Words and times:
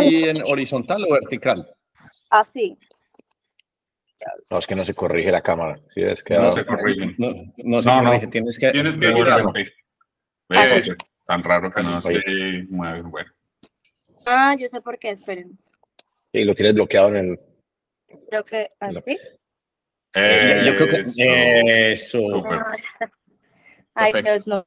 así 0.00 0.24
en 0.28 0.42
horizontal 0.42 1.04
o 1.04 1.12
vertical? 1.12 1.68
Así. 2.30 2.78
No, 4.50 4.58
es 4.58 4.66
que 4.68 4.76
no 4.76 4.84
se 4.84 4.94
corrige 4.94 5.32
la 5.32 5.42
cámara. 5.42 5.80
Sí, 5.92 6.00
es 6.02 6.22
que 6.22 6.34
No 6.34 6.48
se 6.50 6.64
corrige. 6.64 7.14
No, 7.18 7.30
no 7.58 7.82
se 7.82 7.88
No, 7.88 8.02
no. 8.02 8.08
corrige, 8.10 8.26
tienes 8.28 8.58
que... 8.58 8.70
Tienes 8.70 8.96
que. 8.96 9.08
Ah, 9.08 9.52
Ve, 10.48 10.68
pues. 10.84 10.96
tan 11.24 11.42
raro 11.42 11.70
que 11.72 11.82
no 11.82 12.00
se 12.02 12.64
mueve. 12.68 13.02
Bueno, 13.02 13.30
Ah, 14.26 14.54
yo 14.56 14.68
sé 14.68 14.80
por 14.80 14.98
qué, 14.98 15.10
esperen. 15.10 15.58
Y 16.32 16.44
lo 16.44 16.54
tienes 16.54 16.74
bloqueado 16.74 17.08
en 17.08 17.16
el. 17.16 17.40
Creo 18.28 18.44
que 18.44 18.70
así. 18.78 19.16
Yo 20.14 20.76
creo 20.76 20.88
que... 20.88 21.92
Eso. 21.92 22.20
Ay, 23.94 24.12
Perfecto. 24.12 24.30
Dios, 24.32 24.46
no, 24.46 24.66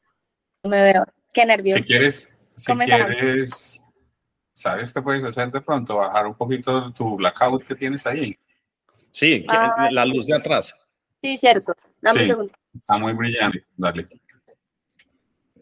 no 0.64 0.70
me 0.70 0.82
veo. 0.84 1.06
Qué 1.32 1.46
nervioso. 1.46 1.78
Si 1.82 1.86
quieres, 1.86 2.38
si 2.56 2.66
Comenzamos. 2.66 3.08
quieres, 3.16 3.85
¿sabes 4.56 4.92
qué 4.94 5.02
puedes 5.02 5.24
hacer 5.24 5.52
de 5.52 5.62
pronto? 5.62 5.98
Bajar 5.98 6.26
un 6.26 6.34
poquito 6.36 6.92
tu 6.94 7.18
blackout 7.18 7.64
que 7.66 7.76
tienes 7.76 8.08
ahí. 8.08 8.36
Sí, 9.12 9.46
Ah. 9.48 9.90
la 9.92 10.06
luz 10.06 10.26
de 10.26 10.36
atrás. 10.36 10.74
Sí, 11.22 11.38
cierto. 11.38 11.74
Dame 12.02 12.22
un 12.22 12.28
segundo. 12.28 12.54
Está 12.74 12.98
muy 12.98 13.14
brillante. 13.14 13.66
Dale. 13.78 14.08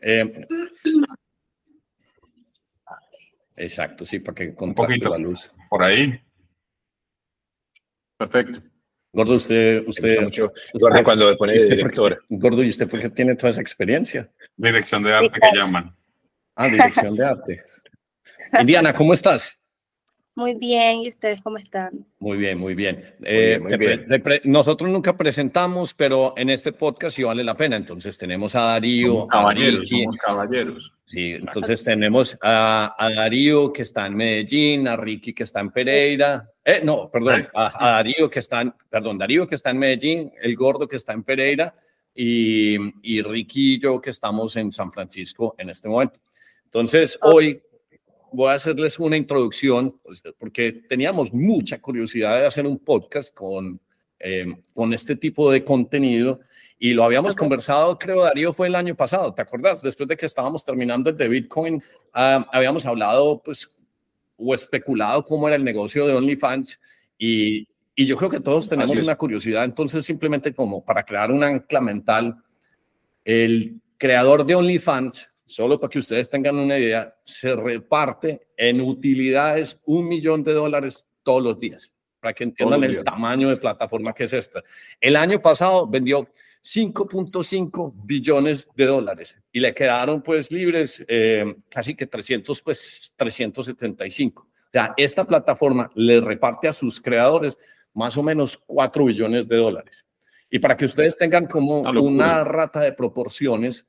Eh, 0.01 0.48
exacto, 3.55 4.05
sí, 4.05 4.20
para 4.20 4.35
que 4.35 4.48
Un 4.49 4.55
contraste 4.55 4.95
poquito. 4.95 5.09
la 5.09 5.17
luz. 5.17 5.51
Por 5.70 5.84
ahí. 5.84 6.20
Perfecto. 8.17 8.62
Gordo, 9.12 9.35
usted... 9.35 9.84
Usted 9.87 10.21
mucho. 10.21 10.51
Gordo 10.73 11.03
cuando 11.03 11.29
me 11.29 11.35
pone 11.35 11.53
¿y 11.55 11.57
de 11.59 11.63
usted 11.63 11.79
por 11.81 11.91
qué- 11.91 11.99
director. 12.01 12.25
Gordo, 12.29 12.63
¿y 12.63 12.70
usted 12.70 12.87
por 12.89 12.99
qué 12.99 13.09
tiene 13.09 13.35
toda 13.35 13.49
esa 13.51 13.62
experiencia? 13.62 14.29
Dirección 14.55 15.03
de 15.03 15.13
arte 15.13 15.39
que 15.39 15.55
llaman. 15.57 15.95
Ah, 16.55 16.67
dirección 16.67 17.15
de 17.15 17.25
arte. 17.25 17.63
Indiana, 18.59 18.93
¿cómo 18.93 19.13
estás? 19.13 19.59
Muy 20.35 20.55
bien, 20.55 21.02
¿y 21.02 21.09
ustedes 21.09 21.41
cómo 21.43 21.57
están? 21.59 22.07
Muy 22.17 22.38
bien, 22.38 22.57
muy 22.57 22.73
bien. 22.73 23.03
Eh, 23.23 23.59
bien, 23.59 23.63
muy 23.63 23.77
bien. 23.77 24.23
pre- 24.23 24.41
nosotros 24.46 24.90
nunca 24.90 25.15
presentamos, 25.15 25.93
pero 25.93 26.34
en 26.37 26.49
este 26.49 26.71
podcast 26.74 27.15
sí 27.15 27.21
vale 27.24 27.43
la 27.43 27.55
pena. 27.55 27.76
Entonces 27.76 28.18
tenemos 28.18 28.55
a 28.55 28.62
Darío, 28.62 29.09
Somos 29.13 29.26
a 29.26 29.27
caballeros, 29.27 29.81
Ricky. 29.81 29.99
somos 30.01 30.18
caballeros. 30.18 30.93
Sí, 31.05 31.34
entonces 31.34 31.84
tenemos 31.84 32.35
a, 32.41 32.96
a 32.98 33.13
Darío 33.13 33.71
que 33.71 33.84
está 33.84 34.07
en 34.07 34.15
Medellín, 34.15 34.87
a 34.87 34.96
Ricky 34.96 35.34
que 35.34 35.43
está 35.43 35.59
en 35.59 35.70
Pereira. 35.70 36.49
Eh, 36.65 36.81
no, 36.84 37.12
perdón, 37.12 37.48
a, 37.54 37.87
a 37.90 37.91
Darío 37.98 38.27
que 38.27 38.40
está 38.40 38.62
en, 38.62 38.74
perdón, 38.90 39.20
Darío 39.20 39.48
que 39.48 39.54
está 39.54 39.70
en 39.70 39.77
Medellín, 39.77 40.31
el 40.41 40.55
gordo 40.55 40.87
que 40.87 40.96
está 40.96 41.13
en 41.13 41.21
Pereira 41.21 41.76
y, 42.15 42.76
y 43.04 43.21
Ricky 43.21 43.76
y 43.76 43.79
yo 43.79 44.01
que 44.01 44.09
estamos 44.09 44.55
en 44.55 44.71
San 44.71 44.91
Francisco 44.91 45.54
en 45.59 45.70
este 45.70 45.87
momento. 45.87 46.20
Entonces, 46.65 47.20
hoy 47.21 47.62
voy 48.34 48.49
a 48.49 48.53
hacerles 48.53 48.99
una 48.99 49.15
introducción, 49.15 49.98
pues, 50.03 50.21
porque 50.37 50.71
teníamos 50.89 51.31
mucha 51.31 51.79
curiosidad 51.79 52.40
de 52.40 52.48
hacer 52.48 52.65
un 52.65 52.79
podcast 52.79 53.34
con, 53.34 53.79
eh, 54.20 54.53
con 54.73 54.93
este 54.93 55.15
tipo 55.15 55.51
de 55.51 55.63
contenido 55.63 56.40
y 56.79 56.93
lo 56.93 57.03
habíamos 57.03 57.34
Ok. 57.34 57.40
conversado, 57.40 57.98
creo, 57.98 58.23
Darío, 58.23 58.51
fue 58.51 58.67
el 58.67 58.75
año 58.75 58.95
pasado, 58.95 59.34
¿te 59.34 59.41
acuerdas? 59.41 59.81
Después 59.81 60.09
de 60.09 60.17
que 60.17 60.25
estábamos 60.25 60.65
terminando 60.65 61.09
el 61.12 61.17
de 61.17 61.27
Bitcoin, 61.27 61.81
ah, 62.12 62.45
habíamos 62.51 62.85
hablado, 62.85 63.41
pues, 63.43 63.70
o 64.35 64.53
especulado 64.53 65.23
cómo 65.23 65.47
era 65.47 65.56
el 65.56 65.63
negocio 65.63 66.07
de 66.07 66.16
OnlyFans 66.16 66.79
y, 67.18 67.68
y 67.95 68.06
yo 68.07 68.18
creo 68.18 68.29
que 68.29 68.40
todos 68.40 68.68
tenemos 68.68 68.97
una 69.00 69.16
curiosidad, 69.16 69.63
entonces 69.63 70.06
simplemente 70.06 70.53
como 70.53 70.84
para 70.84 71.03
crear 71.03 71.31
un 71.31 71.44
ancla 71.44 71.79
mental, 71.79 72.38
el 73.23 73.79
creador 73.97 74.44
de 74.45 74.56
OnlyFans, 74.56 75.29
solo 75.46 75.80
para 75.80 75.90
que 75.90 76.00
ustedes 76.00 76.30
tengan 76.30 76.58
una 76.58 76.78
idea, 76.78 77.16
se 77.25 77.56
reparte 77.56 78.47
en 78.58 78.81
utilidades 78.81 79.80
un 79.86 80.08
millón 80.08 80.44
de 80.44 80.53
dólares 80.53 81.06
todos 81.24 81.44
los 81.44 81.59
días, 81.59 81.91
para 82.19 82.34
que 82.34 82.44
entiendan 82.44 82.84
el 82.84 83.03
tamaño 83.03 83.50
de 83.50 83.58
plataforma 83.58 84.14
que 84.14 84.25
es 84.25 84.34
esta. 84.34 84.64
El 85.00 85.16
año 85.16 85.41
pasado 85.41 85.88
vendió 85.88 86.28
5.5 86.64 87.94
billones 88.06 88.70
de 88.74 88.86
dólares 88.86 89.36
y 89.52 89.59
le 89.59 89.74
quedaron 89.74 90.22
pues 90.22 90.50
libres 90.50 91.03
eh, 91.08 91.56
casi 91.70 91.94
que 91.94 92.08
300, 92.08 92.62
pues 92.62 93.14
375. 93.18 94.42
O 94.42 94.48
sea, 94.72 94.94
esta 94.96 95.26
plataforma 95.26 95.92
le 95.94 96.22
reparte 96.22 96.68
a 96.68 96.74
sus 96.74 97.02
creadores 97.02 97.58
más 97.94 98.18
o 98.18 98.24
menos 98.24 98.58
4 98.66 99.06
billones 99.06 99.48
de 99.48 99.58
dólares. 99.58 100.06
Y 100.50 100.59
para 100.59 100.78
que 100.78 100.86
ustedes 100.86 101.18
tengan 101.18 101.48
como 101.48 101.82
una 101.82 102.44
rata 102.44 102.80
de 102.80 102.94
proporciones, 102.94 103.88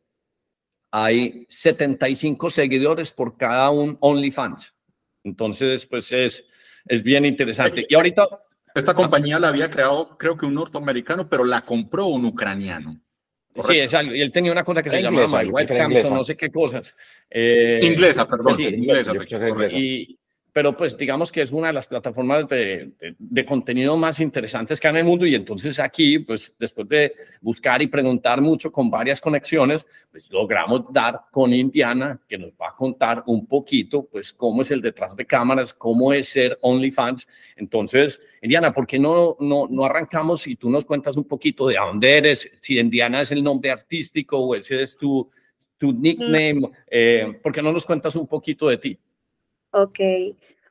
hay 0.97 1.45
75 1.49 2.51
seguidores 2.51 3.11
por 3.11 3.37
cada 3.37 3.69
un 3.71 3.99
OnlyFans. 3.99 4.73
Entonces, 5.25 5.87
pues 5.87 6.13
es, 6.13 6.45
es 6.87 7.03
bien 7.03 7.25
interesante. 7.25 7.85
Y 7.89 7.97
ahorita, 7.97 8.29
Esta 8.77 8.95
compañía 8.95 9.41
la 9.41 9.49
había 9.49 9.69
creado, 9.69 10.17
creo 10.17 10.37
que 10.37 10.47
un 10.47 10.55
norteamericano, 10.55 11.29
pero 11.29 11.45
la 11.45 11.63
compró 11.63 12.07
un 12.07 12.25
ucraniano. 12.27 13.01
sí, 13.67 13.81
es 13.81 13.93
algo. 13.93 14.15
Y 14.15 14.21
él 14.21 14.31
tenía 14.31 14.53
una 14.53 14.63
cosa 14.63 14.85
que 14.85 14.91
se 14.91 15.01
inglesa, 15.01 15.17
llamaba 15.17 15.41
creo 15.41 15.53
White 15.53 15.77
Camps 15.77 16.11
no 16.13 16.23
sé 16.23 16.37
qué 16.37 16.53
cosas. 16.53 16.95
Eh, 17.29 17.81
Inglesa, 17.83 18.29
perdón. 18.29 18.55
sí, 18.55 18.63
inglesa. 18.63 19.13
inglesa. 19.15 19.77
Y, 19.77 20.17
pero 20.55 20.77
pues 20.77 20.97
digamos 20.97 21.33
que 21.33 21.43
es 21.43 21.51
una 21.51 21.67
de 21.67 21.73
las 21.73 21.89
plataformas 21.89 22.49
de, 22.49 22.93
de- 23.01 23.17
de 23.19 23.45
contenido 23.45 23.97
más 23.97 24.21
interesantes 24.21 24.79
que 24.81 24.87
hay 24.87 24.93
en 24.93 24.99
el 24.99 25.05
mundo 25.05 25.27
y 25.27 25.35
entonces 25.35 25.81
aquí, 25.81 26.21
pues 26.21 26.55
después 26.59 26.89
de 26.89 27.13
buscar 27.41 27.83
y 27.83 27.89
preguntar 27.89 28.41
mucho 28.41 28.71
con 28.71 28.89
varias 28.89 29.21
conexiones, 29.21 29.85
pues 30.13 30.31
logramos 30.31 30.85
dar 30.93 31.23
con 31.33 31.53
Indiana, 31.53 32.21
que 32.29 32.39
nos 32.39 32.53
va 32.53 32.69
a 32.69 32.77
contar 32.77 33.25
un 33.27 33.47
poquito, 33.47 34.05
pues 34.05 34.33
cómo 34.33 34.63
es 34.63 34.71
el 34.71 34.81
detrás 34.81 35.17
de 35.17 35.27
cámaras, 35.27 35.75
cómo 35.75 36.13
es 36.13 36.29
ser 36.29 36.57
OnlyFans. 36.63 37.27
Entonces, 37.57 38.21
Indiana, 38.41 38.73
¿por 38.73 38.87
qué 38.87 38.99
no, 39.01 39.37
no, 39.41 39.67
no 39.69 39.85
arrancamos 39.85 40.47
y 40.47 40.55
tú 40.55 40.71
nos 40.71 40.87
cuentas 40.87 41.17
un 41.17 41.25
poquito 41.25 41.67
de 41.67 41.75
dónde 41.75 42.17
eres? 42.17 42.49
Si 42.61 42.79
Indiana 42.79 43.23
es 43.23 43.33
el 43.33 43.43
nombre 43.43 43.73
artístico 43.73 44.39
o 44.39 44.55
ese 44.55 44.85
es 44.85 44.97
tu, 44.97 45.29
tu 45.77 45.93
nickname, 45.93 46.71
eh, 46.89 47.41
¿por 47.43 47.51
qué 47.53 47.61
no 47.61 47.73
nos 47.73 47.85
cuentas 47.85 48.15
un 48.15 48.29
poquito 48.29 48.69
de 48.69 48.79
ti? 48.79 48.99
Ok. 49.75 49.99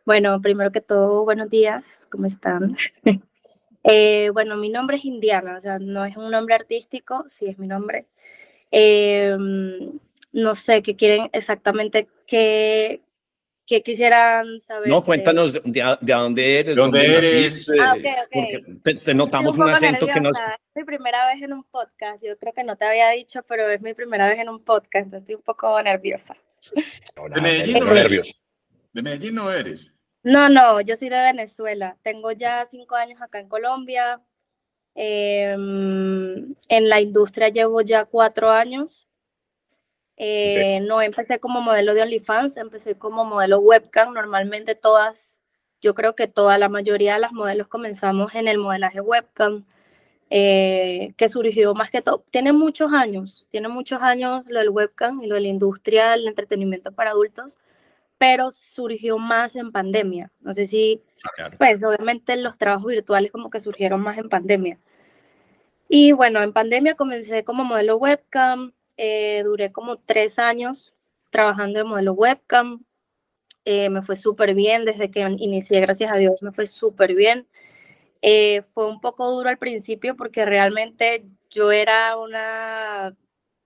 Bueno, 0.06 0.42
primero 0.42 0.72
que 0.72 0.80
todo, 0.80 1.26
buenos 1.26 1.50
días, 1.50 2.08
¿cómo 2.10 2.26
están? 2.26 2.70
Eh, 3.86 4.30
bueno, 4.30 4.56
mi 4.56 4.70
nombre 4.70 4.96
es 4.96 5.04
Indiana, 5.04 5.58
o 5.58 5.62
sea, 5.62 5.78
no 5.78 6.06
es 6.06 6.16
un 6.16 6.32
nombre 6.32 6.56
artístico, 6.56 7.26
sí 7.28 7.48
es 7.48 7.60
mi 7.60 7.68
nombre. 7.68 8.06
Eh, 8.72 9.36
no 10.32 10.56
sé 10.56 10.82
qué 10.82 10.96
quieren 10.96 11.30
exactamente, 11.34 12.08
qué, 12.26 13.02
qué 13.68 13.84
quisieran 13.84 14.62
saber. 14.62 14.88
No, 14.88 15.04
cuéntanos 15.04 15.52
de, 15.52 15.62
de 15.66 15.82
a- 15.82 15.98
de 16.00 16.14
dónde 16.14 16.60
eres. 16.60 16.76
¿De 16.78 16.82
dónde 16.82 17.06
eres? 17.18 17.44
naciste, 17.68 17.82
Ah, 17.82 17.94
ok, 17.98 18.06
ok. 18.06 18.30
porque 18.32 18.80
Te, 18.84 18.96
te 19.02 19.14
notamos 19.14 19.58
un 19.58 19.64
poco 19.66 19.76
acento 19.76 20.06
que 20.08 20.22
nos... 20.22 20.38
nerviosa, 20.40 20.56
Es 20.56 20.76
mi 20.78 20.84
primera 20.86 21.28
vez 21.28 21.42
en 21.44 21.52
un 21.52 21.64
podcast. 21.66 22.24
Yo 22.24 22.38
creo 22.38 22.54
que 22.54 22.64
no 22.64 22.78
te 22.78 22.86
había 22.86 23.10
dicho, 23.10 23.42
pero 23.50 23.68
es 23.68 23.82
mi 23.82 23.94
primera 23.94 24.30
vez 24.30 24.40
en 24.40 24.48
un 24.48 24.64
podcast. 24.64 25.08
entonces 25.08 25.24
Estoy 25.24 25.36
un 25.36 25.42
poco 25.42 25.84
nerviosa. 25.84 26.38
No, 27.18 27.28
¿no 27.28 27.36
eres? 27.46 28.40
De 28.94 29.02
Medellín 29.02 29.36
no 29.36 29.52
eres. 29.52 29.92
No, 30.24 30.48
no, 30.48 30.80
yo 30.82 30.96
soy 30.96 31.10
de 31.10 31.20
Venezuela. 31.20 31.98
Tengo 32.04 32.32
ya 32.32 32.66
cinco 32.66 32.96
años 32.96 33.22
acá 33.22 33.40
en 33.40 33.50
Colombia. 33.50 34.22
Em, 34.96 36.56
en 36.70 36.90
la 36.90 37.02
industria 37.02 37.50
llevo 37.50 37.82
ya 37.82 38.06
cuatro 38.06 38.50
años. 38.52 39.10
Eh, 40.16 40.80
no 40.82 41.02
empecé 41.02 41.40
como 41.40 41.60
modelo 41.62 41.94
de 41.94 42.04
OnlyFans, 42.04 42.58
empecé 42.58 42.98
como 42.98 43.26
modelo 43.26 43.60
webcam. 43.60 44.14
Normalmente 44.14 44.76
todas, 44.76 45.42
yo 45.82 45.96
creo 45.96 46.16
que 46.16 46.28
toda 46.28 46.58
la 46.58 46.70
mayoría 46.70 47.16
de 47.16 47.20
las 47.20 47.34
modelos 47.34 47.68
comenzamos 47.68 48.34
en 48.36 48.48
el 48.48 48.60
modelaje 48.60 49.02
webcam, 49.02 49.66
eh, 50.30 51.10
que 51.18 51.30
surgió 51.30 51.74
más 51.74 51.90
que 51.92 52.02
todo. 52.02 52.24
Tiene 52.32 52.54
muchos 52.54 52.94
años, 52.94 53.48
tiene 53.52 53.68
muchos 53.70 54.02
años 54.02 54.44
lo 54.48 54.60
del 54.60 54.70
webcam 54.70 55.22
y 55.24 55.28
lo 55.28 55.36
de 55.36 55.42
la 55.42 55.48
industria 55.48 56.12
del 56.12 56.28
entretenimiento 56.28 56.92
para 56.92 57.12
adultos, 57.12 57.60
pero 58.18 58.52
surgió 58.52 59.18
más 59.18 59.56
en 59.56 59.72
pandemia. 59.72 60.32
No 60.42 60.54
sé 60.54 60.68
si 60.68 61.02
Claro. 61.36 61.58
pues 61.58 61.84
obviamente 61.84 62.36
los 62.36 62.58
trabajos 62.58 62.88
virtuales 62.88 63.32
como 63.32 63.50
que 63.50 63.60
surgieron 63.60 64.02
más 64.02 64.18
en 64.18 64.30
pandemia. 64.30 64.80
Y 65.88 66.12
bueno, 66.12 66.42
en 66.42 66.54
pandemia 66.54 66.96
comencé 66.96 67.44
como 67.44 67.64
modelo 67.64 67.98
webcam, 67.98 68.74
eh, 68.98 69.42
duré 69.44 69.72
como 69.72 69.98
tres 69.98 70.40
años 70.40 70.94
trabajando 71.30 71.80
de 71.80 71.86
modelo 71.86 72.14
webcam, 72.14 72.84
eh, 73.66 73.90
me 73.90 74.02
fue 74.02 74.16
súper 74.16 74.54
bien 74.56 74.86
desde 74.86 75.10
que 75.10 75.22
inicié, 75.22 75.80
gracias 75.82 76.12
a 76.12 76.18
Dios, 76.18 76.42
me 76.42 76.52
fue 76.52 76.68
súper 76.68 77.16
bien. 77.16 77.48
Eh, 78.22 78.62
fue 78.74 78.88
un 78.88 79.02
poco 79.02 79.30
duro 79.32 79.50
al 79.50 79.58
principio 79.58 80.16
porque 80.16 80.46
realmente 80.46 81.26
yo 81.50 81.72
era 81.72 82.18
una, 82.18 83.16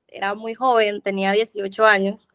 era 0.07 0.33
muy 0.35 0.53
joven, 0.55 1.01
tenía 1.01 1.31
18 1.31 1.85
años 1.85 2.27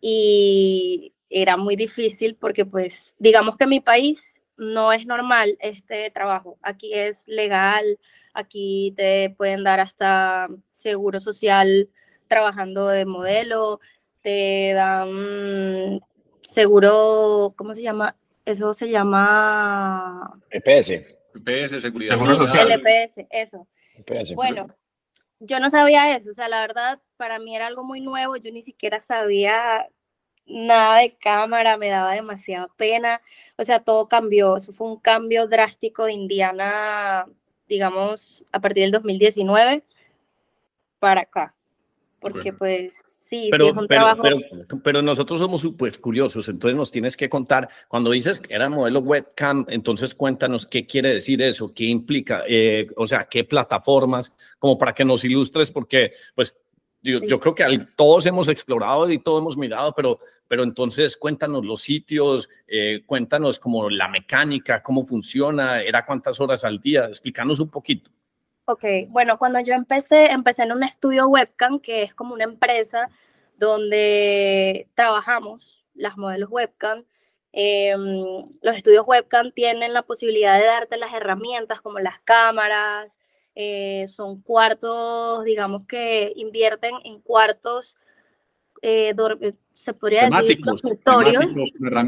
y 0.00 1.12
era 1.30 1.56
muy 1.56 1.76
difícil 1.76 2.34
porque 2.34 2.66
pues 2.66 3.14
digamos 3.18 3.56
que 3.56 3.64
en 3.64 3.70
mi 3.70 3.80
país 3.80 4.42
no 4.56 4.92
es 4.92 5.06
normal 5.06 5.56
este 5.60 6.10
trabajo. 6.10 6.58
Aquí 6.60 6.92
es 6.92 7.26
legal, 7.26 7.98
aquí 8.34 8.92
te 8.96 9.30
pueden 9.30 9.64
dar 9.64 9.80
hasta 9.80 10.48
seguro 10.72 11.20
social 11.20 11.88
trabajando 12.28 12.88
de 12.88 13.06
modelo, 13.06 13.80
te 14.20 14.72
dan 14.74 16.00
seguro, 16.42 17.54
¿cómo 17.56 17.74
se 17.74 17.82
llama? 17.82 18.16
Eso 18.44 18.74
se 18.74 18.90
llama... 18.90 20.40
EPS. 20.50 20.90
EPS, 21.34 21.80
seguridad. 21.80 22.14
Seguro 22.14 22.36
social. 22.36 22.70
LPS, 22.70 23.26
eso. 23.30 23.66
EPS. 23.94 24.34
Bueno, 24.34 24.66
yo 25.38 25.58
no 25.58 25.70
sabía 25.70 26.16
eso, 26.16 26.30
o 26.30 26.34
sea, 26.34 26.48
la 26.48 26.60
verdad, 26.60 27.00
para 27.16 27.38
mí 27.38 27.56
era 27.56 27.66
algo 27.66 27.82
muy 27.82 28.00
nuevo, 28.00 28.36
yo 28.36 28.52
ni 28.52 28.62
siquiera 28.62 29.00
sabía 29.00 29.88
nada 30.50 30.98
de 30.98 31.14
cámara, 31.14 31.76
me 31.76 31.88
daba 31.88 32.12
demasiada 32.12 32.68
pena, 32.76 33.20
o 33.56 33.64
sea, 33.64 33.80
todo 33.80 34.08
cambió, 34.08 34.56
eso 34.56 34.72
fue 34.72 34.88
un 34.88 34.98
cambio 34.98 35.46
drástico 35.46 36.04
de 36.04 36.12
Indiana, 36.12 37.26
digamos, 37.68 38.44
a 38.52 38.60
partir 38.60 38.82
del 38.82 38.92
2019 38.92 39.84
para 40.98 41.22
acá, 41.22 41.54
porque 42.20 42.50
Bueno. 42.50 42.58
pues 42.58 42.94
sí, 43.28 43.44
sí 43.44 43.48
Pero, 43.50 43.72
un 43.72 43.86
pero, 43.86 44.06
pero, 44.20 44.38
pero 44.82 45.02
nosotros 45.02 45.40
somos 45.40 45.60
súper 45.60 46.00
curiosos, 46.00 46.48
entonces 46.48 46.76
nos 46.76 46.90
tienes 46.90 47.16
que 47.16 47.28
contar, 47.28 47.68
cuando 47.88 48.10
dices 48.10 48.40
que 48.40 48.52
era 48.52 48.68
modelo 48.68 49.00
webcam, 49.00 49.64
entonces 49.68 50.14
cuéntanos 50.14 50.66
qué 50.66 50.84
quiere 50.86 51.14
decir 51.14 51.40
eso, 51.42 51.72
qué 51.72 51.84
implica, 51.84 52.42
eh, 52.48 52.88
o 52.96 53.06
sea, 53.06 53.26
qué 53.30 53.44
plataformas, 53.44 54.32
como 54.58 54.76
para 54.76 54.92
que 54.92 55.04
nos 55.04 55.24
ilustres, 55.24 55.70
porque 55.70 56.12
pues 56.34 56.56
yo, 57.02 57.40
creo 57.40 57.54
que 57.54 57.86
todos 57.96 58.26
hemos 58.26 58.48
explorado 58.48 59.10
y 59.10 59.18
todos 59.18 59.40
hemos 59.40 59.56
mirado, 59.56 59.92
pero, 59.94 60.20
pero 60.48 60.62
entonces 60.62 61.16
cuéntanos 61.16 61.64
los 61.64 61.80
sitios, 61.80 62.48
eh, 62.66 63.02
cuéntanos 63.06 63.58
como 63.58 63.88
la 63.88 64.08
mecánica, 64.08 64.82
cómo 64.82 65.04
funciona, 65.04 65.80
era 65.82 66.04
cuántas 66.04 66.40
horas 66.40 66.64
al 66.64 66.80
día, 66.80 67.06
explícanos 67.06 67.60
un 67.60 67.70
poquito. 67.70 68.10
Ok, 68.66 68.84
bueno, 69.08 69.38
cuando 69.38 69.60
yo 69.60 69.74
empecé, 69.74 70.26
empecé 70.26 70.62
en 70.62 70.72
un 70.72 70.82
estudio 70.82 71.26
webcam, 71.28 71.80
que 71.80 72.02
es 72.02 72.14
como 72.14 72.34
una 72.34 72.44
empresa 72.44 73.08
donde 73.56 74.88
trabajamos 74.94 75.84
las 75.94 76.16
modelos 76.16 76.50
webcam. 76.50 77.04
Em, 77.52 78.24
los 78.62 78.76
estudios 78.76 79.04
webcam 79.06 79.50
tienen 79.52 79.92
la 79.92 80.02
posibilidad 80.02 80.58
de 80.58 80.66
darte 80.66 80.96
las 80.98 81.12
herramientas 81.12 81.80
como 81.80 81.98
las 81.98 82.20
cámaras, 82.20 83.18
eh, 83.54 84.06
son 84.08 84.40
cuartos, 84.42 85.44
digamos 85.44 85.86
que 85.86 86.32
invierten 86.36 86.94
en 87.04 87.20
cuartos, 87.20 87.96
eh, 88.82 89.14
eh, 89.40 89.54
se 89.74 89.92
podría 89.92 90.28
decir, 90.28 90.60
Temáticos, 90.62 90.82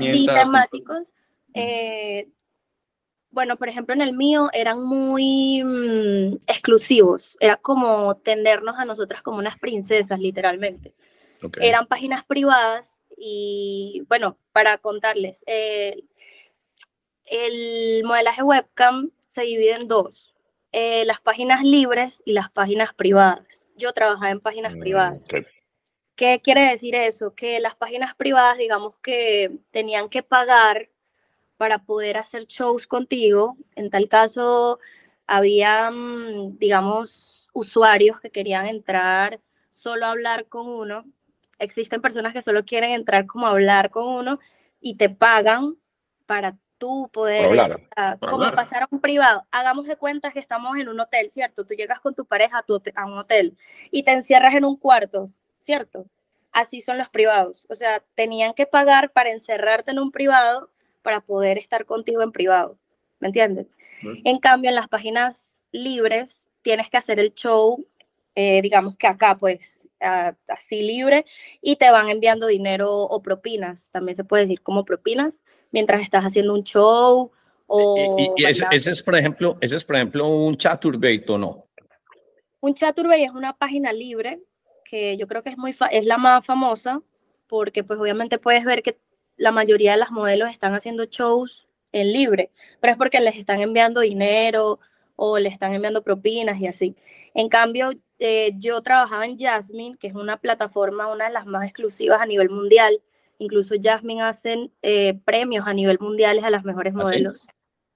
y 0.01 0.27
temáticos. 0.27 1.09
eh, 1.55 2.29
bueno, 3.31 3.57
por 3.57 3.69
ejemplo, 3.69 3.95
en 3.95 4.03
el 4.03 4.13
mío 4.15 4.51
eran 4.53 4.83
muy 4.83 5.63
mm, 5.65 6.35
exclusivos. 6.47 7.37
Era 7.41 7.57
como 7.57 8.17
tenernos 8.17 8.79
a 8.79 8.85
nosotras 8.85 9.23
como 9.23 9.39
unas 9.39 9.59
princesas, 9.59 10.19
literalmente. 10.19 10.93
Okay. 11.43 11.67
Eran 11.67 11.87
páginas 11.87 12.25
privadas 12.25 13.01
y, 13.17 14.05
bueno, 14.09 14.37
para 14.53 14.77
contarles, 14.79 15.43
el 17.25 18.05
modelaje 18.05 18.43
webcam 18.43 19.11
se 19.29 19.43
divide 19.43 19.77
en 19.77 19.89
dos. 19.89 20.32
Eh, 20.73 21.05
las 21.05 21.21
páginas 21.21 21.63
libres 21.63 22.23
y 22.25 22.33
las 22.33 22.51
páginas 22.51 22.95
privadas. 22.95 23.71
Yo 23.77 23.93
trabajaba 23.93 24.31
en 24.31 24.41
páginas 24.41 24.75
privadas. 24.77 25.21
Mm, 25.21 25.37
ok. 25.37 25.47
¿Qué 26.17 26.41
quiere 26.43 26.63
decir 26.63 26.95
eso? 26.95 27.35
Que 27.35 27.61
las 27.61 27.75
páginas 27.75 28.15
privadas, 28.15 28.59
digamos 28.59 28.97
que 29.03 29.59
tenían 29.71 30.09
que 30.09 30.23
pagar 30.23 30.91
para 31.57 31.79
poder 31.85 32.17
hacer 32.17 32.47
shows 32.47 32.87
contigo. 32.87 33.57
En 33.77 33.91
tal 33.91 34.09
caso, 34.09 34.79
había, 35.27 35.91
mm, 35.91 36.59
digamos, 36.59 37.49
usuarios 37.53 38.21
que 38.21 38.31
querían 38.31 38.67
entrar 38.67 39.41
solo 39.71 40.07
a 40.07 40.11
hablar 40.11 40.47
con 40.49 40.69
uno. 40.69 41.05
Existen 41.59 42.01
personas 42.03 42.33
que 42.33 42.43
solo 42.43 42.65
quieren 42.65 42.93
entrar 42.93 43.27
como 43.27 43.47
a 43.47 43.51
hablar 43.51 43.91
con 43.91 44.07
uno 44.07 44.39
y 44.81 44.97
te 44.97 45.09
pagan 45.09 45.77
para 46.27 46.57
tú 46.83 47.09
poder, 47.13 47.45
hablar. 47.45 47.81
Por 48.19 48.31
como 48.31 48.45
hablar. 48.45 48.57
pasar 48.57 48.83
a 48.83 48.89
un 48.91 49.01
privado. 49.01 49.47
Hagamos 49.53 49.87
de 49.87 49.95
cuenta 49.95 50.33
que 50.33 50.41
estamos 50.41 50.77
en 50.77 50.89
un 50.89 50.99
hotel, 50.99 51.31
¿cierto? 51.31 51.65
Tú 51.65 51.75
llegas 51.75 52.01
con 52.01 52.13
tu 52.13 52.25
pareja 52.25 52.59
a, 52.59 52.63
tu 52.65 52.83
a 52.97 53.07
un 53.07 53.19
hotel 53.19 53.57
y 53.93 54.03
te 54.03 54.11
encierras 54.11 54.53
en 54.57 54.65
un 54.65 54.77
cuarto, 54.77 55.31
¿cierto? 55.61 56.07
Así 56.51 56.81
son 56.81 56.99
los 56.99 57.09
privados. 57.09 57.69
O 57.71 57.77
sea, 57.77 58.03
tenían 58.17 58.53
que 58.53 58.67
pagar 58.67 59.13
para 59.13 59.31
encerrarte 59.31 59.93
en 59.93 60.01
un 60.01 60.11
privado 60.11 60.71
para 61.03 61.21
poder 61.21 61.57
estar 61.57 61.85
contigo 61.85 62.21
en 62.21 62.33
privado. 62.33 62.77
¿Me 63.21 63.29
entiendes? 63.29 63.69
En 64.25 64.41
cambio, 64.41 64.71
en 64.71 64.75
las 64.75 64.89
páginas 64.89 65.63
libres 65.71 66.49
tienes 66.63 66.91
que 66.91 66.97
hacer 66.97 67.21
el 67.21 67.33
show, 67.33 67.87
eh, 68.35 68.61
digamos 68.61 68.97
que 68.97 69.07
acá, 69.07 69.39
pues, 69.39 69.87
ah, 70.01 70.35
así 70.49 70.83
libre, 70.83 71.27
y 71.61 71.77
te 71.77 71.93
van 71.93 72.09
enviando 72.09 72.49
dinero 72.49 72.93
o 73.03 73.23
propinas, 73.23 73.93
también 73.93 74.17
se 74.17 74.25
puede 74.25 74.43
decir 74.43 74.63
como 74.63 74.85
propinas, 74.85 75.45
mientras 75.73 76.03
estás 76.03 76.25
haciendo 76.25 76.55
un 76.55 76.63
show 76.63 77.33
o... 77.67 78.17
Y, 78.19 78.43
y 78.43 78.45
ese, 78.45 78.65
ese 78.71 78.93
es, 78.93 79.03
por 79.03 79.17
ejemplo, 79.17 79.59
ese 79.61 79.77
es, 79.77 79.85
por 79.85 79.97
ejemplo, 79.97 80.29
un 80.29 80.57
chaturbate 80.57 81.25
o 81.29 81.39
no. 81.39 81.67
Un 82.63 82.75
Chaturbate 82.75 83.25
es 83.25 83.33
una 83.33 83.55
página 83.55 83.93
libre 83.93 84.41
que 84.85 85.17
yo 85.17 85.27
creo 85.27 85.43
que 85.43 85.51
es, 85.51 85.59
muy 85.59 85.75
es 85.91 86.05
la 86.05 86.17
más 86.17 86.47
famosa 86.47 87.03
porque 87.49 87.83
pues 87.83 87.99
obviamente 87.99 88.39
puedes 88.39 88.65
ver 88.65 88.85
que 88.85 88.99
la 89.37 89.51
mayoría 89.51 89.93
de 89.93 89.99
las 89.99 90.13
modelos 90.13 90.49
están 90.49 90.73
haciendo 90.73 91.05
shows 91.07 91.67
en 91.91 92.13
libre, 92.13 92.53
pero 92.81 92.93
es 92.93 92.97
porque 92.97 93.19
les 93.19 93.35
están 93.35 93.61
enviando 93.61 94.01
dinero 94.01 94.79
o 95.17 95.41
les 95.41 95.53
están 95.53 95.75
enviando 95.75 96.05
propinas 96.05 96.61
y 96.61 96.69
así. 96.69 96.95
En 97.35 97.49
cambio, 97.49 97.91
eh, 98.21 98.53
yo 98.59 98.81
trabajaba 98.81 99.27
en 99.27 99.37
Jasmine, 99.37 99.97
que 99.99 100.07
es 100.07 100.15
una 100.15 100.37
plataforma, 100.37 101.13
una 101.13 101.27
de 101.27 101.33
las 101.33 101.47
más 101.47 101.65
exclusivas 101.65 102.21
a 102.21 102.27
nivel 102.27 102.49
mundial. 102.49 103.03
Incluso 103.39 103.75
Jasmine 103.83 104.23
hacen 104.23 104.71
eh, 104.83 105.19
premios 105.25 105.67
a 105.67 105.73
nivel 105.75 105.99
mundial 106.01 106.41
a 106.45 106.51
las 106.51 106.65
mejores 106.65 106.93
¿Ah, 106.95 106.99
sí? 106.99 107.03
modelos 107.05 107.47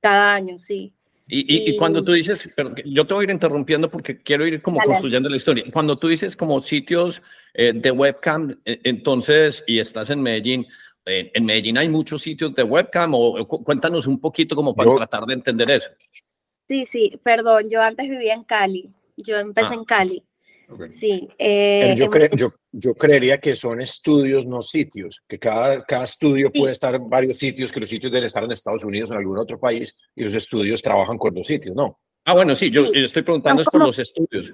cada 0.01 0.35
año, 0.35 0.59
sí. 0.59 0.93
Y, 1.29 1.41
y, 1.41 1.71
y 1.71 1.77
cuando 1.77 2.05
tú 2.05 2.13
dices, 2.13 2.53
pero 2.55 2.73
yo 2.85 3.05
te 3.05 3.13
voy 3.15 3.23
a 3.23 3.25
ir 3.25 3.31
interrumpiendo 3.31 3.91
porque 3.91 4.17
quiero 4.23 4.47
ir 4.47 4.63
como 4.63 4.79
Dale. 4.79 4.91
construyendo 4.91 5.29
la 5.29 5.37
historia. 5.37 5.65
Cuando 5.73 5.99
tú 5.99 6.07
dices 6.07 6.37
como 6.37 6.61
sitios 6.63 7.21
eh, 7.55 7.73
de 7.75 7.91
webcam, 7.91 8.61
eh, 8.65 8.81
entonces, 8.85 9.65
y 9.67 9.81
estás 9.81 10.11
en 10.11 10.23
Medellín, 10.23 10.67
eh, 11.05 11.31
en 11.35 11.45
Medellín 11.45 11.79
hay 11.79 11.89
muchos 11.89 12.23
sitios 12.23 12.55
de 12.55 12.63
webcam 12.63 13.15
o, 13.15 13.41
o 13.41 13.49
cu- 13.49 13.65
cuéntanos 13.65 14.07
un 14.07 14.21
poquito 14.21 14.55
como 14.55 14.75
para 14.75 14.91
Yo- 14.91 14.97
tratar 14.99 15.25
de 15.27 15.35
entender 15.35 15.69
eso. 15.71 15.91
Sí, 16.69 16.85
sí, 16.85 17.19
perdón, 17.25 17.71
yo 17.71 17.81
antes 17.83 18.09
vivía 18.09 18.35
en 18.35 18.45
Cali. 18.45 18.91
Yo 19.17 19.37
empecé 19.39 19.69
Ah. 19.71 19.75
en 19.75 19.85
Cali. 19.85 20.23
Ok. 20.69 20.91
Sí. 20.91 21.29
eh, 21.39 21.95
yo, 21.97 22.05
en- 22.07 22.11
cre- 22.11 22.37
yo, 22.37 22.53
yo 22.79 22.95
creería 22.95 23.39
que 23.41 23.55
son 23.57 23.81
estudios, 23.81 24.45
no 24.45 24.61
sitios, 24.61 25.23
que 25.27 25.39
cada, 25.39 25.83
cada 25.85 26.05
estudio 26.05 26.51
Sí. 26.53 26.59
puede 26.61 26.73
estar 26.73 26.95
en 26.95 27.09
varios 27.09 27.39
sitios, 27.39 27.73
que 27.73 27.81
los 27.81 27.89
sitios 27.89 28.13
deben 28.13 28.27
estar 28.27 28.45
en 28.45 28.53
Estados 28.53 28.85
Unidos 28.85 29.09
o 29.11 29.15
en 29.15 29.21
algún 29.21 29.39
otro 29.39 29.59
país, 29.59 29.97
y 30.15 30.25
los 30.25 30.35
estudios 30.35 30.83
trabajan 30.83 31.17
con 31.17 31.35
los 31.35 31.47
sitios, 31.47 31.75
¿no? 31.75 31.99
Ah, 32.25 32.35
bueno, 32.35 32.55
sí, 32.55 32.71
yo 32.71 32.85
Sí. 32.85 32.91
estoy 33.05 33.23
preguntando 33.23 33.63
es 33.63 33.69
por 33.69 33.81
los 33.81 33.99
estudios. 33.99 34.53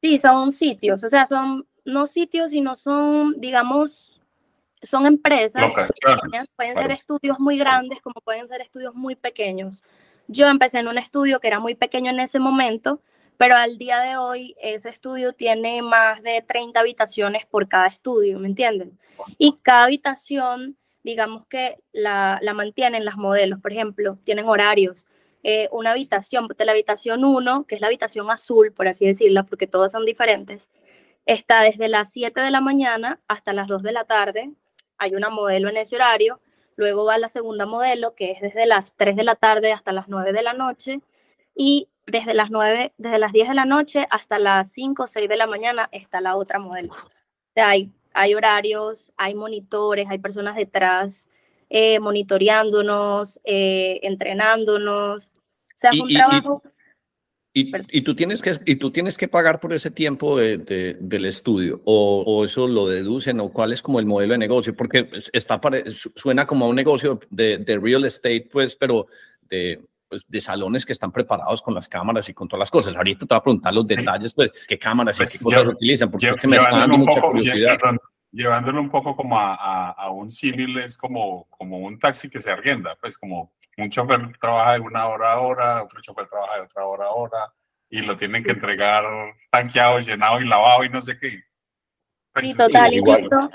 Sí, 0.00 0.18
son 0.18 0.52
sitios, 0.52 1.02
o 1.02 1.08
sea, 1.08 1.26
son 1.26 1.66
no 1.84 2.06
sitios, 2.06 2.50
sino 2.50 2.76
son, 2.76 3.40
digamos, 3.40 4.22
son 4.82 5.06
empresas 5.06 5.62
pequeñas, 5.74 6.48
pueden 6.54 6.74
claro. 6.74 6.88
ser 6.88 6.96
estudios 6.98 7.40
muy 7.40 7.58
grandes 7.58 8.00
como 8.00 8.20
pueden 8.20 8.46
ser 8.46 8.60
estudios 8.60 8.94
muy 8.94 9.16
pequeños. 9.16 9.82
Yo 10.28 10.46
empecé 10.46 10.78
en 10.78 10.88
un 10.88 10.98
estudio 10.98 11.40
que 11.40 11.48
era 11.48 11.58
muy 11.58 11.74
pequeño 11.74 12.10
en 12.12 12.20
ese 12.20 12.38
momento, 12.38 13.00
pero 13.40 13.56
al 13.56 13.78
día 13.78 14.00
de 14.00 14.18
hoy 14.18 14.54
ese 14.60 14.90
estudio 14.90 15.32
tiene 15.32 15.80
más 15.80 16.22
de 16.22 16.44
30 16.46 16.78
habitaciones 16.78 17.46
por 17.46 17.68
cada 17.68 17.86
estudio, 17.86 18.38
¿me 18.38 18.48
entienden? 18.48 18.98
Y 19.38 19.56
cada 19.62 19.84
habitación, 19.84 20.76
digamos 21.02 21.46
que 21.46 21.78
la, 21.90 22.38
la 22.42 22.52
mantienen 22.52 23.06
las 23.06 23.16
modelos, 23.16 23.58
por 23.58 23.72
ejemplo, 23.72 24.18
tienen 24.24 24.46
horarios. 24.46 25.06
Eh, 25.42 25.70
una 25.72 25.92
habitación, 25.92 26.48
la 26.58 26.72
habitación 26.72 27.24
1, 27.24 27.64
que 27.64 27.76
es 27.76 27.80
la 27.80 27.86
habitación 27.86 28.30
azul, 28.30 28.74
por 28.74 28.88
así 28.88 29.06
decirla, 29.06 29.44
porque 29.44 29.66
todas 29.66 29.92
son 29.92 30.04
diferentes, 30.04 30.68
está 31.24 31.62
desde 31.62 31.88
las 31.88 32.12
7 32.12 32.42
de 32.42 32.50
la 32.50 32.60
mañana 32.60 33.20
hasta 33.26 33.54
las 33.54 33.68
2 33.68 33.82
de 33.82 33.92
la 33.92 34.04
tarde. 34.04 34.50
Hay 34.98 35.14
una 35.14 35.30
modelo 35.30 35.70
en 35.70 35.78
ese 35.78 35.96
horario. 35.96 36.42
Luego 36.76 37.06
va 37.06 37.16
la 37.16 37.30
segunda 37.30 37.64
modelo, 37.64 38.14
que 38.14 38.32
es 38.32 38.42
desde 38.42 38.66
las 38.66 38.96
3 38.96 39.16
de 39.16 39.24
la 39.24 39.34
tarde 39.34 39.72
hasta 39.72 39.92
las 39.92 40.08
9 40.08 40.34
de 40.34 40.42
la 40.42 40.52
noche. 40.52 41.00
Y 41.54 41.88
desde 42.10 42.34
las 42.34 42.50
9, 42.50 42.92
desde 42.98 43.18
las 43.18 43.32
10 43.32 43.48
de 43.48 43.54
la 43.54 43.64
noche 43.64 44.06
hasta 44.10 44.38
las 44.38 44.72
5 44.72 45.04
o 45.04 45.06
6 45.08 45.28
de 45.28 45.36
la 45.36 45.46
mañana 45.46 45.88
está 45.92 46.20
la 46.20 46.36
otra 46.36 46.58
modelo. 46.58 46.92
O 46.92 47.52
sea, 47.54 47.70
hay, 47.70 47.90
hay 48.12 48.34
horarios, 48.34 49.12
hay 49.16 49.34
monitores, 49.34 50.08
hay 50.08 50.18
personas 50.18 50.56
detrás 50.56 51.28
eh, 51.68 52.00
monitoreándonos, 52.00 53.40
eh, 53.44 54.00
entrenándonos. 54.02 55.26
O 55.26 55.76
sea, 55.76 55.90
es 55.92 56.00
un 56.00 56.10
y- 56.10 56.14
trabajo. 56.14 56.62
Y, 57.52 57.72
y 57.90 58.02
tú 58.02 58.14
tienes 58.14 58.42
que, 58.42 58.56
y 58.64 58.76
tú 58.76 58.92
tienes 58.92 59.16
que 59.18 59.26
pagar 59.26 59.58
por 59.58 59.72
ese 59.72 59.90
tiempo 59.90 60.38
de- 60.38 60.58
de- 60.58 60.96
del 61.00 61.24
estudio, 61.24 61.80
o, 61.84 62.22
o 62.24 62.44
eso 62.44 62.68
lo 62.68 62.86
deducen, 62.86 63.40
o 63.40 63.52
cuál 63.52 63.72
es 63.72 63.82
como 63.82 63.98
el 63.98 64.06
modelo 64.06 64.34
de 64.34 64.38
negocio, 64.38 64.76
porque 64.76 65.08
es- 65.12 65.30
está 65.32 65.60
suena 66.14 66.46
como 66.46 66.66
a 66.66 66.68
un 66.68 66.76
negocio 66.76 67.18
de, 67.28 67.58
de 67.58 67.76
real 67.78 68.04
estate, 68.04 68.48
pues, 68.52 68.76
pero 68.76 69.08
de, 69.48 69.80
pues, 70.10 70.24
de 70.28 70.40
salones 70.40 70.84
que 70.84 70.92
están 70.92 71.12
preparados 71.12 71.62
con 71.62 71.72
las 71.72 71.88
cámaras 71.88 72.28
y 72.28 72.34
con 72.34 72.48
todas 72.48 72.58
las 72.60 72.70
cosas. 72.70 72.94
Ahorita 72.96 73.20
te 73.20 73.26
voy 73.32 73.38
a 73.38 73.42
preguntar 73.42 73.72
los 73.72 73.86
Sí. 73.86 73.94
detalles, 73.94 74.34
pues, 74.34 74.50
qué 74.68 74.76
cámaras 74.78 75.16
y 75.16 75.18
Pues 75.18 75.38
qué 75.38 75.44
cosas 75.44 75.66
utilizan, 75.68 76.10
porque 76.10 76.26
Lle- 76.26 76.30
es 76.32 76.36
que 76.36 76.48
me 76.48 76.56
está 76.56 76.78
dando 76.78 76.98
mucha 76.98 77.20
poco, 77.20 77.32
curiosidad. 77.34 77.78
llevándolo 78.32 78.80
un 78.80 78.90
poco 78.90 79.14
como 79.16 79.38
a, 79.38 79.54
a, 79.54 79.90
a 79.92 80.10
un 80.10 80.30
símil, 80.30 80.76
es 80.78 80.98
como, 80.98 81.46
como 81.48 81.78
un 81.78 81.96
taxi 81.98 82.28
que 82.28 82.40
se 82.40 82.50
arrienda, 82.50 82.96
pues 83.00 83.16
como 83.16 83.52
un 83.78 83.88
chofer 83.88 84.36
trabaja 84.40 84.74
de 84.74 84.80
una 84.80 85.06
hora 85.06 85.32
a 85.32 85.40
hora, 85.40 85.82
otro 85.84 86.00
chofer 86.00 86.26
trabaja 86.26 86.56
de 86.56 86.62
otra 86.62 86.84
hora 86.84 87.04
a 87.06 87.10
hora, 87.12 87.38
y 87.88 88.02
lo 88.02 88.16
tienen 88.16 88.42
que 88.42 88.50
entregar 88.50 89.04
tanqueado, 89.50 90.00
llenado 90.00 90.40
y 90.40 90.46
lavado 90.48 90.82
y 90.84 90.88
no 90.90 91.00
sé 91.00 91.16
qué. 91.18 91.40
Pues, 92.32 92.48
Sí, 92.48 92.54
total, 92.54 92.92
igual. 92.94 93.20
incluso 93.24 93.48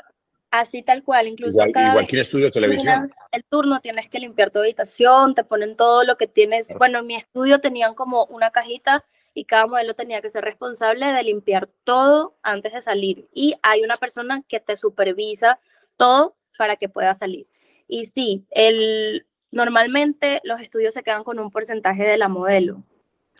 así 0.59 0.81
tal 0.81 1.03
cual, 1.03 1.27
incluso 1.27 1.53
Igual, 1.53 1.71
cada 1.71 1.89
igual 1.89 2.07
que 2.07 2.19
estudio 2.19 2.45
de 2.45 2.51
televisión. 2.51 2.85
terminas 2.85 3.15
el 3.31 3.43
turno 3.45 3.79
tienes 3.79 4.09
que 4.09 4.19
limpiar 4.19 4.51
tu 4.51 4.59
habitación, 4.59 5.35
te 5.35 5.43
ponen 5.43 5.75
todo 5.75 6.03
lo 6.03 6.17
que 6.17 6.27
tienes. 6.27 6.73
Bueno, 6.77 6.99
en 6.99 7.07
mi 7.07 7.15
estudio 7.15 7.59
tenían 7.59 7.95
como 7.95 8.25
una 8.25 8.51
cajita 8.51 9.03
y 9.33 9.45
cada 9.45 9.67
modelo 9.67 9.93
tenía 9.93 10.21
que 10.21 10.29
ser 10.29 10.43
responsable 10.43 11.07
de 11.07 11.23
limpiar 11.23 11.67
todo 11.83 12.35
antes 12.41 12.73
de 12.73 12.81
salir. 12.81 13.27
Y 13.33 13.55
hay 13.61 13.81
una 13.81 13.95
persona 13.95 14.43
que 14.47 14.59
te 14.59 14.77
supervisa 14.77 15.59
todo 15.97 16.35
para 16.57 16.77
que 16.77 16.89
pueda 16.89 17.15
salir. 17.15 17.47
Y 17.87 18.05
sí, 18.05 18.45
el, 18.51 19.25
normalmente 19.51 20.41
los 20.43 20.61
estudios 20.61 20.93
se 20.93 21.03
quedan 21.03 21.23
con 21.23 21.39
un 21.39 21.51
porcentaje 21.51 22.03
de 22.03 22.17
la 22.17 22.29
modelo, 22.29 22.83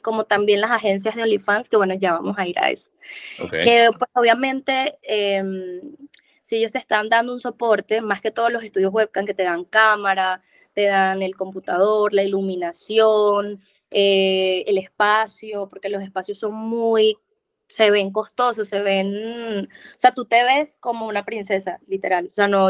como 0.02 0.26
también 0.26 0.62
las 0.62 0.72
agencias 0.72 1.16
de 1.16 1.24
OnlyFans, 1.24 1.70
que 1.70 1.78
bueno, 1.78 1.94
ya 1.96 2.14
vamos 2.14 2.38
a 2.38 2.46
ir 2.48 2.60
a 2.60 2.70
eso 2.70 2.90
que 3.62 3.90
pues, 3.98 4.12
obviamente 4.14 4.98
em, 5.04 5.82
si 6.46 6.58
ellos 6.58 6.72
te 6.74 6.80
están 6.80 7.10
dando 7.10 7.34
un 7.34 7.42
soporte, 7.42 8.02
más 8.02 8.22
que 8.22 8.32
todos 8.32 8.52
los 8.54 8.64
estudios 8.64 8.94
webcam 8.94 9.26
que 9.28 9.36
te 9.36 9.44
dan 9.44 9.66
cámara, 9.66 10.42
te 10.74 10.86
dan 10.88 11.22
el 11.24 11.36
computador, 11.36 12.14
la 12.14 12.24
iluminación, 12.24 13.62
eh, 13.92 14.64
el 14.68 14.78
espacio, 14.80 15.70
porque 15.70 15.90
los 15.90 16.04
espacios 16.04 16.40
son 16.40 16.54
muy, 16.56 17.18
se 17.70 17.92
ven 17.92 18.12
costosos, 18.12 18.70
se 18.70 18.82
ven, 18.82 19.66
o 19.66 20.00
sea, 20.00 20.14
tú 20.14 20.26
te 20.26 20.44
ves 20.46 20.78
como 20.80 21.08
una 21.08 21.26
princesa, 21.26 21.80
literal, 21.88 22.30
o 22.32 22.34
sea, 22.36 22.48
no, 22.48 22.70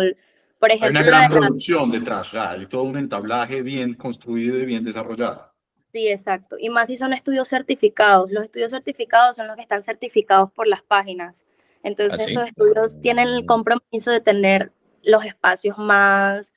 por 0.59 0.71
Hay 0.71 0.77
ejemplo, 0.77 1.01
una 1.01 1.03
gran 1.03 1.23
la- 1.23 1.29
producción 1.29 1.91
detrás, 1.91 2.29
o 2.29 2.31
sea, 2.31 2.51
hay 2.51 2.65
todo 2.67 2.83
un 2.83 2.97
entablaje 2.97 3.61
bien 3.61 3.93
construido 3.95 4.57
y 4.59 4.65
bien 4.65 4.83
desarrollado. 4.85 5.53
Sí, 5.91 6.07
exacto. 6.09 6.57
Y 6.59 6.69
más 6.69 6.89
si 6.89 6.97
son 6.97 7.13
estudios 7.13 7.47
certificados. 7.47 8.29
Los 8.31 8.43
estudios 8.45 8.71
certificados 8.71 9.37
son 9.37 9.47
los 9.47 9.55
que 9.55 9.61
están 9.61 9.81
certificados 9.81 10.51
por 10.51 10.67
las 10.67 10.83
páginas. 10.83 11.45
Entonces, 11.85 12.19
¿Ah, 12.19 12.23
sí? 12.25 12.31
esos 12.31 12.47
estudios 12.47 12.99
tienen 12.99 13.27
el 13.27 13.45
compromiso 13.45 14.09
de 14.09 14.19
tener 14.19 14.71
los 15.03 15.23
espacios 15.23 15.77
más, 15.77 16.51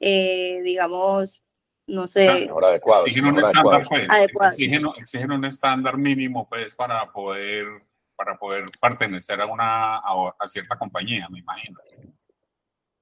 eh, 0.00 0.62
digamos, 0.64 1.44
no 1.86 2.08
sé, 2.08 2.48
adecuado. 2.50 3.04
exigen 3.04 3.26
un 3.26 3.38
estándar, 3.40 3.82
pues, 3.86 4.06
Adecuados. 4.08 4.54
exigen, 4.58 4.86
exigen 4.96 5.32
un 5.32 5.44
estándar 5.44 5.98
mínimo, 5.98 6.48
pues, 6.48 6.74
para 6.74 7.12
poder, 7.12 7.66
para 8.16 8.38
poder 8.38 8.64
pertenecer 8.80 9.38
a 9.42 9.46
una, 9.46 9.96
a, 9.98 10.34
a 10.38 10.46
cierta 10.46 10.78
compañía, 10.78 11.28
me 11.28 11.40
imagino. 11.40 11.78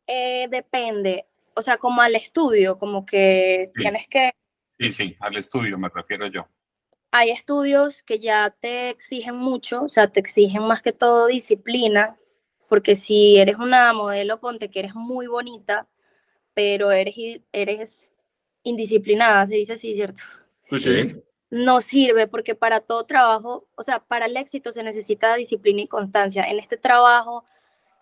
eh, 0.09 0.49
depende. 0.51 1.27
O 1.55 1.63
sea, 1.63 1.77
como 1.77 2.03
al 2.03 2.17
estudio, 2.17 2.77
como 2.77 3.07
que 3.07 3.67
Sí. 3.75 3.83
tienes 3.83 4.09
que 4.09 4.33
Sí, 4.81 4.91
sí, 4.93 5.17
al 5.21 5.37
estudio 5.37 5.79
me 5.79 5.89
refiero 5.89 6.27
yo. 6.27 6.49
Hay 7.11 7.31
estudios 7.31 8.03
que 8.03 8.19
ya 8.19 8.55
te 8.61 8.91
exigen 8.91 9.37
mucho, 9.37 9.83
o 9.83 9.89
sea, 9.89 10.09
te 10.09 10.21
exigen 10.21 10.63
más 10.63 10.83
que 10.83 10.93
todo 10.93 11.27
disciplina, 11.27 12.17
porque 12.69 12.97
si 12.97 13.39
eres 13.39 13.57
una 13.57 13.93
modelo, 13.93 14.41
ponte 14.41 14.71
que 14.71 14.81
eres 14.81 14.95
muy 14.95 15.27
bonita, 15.27 15.89
pero 16.55 16.91
eres, 16.93 17.15
eres 17.53 18.15
indisciplinada, 18.63 19.47
se 19.47 19.55
dice 19.55 19.75
así, 19.75 19.95
¿cierto? 19.95 20.23
Pues 20.69 20.83
sí. 20.83 21.17
No 21.51 21.81
sirve 21.81 22.27
porque 22.27 22.55
para 22.55 22.81
todo 22.81 23.07
trabajo, 23.07 23.67
o 23.75 23.83
sea, 23.83 24.01
para 24.01 24.27
el 24.27 24.37
éxito 24.37 24.71
se 24.71 24.83
necesita 24.83 25.35
disciplina 25.35 25.81
y 25.81 25.89
constancia. 25.89 26.45
En 26.45 26.59
este 26.59 26.77
trabajo 26.77 27.45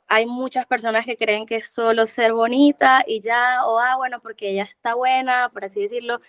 hay 0.08 0.26
muchas 0.26 0.66
personas 0.66 1.04
que 1.06 1.16
creen 1.16 1.46
que 1.46 1.56
es 1.56 1.70
solo 1.70 2.08
ser 2.08 2.32
bonita 2.32 3.04
y 3.06 3.20
ya, 3.20 3.64
o 3.66 3.78
ah, 3.78 3.96
bueno, 3.96 4.20
porque 4.20 4.50
ella 4.50 4.64
está 4.64 4.94
buena, 4.94 5.48
por 5.52 5.64
así 5.64 5.80
decirlo, 5.80 6.20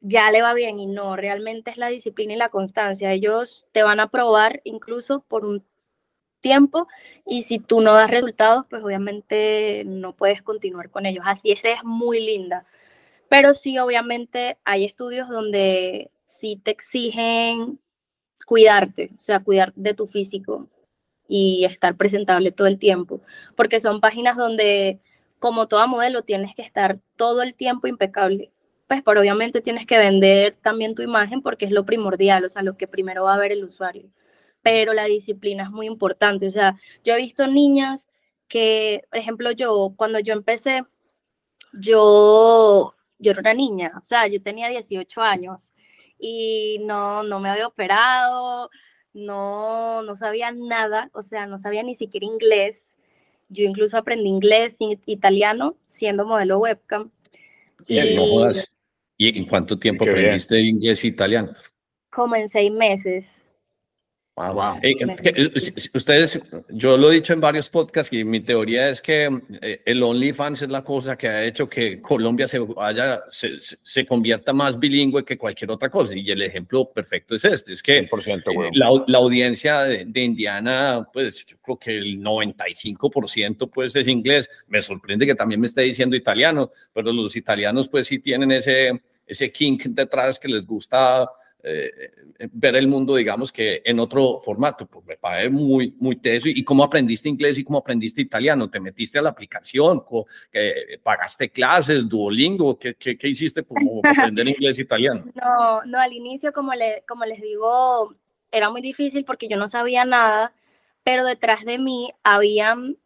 ya 0.00 0.30
le 0.30 0.42
va 0.42 0.54
bien 0.54 0.78
y 0.78 0.86
no, 0.86 1.16
realmente 1.16 1.70
es 1.70 1.76
la 1.76 1.88
disciplina 1.88 2.34
y 2.34 2.36
la 2.36 2.48
constancia. 2.48 3.12
Ellos 3.12 3.66
te 3.72 3.82
van 3.82 4.00
a 4.00 4.10
probar 4.10 4.60
incluso 4.64 5.20
por 5.20 5.44
un 5.44 5.64
tiempo 6.40 6.88
y 7.26 7.42
si 7.42 7.58
tú 7.58 7.80
no 7.80 7.94
das 7.94 8.10
resultados, 8.10 8.66
pues 8.70 8.82
obviamente 8.84 9.84
no 9.86 10.14
puedes 10.14 10.42
continuar 10.42 10.90
con 10.90 11.06
ellos. 11.06 11.24
Así 11.26 11.52
es, 11.52 11.60
es 11.64 11.84
muy 11.84 12.20
linda. 12.24 12.64
Pero 13.28 13.54
sí, 13.54 13.78
obviamente 13.78 14.58
hay 14.64 14.84
estudios 14.84 15.28
donde 15.28 16.10
sí 16.26 16.60
te 16.62 16.70
exigen 16.70 17.80
cuidarte, 18.46 19.10
o 19.18 19.20
sea, 19.20 19.40
cuidar 19.40 19.74
de 19.74 19.94
tu 19.94 20.06
físico 20.06 20.68
y 21.28 21.64
estar 21.66 21.96
presentable 21.96 22.52
todo 22.52 22.66
el 22.68 22.78
tiempo, 22.78 23.20
porque 23.56 23.80
son 23.80 24.00
páginas 24.00 24.36
donde, 24.36 25.00
como 25.38 25.68
toda 25.68 25.86
modelo, 25.86 26.22
tienes 26.22 26.54
que 26.54 26.62
estar 26.62 26.98
todo 27.16 27.42
el 27.42 27.54
tiempo 27.54 27.86
impecable 27.88 28.52
pues 28.88 29.02
pero 29.04 29.20
obviamente 29.20 29.60
tienes 29.60 29.86
que 29.86 29.98
vender 29.98 30.56
también 30.62 30.94
tu 30.94 31.02
imagen 31.02 31.42
porque 31.42 31.66
es 31.66 31.70
lo 31.70 31.84
primordial, 31.84 32.44
o 32.44 32.48
sea, 32.48 32.62
lo 32.62 32.76
que 32.76 32.88
primero 32.88 33.24
va 33.24 33.34
a 33.34 33.38
ver 33.38 33.52
el 33.52 33.64
usuario. 33.64 34.10
Pero 34.62 34.94
la 34.94 35.04
disciplina 35.04 35.64
es 35.64 35.70
muy 35.70 35.86
importante, 35.86 36.46
o 36.48 36.50
sea, 36.50 36.76
yo 37.04 37.14
he 37.14 37.18
visto 37.18 37.46
niñas 37.46 38.08
que, 38.48 39.04
por 39.10 39.18
ejemplo, 39.18 39.52
yo, 39.52 39.94
cuando 39.96 40.18
yo 40.20 40.32
empecé, 40.32 40.84
yo, 41.74 42.94
yo 43.18 43.30
era 43.30 43.40
una 43.40 43.54
niña, 43.54 43.92
o 44.00 44.04
sea, 44.04 44.26
yo 44.26 44.42
tenía 44.42 44.68
18 44.68 45.20
años 45.20 45.74
y 46.18 46.78
no, 46.80 47.22
no 47.22 47.40
me 47.40 47.50
había 47.50 47.66
operado, 47.66 48.70
no, 49.12 50.02
no 50.02 50.16
sabía 50.16 50.50
nada, 50.50 51.10
o 51.12 51.22
sea, 51.22 51.46
no 51.46 51.58
sabía 51.58 51.82
ni 51.82 51.94
siquiera 51.94 52.26
inglés. 52.26 52.96
Yo 53.50 53.64
incluso 53.64 53.96
aprendí 53.96 54.28
inglés 54.28 54.76
y 54.80 54.98
italiano 55.06 55.76
siendo 55.86 56.26
modelo 56.26 56.58
webcam. 56.58 57.10
Y, 57.86 58.14
no 58.14 58.26
jodas. 58.26 58.70
¿Y 59.18 59.36
en 59.36 59.46
cuánto 59.46 59.78
tiempo 59.78 60.04
Qué 60.04 60.12
bien. 60.12 60.24
aprendiste 60.26 60.60
inglés 60.60 61.04
e 61.04 61.08
italiano? 61.08 61.52
como 62.10 62.36
en 62.36 62.48
seis 62.48 62.72
meses. 62.72 63.37
Wow. 64.38 64.78
Eh, 64.82 64.94
eh, 65.00 65.16
eh, 65.24 65.72
ustedes, 65.94 66.40
yo 66.68 66.96
lo 66.96 67.10
he 67.10 67.16
dicho 67.16 67.32
en 67.32 67.40
varios 67.40 67.68
podcasts 67.68 68.12
y 68.12 68.22
mi 68.24 68.38
teoría 68.40 68.88
es 68.88 69.02
que 69.02 69.28
eh, 69.60 69.82
el 69.84 70.00
OnlyFans 70.02 70.62
es 70.62 70.68
la 70.68 70.84
cosa 70.84 71.18
que 71.18 71.28
ha 71.28 71.44
hecho 71.44 71.68
que 71.68 72.00
Colombia 72.00 72.46
se, 72.46 72.60
vaya, 72.60 73.24
se, 73.30 73.58
se- 73.60 74.06
convierta 74.06 74.52
más 74.52 74.78
bilingüe 74.78 75.24
que 75.24 75.36
cualquier 75.36 75.72
otra 75.72 75.90
cosa. 75.90 76.14
Y 76.14 76.30
el 76.30 76.40
ejemplo 76.42 76.88
perfecto 76.88 77.34
es 77.34 77.44
este, 77.44 77.72
es 77.72 77.82
que 77.82 78.08
100%, 78.08 78.42
eh, 78.46 78.70
la, 78.74 78.90
la 79.08 79.18
audiencia 79.18 79.80
de, 79.82 80.04
de 80.04 80.20
Indiana, 80.20 81.06
pues 81.12 81.44
yo 81.44 81.56
creo 81.60 81.76
que 81.76 81.98
el 81.98 82.18
95% 82.22 83.68
pues 83.70 83.96
es 83.96 84.06
inglés. 84.08 84.48
Me 84.68 84.82
sorprende 84.82 85.26
que 85.26 85.34
también 85.34 85.60
me 85.60 85.66
esté 85.66 85.82
diciendo 85.82 86.14
italiano, 86.16 86.70
pero 86.92 87.12
los 87.12 87.34
italianos 87.36 87.88
pues 87.88 88.06
sí 88.06 88.20
tienen 88.20 88.52
ese, 88.52 89.00
ese 89.26 89.50
kink 89.50 89.84
detrás 89.86 90.38
que 90.38 90.48
les 90.48 90.64
gusta 90.64 91.28
eh, 91.62 92.12
ver 92.52 92.76
el 92.76 92.86
mundo, 92.86 93.16
digamos 93.16 93.50
que 93.50 93.82
en 93.84 93.98
otro 93.98 94.40
formato. 94.44 94.86
Pues 94.86 95.04
me 95.06 95.16
parece 95.16 95.50
muy, 95.50 95.94
muy 95.98 96.16
teso. 96.16 96.48
¿Y 96.48 96.62
cómo 96.62 96.84
aprendiste 96.84 97.28
inglés 97.28 97.58
y 97.58 97.64
cómo 97.64 97.78
aprendiste 97.78 98.20
italiano? 98.20 98.70
¿Te 98.70 98.80
metiste 98.80 99.18
a 99.18 99.22
la 99.22 99.30
aplicación? 99.30 100.02
Que 100.52 101.00
¿Pagaste 101.02 101.50
clases? 101.50 102.08
¿Duolingo? 102.08 102.78
¿Qué, 102.78 102.94
qué, 102.94 103.18
qué 103.18 103.28
hiciste 103.28 103.62
para 103.62 103.80
aprender 104.10 104.48
inglés 104.48 104.78
e 104.78 104.82
italiano? 104.82 105.24
No, 105.34 105.84
no, 105.84 105.98
al 105.98 106.12
inicio, 106.12 106.52
como, 106.52 106.74
le, 106.74 107.02
como 107.08 107.24
les 107.24 107.40
digo, 107.40 108.14
era 108.52 108.70
muy 108.70 108.80
difícil 108.80 109.24
porque 109.24 109.48
yo 109.48 109.56
no 109.56 109.68
sabía 109.68 110.04
nada, 110.04 110.52
pero 111.02 111.24
detrás 111.24 111.64
de 111.64 111.78
mí 111.78 112.12
habían 112.22 112.96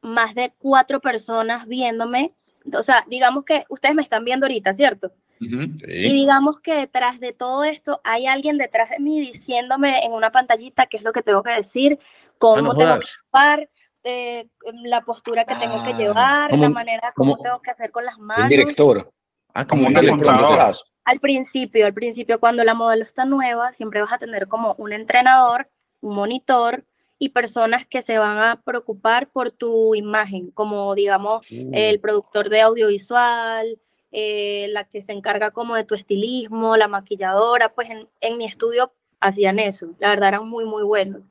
más 0.00 0.34
de 0.34 0.52
cuatro 0.58 1.00
personas 1.00 1.66
viéndome. 1.66 2.32
O 2.72 2.82
sea, 2.82 3.04
digamos 3.08 3.44
que 3.44 3.64
ustedes 3.68 3.94
me 3.94 4.02
están 4.02 4.24
viendo 4.24 4.46
ahorita, 4.46 4.72
¿cierto? 4.72 5.12
Ujú. 5.40 5.62
Y 5.62 5.78
Sí. 5.78 6.12
digamos 6.12 6.60
que 6.60 6.74
detrás 6.74 7.18
de 7.20 7.32
todo 7.32 7.64
esto 7.64 8.00
hay 8.04 8.26
alguien 8.26 8.58
detrás 8.58 8.90
de 8.90 8.98
mí 8.98 9.20
diciéndome 9.20 10.04
en 10.04 10.12
una 10.12 10.30
pantallita 10.30 10.86
qué 10.86 10.98
es 10.98 11.02
lo 11.02 11.12
que 11.12 11.22
tengo 11.22 11.42
que 11.42 11.52
decir, 11.52 11.98
cómo 12.38 12.56
Ah, 12.56 12.62
no 12.62 12.74
tengo 12.74 12.98
que 13.00 13.06
actuar, 13.06 13.70
eh, 14.04 14.48
la 14.84 15.00
postura 15.02 15.44
que 15.44 15.54
tengo 15.56 15.82
que 15.82 15.90
Ah, 15.92 15.96
llevar, 15.98 16.50
como 16.50 16.62
la 16.62 16.68
un- 16.68 16.74
manera 16.74 17.12
como 17.14 17.32
como- 17.32 17.42
tengo 17.42 17.60
que 17.62 17.70
hacer 17.70 17.90
con 17.90 18.04
las 18.04 18.16
Un 18.18 18.26
manos. 18.26 18.48
director. 18.48 19.10
Ah, 19.54 19.66
Como 19.66 19.86
un 19.86 19.94
detrás. 19.94 20.84
Al 21.04 21.18
principio, 21.18 21.86
al 21.86 21.94
principio 21.94 22.38
cuando 22.38 22.62
la 22.62 22.74
modelo 22.74 23.02
está 23.02 23.24
nueva, 23.24 23.72
siempre 23.72 24.00
vas 24.00 24.12
a 24.12 24.18
tener 24.18 24.46
como 24.46 24.74
un 24.78 24.92
entrenador, 24.92 25.68
un 26.00 26.14
monitor 26.14 26.84
y 27.18 27.30
personas 27.30 27.86
que 27.86 28.00
se 28.02 28.16
van 28.18 28.38
a 28.38 28.60
preocupar 28.62 29.28
por 29.28 29.50
tu 29.50 29.94
imagen, 29.94 30.50
como 30.52 30.94
digamos 30.94 31.44
el 31.50 31.98
productor 32.00 32.48
de 32.48 32.60
audiovisual, 32.60 33.78
eh, 34.12 34.66
la 34.70 34.84
que 34.84 35.02
se 35.02 35.12
encarga 35.12 35.50
como 35.50 35.76
de 35.76 35.84
tu 35.84 35.94
estilismo, 35.94 36.76
la 36.76 36.88
maquilladora, 36.88 37.72
pues 37.74 37.90
en, 37.90 38.08
en 38.20 38.38
mi 38.38 38.44
estudio 38.44 38.92
hacían 39.20 39.58
eso, 39.58 39.94
la 39.98 40.08
verdad 40.10 40.28
eran 40.28 40.48
muy, 40.48 40.64
muy 40.64 40.82
buenos. 40.82 41.22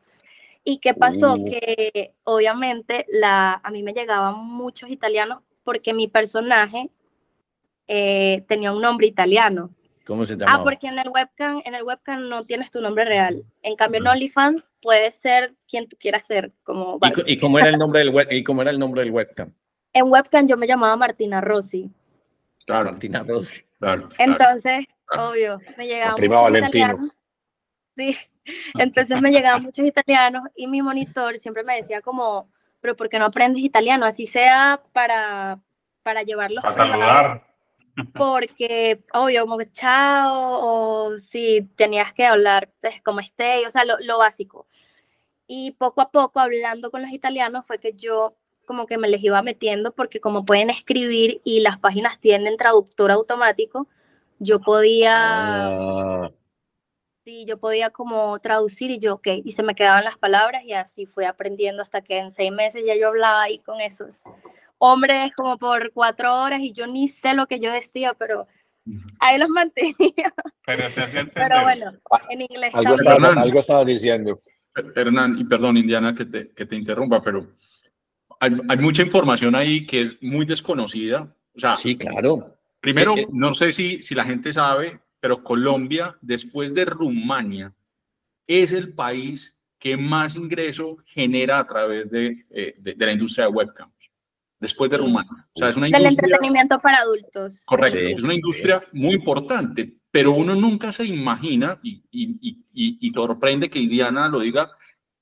¿Y 0.64 0.78
qué 0.78 0.94
pasó? 0.94 1.34
Uh. 1.34 1.46
Que 1.46 2.14
obviamente 2.24 3.06
la, 3.10 3.60
a 3.64 3.72
mí 3.72 3.82
me 3.82 3.94
llegaban 3.94 4.36
muchos 4.46 4.90
italianos 4.90 5.40
porque 5.64 5.94
mi 5.94 6.08
personaje 6.08 6.90
eh, 7.88 8.42
tenía 8.48 8.72
un 8.72 8.82
nombre 8.82 9.08
italiano. 9.08 9.72
¿Cómo 10.06 10.26
se 10.26 10.36
llama? 10.36 10.54
Ah, 10.54 10.64
porque 10.64 10.88
en 10.88 10.98
el 10.98 11.10
webcam, 11.10 11.62
en 11.66 11.76
el 11.76 11.84
webcam 11.84 12.28
no 12.30 12.44
tienes 12.44 12.72
tu 12.72 12.82
nombre 12.82 13.06
real. 13.06 13.44
En 13.62 13.76
cambio, 13.76 14.02
en 14.02 14.08
OnlyFans 14.08 14.74
puedes 14.82 15.18
ser 15.18 15.54
quien 15.68 15.88
tú 15.88 15.98
quieras 16.00 16.26
ser, 16.26 16.52
como 16.64 17.00
¿Y, 17.26 17.34
y 17.34 17.38
cómo 17.38 17.60
era 17.60 17.70
el 17.70 17.78
nombre 17.78 18.00
del 18.00 18.10
web, 18.10 18.28
y 18.32 18.44
cómo 18.44 18.62
era 18.62 18.72
el 18.72 18.80
nombre 18.80 19.04
del 19.04 19.12
webcam? 19.12 19.54
En 19.94 20.06
webcam 20.12 20.48
yo 20.48 20.58
me 20.58 20.68
llamaba 20.68 20.96
Martina 20.96 21.42
Rossi. 21.42 21.92
Claro, 22.70 22.92
Martina 22.92 23.24
Rossi. 23.24 23.64
claro. 23.80 24.10
claro. 24.10 24.32
Entonces, 24.32 24.86
claro. 25.06 25.30
obvio, 25.32 25.60
me 25.76 25.88
llegaban 25.88 26.16
prima 26.16 26.36
muchos 26.36 26.52
Valentino. 26.52 26.86
italianos. 26.86 27.24
Sí, 27.98 28.18
entonces 28.76 29.22
me 29.22 29.32
llegaban 29.32 29.64
muchos 29.64 29.84
italianos 29.84 30.44
y 30.56 30.68
mi 30.68 30.84
monitor 30.84 31.40
siempre 31.40 31.64
me 31.64 31.78
decía 31.78 32.02
como, 32.02 32.48
pero 32.80 32.96
¿por 32.96 33.10
qué 33.10 33.18
no 33.18 33.26
aprendes 33.26 33.64
italiano? 33.64 34.06
Así 34.06 34.28
sea 34.28 34.84
para, 34.94 35.60
para 36.04 36.22
llevarlos 36.22 36.64
A 36.64 36.72
saludar. 36.72 37.44
Porque, 38.14 39.00
obvio, 39.14 39.48
como 39.48 39.64
chao, 39.64 40.60
o 40.62 41.18
si 41.18 41.64
tenías 41.76 42.14
que 42.14 42.28
hablar 42.28 42.70
pues, 42.82 43.02
como 43.02 43.20
esté, 43.20 43.66
o 43.66 43.72
sea, 43.72 43.84
lo, 43.84 43.98
lo 44.02 44.20
básico. 44.20 44.68
Y 45.48 45.72
poco 45.72 46.02
a 46.02 46.12
poco, 46.12 46.40
hablando 46.40 46.92
con 46.92 47.02
los 47.02 47.12
italianos, 47.12 47.66
fue 47.66 47.80
que 47.80 47.94
yo 47.94 48.38
como 48.70 48.86
que 48.86 49.00
me 49.00 49.10
les 49.10 49.24
iba 49.24 49.42
metiendo, 49.42 49.94
porque 49.94 50.20
como 50.20 50.46
pueden 50.46 50.70
escribir 50.70 51.42
y 51.44 51.62
las 51.62 51.80
páginas 51.80 52.20
tienen 52.20 52.56
traductor 52.56 53.10
automático, 53.10 53.88
yo 54.38 54.62
podía, 54.62 55.66
Ah, 55.66 56.30
sí, 57.26 57.46
yo 57.48 57.58
podía 57.58 57.90
como 57.90 58.38
traducir 58.38 58.92
y 58.92 59.00
yo, 59.00 59.16
ok, 59.16 59.28
y 59.44 59.54
se 59.54 59.64
me 59.64 59.74
quedaban 59.74 60.04
las 60.04 60.20
palabras 60.20 60.64
y 60.66 60.74
así 60.74 61.08
fui 61.08 61.26
aprendiendo 61.26 61.82
hasta 61.82 62.04
que 62.04 62.20
en 62.20 62.30
seis 62.30 62.52
meses 62.52 62.84
ya 62.86 62.96
yo 62.96 63.08
hablaba 63.08 63.42
ahí 63.42 63.58
con 63.58 63.82
esos 63.82 64.22
hombres 64.78 65.32
como 65.36 65.58
por 65.58 65.92
cuatro 65.92 66.32
horas 66.40 66.62
y 66.62 66.72
yo 66.72 66.86
ni 66.86 67.08
sé 67.08 67.34
lo 67.34 67.48
que 67.48 67.60
yo 67.60 67.72
decía, 67.72 68.14
pero 68.14 68.46
ahí 69.20 69.40
los 69.40 69.50
mantenía. 69.50 70.32
Pero 70.64 70.88
se 70.92 71.02
entender. 71.06 71.32
Pero 71.34 71.64
bueno, 71.64 71.94
en 72.30 72.42
inglés 72.44 72.76
algo, 72.76 72.94
Hernán. 73.04 73.40
algo 73.40 73.58
estabas 73.58 73.88
diciendo. 73.88 74.40
Hernán, 74.96 75.40
y 75.40 75.44
perdón, 75.44 75.76
Indiana, 75.76 76.14
que 76.14 76.26
te, 76.26 76.50
que 76.50 76.68
te 76.68 76.76
interrumpa, 76.76 77.20
pero 77.20 77.48
hay, 78.40 78.52
hay 78.70 78.78
mucha 78.78 79.02
información 79.04 79.56
ahí 79.56 79.86
que 79.86 80.02
es 80.02 80.22
muy 80.22 80.46
desconocida. 80.46 81.36
O 81.56 81.60
sea, 81.60 81.76
Sí, 81.78 81.96
claro. 81.98 82.58
primero, 82.80 83.16
Eh, 83.18 83.22
eh. 83.22 83.28
no 83.32 83.54
sé 83.54 83.74
si, 83.74 84.02
si 84.02 84.16
la 84.16 84.24
gente 84.24 84.54
sabe, 84.54 85.00
pero 85.20 85.44
Colombia, 85.44 86.18
después 86.22 86.74
de 86.74 86.86
Rumania, 86.86 87.74
es 88.48 88.72
el 88.72 88.94
país 88.94 89.58
que 89.78 89.96
más 89.98 90.36
ingreso 90.36 90.98
genera 91.06 91.60
a 91.60 91.68
través 91.68 92.10
de, 92.10 92.46
eh, 92.50 92.76
de, 92.80 92.94
de 92.96 93.06
la 93.06 93.12
industria 93.14 93.46
de 93.46 93.52
webcams. 93.52 93.94
Después 94.60 94.92
de. 94.92 94.98
Rumania. 94.98 95.48
O 95.54 95.60
sea, 95.60 95.70
es 95.70 95.78
una 95.78 95.86
Del 95.88 96.02
industria... 96.02 96.26
entretenimiento 96.28 96.80
para 96.80 96.98
adultos. 96.98 97.62
Correcto, 97.66 97.98
Sí. 98.00 98.12
es 98.18 98.24
una 98.24 98.34
industria 98.34 98.84
muy 98.92 99.14
importante, 99.16 99.94
pero 100.12 100.32
uno 100.32 100.54
nunca 100.56 100.92
se 100.92 101.06
imagina 101.06 101.80
y, 101.82 102.04
y, 102.12 102.38
y- 102.42 102.66
y- 102.74 102.98
y 103.00 103.10
sorprende 103.12 103.70
que 103.70 103.80
Diana 103.80 104.28
lo 104.28 104.42
diga, 104.42 104.70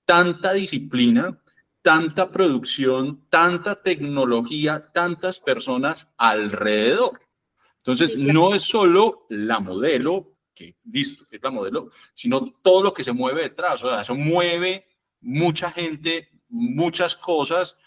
tanta 0.05 0.53
disciplina, 0.53 1.38
tanta 1.88 2.29
producción, 2.29 3.27
tanta 3.29 3.82
tecnología, 3.82 4.91
tantas 4.91 5.39
personas 5.39 6.12
alrededor. 6.17 7.22
Entonces, 7.77 8.17
no 8.17 8.53
es 8.53 8.63
solo 8.63 9.25
la 9.29 9.62
modelo, 9.62 10.34
que 10.53 10.75
listo, 10.84 11.24
es 11.32 11.41
la 11.41 11.50
modelo, 11.50 11.91
sino 12.13 12.51
todo 12.62 12.84
lo 12.84 12.94
que 12.94 13.06
se 13.06 13.13
mueve 13.13 13.44
detrás, 13.44 13.82
o 13.86 13.88
sea, 13.88 14.01
eso 14.01 14.15
mueve 14.15 14.86
mucha 15.22 15.72
gente, 15.72 16.27
muchas 16.50 17.15
cosas, 17.15 17.79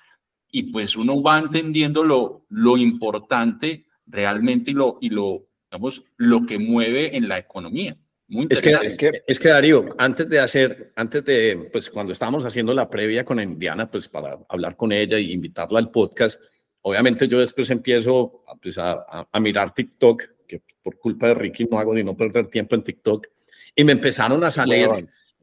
y 0.51 0.63
pues 0.73 0.97
uno 0.97 1.23
va 1.23 1.39
entendiendo 1.39 2.03
lo, 2.03 2.47
lo 2.49 2.79
importante 2.79 3.85
realmente 4.07 4.71
y 4.71 4.75
lo, 4.75 4.97
y 5.03 5.11
lo, 5.11 5.47
digamos, 5.71 6.05
lo 6.17 6.47
que 6.47 6.59
mueve 6.59 7.19
en 7.19 7.29
la 7.29 7.37
economía. 7.37 7.99
Muy 8.33 8.47
Es 8.49 8.63
que, 8.63 8.71
interesante. 8.71 9.25
es 9.27 9.39
que, 9.41 9.49
Darío, 9.49 9.87
antes 9.99 10.29
de 10.29 10.39
hacer, 10.39 10.93
antes 10.95 11.25
de, 11.25 11.69
pues 11.73 11.91
cuando 11.91 12.13
estábamos 12.13 12.45
haciendo 12.45 12.73
la 12.73 12.89
previa 12.89 13.25
con 13.25 13.41
Indiana, 13.41 13.91
pues 13.91 14.09
para 14.09 14.39
hablar 14.49 14.77
con 14.77 14.93
ella 14.93 15.19
y 15.19 15.33
invitarla 15.33 15.81
al 15.81 15.91
podcast, 15.91 16.41
obviamente 16.83 17.27
yo 17.27 17.41
después 17.41 17.69
empiezo 17.71 18.45
a, 18.47 18.55
pues, 18.55 18.79
a, 18.79 19.27
a- 19.33 19.41
mirar 19.41 19.75
TikTok, 19.75 20.23
que 20.47 20.63
por 20.81 20.97
culpa 20.99 21.27
de 21.27 21.35
Ricky 21.35 21.65
no 21.65 21.81
hago 21.81 21.93
ni 21.93 22.05
no 22.05 22.17
perder 22.17 22.47
tiempo 22.47 22.77
en 22.77 22.85
TikTok, 22.85 23.27
y 23.75 23.83
me 23.83 23.93
empezaron 23.93 24.45
a 24.45 24.51
salir, 24.53 24.89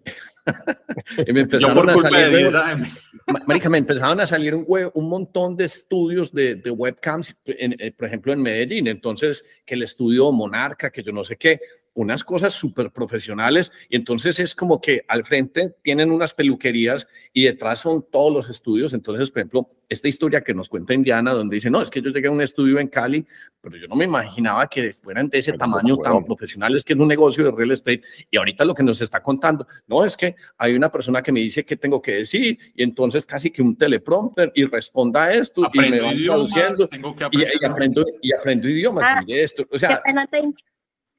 y 1.28 1.34
me 1.34 1.42
empezaron 1.42 1.90
a 1.90 1.98
salir, 1.98 2.26
de 2.26 2.32
de- 2.32 2.38
10 2.44 2.56
AM. 2.56 2.84
Ma- 3.28 3.44
Marica, 3.48 3.70
me 3.70 3.80
empezaron 3.80 4.22
a 4.22 4.28
salir 4.28 4.56
un, 4.56 4.66
hue- 4.66 4.92
un 4.94 5.10
montón 5.10 5.58
de 5.58 5.66
estudios 5.66 6.32
de, 6.34 6.56
de 6.56 6.72
webcams, 6.72 7.36
en- 7.46 7.76
eh, 7.80 7.92
por 7.92 8.08
ejemplo, 8.08 8.32
en 8.32 8.42
Medellín. 8.42 8.88
Entonces, 8.88 9.44
que 9.66 9.76
el 9.76 9.84
estudio 9.84 10.32
Monarca, 10.32 10.90
que 10.90 11.04
yo 11.04 11.12
no 11.12 11.26
sé 11.26 11.36
qué, 11.36 11.60
unas 11.98 12.24
cosas 12.24 12.54
súper 12.54 12.92
profesionales. 12.92 13.72
Y 13.90 13.96
entonces 13.96 14.40
es 14.40 14.54
como 14.54 14.80
que 14.80 15.04
al 15.08 15.26
frente 15.26 15.74
tienen 15.82 16.12
unas 16.12 16.34
peluquerías 16.34 17.08
y 17.34 17.46
detrás 17.46 17.80
son 17.80 18.06
todos 18.12 18.32
los 18.32 18.50
estudios. 18.50 18.94
Entonces, 18.94 19.32
por 19.32 19.40
ejemplo, 19.40 19.72
esta 19.90 20.08
historia 20.08 20.42
que 20.42 20.54
nos 20.54 20.70
cuenta 20.70 20.94
Indiana, 20.94 21.34
donde 21.34 21.56
dice, 21.56 21.72
no, 21.72 21.82
es 21.82 21.90
que 21.90 22.02
yo 22.02 22.12
llegué 22.12 22.28
a 22.28 22.32
un 22.32 22.42
estudio 22.42 22.78
en 22.78 22.88
Cali, 22.88 23.26
pero 23.60 23.78
yo 23.78 23.88
no 23.88 23.96
me 23.96 24.06
imaginaba 24.06 24.68
que 24.68 24.94
fueran 24.94 25.28
de 25.30 25.40
ese 25.40 25.54
Pero, 25.54 25.60
tamaño 25.60 25.98
tan 25.98 26.14
huevón. 26.14 26.26
profesionales, 26.26 26.84
que 26.84 26.94
es 26.94 27.00
un 27.00 27.08
negocio 27.08 27.44
de 27.46 27.52
real 27.52 27.72
estate. 27.72 28.04
Y 28.30 28.38
ahorita 28.38 28.64
lo 28.64 28.76
que 28.76 28.84
nos 28.84 29.02
está 29.02 29.24
contando, 29.24 29.66
no, 29.88 30.06
es 30.06 30.16
que 30.16 30.36
hay 30.60 30.76
una 30.76 30.92
persona 30.92 31.24
que 31.24 31.32
me 31.32 31.40
dice 31.40 31.66
qué 31.66 31.78
tengo 31.78 32.00
que 32.00 32.12
decir 32.12 32.60
y 32.76 32.84
entonces 32.84 33.26
casi 33.26 33.50
que 33.50 33.64
un 33.64 33.76
teleprompter 33.76 34.52
y 34.54 34.66
responda 34.66 35.24
a 35.24 35.34
esto 35.34 35.62
y 35.62 35.80
me 35.80 35.88
Aprendo 35.88 36.06
van 36.06 36.16
idiomas, 36.16 36.52
traduciendo 36.52 36.88
tengo 36.88 37.16
que 37.16 37.28
y, 37.32 37.42
y 37.60 37.66
aprendo, 37.66 38.06
y 38.22 38.34
aprendo 38.34 38.70
idiomas. 38.70 39.04
Ah, 39.08 39.24
mire 39.26 39.42
esto. 39.42 39.66
O 39.72 39.80
sea, 39.80 40.00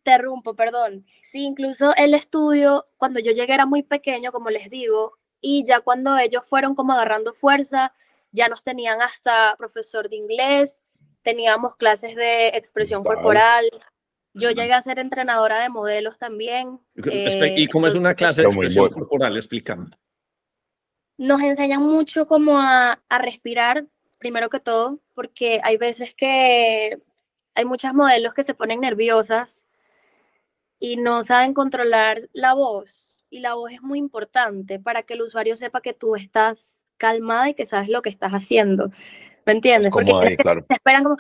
interrumpo, 0.09 0.55
perdón. 0.55 1.05
Sí, 1.23 1.45
incluso 1.45 1.95
el 1.97 2.15
estudio, 2.15 2.85
cuando 2.97 3.21
yo 3.21 3.33
llegué 3.33 3.55
era 3.55 3.67
muy 3.67 3.83
pequeño, 3.83 4.33
como 4.33 4.51
les 4.51 4.71
digo, 4.71 5.19
y 5.41 5.65
ya 5.65 5.81
cuando 5.81 6.17
ellos 6.17 6.45
fueron 6.47 6.75
como 6.75 6.93
agarrando 6.93 7.35
fuerza, 7.35 7.93
ya 8.33 8.49
nos 8.49 8.65
tenían 8.65 9.01
hasta 9.03 9.55
profesor 9.57 10.09
de 10.09 10.17
inglés, 10.17 10.83
teníamos 11.23 11.77
clases 11.77 12.17
de 12.17 12.49
expresión 12.49 13.05
corporal. 13.05 13.69
Yo 14.35 14.51
llegué 14.51 14.73
a 14.73 14.83
ser 14.83 14.99
entrenadora 14.99 15.61
de 15.61 15.69
modelos 15.69 16.19
también. 16.19 16.81
eh, 16.97 17.55
¿y 17.57 17.67
cómo 17.67 17.87
es 17.87 17.95
una 17.95 18.15
clase 18.15 18.43
de 18.43 18.49
expresión 18.49 18.85
bueno. 18.85 18.97
corporal? 18.97 19.37
Explícame. 19.37 19.91
nos 21.17 21.41
enseñan 21.43 21.83
mucho 21.83 22.27
como 22.27 22.59
a, 22.59 23.01
a 23.09 23.19
respirar, 23.19 23.85
primero 24.19 24.49
que 24.49 24.61
todo, 24.61 25.01
porque 25.15 25.61
hay 25.63 25.77
veces 25.77 26.15
que 26.15 26.99
hay 27.55 27.65
muchas 27.65 27.93
modelos 27.93 28.35
que 28.35 28.45
se 28.45 28.55
ponen 28.55 28.81
nerviosas 28.81 29.68
y 30.81 30.97
no 30.97 31.23
saben 31.23 31.55
controlar 31.55 32.29
la 32.33 32.55
voz. 32.55 33.11
Y 33.31 33.41
la 33.41 33.55
voz 33.55 33.73
es 33.73 33.83
muy 33.83 33.99
importante 33.99 34.79
para 34.79 35.03
que 35.03 35.15
el 35.15 35.23
usuario 35.23 35.57
sepa 35.57 35.81
que 35.81 35.93
tú 35.93 36.17
estás 36.17 36.83
calmada 36.97 37.51
y 37.51 37.55
que 37.55 37.67
sabes 37.67 37.89
lo 37.89 38.01
que 38.03 38.11
estás 38.11 38.33
haciendo. 38.33 38.91
¿Me 39.45 39.53
entiendes? 39.53 39.91
Porque 39.93 40.13
ahí, 40.15 40.33
es 40.35 40.39
claro. 40.39 40.65
se 40.69 40.75
esperan 40.75 41.05
como, 41.05 41.17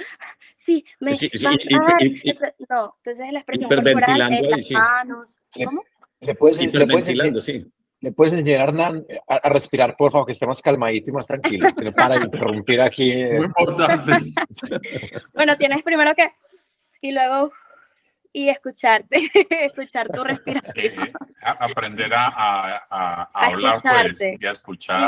sí, 0.56 0.84
me 1.00 1.16
Sí, 1.16 1.30
sí, 1.32 1.44
vas 1.44 1.56
y- 1.60 1.72
y- 1.72 1.74
a 1.74 1.78
dar", 1.80 2.02
y- 2.02 2.38
no, 2.68 2.94
entonces 2.98 3.32
la 3.32 3.38
expresión 3.38 3.70
corporal, 3.70 4.20
ahí, 4.22 4.42
las 4.42 4.66
sí. 4.66 4.74
manos, 4.74 5.38
¿cómo? 5.64 5.82
¿Le 6.20 6.34
puedes, 6.34 6.58
le, 6.74 6.86
puedes, 6.86 7.44
sí. 7.44 7.66
le 8.00 8.12
puedes 8.12 8.34
enseñar 8.34 8.68
a 8.78 8.92
a, 9.28 9.36
a 9.36 9.48
respirar, 9.48 9.96
por 9.96 10.10
favor, 10.10 10.26
que 10.26 10.32
esté 10.32 10.46
más 10.46 10.60
calmadito 10.60 11.10
y 11.10 11.14
más 11.14 11.26
tranquilo, 11.26 11.68
no 11.82 11.92
para 11.92 12.16
interrumpir 12.16 12.80
aquí. 12.80 13.12
eh. 13.12 13.34
Muy 13.36 13.46
importante. 13.46 14.12
Bueno, 15.34 15.56
tienes 15.56 15.82
primero 15.82 16.14
que 16.14 16.30
y 17.00 17.12
luego 17.12 17.50
y 18.38 18.48
escucharte, 18.48 19.30
escuchar 19.50 20.08
tu 20.10 20.22
respiración. 20.22 21.10
a- 21.42 21.50
aprender 21.64 22.12
a, 22.14 22.26
a- 22.28 22.86
a- 22.88 23.46
hablar 23.46 23.80
pues, 23.82 24.20
y 24.22 24.46
a 24.46 24.52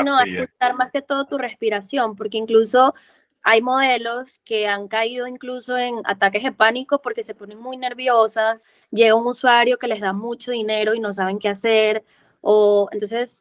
Y 0.01 0.03
no, 0.03 0.17
a- 0.17 0.23
escuchar 0.25 0.75
más 0.75 0.91
que 0.91 1.01
todo 1.01 1.25
tu 1.25 1.37
respiración, 1.37 2.15
porque 2.17 2.37
incluso 2.37 2.93
hay 3.41 3.61
modelos 3.61 4.39
que 4.43 4.67
han 4.67 4.87
caído 4.89 5.27
incluso 5.27 5.77
en 5.77 5.95
ataques 6.03 6.43
de 6.43 6.51
pánico 6.51 7.01
porque 7.01 7.23
se 7.23 7.33
ponen 7.33 7.57
muy 7.57 7.77
nerviosas, 7.77 8.65
llega 8.91 9.15
un 9.15 9.25
usuario 9.25 9.77
que 9.77 9.87
les 9.87 10.01
da 10.01 10.11
mucho 10.11 10.51
dinero 10.51 10.93
y 10.93 10.99
no 10.99 11.13
saben 11.13 11.39
qué 11.39 11.47
hacer, 11.47 12.03
o 12.41 12.89
entonces 12.91 13.39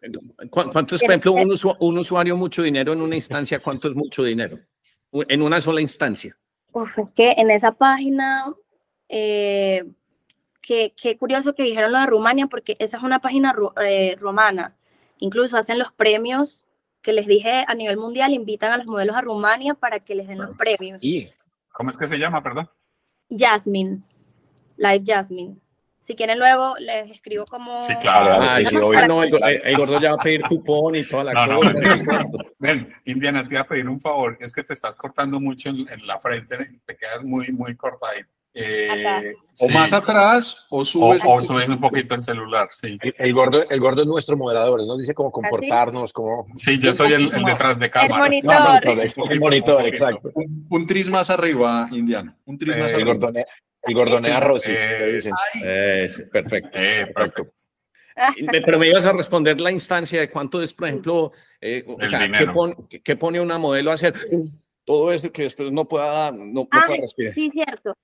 ¿Cu- 0.51 0.71
¿Cuánto 0.71 0.95
es, 0.95 1.01
por 1.03 1.11
ejemplo, 1.11 1.33
un, 1.33 1.49
usu- 1.51 1.77
un 1.81 1.99
usuario 1.99 2.37
mucho 2.37 2.63
dinero 2.63 2.93
en 2.93 3.03
una 3.03 3.17
instancia? 3.17 3.59
¿Cuánto 3.61 3.89
es 3.89 3.95
mucho 3.97 4.23
dinero? 4.23 4.59
En 5.13 5.43
una 5.43 5.61
sola 5.61 5.81
instancia. 5.81 6.37
Uf, 6.73 6.97
es 7.01 7.13
que 7.13 7.33
en 7.33 7.51
esa 7.51 7.73
página, 7.73 8.47
eh, 9.11 9.85
qué, 10.63 10.95
qué 10.97 11.19
curioso 11.19 11.55
que 11.55 11.65
dijeron 11.65 11.93
lo 11.93 11.99
de 11.99 12.07
Rumania, 12.07 12.47
porque 12.47 12.77
esa 12.79 12.97
es 12.97 13.03
una 13.03 13.19
página 13.21 13.53
ru- 13.53 13.73
eh, 13.85 14.17
romana. 14.19 14.77
Incluso 15.19 15.59
hacen 15.59 15.79
los 15.79 15.93
premios 15.93 16.65
que 17.03 17.13
les 17.13 17.27
dije 17.27 17.65
a 17.67 17.75
nivel 17.75 17.97
mundial, 17.97 18.33
invitan 18.33 18.73
a 18.73 18.77
los 18.79 18.87
modelos 18.87 19.17
a 19.17 19.21
Rumania 19.21 19.75
para 19.75 20.01
que 20.01 20.15
les 20.15 20.29
den 20.29 20.39
los 20.39 20.57
premios. 20.57 21.03
¿Cómo 21.73 21.91
es 21.91 21.99
que 21.99 22.07
se 22.07 22.19
llama, 22.19 22.43
perdón? 22.43 22.69
Jasmine, 23.29 24.01
Live 24.77 25.03
Jasmine. 25.07 25.57
Si 26.03 26.17
quieren 26.17 26.39
luego 26.39 26.75
les 26.79 27.11
escribo 27.11 27.47
como... 27.47 27.81
Sí, 27.83 27.95
claro. 28.01 28.39
Ah, 28.43 28.59
sí, 28.59 28.75
ah, 28.75 29.07
no, 29.07 29.23
el, 29.23 29.35
el 29.43 29.77
gordo 29.77 30.01
ya 30.01 30.11
va 30.11 30.21
a 30.21 30.25
pedir 30.25 30.43
cupón 30.43 30.97
y 30.97 31.05
toda 31.05 31.25
la 31.25 31.35
No, 31.35 31.47
no, 31.47 31.61
cosa. 31.61 31.75
ven, 31.79 32.31
ven, 32.59 32.95
Indiana, 33.05 33.47
te 33.47 33.55
iba 33.55 33.61
a 33.61 33.67
pedir 33.67 33.89
un 33.89 34.01
favor. 34.01 34.37
Es 34.41 34.53
que 34.53 34.65
te 34.65 34.73
estás 34.73 34.97
cortando 34.97 35.39
mucho 35.39 35.69
en, 35.69 35.87
en 35.89 36.07
la 36.07 36.19
frente, 36.19 36.81
te 36.85 36.97
quedas 36.97 37.23
muy, 37.23 37.53
muy 37.53 37.77
cortadito. 37.77 38.29
Eh, 38.53 39.33
O 39.63 39.67
sí. 39.67 39.73
más 39.73 39.93
atrás 39.93 40.67
o 40.71 40.79
O, 40.81 40.85
subes. 40.85 41.23
o 41.25 41.41
subes 41.41 41.69
un 41.69 41.81
poquito 41.81 42.15
el 42.15 42.25
celular, 42.25 42.69
sí. 42.73 42.99
El, 43.01 43.15
el 43.17 43.33
gordo, 43.33 43.69
el 43.69 43.79
gordo 43.81 44.01
es 44.03 44.09
nuestro 44.09 44.37
moderador, 44.37 44.85
nos 44.87 44.99
dice 44.99 45.15
cómo 45.15 45.31
comportarnos, 45.31 46.13
cómo... 46.13 46.47
Sí, 46.57 46.79
yo 46.79 46.93
soy 46.93 47.13
el, 47.13 47.33
el 47.33 47.45
detrás 47.45 47.79
de 47.79 47.85
El 47.87 47.91
cámara. 47.93 48.25
monitor. 48.25 48.55
No, 48.55 48.71
monitor, 48.95 49.33
el 49.33 49.41
monitor, 49.41 49.87
exacto. 49.87 50.31
Un, 50.35 50.67
un 50.69 50.87
tris 50.87 51.09
más 51.09 51.31
arriba, 51.31 51.89
Indiana. 51.93 52.37
Un 52.45 52.59
tris 52.59 52.77
más 52.77 52.91
Eh, 52.91 52.97
El 52.97 53.03
arriba. 53.03 53.13
gordone, 53.15 53.45
el 53.83 53.95
gordonea 53.95 54.39
Sí, 54.41 54.45
Rossi, 54.47 54.71
eh. 54.73 55.19
Eh, 55.63 56.11
sí, 56.15 56.23
perfecto. 56.25 56.71
Eh, 56.75 57.13
perfecto. 57.15 57.53
Pero 58.65 58.79
me 58.79 58.89
ibas 58.89 59.05
a 59.07 59.13
responder 59.13 59.61
la 59.61 59.71
instancia 59.71 60.21
de 60.21 60.29
cuánto 60.31 60.61
es, 60.63 60.75
por 60.75 60.89
ejemplo, 60.89 61.33
eh, 61.61 61.85
o 61.87 61.99
El 62.01 62.11
sea, 62.11 62.31
¿qué, 62.31 62.47
pon- 62.49 62.87
qué- 62.89 63.01
qué 63.01 63.17
pone 63.17 63.41
una 63.41 63.57
modelo 63.59 63.91
a 63.91 63.95
hacer 63.95 64.15
todo 64.85 65.13
eso 65.13 65.31
que 65.31 65.43
después 65.45 65.71
no 65.71 65.87
pueda, 65.87 66.31
no, 66.33 66.45
no 66.47 66.69
Ah, 66.71 66.83
pueda 66.87 67.01
respirar? 67.03 67.33
sí, 67.35 67.49
cierto. 67.51 67.97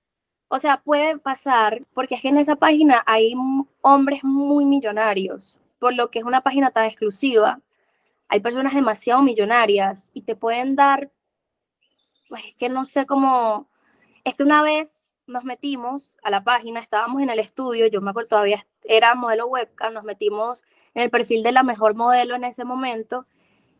O 0.49 0.59
sea, 0.59 0.81
puede 0.81 1.17
pasar, 1.17 1.83
porque 1.93 2.15
es 2.15 2.21
que 2.21 2.29
en 2.29 2.37
esa 2.37 2.55
página 2.55 3.03
hay 3.05 3.33
hombres 3.81 4.23
muy 4.23 4.65
millonarios, 4.65 5.57
por 5.79 5.93
lo 5.93 6.09
que 6.09 6.19
es 6.19 6.25
una 6.25 6.41
página 6.41 6.71
tan 6.71 6.85
exclusiva. 6.85 7.59
Hay 8.29 8.39
personas 8.39 8.73
demasiado 8.73 9.21
millonarias 9.21 10.11
y 10.13 10.21
te 10.21 10.35
pueden 10.35 10.75
dar, 10.75 11.11
pues 12.29 12.45
es 12.45 12.55
que 12.55 12.69
no 12.69 12.85
sé 12.85 13.05
cómo, 13.05 13.67
es 14.23 14.35
que 14.35 14.43
una 14.43 14.61
vez 14.61 15.15
nos 15.27 15.43
metimos 15.43 16.17
a 16.23 16.29
la 16.29 16.43
página, 16.43 16.79
estábamos 16.79 17.21
en 17.21 17.29
el 17.29 17.39
estudio, 17.39 17.87
yo 17.87 18.01
me 18.01 18.11
acuerdo 18.11 18.29
todavía 18.29 18.65
era 18.83 19.15
modelo 19.15 19.47
webcam, 19.47 19.93
nos 19.93 20.03
metimos 20.03 20.63
en 20.93 21.03
el 21.03 21.09
perfil 21.09 21.43
de 21.43 21.51
la 21.51 21.63
mejor 21.63 21.95
modelo 21.95 22.35
en 22.35 22.45
ese 22.45 22.63
momento 22.63 23.25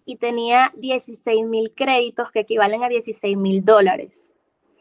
y 0.05 0.17
tenía 0.17 0.71
16 0.75 1.45
mil 1.45 1.73
créditos 1.73 2.31
que 2.31 2.41
equivalen 2.41 2.83
a 2.83 2.89
16 2.89 3.37
mil 3.37 3.63
dólares. 3.63 4.36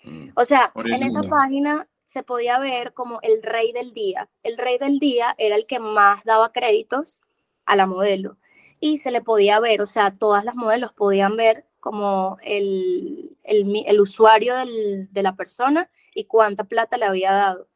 Mm. 0.07 0.29
O 0.35 0.45
sea, 0.45 0.73
en 0.85 1.03
esa 1.03 1.21
página 1.29 1.87
se 2.05 2.23
podía 2.23 2.59
ver 2.59 2.95
como 2.95 3.19
el 3.23 3.42
rey 3.42 3.73
del 3.73 3.92
día. 3.92 4.29
El 4.42 4.57
rey 4.57 4.79
del 4.79 4.99
día 4.99 5.35
era 5.38 5.57
el 5.57 5.66
que 5.66 5.79
más 5.81 6.25
daba 6.25 6.53
créditos 6.53 7.21
a 7.66 7.77
la 7.77 7.87
modelo. 7.87 8.38
Y 8.81 8.99
se 8.99 9.11
le 9.11 9.21
podía 9.23 9.59
ver, 9.61 9.83
o 9.83 9.87
sea, 9.87 10.12
todas 10.16 10.45
las 10.45 10.55
modelos 10.55 10.92
podían 10.92 11.37
ver 11.37 11.66
como 11.81 12.38
el, 12.42 13.37
el, 13.45 13.85
el 13.87 14.01
usuario 14.01 14.55
del- 14.57 15.09
de 15.12 15.23
la 15.23 15.35
persona 15.37 15.90
y 16.14 16.25
cuánta 16.25 16.64
plata 16.64 16.97
le 16.97 17.05
había 17.07 17.33
dado. 17.33 17.69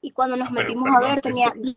Y 0.00 0.12
cuando 0.12 0.36
nos 0.36 0.48
Ah, 0.48 0.52
metimos 0.52 0.88
a 0.88 0.92
perdón, 1.00 1.10
ver, 1.14 1.20
tenía 1.22 1.46
eso- 1.48 1.76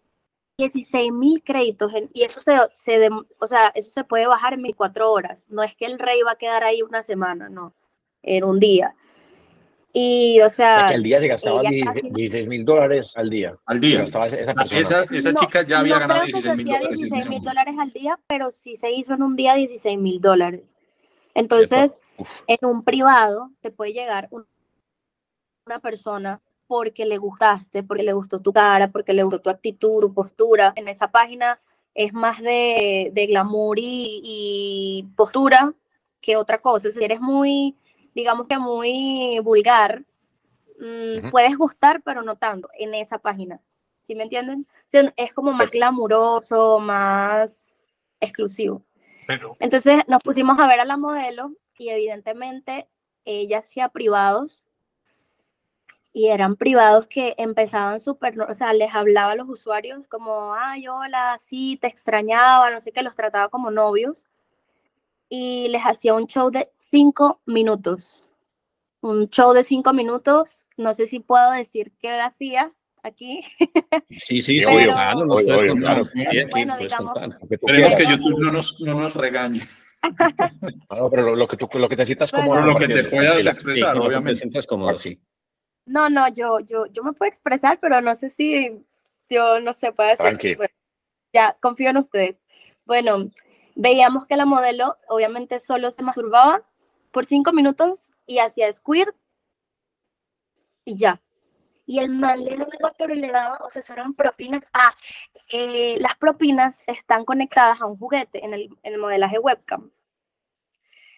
16 0.58 1.12
mil 1.12 1.44
créditos 1.44 1.94
en- 1.94 2.10
y 2.13 2.24
eso 2.24 2.39
se, 2.39 2.56
se 2.74 3.10
o 3.39 3.48
sea, 3.48 3.70
eso 3.76 3.89
se 3.89 4.04
puede 4.04 4.28
bajar 4.28 4.54
en 4.54 4.62
24 4.63 5.12
horas. 5.12 5.46
No 5.50 5.63
es 5.63 5.76
que 5.76 5.86
el 5.86 6.00
rey 6.00 6.22
va 6.22 6.32
a 6.32 6.38
quedar 6.38 6.63
ahí 6.63 6.82
una 6.82 7.02
semana, 7.02 7.50
no, 7.50 7.74
en 8.22 8.44
un 8.44 8.60
día. 8.60 8.96
Y, 9.96 10.42
o 10.42 10.50
sea, 10.50 10.88
que 10.90 10.96
al 10.96 11.04
día 11.04 11.20
se 11.20 11.28
gastaba 11.28 11.62
ella 11.62 11.86
casi- 11.86 12.02
16 12.10 12.48
mil 12.48 12.66
dólares 12.66 13.14
al 13.16 13.30
día. 13.30 13.56
Al 13.68 13.80
día. 13.80 14.00
gastaba 14.00 14.26
esa, 14.26 14.54
persona. 14.54 14.80
Esa, 14.82 15.04
esa 15.04 15.32
no- 15.32 15.40
chica 15.40 15.62
ya 15.62 15.80
había 15.80 15.94
no 15.96 16.00
ganado 16.00 16.22
creo 16.24 16.42
que 16.42 16.42
16 16.42 16.58
mil 16.58 16.66
se 16.66 16.72
hacía 16.74 16.80
dólares. 16.80 17.00
en 17.00 17.10
16 17.10 17.20
ese 17.22 17.30
mil 17.30 17.40
momento. 17.40 17.50
dólares 17.50 17.76
al 17.80 17.92
día, 17.94 18.20
pero 18.26 18.50
sí 18.52 18.76
se 18.76 18.92
hizo 18.92 19.14
en 19.14 19.22
un 19.22 19.36
día 19.36 19.54
16 19.54 20.00
mil 20.00 20.20
dólares. 20.20 20.64
Entonces, 21.36 22.00
en 22.48 22.58
un 22.64 22.84
privado 22.84 23.52
te 23.62 23.70
puede 23.70 23.94
llegar 23.94 24.28
un- 24.32 24.48
una 25.68 25.80
persona 25.80 26.42
porque 26.68 27.06
le 27.06 27.18
gustaste, 27.18 27.84
porque 27.84 28.02
le 28.04 28.14
gustó 28.14 28.40
tu 28.42 28.52
cara, 28.52 28.88
porque 28.92 29.14
le 29.14 29.22
gustó 29.24 29.42
tu 29.42 29.50
actitud, 29.52 30.02
tu 30.02 30.14
postura. 30.14 30.74
En 30.76 30.88
esa 30.88 31.12
página 31.12 31.60
es 31.94 32.14
más 32.14 32.42
de, 32.42 33.12
de 33.14 33.28
glamour 33.28 33.78
y, 33.78 34.22
y 34.24 35.08
postura 35.16 35.72
que 36.20 36.36
otra 36.36 36.60
cosa. 36.60 36.90
Si 36.92 37.04
eres 37.04 37.22
muy, 37.22 37.76
digamos 38.13 38.47
que 38.47 38.58
muy 38.58 39.39
vulgar, 39.39 40.04
mm, 40.80 41.30
puedes 41.30 41.58
gustar, 41.58 42.02
pero 42.04 42.21
no 42.21 42.36
tanto 42.36 42.69
en 42.78 42.93
esa 42.93 43.17
página. 43.17 43.60
¿Sí 44.02 44.15
me 44.15 44.23
entienden? 44.23 44.67
O 44.69 44.84
sea, 44.88 45.13
es 45.15 45.34
como 45.34 45.54
más 45.54 45.71
glamuroso, 45.71 46.80
más 46.80 47.78
exclusivo. 48.19 48.82
Pero, 49.28 49.56
Entonces 49.60 50.04
nos 50.08 50.21
pusimos 50.21 50.60
a 50.60 50.67
ver 50.67 50.82
a 50.82 50.86
la 50.86 50.97
modelo 50.97 51.54
y 51.78 51.89
evidentemente 51.89 52.89
ella 53.23 53.60
hacía 53.60 53.89
privados 53.89 54.65
y 56.12 56.28
eran 56.28 56.58
privados 56.58 57.08
que 57.08 57.34
empezaban 57.38 57.99
súper, 57.99 58.39
o 58.39 58.54
sea, 58.54 58.73
les 58.73 58.93
hablaba 58.93 59.32
a 59.32 59.36
los 59.36 59.49
usuarios 59.49 60.06
como, 60.08 60.54
ay, 60.54 60.88
hola, 60.88 61.38
sí, 61.39 61.78
te 61.82 61.88
extrañaba, 61.88 62.69
no 62.69 62.80
sé 62.80 62.91
qué, 62.91 63.02
los 63.02 63.15
trataba 63.15 63.49
como 63.49 63.71
novios 63.71 64.26
y 65.36 65.67
les 65.69 65.82
hacía 65.82 66.13
un 66.13 66.28
show 66.28 66.52
de 66.52 66.69
cinco 66.78 67.41
minutos. 67.48 68.24
Un 69.02 69.30
show 69.32 69.52
de 69.54 69.63
cinco 69.63 69.91
minutos, 69.91 70.67
no 70.78 70.93
sé 70.93 71.08
si 71.08 71.19
puedo 71.19 71.50
decir 71.50 71.91
qué 72.00 72.12
hacía 72.22 72.72
aquí. 73.02 73.39
Sí, 74.10 74.43
sí, 74.43 74.62
claro, 74.62 75.26
nos 75.26 75.41
puedes 75.41 75.74
claro. 75.74 76.04
Sí, 76.06 76.22
aquí 76.28 76.38
Bueno, 76.52 76.76
puedes 76.76 76.91
digamos- 76.91 77.13
que 77.50 77.56
Esperemos 77.56 77.96
que. 77.96 78.06
YouTube 78.06 78.39
no 78.39 78.52
nos, 78.52 78.80
no 78.80 78.93
nos 79.02 79.15
regañe. 79.15 79.62
Ah, 80.04 80.10
no, 81.00 81.10
pero 81.10 81.24
lo, 81.24 81.36
lo 81.36 81.48
que 81.48 81.58
tú, 81.58 81.67
lo 81.74 81.89
que 81.89 81.96
te 81.96 82.06
sientas 82.06 82.32
como 82.32 82.50
Bueno. 82.50 82.72
Por 82.74 82.82
lo 82.84 82.88
que 82.88 82.93
te 82.93 83.04
puedas 83.10 83.43
expresar, 83.43 83.93
que 83.96 84.00
te 84.02 84.06
obviamente. 84.06 84.39
sientas 84.39 84.67
cómodo, 84.67 85.00
sí. 85.00 85.19
No, 85.88 86.12
no, 86.12 86.28
yo, 86.28 86.60
yo, 86.60 86.86
yo 86.93 87.04
me 87.04 87.13
puedo 87.13 87.28
expresar, 87.30 87.80
pero 87.80 88.02
no 88.02 88.13
sé 88.13 88.30
si 88.30 88.86
yo 89.32 89.60
no 89.62 89.74
sé, 89.74 89.91
puede 89.93 90.10
ser. 90.12 90.17
Tranqui. 90.28 90.54
bueno, 90.54 90.74
ya, 91.34 91.58
confío 91.60 91.89
en 91.89 91.98
ustedes. 91.98 92.39
Bueno, 92.86 93.32
veíamos 93.76 94.26
que 94.28 94.36
la 94.38 94.46
modelo 94.46 94.98
obviamente 95.08 95.60
solo 95.60 95.92
se 95.92 96.04
masturbaba 96.04 96.64
por 97.12 97.26
cinco 97.26 97.54
minutos 97.54 98.12
y 98.26 98.40
hacía 98.40 98.72
squirt 98.72 99.16
y 100.86 100.96
ya. 100.96 101.22
Y 101.86 102.00
el 102.00 102.10
man 102.10 102.44
le 102.44 102.56
daba, 102.56 102.94
pero 102.98 103.14
le 103.14 103.28
daba, 103.30 103.58
o 103.66 103.70
sea, 103.70 103.82
eran 103.94 104.14
propinas. 104.14 104.70
Ah, 104.74 104.96
eh, 105.52 105.98
las 106.00 106.16
propinas 106.16 106.82
están 106.88 107.26
conectadas 107.26 107.82
a 107.82 107.86
un 107.86 107.98
juguete 107.98 108.44
en 108.46 108.54
el, 108.54 108.70
en 108.84 108.94
el 108.94 109.00
modelaje 109.00 109.38
webcam. 109.38 109.92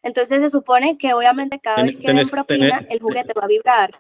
Entonces 0.02 0.42
se 0.42 0.50
supone 0.50 0.98
que 0.98 1.14
obviamente 1.14 1.60
cada 1.60 1.78
Ten- 1.78 1.86
vez 1.88 1.96
que 1.98 2.08
den 2.08 2.18
tenés- 2.18 2.32
propina, 2.32 2.80
tenés- 2.80 2.88
el 2.90 3.00
juguete 3.02 3.34
va 3.34 3.44
a 3.44 3.48
vibrar. 3.48 4.00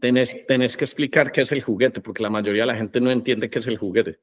Tenés, 0.00 0.46
tenés 0.46 0.76
que 0.76 0.84
explicar 0.84 1.30
qué 1.32 1.42
es 1.42 1.52
el 1.52 1.62
juguete, 1.62 2.00
porque 2.00 2.22
la 2.22 2.30
mayoría 2.30 2.62
de 2.62 2.66
la 2.66 2.74
gente 2.76 3.00
no 3.00 3.10
entiende 3.10 3.48
qué 3.50 3.58
es 3.60 3.66
el 3.66 3.78
juguete. 3.78 4.18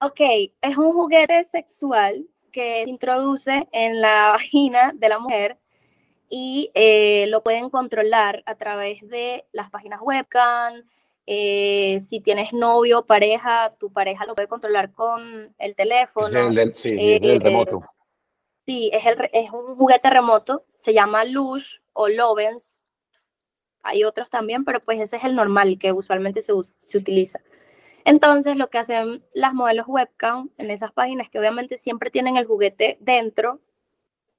Ok, 0.00 0.20
es 0.60 0.76
un 0.76 0.92
juguete 0.92 1.44
sexual 1.44 2.26
que 2.52 2.84
se 2.84 2.90
introduce 2.90 3.68
en 3.72 4.00
la 4.00 4.28
vagina 4.32 4.92
de 4.94 5.08
la 5.08 5.18
mujer 5.18 5.58
y 6.28 6.70
eh, 6.74 7.26
lo 7.28 7.42
pueden 7.42 7.68
controlar 7.68 8.42
a 8.46 8.54
través 8.54 9.06
de 9.08 9.44
las 9.52 9.70
páginas 9.70 10.00
webcam. 10.02 10.82
eh, 11.26 11.98
si 12.00 12.20
tienes 12.20 12.52
novio 12.52 13.04
pareja, 13.06 13.74
tu 13.78 13.92
pareja 13.92 14.24
lo 14.26 14.34
puede 14.34 14.48
controlar 14.48 14.92
con 14.92 15.54
el 15.58 15.74
teléfono. 15.76 16.26
Es 16.26 16.34
el 16.34 16.74
sí, 16.74 16.90
es 16.98 17.20
del 17.22 17.30
Eh, 17.32 17.38
remoto. 17.38 17.82
Sí, 18.66 18.90
es, 18.92 19.04
el, 19.06 19.18
un 19.52 19.76
juguete 19.76 20.08
remoto, 20.08 20.64
se 20.74 20.94
llama 20.94 21.24
Lush 21.24 21.78
o 21.92 22.08
Lovens. 22.08 22.84
Hay 23.82 24.04
otros 24.04 24.30
también, 24.30 24.64
pero 24.64 24.80
pues 24.80 25.00
ese 25.00 25.16
es 25.16 25.24
el 25.24 25.34
normal 25.34 25.78
que 25.78 25.92
usualmente 25.92 26.40
se, 26.42 26.52
se 26.82 26.98
utiliza. 26.98 27.40
Entonces, 28.04 28.56
lo 28.56 28.68
que 28.68 28.78
hacen 28.78 29.24
las 29.34 29.54
modelos 29.54 29.86
webcam 29.88 30.50
en 30.58 30.70
esas 30.70 30.92
páginas, 30.92 31.30
que 31.30 31.38
obviamente 31.38 31.78
siempre 31.78 32.10
tienen 32.10 32.36
el 32.36 32.46
juguete 32.46 32.98
dentro, 33.00 33.60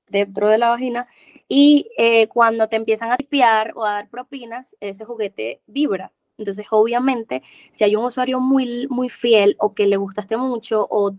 dentro 0.07 0.49
de 0.49 0.57
la 0.57 0.69
vagina, 0.69 1.07
y 1.47 1.89
eh, 1.97 2.27
cuando 2.27 2.67
te 2.67 2.75
empiezan 2.75 3.11
a 3.11 3.17
tipear 3.17 3.73
o 3.75 3.85
a 3.85 3.93
dar 3.93 4.09
propinas, 4.09 4.75
ese 4.79 5.05
juguete 5.05 5.61
vibra. 5.67 6.11
Entonces, 6.37 6.65
obviamente, 6.71 7.43
si 7.71 7.83
hay 7.83 7.95
un 7.95 8.05
usuario 8.05 8.39
muy, 8.39 8.87
muy 8.87 9.09
fiel 9.09 9.55
o 9.59 9.73
que 9.73 9.87
le 9.87 9.97
gustaste 9.97 10.35
mucho 10.37 10.87
o 10.89 11.15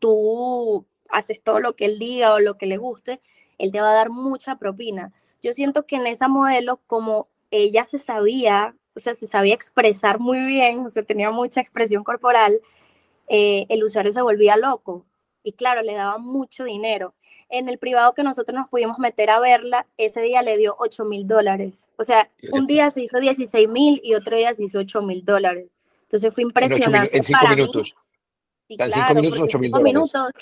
tú 0.00 0.86
haces 1.08 1.42
todo 1.42 1.60
lo 1.60 1.76
que 1.76 1.84
él 1.86 1.98
diga 1.98 2.34
o 2.34 2.40
lo 2.40 2.56
que 2.56 2.66
le 2.66 2.78
guste, 2.78 3.20
él 3.58 3.72
te 3.72 3.80
va 3.80 3.90
a 3.90 3.94
dar 3.94 4.10
mucha 4.10 4.56
propina. 4.56 5.12
Yo 5.42 5.52
siento 5.52 5.86
que 5.86 5.96
en 5.96 6.06
esa 6.06 6.28
modelo, 6.28 6.80
como 6.86 7.28
ella 7.50 7.84
se 7.84 7.98
sabía, 7.98 8.76
o 8.94 9.00
sea, 9.00 9.14
se 9.14 9.26
sabía 9.26 9.54
expresar 9.54 10.18
muy 10.18 10.44
bien, 10.44 10.86
o 10.86 10.90
sea, 10.90 11.02
tenía 11.02 11.30
mucha 11.30 11.60
expresión 11.60 12.04
corporal, 12.04 12.60
eh, 13.28 13.66
el 13.68 13.84
usuario 13.84 14.12
se 14.12 14.22
volvía 14.22 14.56
loco. 14.56 15.04
Y 15.42 15.52
claro, 15.52 15.82
le 15.82 15.94
daba 15.94 16.18
mucho 16.18 16.64
dinero. 16.64 17.14
En 17.48 17.68
el 17.68 17.78
privado 17.78 18.12
que 18.14 18.22
nosotros 18.22 18.54
nos 18.54 18.68
pudimos 18.68 18.98
meter 18.98 19.30
a 19.30 19.40
verla, 19.40 19.86
ese 19.96 20.20
día 20.20 20.42
le 20.42 20.56
dio 20.56 20.76
8 20.78 21.04
mil 21.04 21.26
dólares. 21.26 21.88
O 21.96 22.04
sea, 22.04 22.30
un 22.52 22.66
día 22.66 22.90
se 22.90 23.02
hizo 23.02 23.18
16 23.18 23.68
mil 23.68 24.00
y 24.04 24.14
otro 24.14 24.36
día 24.36 24.52
se 24.54 24.64
hizo 24.64 24.78
8 24.78 25.02
mil 25.02 25.24
dólares. 25.24 25.66
Entonces 26.02 26.32
fue 26.34 26.42
impresionante. 26.44 27.16
en 27.16 27.24
cinco 27.24 27.38
para 27.42 27.50
mí. 27.56 27.62
minutos. 27.62 27.94
Sí, 28.68 28.74
En 28.78 28.90
cinco 28.90 28.94
claro, 29.06 29.14
minutos, 29.14 29.38
porque 29.40 29.56
8.000 29.56 29.60
cinco 29.64 29.78
dólares. 29.78 29.94
minutos- 29.94 30.32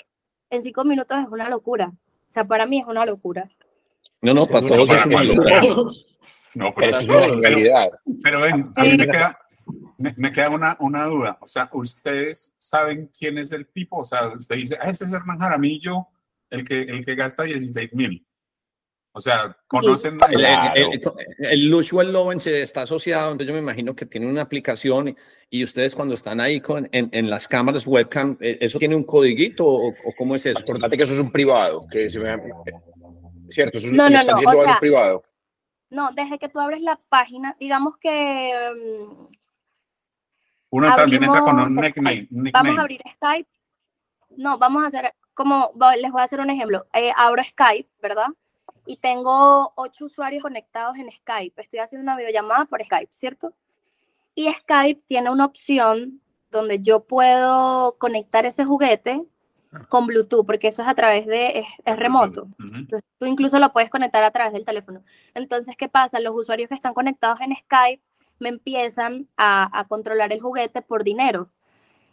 en 0.51 0.61
cinco 0.63 0.83
minutos 0.83 1.17
es 1.19 1.27
una 1.29 1.49
locura. 1.49 1.87
O 1.87 2.31
sea, 2.31 2.43
para 2.43 2.65
mí 2.65 2.79
es 2.79 2.85
una 2.87 3.05
locura. 3.05 3.49
No, 4.21 4.33
no, 4.33 4.45
para 4.45 4.67
todos 4.67 4.89
es 4.89 5.05
una 5.05 5.23
locura. 5.23 5.61
no, 6.55 6.73
Pero 6.73 6.75
pues, 6.75 6.89
es 6.91 6.97
que 6.97 7.03
es 7.05 7.09
una 7.09 7.19
pero- 7.19 7.33
genialidad. 7.35 7.89
Pero 8.23 8.41
ven, 8.41 8.71
a 8.75 8.83
mí 8.83 8.97
me 8.97 9.07
queda, 9.07 9.39
me, 9.97 10.13
me 10.17 10.31
queda 10.31 10.49
una, 10.49 10.77
una 10.79 11.05
duda. 11.05 11.37
O 11.41 11.47
sea, 11.47 11.69
¿ustedes 11.73 12.53
saben 12.57 13.09
quién 13.17 13.37
es 13.37 13.51
el 13.51 13.67
tipo? 13.67 13.97
O 13.99 14.05
sea, 14.05 14.27
usted 14.29 14.55
dice, 14.55 14.77
ah, 14.81 14.89
este 14.89 15.05
es 15.05 15.13
Hernán 15.13 15.39
Jaramillo, 15.39 16.07
el 16.49 16.63
que, 16.63 16.81
el 16.81 17.05
que 17.05 17.15
gasta 17.15 17.43
16 17.43 17.93
mil. 17.93 18.25
O 19.11 19.19
sea, 19.19 19.57
conocen 19.67 20.17
la- 20.19 20.27
El, 20.27 20.37
Claro. 20.37 20.73
el, 20.75 21.01
el, 21.39 21.45
el 21.65 21.73
usual 21.73 22.13
Loven 22.13 22.39
se 22.39 22.61
está 22.61 22.83
asociado, 22.83 23.31
entonces 23.31 23.47
yo 23.47 23.53
me 23.53 23.59
imagino 23.59 23.95
que 23.95 24.05
tiene 24.05 24.27
una 24.27 24.43
aplicación 24.43 25.09
y, 25.09 25.15
y 25.49 25.63
ustedes 25.63 25.95
cuando 25.95 26.13
están 26.13 26.39
ahí 26.39 26.61
con, 26.61 26.87
en, 26.91 27.09
en 27.11 27.27
las 27.29 27.47
cámaras 27.47 27.87
webcam, 27.87 28.37
eh, 28.39 28.59
¿eso 28.61 28.77
tiene 28.77 28.95
un 28.95 29.03
codiguito 29.03 29.65
o, 29.65 29.89
o 29.89 30.13
cómo 30.15 30.35
es 30.35 30.45
eso? 30.45 30.59
Acordate 30.59 30.95
que 30.95 31.03
eso 31.03 31.13
es 31.13 31.19
un 31.19 31.31
privado, 31.31 31.85
que 31.91 32.09
se 32.11 32.19
me... 32.19 32.29
Cierto, 33.49 33.79
eso 33.79 33.87
es 33.87 33.91
un, 33.91 33.97
No, 33.97 34.09
no, 34.11 34.19
no, 34.23 34.33
o 34.35 34.49
algo 34.49 34.63
sea, 34.63 34.79
privado. 34.79 35.23
No, 35.89 36.11
desde 36.11 36.37
que 36.37 36.49
tú 36.49 36.59
abres 36.59 36.81
la 36.81 36.99
página, 37.09 37.55
digamos 37.59 37.97
que 37.97 38.53
mm, 38.75 39.27
uno 40.71 40.95
también 40.95 41.23
entra 41.23 41.41
con 41.41 41.59
un 41.59 41.75
nickname. 41.75 42.27
Vamos 42.29 42.77
a 42.77 42.81
abrir 42.81 43.01
Skype. 43.15 43.49
No, 44.37 44.57
vamos 44.57 44.83
a 44.83 44.87
hacer 44.87 45.15
como, 45.33 45.71
les 45.99 46.11
voy 46.11 46.21
a 46.21 46.25
hacer 46.25 46.39
un 46.39 46.49
ejemplo. 46.49 46.85
Eh, 46.93 47.11
abro 47.15 47.43
Skype, 47.43 47.89
¿verdad? 48.01 48.27
Y 48.85 48.97
tengo 48.97 49.71
ocho 49.75 50.05
usuarios 50.05 50.43
conectados 50.43 50.97
en 50.97 51.11
Skype. 51.11 51.61
Estoy 51.61 51.79
haciendo 51.79 52.03
una 52.03 52.17
videollamada 52.17 52.65
por 52.65 52.83
Skype, 52.83 53.11
¿cierto? 53.11 53.53
Y 54.35 54.51
Skype 54.51 55.01
tiene 55.07 55.29
una 55.29 55.45
opción 55.45 56.21
donde 56.51 56.79
yo 56.79 57.05
puedo 57.05 57.97
conectar 57.97 58.45
ese 58.45 58.65
juguete 58.65 59.23
con 59.87 60.07
Bluetooth, 60.07 60.45
porque 60.45 60.69
eso 60.69 60.81
es 60.81 60.87
a 60.87 60.95
través 60.95 61.27
de, 61.27 61.59
es, 61.59 61.67
es 61.85 61.95
remoto. 61.97 62.47
Entonces, 62.59 63.07
tú 63.19 63.25
incluso 63.25 63.59
lo 63.59 63.71
puedes 63.71 63.89
conectar 63.89 64.23
a 64.23 64.31
través 64.31 64.53
del 64.53 64.65
teléfono. 64.65 65.03
Entonces, 65.35 65.75
¿qué 65.77 65.89
pasa? 65.89 66.19
Los 66.19 66.35
usuarios 66.35 66.69
que 66.69 66.75
están 66.75 66.93
conectados 66.93 67.39
en 67.41 67.55
Skype 67.55 68.01
me 68.39 68.49
empiezan 68.49 69.27
a, 69.37 69.69
a 69.77 69.87
controlar 69.87 70.33
el 70.33 70.41
juguete 70.41 70.81
por 70.81 71.03
dinero. 71.03 71.49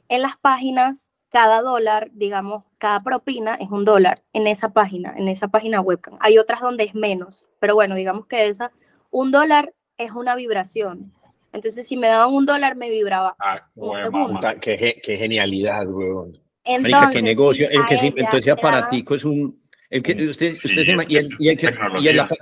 En 0.09 0.23
las 0.23 0.37
páginas, 0.37 1.11
cada 1.31 1.62
dólar, 1.62 2.11
digamos, 2.12 2.64
cada 2.79 3.03
propina 3.03 3.55
es 3.55 3.71
un 3.71 3.85
dólar 3.85 4.23
en 4.33 4.47
esa 4.47 4.71
página, 4.71 5.14
en 5.16 5.29
esa 5.29 5.49
página 5.49 5.81
webcam. 5.81 6.19
Hay 6.21 6.38
otras 6.38 6.61
donde 6.61 6.85
es 6.85 6.95
menos, 6.95 7.49
pero 7.59 7.75
bueno, 7.75 7.95
digamos 7.95 8.27
que 8.27 8.47
esa, 8.47 8.71
un 9.11 9.33
dólar 9.33 9.73
es 9.99 10.12
una 10.12 10.35
vibración. 10.37 11.12
Entonces, 11.53 11.88
si 11.88 11.97
me 11.97 12.09
daban 12.09 12.35
un 12.35 12.45
dólar, 12.45 12.77
me 12.77 12.90
vibraba. 12.90 13.35
Ah, 13.38 13.66
Un 13.77 13.97
segundo. 14.03 14.40
qué 14.61 15.16
genialidad, 15.16 15.87
weón. 15.88 16.45
Entonces, 16.66 17.11
qué 17.12 17.22
negocio, 17.22 17.66
el 17.70 17.87
que 17.87 17.94
entonces 17.94 18.46
le 18.46 18.52
daban- 18.52 18.59
aparatico 18.59 19.14
es 19.14 19.24
un, 19.24 19.62
el 19.90 20.02
que 20.02 20.12
usted, 20.26 20.52
Sí, 20.52 20.68
usted 20.68 20.85
se 20.85 20.92
ima- 20.92 21.02
es 21.02 21.09
y, 21.09 21.12
que 21.12 21.18
el, 21.18 21.29
que, 21.29 21.37
y 21.44 21.48
el, 21.48 21.57
tecnología. 21.59 22.22
apa- 22.24 22.37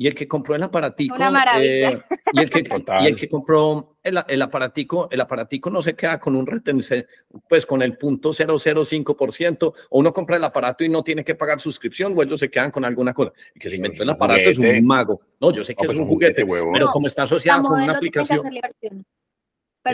y 0.00 0.06
el 0.06 0.14
que 0.14 0.28
compró 0.28 0.54
el 0.54 0.62
aparatico, 0.62 1.16
eh, 1.56 1.98
y 2.32 2.40
el 2.40 2.48
que, 2.50 2.64
y 3.00 3.06
el 3.08 3.16
que 3.16 3.28
compró 3.28 3.90
el, 4.04 4.16
el 4.28 4.42
aparatico, 4.42 5.08
el 5.10 5.20
aparatico 5.20 5.70
no 5.70 5.82
se 5.82 5.96
queda 5.96 6.20
con 6.20 6.36
un 6.36 6.46
retención, 6.46 7.04
pues 7.48 7.66
con 7.66 7.82
el 7.82 7.96
punto 7.98 8.32
005%, 8.32 9.72
o 9.90 9.98
uno 9.98 10.12
compra 10.12 10.36
el 10.36 10.44
aparato 10.44 10.84
y 10.84 10.88
no 10.88 11.02
tiene 11.02 11.24
que 11.24 11.34
pagar 11.34 11.60
suscripción, 11.60 12.14
o 12.16 12.22
ellos 12.22 12.38
se 12.38 12.48
quedan 12.48 12.70
con 12.70 12.84
alguna 12.84 13.12
cosa. 13.12 13.32
El 13.54 13.60
que 13.60 13.70
se 13.70 13.76
inventó 13.76 14.04
el 14.04 14.10
aparato 14.10 14.48
es 14.48 14.56
juguete. 14.56 14.78
un 14.78 14.86
mago. 14.86 15.20
No, 15.40 15.50
yo 15.52 15.64
sé 15.64 15.74
que 15.74 15.82
No, 15.82 15.90
es 15.90 15.96
pues 15.96 15.98
un 15.98 16.06
juguete, 16.06 16.44
huevón. 16.44 16.72
pero 16.74 16.86
No, 16.86 16.92
como 16.92 17.06
está 17.08 17.24
asociado 17.24 17.64
con 17.64 17.72
una 17.82 17.92
que 17.94 17.96
aplicación. 17.96 18.40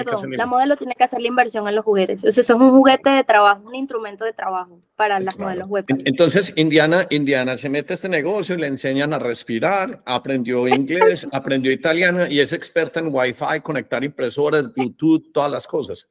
Perdón, 0.03 0.33
la 0.37 0.47
modelo 0.47 0.77
tiene 0.77 0.95
que 0.95 1.05
hacer 1.05 1.21
la 1.21 1.29
inversión 1.29 1.69
en 1.69 1.75
los 1.77 1.85
juguetes. 1.85 2.25
O 2.25 2.31
sea, 2.31 2.41
eso 2.43 2.55
es 2.55 2.61
un 2.61 2.71
juguete 2.71 3.11
de 3.11 3.25
trabajo, 3.25 3.63
un 3.67 3.75
instrumento 3.75 4.25
de 4.25 4.33
trabajo 4.33 4.81
para 4.97 5.21
las 5.21 5.37
Claro. 5.37 5.49
modelos 5.51 5.69
web. 5.69 5.85
En- 5.89 6.03
Entonces, 6.05 6.53
Indiana, 6.57 7.07
Indiana 7.11 7.57
se 7.59 7.69
mete 7.69 7.93
a 7.93 7.95
este 7.95 8.09
negocio 8.09 8.55
y 8.55 8.59
le 8.59 8.67
enseñan 8.67 9.13
a 9.13 9.19
respirar, 9.19 10.03
aprendió 10.05 10.67
inglés, 10.69 11.27
aprendió 11.33 11.71
italiano 11.73 12.27
y 12.27 12.41
es 12.41 12.53
experta 12.53 13.01
en 13.01 13.09
Wi-Fi, 13.15 13.61
conectar 13.63 14.03
impresoras, 14.05 14.73
Bluetooth, 14.75 15.33
todas 15.33 15.51
las 15.51 15.67
cosas. 15.67 16.09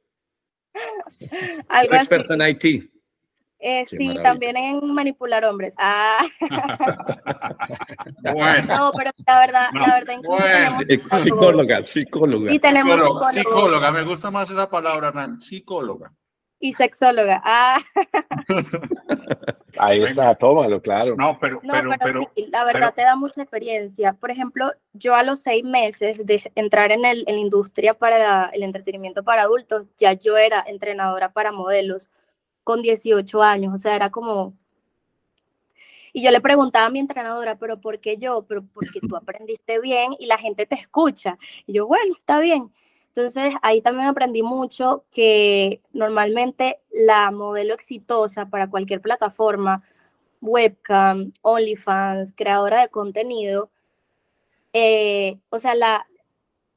Algo 1.68 1.92
así. 1.94 1.96
experta 1.96 2.34
en 2.34 2.42
IT. 2.48 2.90
Eh, 3.66 3.86
sí, 3.86 3.96
maravilla. 4.08 4.22
también 4.22 4.56
en 4.58 4.92
manipular 4.92 5.42
hombres. 5.46 5.74
Ah, 5.78 6.18
Bueno, 8.34 8.76
no, 8.76 8.92
pero 8.96 9.10
la 9.26 9.38
verdad, 9.38 9.68
No, 9.72 9.80
la 9.86 9.94
verdad, 9.94 10.14
incluso 10.18 10.36
bueno. 10.36 10.78
tenemos. 10.86 11.20
Psicóloga, 11.22 11.82
psicóloga. 11.82 12.52
Y 12.52 12.58
tenemos 12.58 12.92
Pero 12.94 13.04
psicólogos 13.06 13.32
psicóloga, 13.34 13.90
me 13.90 14.02
gusta 14.04 14.30
más 14.30 14.50
esa 14.50 14.68
palabra, 14.68 15.08
Hernán, 15.08 15.40
psicóloga. 15.40 16.12
y 16.60 16.72
sexóloga. 16.74 17.40
Ah, 17.44 17.78
Ahí 19.76 20.02
está, 20.02 20.34
tómalo, 20.36 20.80
claro. 20.80 21.14
no, 21.16 21.36
pero, 21.40 21.60
no, 21.62 21.72
pero, 21.72 21.90
pero, 21.90 21.98
pero, 22.04 22.30
sí, 22.36 22.46
la 22.50 22.64
verdad 22.64 22.80
pero- 22.80 22.92
te 22.92 23.02
da 23.02 23.16
mucha 23.16 23.42
experiencia. 23.42 24.12
Por 24.14 24.30
ejemplo, 24.30 24.72
yo 24.92 25.14
a 25.14 25.22
los 25.22 25.40
seis 25.40 25.64
meses 25.64 26.18
de 26.24 26.50
entrar 26.54 26.92
en, 26.92 27.04
el, 27.04 27.24
en 27.26 27.34
la 27.34 27.40
industria 27.40 27.94
para 27.94 28.18
la- 28.18 28.50
el 28.52 28.62
entretenimiento 28.62 29.24
para 29.24 29.42
adultos, 29.42 29.86
ya 29.98 30.12
yo 30.12 30.36
era 30.36 30.62
entrenadora 30.66 31.32
para 31.32 31.50
modelos 31.50 32.08
con 32.64 32.82
18 32.82 33.42
años, 33.42 33.74
o 33.74 33.78
sea, 33.78 33.94
era 33.96 34.10
como... 34.10 34.54
Y 36.12 36.22
yo 36.22 36.30
le 36.30 36.40
preguntaba 36.40 36.86
a 36.86 36.90
mi 36.90 37.00
entrenadora, 37.00 37.58
pero 37.58 37.80
¿por 37.80 38.00
qué 38.00 38.16
yo? 38.16 38.44
Pero 38.48 38.64
porque 38.72 39.00
tú 39.00 39.16
aprendiste 39.16 39.80
bien 39.80 40.12
y 40.18 40.26
la 40.26 40.38
gente 40.38 40.64
te 40.66 40.76
escucha. 40.76 41.38
Y 41.66 41.74
yo, 41.74 41.86
bueno, 41.86 42.14
está 42.16 42.38
bien. 42.38 42.72
Entonces 43.08 43.54
ahí 43.62 43.80
también 43.80 44.08
aprendí 44.08 44.42
mucho 44.42 45.04
que 45.12 45.80
normalmente 45.92 46.80
la 46.90 47.30
modelo 47.30 47.74
exitosa 47.74 48.46
para 48.46 48.68
cualquier 48.68 49.00
plataforma, 49.00 49.82
webcam, 50.40 51.32
OnlyFans, 51.42 52.32
creadora 52.36 52.80
de 52.82 52.88
contenido, 52.88 53.70
eh, 54.72 55.38
o 55.50 55.60
sea, 55.60 55.76
la, 55.76 56.06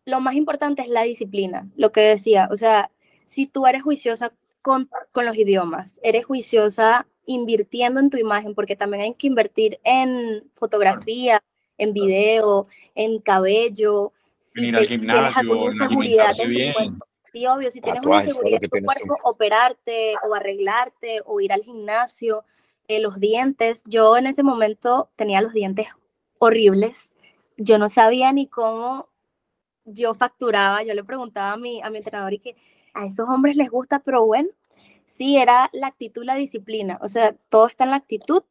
lo 0.05 0.21
más 0.21 0.35
importante 0.35 0.83
es 0.83 0.87
la 0.87 1.01
disciplina, 1.01 1.67
lo 1.75 1.91
que 1.91 2.01
decía, 2.01 2.47
o 2.51 2.57
sea, 2.57 2.91
si 3.25 3.47
tú 3.47 3.65
eres 3.65 3.81
juiciosa 3.81 4.31
con, 4.61 4.89
con 5.11 5.25
los 5.25 5.35
idiomas, 5.35 5.99
eres 6.03 6.25
juiciosa 6.25 7.07
invirtiendo 7.25 7.99
en 7.99 8.09
tu 8.09 8.17
imagen, 8.17 8.55
porque 8.55 8.75
también 8.75 9.03
hay 9.03 9.13
que 9.15 9.27
invertir 9.27 9.79
en 9.83 10.49
fotografía, 10.53 11.41
en 11.77 11.93
video, 11.93 12.67
en 12.95 13.19
cabello, 13.19 14.13
si 14.39 14.67
ir 14.67 14.75
al 14.75 14.81
te- 14.83 14.87
tienes 14.87 14.99
gimnasio, 15.01 15.39
alguna 15.39 15.61
en 15.65 15.71
inseguridad 15.73 16.31
en 16.31 16.37
tu 16.37 16.49
bien. 16.49 16.73
cuerpo. 16.73 17.05
Sí, 17.31 17.45
obvio, 17.45 17.69
si 17.71 17.81
tienes 17.81 18.01
una 18.03 18.23
inseguridad 18.23 18.63
en 18.63 18.69
tu 18.69 18.73
tienes 18.73 18.93
cuerpo, 18.95 19.17
operarte 19.29 20.15
o 20.27 20.33
arreglarte 20.33 21.21
o 21.25 21.39
ir 21.41 21.51
al 21.51 21.61
gimnasio, 21.61 22.45
eh, 22.87 22.99
los 23.01 23.19
dientes. 23.19 23.83
Yo 23.85 24.17
en 24.17 24.27
ese 24.27 24.43
momento 24.43 25.09
tenía 25.17 25.41
los 25.41 25.53
dientes 25.53 25.87
horribles. 26.39 27.11
Yo 27.57 27.77
no 27.77 27.89
sabía 27.89 28.31
ni 28.31 28.47
cómo 28.47 29.09
yo 29.83 30.13
facturaba. 30.13 30.83
Yo 30.83 30.93
le 30.93 31.03
preguntaba 31.03 31.51
a 31.53 31.57
mi, 31.57 31.81
a 31.81 31.89
mi 31.89 31.97
entrenador 31.97 32.33
y 32.33 32.39
que 32.39 32.55
a 32.97 33.05
esos 33.05 33.27
hombres 33.29 33.55
les 33.55 33.69
gusta, 33.69 33.99
pero 33.99 34.25
bueno, 34.25 34.49
sí, 35.05 35.37
era 35.37 35.69
la 35.73 35.87
actitud 35.87 36.23
y 36.23 36.25
la 36.25 36.35
disciplina. 36.35 36.97
O 37.01 37.07
sea, 37.07 37.35
todo 37.49 37.67
está 37.67 37.83
en 37.85 37.91
la 37.91 37.97
actitud, 37.97 38.43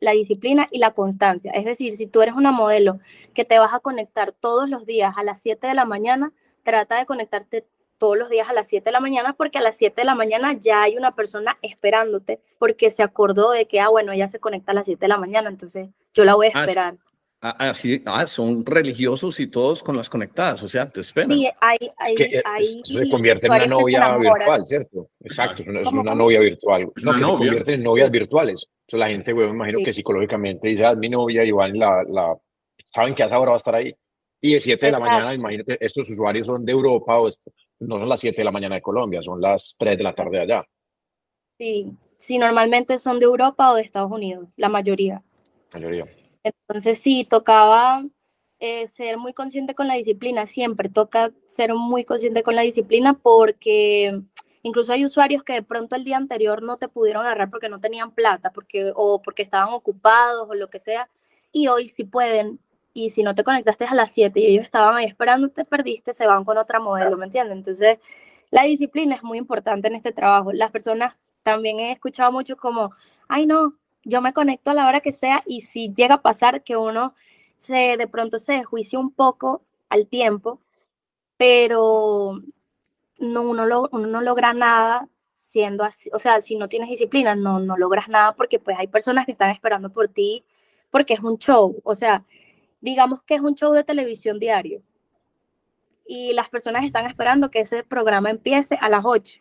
la 0.00 0.12
disciplina 0.12 0.68
y 0.70 0.78
la 0.78 0.92
constancia. 0.92 1.50
Es 1.52 1.64
decir, 1.64 1.94
si 1.94 2.06
tú 2.06 2.22
eres 2.22 2.34
una 2.34 2.52
modelo 2.52 2.98
que 3.34 3.44
te 3.44 3.58
vas 3.58 3.74
a 3.74 3.80
conectar 3.80 4.32
todos 4.32 4.70
los 4.70 4.86
días 4.86 5.14
a 5.16 5.24
las 5.24 5.40
7 5.40 5.66
de 5.66 5.74
la 5.74 5.84
mañana, 5.84 6.32
trata 6.62 6.98
de 6.98 7.06
conectarte 7.06 7.66
todos 7.98 8.16
los 8.16 8.30
días 8.30 8.48
a 8.48 8.52
las 8.52 8.68
7 8.68 8.84
de 8.84 8.92
la 8.92 9.00
mañana 9.00 9.32
porque 9.32 9.58
a 9.58 9.60
las 9.60 9.76
7 9.76 10.02
de 10.02 10.04
la 10.04 10.14
mañana 10.14 10.52
ya 10.52 10.82
hay 10.82 10.96
una 10.96 11.16
persona 11.16 11.58
esperándote 11.62 12.40
porque 12.58 12.90
se 12.90 13.02
acordó 13.02 13.50
de 13.50 13.66
que, 13.66 13.80
ah, 13.80 13.88
bueno, 13.88 14.12
ella 14.12 14.28
se 14.28 14.38
conecta 14.38 14.70
a 14.70 14.74
las 14.76 14.84
7 14.86 15.00
de 15.00 15.08
la 15.08 15.18
mañana, 15.18 15.48
entonces 15.48 15.88
yo 16.14 16.24
la 16.24 16.34
voy 16.36 16.46
a 16.46 16.50
Ah, 16.54 16.60
esperar. 16.60 16.94
Ah, 17.00 17.07
así, 17.40 18.02
ah, 18.06 18.26
son 18.26 18.64
religiosos 18.66 19.38
y 19.40 19.46
todos 19.46 19.82
con 19.82 19.96
las 19.96 20.10
conectadas, 20.10 20.62
o 20.62 20.68
sea, 20.68 20.88
te 20.90 21.00
esperan. 21.00 21.30
Sí, 21.30 21.48
hay, 21.60 21.78
hay, 21.96 22.14
Que, 22.14 22.24
eh, 22.24 22.42
hay 22.44 22.64
se 22.64 23.08
convierte 23.08 23.46
en 23.46 23.52
una 23.52 23.62
se 23.62 23.68
novia 23.68 24.16
virtual, 24.16 24.66
¿cierto? 24.66 25.10
Exacto, 25.20 25.62
es 25.62 25.68
una, 25.68 25.80
es 25.80 25.84
¿Cómo, 25.88 26.00
una 26.02 26.14
novia 26.14 26.40
virtual. 26.40 26.90
Es 26.96 27.04
No, 27.04 27.12
que 27.12 27.18
se 27.18 27.22
novia. 27.22 27.36
convierten 27.38 27.74
en 27.74 27.82
novias 27.82 28.10
virtuales. 28.10 28.66
Entonces 28.86 28.98
la 29.00 29.08
gente, 29.08 29.32
güey, 29.32 29.46
me 29.48 29.52
imagino 29.54 29.78
Sí. 29.78 29.84
que 29.84 29.92
psicológicamente 29.92 30.68
dice, 30.68 30.84
ah, 30.86 30.94
mi 30.94 31.08
novia 31.08 31.44
y 31.44 31.50
la, 31.52 32.02
la, 32.04 32.36
saben 32.88 33.14
que 33.14 33.22
a 33.22 33.26
esa 33.26 33.38
hora 33.38 33.50
va 33.50 33.56
a 33.56 33.58
estar 33.58 33.74
ahí. 33.74 33.94
Y 34.40 34.54
de 34.54 34.60
7 34.60 34.86
de 34.86 34.92
la 34.92 35.00
mañana, 35.00 35.34
imagínate, 35.34 35.84
estos 35.84 36.08
usuarios 36.10 36.46
son 36.46 36.64
de 36.64 36.70
Europa 36.72 37.18
o 37.18 37.28
esto, 37.28 37.50
no 37.80 37.98
son 37.98 38.08
las 38.08 38.20
7 38.20 38.36
de 38.38 38.44
la 38.44 38.52
mañana 38.52 38.76
de 38.76 38.82
Colombia, 38.82 39.20
son 39.20 39.40
las 39.40 39.74
3 39.78 39.98
de 39.98 40.04
la 40.04 40.14
tarde 40.14 40.40
allá. 40.40 40.64
Sí, 41.58 41.92
sí, 42.18 42.38
normalmente 42.38 42.98
son 43.00 43.18
de 43.18 43.24
Europa 43.24 43.72
o 43.72 43.74
de 43.74 43.82
Estados 43.82 44.10
Unidos, 44.12 44.48
la 44.56 44.68
mayoría. 44.68 45.22
Mayoría. 45.72 46.06
Entonces 46.44 46.98
sí, 47.00 47.24
tocaba 47.28 48.04
eh, 48.60 48.86
ser 48.86 49.18
muy 49.18 49.32
consciente 49.32 49.74
con 49.74 49.88
la 49.88 49.94
disciplina, 49.94 50.46
siempre 50.46 50.88
toca 50.88 51.32
ser 51.46 51.74
muy 51.74 52.04
consciente 52.04 52.42
con 52.42 52.56
la 52.56 52.62
disciplina 52.62 53.14
porque 53.14 54.20
incluso 54.62 54.92
hay 54.92 55.04
usuarios 55.04 55.42
que 55.42 55.54
de 55.54 55.62
pronto 55.62 55.96
el 55.96 56.04
día 56.04 56.16
anterior 56.16 56.62
no 56.62 56.76
te 56.78 56.88
pudieron 56.88 57.24
agarrar 57.24 57.50
porque 57.50 57.68
no 57.68 57.80
tenían 57.80 58.12
plata, 58.12 58.52
porque, 58.52 58.92
o 58.94 59.22
porque 59.22 59.42
estaban 59.42 59.72
ocupados 59.74 60.48
o 60.48 60.54
lo 60.54 60.68
que 60.70 60.80
sea, 60.80 61.08
y 61.52 61.68
hoy 61.68 61.88
sí 61.88 62.04
pueden. 62.04 62.60
Y 62.94 63.10
si 63.10 63.22
no 63.22 63.34
te 63.34 63.44
conectaste 63.44 63.84
a 63.84 63.94
las 63.94 64.12
7 64.12 64.40
y 64.40 64.46
ellos 64.46 64.64
estaban 64.64 64.96
ahí 64.96 65.06
esperando, 65.06 65.50
te 65.50 65.64
perdiste, 65.64 66.12
se 66.14 66.26
van 66.26 66.44
con 66.44 66.58
otra 66.58 66.80
modelo, 66.80 67.16
¿me 67.16 67.26
entiendes? 67.26 67.56
Entonces, 67.56 67.98
la 68.50 68.64
disciplina 68.64 69.14
es 69.14 69.22
muy 69.22 69.38
importante 69.38 69.88
en 69.88 69.94
este 69.94 70.12
trabajo. 70.12 70.52
Las 70.52 70.70
personas 70.72 71.14
también 71.44 71.78
he 71.80 71.92
escuchado 71.92 72.32
mucho 72.32 72.56
como, 72.56 72.92
ay 73.28 73.46
no, 73.46 73.74
yo 74.08 74.22
me 74.22 74.32
conecto 74.32 74.70
a 74.70 74.74
la 74.74 74.88
hora 74.88 75.00
que 75.00 75.12
sea 75.12 75.42
y 75.46 75.60
si 75.60 75.92
llega 75.94 76.16
a 76.16 76.22
pasar 76.22 76.62
que 76.64 76.76
uno 76.76 77.14
se 77.58 77.96
de 77.98 78.08
pronto 78.08 78.38
se 78.38 78.54
desjuicia 78.54 78.98
un 78.98 79.12
poco 79.12 79.62
al 79.90 80.06
tiempo, 80.08 80.60
pero 81.36 82.42
no, 83.18 83.42
uno, 83.42 83.66
no 83.66 84.20
logra 84.22 84.54
nada 84.54 85.08
siendo 85.34 85.84
así, 85.84 86.10
o 86.12 86.18
sea, 86.18 86.40
si 86.40 86.56
no 86.56 86.68
tienes 86.68 86.88
disciplina, 86.88 87.34
no, 87.34 87.60
no 87.60 87.76
logras 87.76 88.08
nada 88.08 88.34
porque 88.34 88.58
pues 88.58 88.78
hay 88.78 88.88
personas 88.88 89.26
que 89.26 89.32
están 89.32 89.50
esperando 89.50 89.92
por 89.92 90.08
ti 90.08 90.44
porque 90.90 91.14
es 91.14 91.20
un 91.20 91.38
show, 91.38 91.80
o 91.84 91.94
sea, 91.94 92.24
digamos 92.80 93.22
que 93.24 93.34
es 93.34 93.42
un 93.42 93.54
show 93.54 93.72
de 93.72 93.84
televisión 93.84 94.38
diario 94.38 94.82
y 96.06 96.32
las 96.32 96.48
personas 96.48 96.84
están 96.84 97.06
esperando 97.06 97.50
que 97.50 97.60
ese 97.60 97.84
programa 97.84 98.30
empiece 98.30 98.76
a 98.80 98.88
las 98.88 99.04
8. 99.04 99.40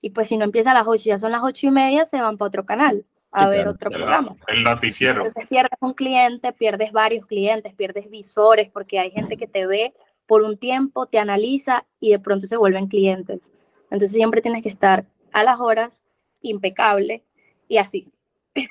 Y 0.00 0.10
pues 0.10 0.28
si 0.28 0.36
no 0.36 0.44
empieza 0.44 0.72
a 0.72 0.74
las 0.74 0.86
8, 0.86 1.04
ya 1.04 1.18
son 1.18 1.32
las 1.32 1.42
8 1.44 1.68
y 1.68 1.70
media, 1.70 2.04
se 2.04 2.20
van 2.20 2.36
para 2.36 2.48
otro 2.48 2.66
canal 2.66 3.06
a 3.36 3.48
ver 3.50 3.68
otro 3.68 3.90
programa. 3.90 4.34
El 4.46 4.64
noticiero. 4.64 5.18
Entonces 5.18 5.46
pierdes 5.46 5.78
un 5.80 5.92
cliente, 5.92 6.52
pierdes 6.52 6.90
varios 6.90 7.26
clientes, 7.26 7.74
pierdes 7.74 8.08
visores, 8.08 8.70
porque 8.70 8.98
hay 8.98 9.10
gente 9.10 9.36
que 9.36 9.46
te 9.46 9.66
ve 9.66 9.92
por 10.26 10.42
un 10.42 10.56
tiempo, 10.56 11.06
te 11.06 11.18
analiza 11.18 11.84
y 12.00 12.10
de 12.10 12.18
pronto 12.18 12.46
se 12.46 12.56
vuelven 12.56 12.88
clientes. 12.88 13.52
Entonces 13.84 14.12
siempre 14.12 14.40
tienes 14.40 14.62
que 14.62 14.70
estar 14.70 15.04
a 15.32 15.44
las 15.44 15.60
horas, 15.60 16.02
impecable 16.40 17.24
y 17.68 17.76
así. 17.76 18.08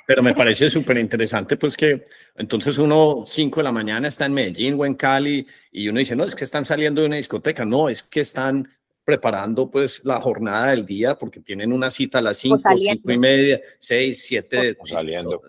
Pero 0.07 0.23
me 0.23 0.33
parece 0.35 0.67
súper 0.71 0.97
interesante, 0.97 1.57
pues 1.57 1.77
que 1.77 2.03
entonces 2.35 2.79
uno, 2.79 3.23
5 3.27 3.59
de 3.59 3.63
la 3.63 3.71
mañana, 3.71 4.07
está 4.07 4.25
en 4.25 4.33
Medellín 4.33 4.79
o 4.79 4.85
en 4.85 4.95
Cali 4.95 5.45
y 5.71 5.89
uno 5.89 5.99
dice, 5.99 6.15
no, 6.15 6.23
es 6.23 6.33
que 6.33 6.43
están 6.43 6.65
saliendo 6.65 7.01
de 7.01 7.07
una 7.07 7.17
discoteca. 7.17 7.65
No, 7.65 7.87
es 7.87 8.01
que 8.01 8.21
están 8.21 8.67
preparando 9.05 9.69
pues 9.69 10.03
la 10.03 10.19
jornada 10.19 10.71
del 10.71 10.83
día 10.83 11.15
porque 11.15 11.39
tienen 11.39 11.71
una 11.71 11.91
cita 11.91 12.17
a 12.17 12.21
las 12.23 12.37
5, 12.37 12.59
5 12.75 13.11
y 13.11 13.17
media, 13.19 13.61
6, 13.77 14.23
7. 14.25 14.77
O 14.79 14.85
saliendo. 14.85 15.41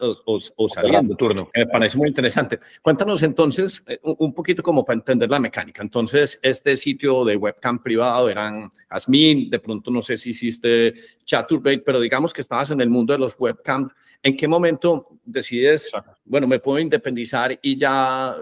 O, 0.00 0.40
o, 0.56 0.68
saliendo. 0.68 1.14
turno. 1.14 1.48
Me 1.54 1.66
parece 1.66 1.96
muy 1.96 2.08
interesante. 2.08 2.58
Cuéntanos 2.82 3.22
entonces 3.22 3.80
eh, 3.86 3.98
un 4.02 4.34
poquito 4.34 4.64
como 4.64 4.84
para 4.84 4.98
entender 4.98 5.30
la 5.30 5.38
mecánica. 5.38 5.80
Entonces, 5.80 6.40
este 6.42 6.76
sitio 6.76 7.24
de 7.24 7.36
webcam 7.36 7.80
privado 7.80 8.28
eran 8.28 8.68
Asmin, 8.88 9.48
de 9.48 9.60
pronto 9.60 9.92
no 9.92 10.02
sé 10.02 10.18
si 10.18 10.30
hiciste 10.30 10.94
Chaturbate, 11.24 11.78
pero 11.78 12.00
digamos 12.00 12.32
que 12.32 12.40
estabas 12.40 12.72
en 12.72 12.80
el 12.80 12.90
mundo 12.90 13.12
de 13.12 13.20
los 13.20 13.36
webcams. 13.38 13.92
¿En 14.24 14.36
qué 14.36 14.48
momento 14.48 15.18
decides, 15.24 15.88
bueno, 16.24 16.48
me 16.48 16.58
puedo 16.58 16.78
independizar 16.80 17.56
y 17.62 17.76
ya 17.76 18.34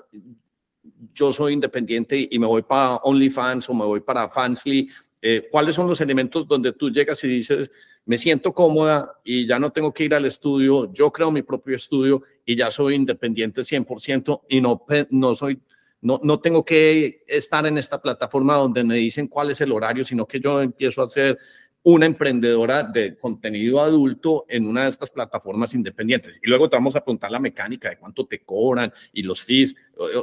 yo 1.14 1.33
soy 1.33 1.53
independiente 1.55 2.29
y 2.31 2.38
me 2.38 2.47
voy 2.47 2.62
para 2.62 2.97
OnlyFans 2.97 3.68
o 3.68 3.75
me 3.75 3.85
voy 3.85 4.01
para 4.01 4.29
Fansly, 4.29 4.88
eh, 5.21 5.49
¿cuáles 5.51 5.75
son 5.77 5.88
los 5.88 6.01
elementos 6.01 6.47
donde 6.49 6.73
tú 6.73 6.90
llegas 6.90 7.23
y 7.25 7.29
dices, 7.29 7.71
me 8.05 8.18
siento 8.18 8.53
cómoda 8.53 9.21
y 9.23 9.47
ya 9.47 9.59
no 9.59 9.71
tengo 9.71 9.92
que 9.92 10.05
ir 10.05 10.14
al 10.14 10.25
estudio, 10.25 10.92
yo 10.92 11.12
creo 11.12 11.31
mi 11.31 11.42
propio 11.42 11.77
estudio 11.77 12.23
y 12.45 12.57
ya 12.57 12.71
soy 12.71 12.97
independiente 12.97 13.62
100% 13.62 14.42
y 14.49 14.61
no, 14.61 14.85
no 15.11 15.35
soy... 15.35 15.61
No, 16.05 16.18
no 16.21 16.40
tengo 16.40 16.64
que 16.64 17.23
estar 17.29 17.64
en 17.64 17.79
esta 17.79 18.03
plataforma 18.03 18.57
donde 18.57 18.83
me 18.83 18.97
dicen 18.97 19.29
cuál 19.29 19.53
es 19.53 19.61
el 19.61 19.71
horario, 19.71 20.05
sino 20.05 20.27
que 20.27 20.40
yo 20.40 20.61
empiezo 20.61 21.01
a 21.01 21.05
hacer 21.05 21.38
una 21.85 22.07
emprendedora 22.07 22.85
de 22.85 23.16
contenido 23.16 23.81
adulto 23.81 24.45
en 24.49 24.66
una 24.66 24.85
de 24.85 24.90
estas 24.90 25.11
plataformas 25.11 25.75
independientes. 25.75 26.35
Y 26.42 26.49
luego 26.49 26.68
te 26.68 26.77
vamos 26.77 26.95
a 26.95 27.01
preguntar 27.01 27.31
la 27.31 27.40
mecánica 27.40 27.90
de 27.90 27.97
cuánto 27.97 28.27
te 28.27 28.40
cobran 28.40 28.92
y 29.12 29.23
los 29.23 29.42
fees 29.42 29.75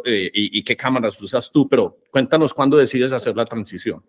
eh, 0.06 0.32
y, 0.34 0.64
qué 0.64 0.78
cámaras 0.78 1.22
usas 1.22 1.52
tú, 1.52 1.68
pero 1.68 1.98
cuéntanos 2.12 2.54
cuándo 2.54 2.78
decides 2.78 3.12
hacer 3.12 3.36
la 3.36 3.46
transición. 3.46 4.04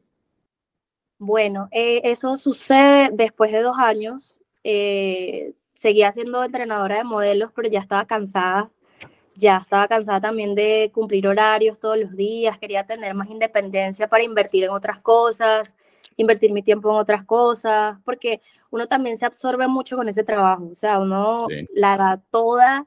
Bueno, 1.19 1.69
eh, 1.73 2.01
eso 2.05 2.37
sucede 2.37 3.11
después 3.13 3.53
de 3.53 3.63
dos 3.63 3.77
años. 3.79 4.41
Eh, 4.63 5.53
seguía 5.75 6.13
siendo 6.13 6.45
entrenadora 6.45 6.97
de 6.97 7.05
modelos, 7.05 7.51
pero 7.55 7.69
ya 7.69 7.81
estaba 7.81 8.07
cansada. 8.07 8.71
Ya 9.35 9.57
estaba 9.57 9.89
cansada 9.89 10.21
también 10.21 10.55
de 10.55 10.91
cumplir 10.95 11.27
horarios 11.27 11.81
todos 11.81 11.99
los 11.99 12.15
días. 12.15 12.59
Quería 12.59 12.87
tener 12.87 13.15
más 13.15 13.29
independencia 13.29 14.07
para 14.07 14.23
invertir 14.23 14.65
en 14.65 14.71
otras 14.71 15.01
cosas 15.01 15.75
invertir 16.21 16.53
mi 16.53 16.63
tiempo 16.63 16.91
en 16.91 16.97
otras 16.97 17.25
cosas, 17.25 17.99
porque 18.05 18.41
uno 18.71 18.87
también 18.87 19.17
se 19.17 19.27
absorbe 19.27 19.67
mucho 19.69 19.97
con 19.97 20.09
ese 20.09 20.23
trabajo, 20.25 20.69
o 20.71 20.75
sea, 20.75 20.99
uno 21.01 21.47
la 21.75 21.97
da 21.97 22.23
toda 22.31 22.87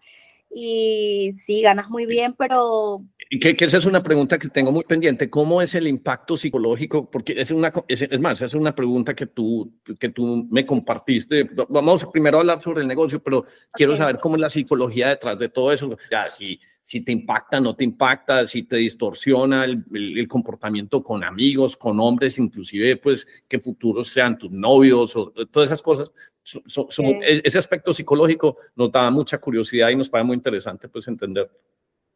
y 0.50 1.34
sí, 1.34 1.62
ganas 1.62 1.90
muy 1.90 2.06
bien, 2.06 2.34
pero... 2.34 3.02
Que, 3.30 3.56
que, 3.56 3.66
esa 3.66 3.78
es 3.78 3.86
una 3.86 4.04
pregunta 4.04 4.38
que 4.38 4.50
tengo 4.50 4.72
muy 4.72 4.84
pendiente. 4.84 5.30
¿Cómo 5.30 5.62
es 5.62 5.76
el 5.76 5.88
impacto 5.88 6.38
psicológico? 6.38 7.10
Porque 7.10 7.34
es 7.38 7.52
una, 7.52 7.72
es, 7.88 8.02
es 8.02 8.20
más, 8.20 8.42
es 8.42 8.54
una 8.54 8.76
pregunta 8.76 9.16
que 9.16 9.28
tú, 9.28 9.74
que 10.00 10.10
tú 10.10 10.48
me 10.50 10.66
compartiste. 10.66 11.50
Vamos 11.70 12.06
primero 12.12 12.38
a 12.38 12.42
hablar 12.42 12.62
sobre 12.62 12.82
el 12.82 12.88
negocio, 12.88 13.22
pero 13.22 13.46
quiero 13.72 13.96
saber 13.96 14.20
cómo 14.20 14.36
es 14.36 14.42
la 14.42 14.50
psicología 14.50 15.10
detrás 15.10 15.40
de 15.40 15.50
todo 15.50 15.72
eso. 15.72 15.98
Ya, 16.12 16.30
si, 16.30 16.60
si 16.84 17.02
te 17.02 17.14
impacta, 17.14 17.60
no 17.60 17.76
te 17.76 17.84
impacta, 17.86 18.46
si 18.46 18.64
te 18.64 18.76
distorsiona 18.76 19.64
el, 19.64 19.84
el, 19.94 20.28
comportamiento 20.28 21.02
con 21.02 21.24
amigos, 21.24 21.78
con 21.78 22.00
hombres, 22.00 22.38
inclusive, 22.38 22.98
pues, 22.98 23.26
qué 23.48 23.58
futuros 23.58 24.10
sean 24.10 24.38
tus 24.38 24.52
novios 24.52 25.16
o 25.16 25.32
todas 25.50 25.70
esas 25.70 25.82
cosas. 25.82 26.12
E, 27.26 27.42
ese 27.44 27.58
aspecto 27.58 27.94
psicológico 27.94 28.58
nos 28.76 28.92
da 28.92 29.10
mucha 29.10 29.38
curiosidad 29.38 29.90
y 29.90 29.96
nos 29.96 30.10
parece 30.10 30.28
muy 30.28 30.36
interesante, 30.36 30.90
pues, 30.90 31.08
entender. 31.08 31.50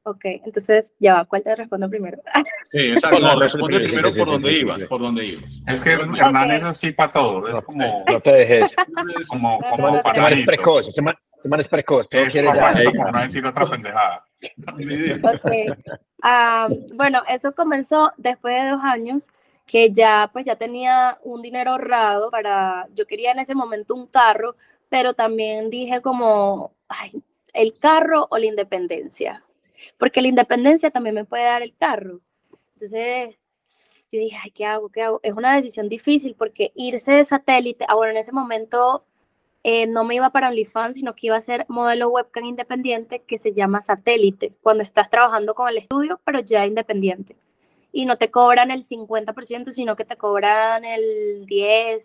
Ok, 0.08 0.22
entonces, 0.24 0.94
ya 1.00 1.16
va, 1.16 1.26
¿cuál 1.26 1.44
te 1.44 1.54
respondo 1.54 1.90
primero? 1.90 2.22
Sí, 2.72 2.92
exacto, 2.92 3.20
no, 3.20 3.38
responde 3.38 3.82
primero 3.82 4.10
por 4.14 4.26
dónde 4.26 4.54
ibas, 4.54 4.86
por 4.86 5.02
dónde 5.02 5.26
ibas. 5.26 5.52
Es 5.68 5.82
que 5.82 5.92
Hernán 5.92 6.52
es 6.52 6.64
así 6.64 6.94
para 6.94 7.12
todo, 7.12 7.46
es 7.50 7.60
como... 7.60 8.06
No 8.10 8.20
te 8.22 8.32
dejes. 8.32 8.74
Como, 9.28 9.58
como, 9.60 9.70
como 9.70 10.02
como 10.02 10.28
es 10.30 10.46
precoz, 10.46 10.88
este 10.88 11.02
man 11.02 11.18
es 11.60 11.68
precoz, 11.68 12.08
todo 12.08 12.22
es 12.22 12.30
quiere 12.30 12.48
ya. 12.48 12.84
como 12.86 13.12
no 13.12 13.22
decir 13.22 13.46
otra 13.46 13.70
pendejada. 13.70 14.24
Okay. 15.36 15.68
Ah, 16.24 16.70
bueno, 16.94 17.24
eso 17.28 17.54
comenzó 17.54 18.14
después 18.16 18.56
de 18.56 18.70
dos 18.70 18.82
años 18.84 19.28
que 19.66 19.92
ya 19.92 20.30
pues 20.32 20.46
ya 20.46 20.56
tenía 20.56 21.20
un 21.24 21.42
dinero 21.42 21.72
ahorrado 21.72 22.32
para, 22.32 22.88
yo 22.96 23.06
quería 23.06 23.32
en 23.32 23.40
ese 23.40 23.56
momento 23.56 23.94
un 23.94 24.08
carro, 24.08 24.56
pero 24.88 25.14
también 25.14 25.70
dije 25.70 26.02
como, 26.02 26.72
ay, 26.88 27.12
el 27.54 27.78
carro 27.78 28.28
o 28.30 28.38
la 28.38 28.46
independencia, 28.46 29.44
porque 29.98 30.22
la 30.22 30.28
independencia 30.28 30.92
también 30.92 31.16
me 31.16 31.26
puede 31.26 31.44
dar 31.44 31.62
el 31.62 31.76
carro. 31.76 32.22
Entonces, 32.74 33.36
yo 34.12 34.20
dije, 34.20 34.38
ay, 34.42 34.52
¿qué 34.52 34.66
hago? 34.66 34.90
¿Qué 34.90 35.02
hago? 35.02 35.20
Es 35.24 35.34
una 35.34 35.56
decisión 35.56 35.90
difícil 35.90 36.36
porque 36.38 36.72
irse 36.76 37.12
de 37.12 37.26
satélite, 37.26 37.86
ah, 37.88 37.96
bueno, 37.96 38.12
en 38.12 38.18
ese 38.18 38.32
momento 38.32 39.06
eh, 39.64 39.86
no 39.86 40.06
me 40.06 40.16
iba 40.16 40.30
para 40.30 40.48
OnlyFans, 40.48 40.96
sino 40.96 41.14
que 41.14 41.28
iba 41.28 41.36
a 41.36 41.42
ser 41.42 41.66
modelo 41.68 42.10
webcam 42.10 42.46
independiente 42.46 43.24
que 43.24 43.38
se 43.38 43.54
llama 43.54 43.82
satélite, 43.82 44.54
cuando 44.62 44.84
estás 44.84 45.10
trabajando 45.10 45.56
con 45.56 45.68
el 45.68 45.78
estudio, 45.78 46.22
pero 46.24 46.40
ya 46.40 46.66
independiente. 46.66 47.36
Y 47.92 48.06
no 48.06 48.18
te 48.18 48.32
cobran 48.32 48.72
el 48.72 48.86
50%, 48.86 49.72
sino 49.72 49.96
que 49.96 50.06
te 50.06 50.16
cobran 50.16 50.86
el 50.86 51.46
10%. 51.46 52.02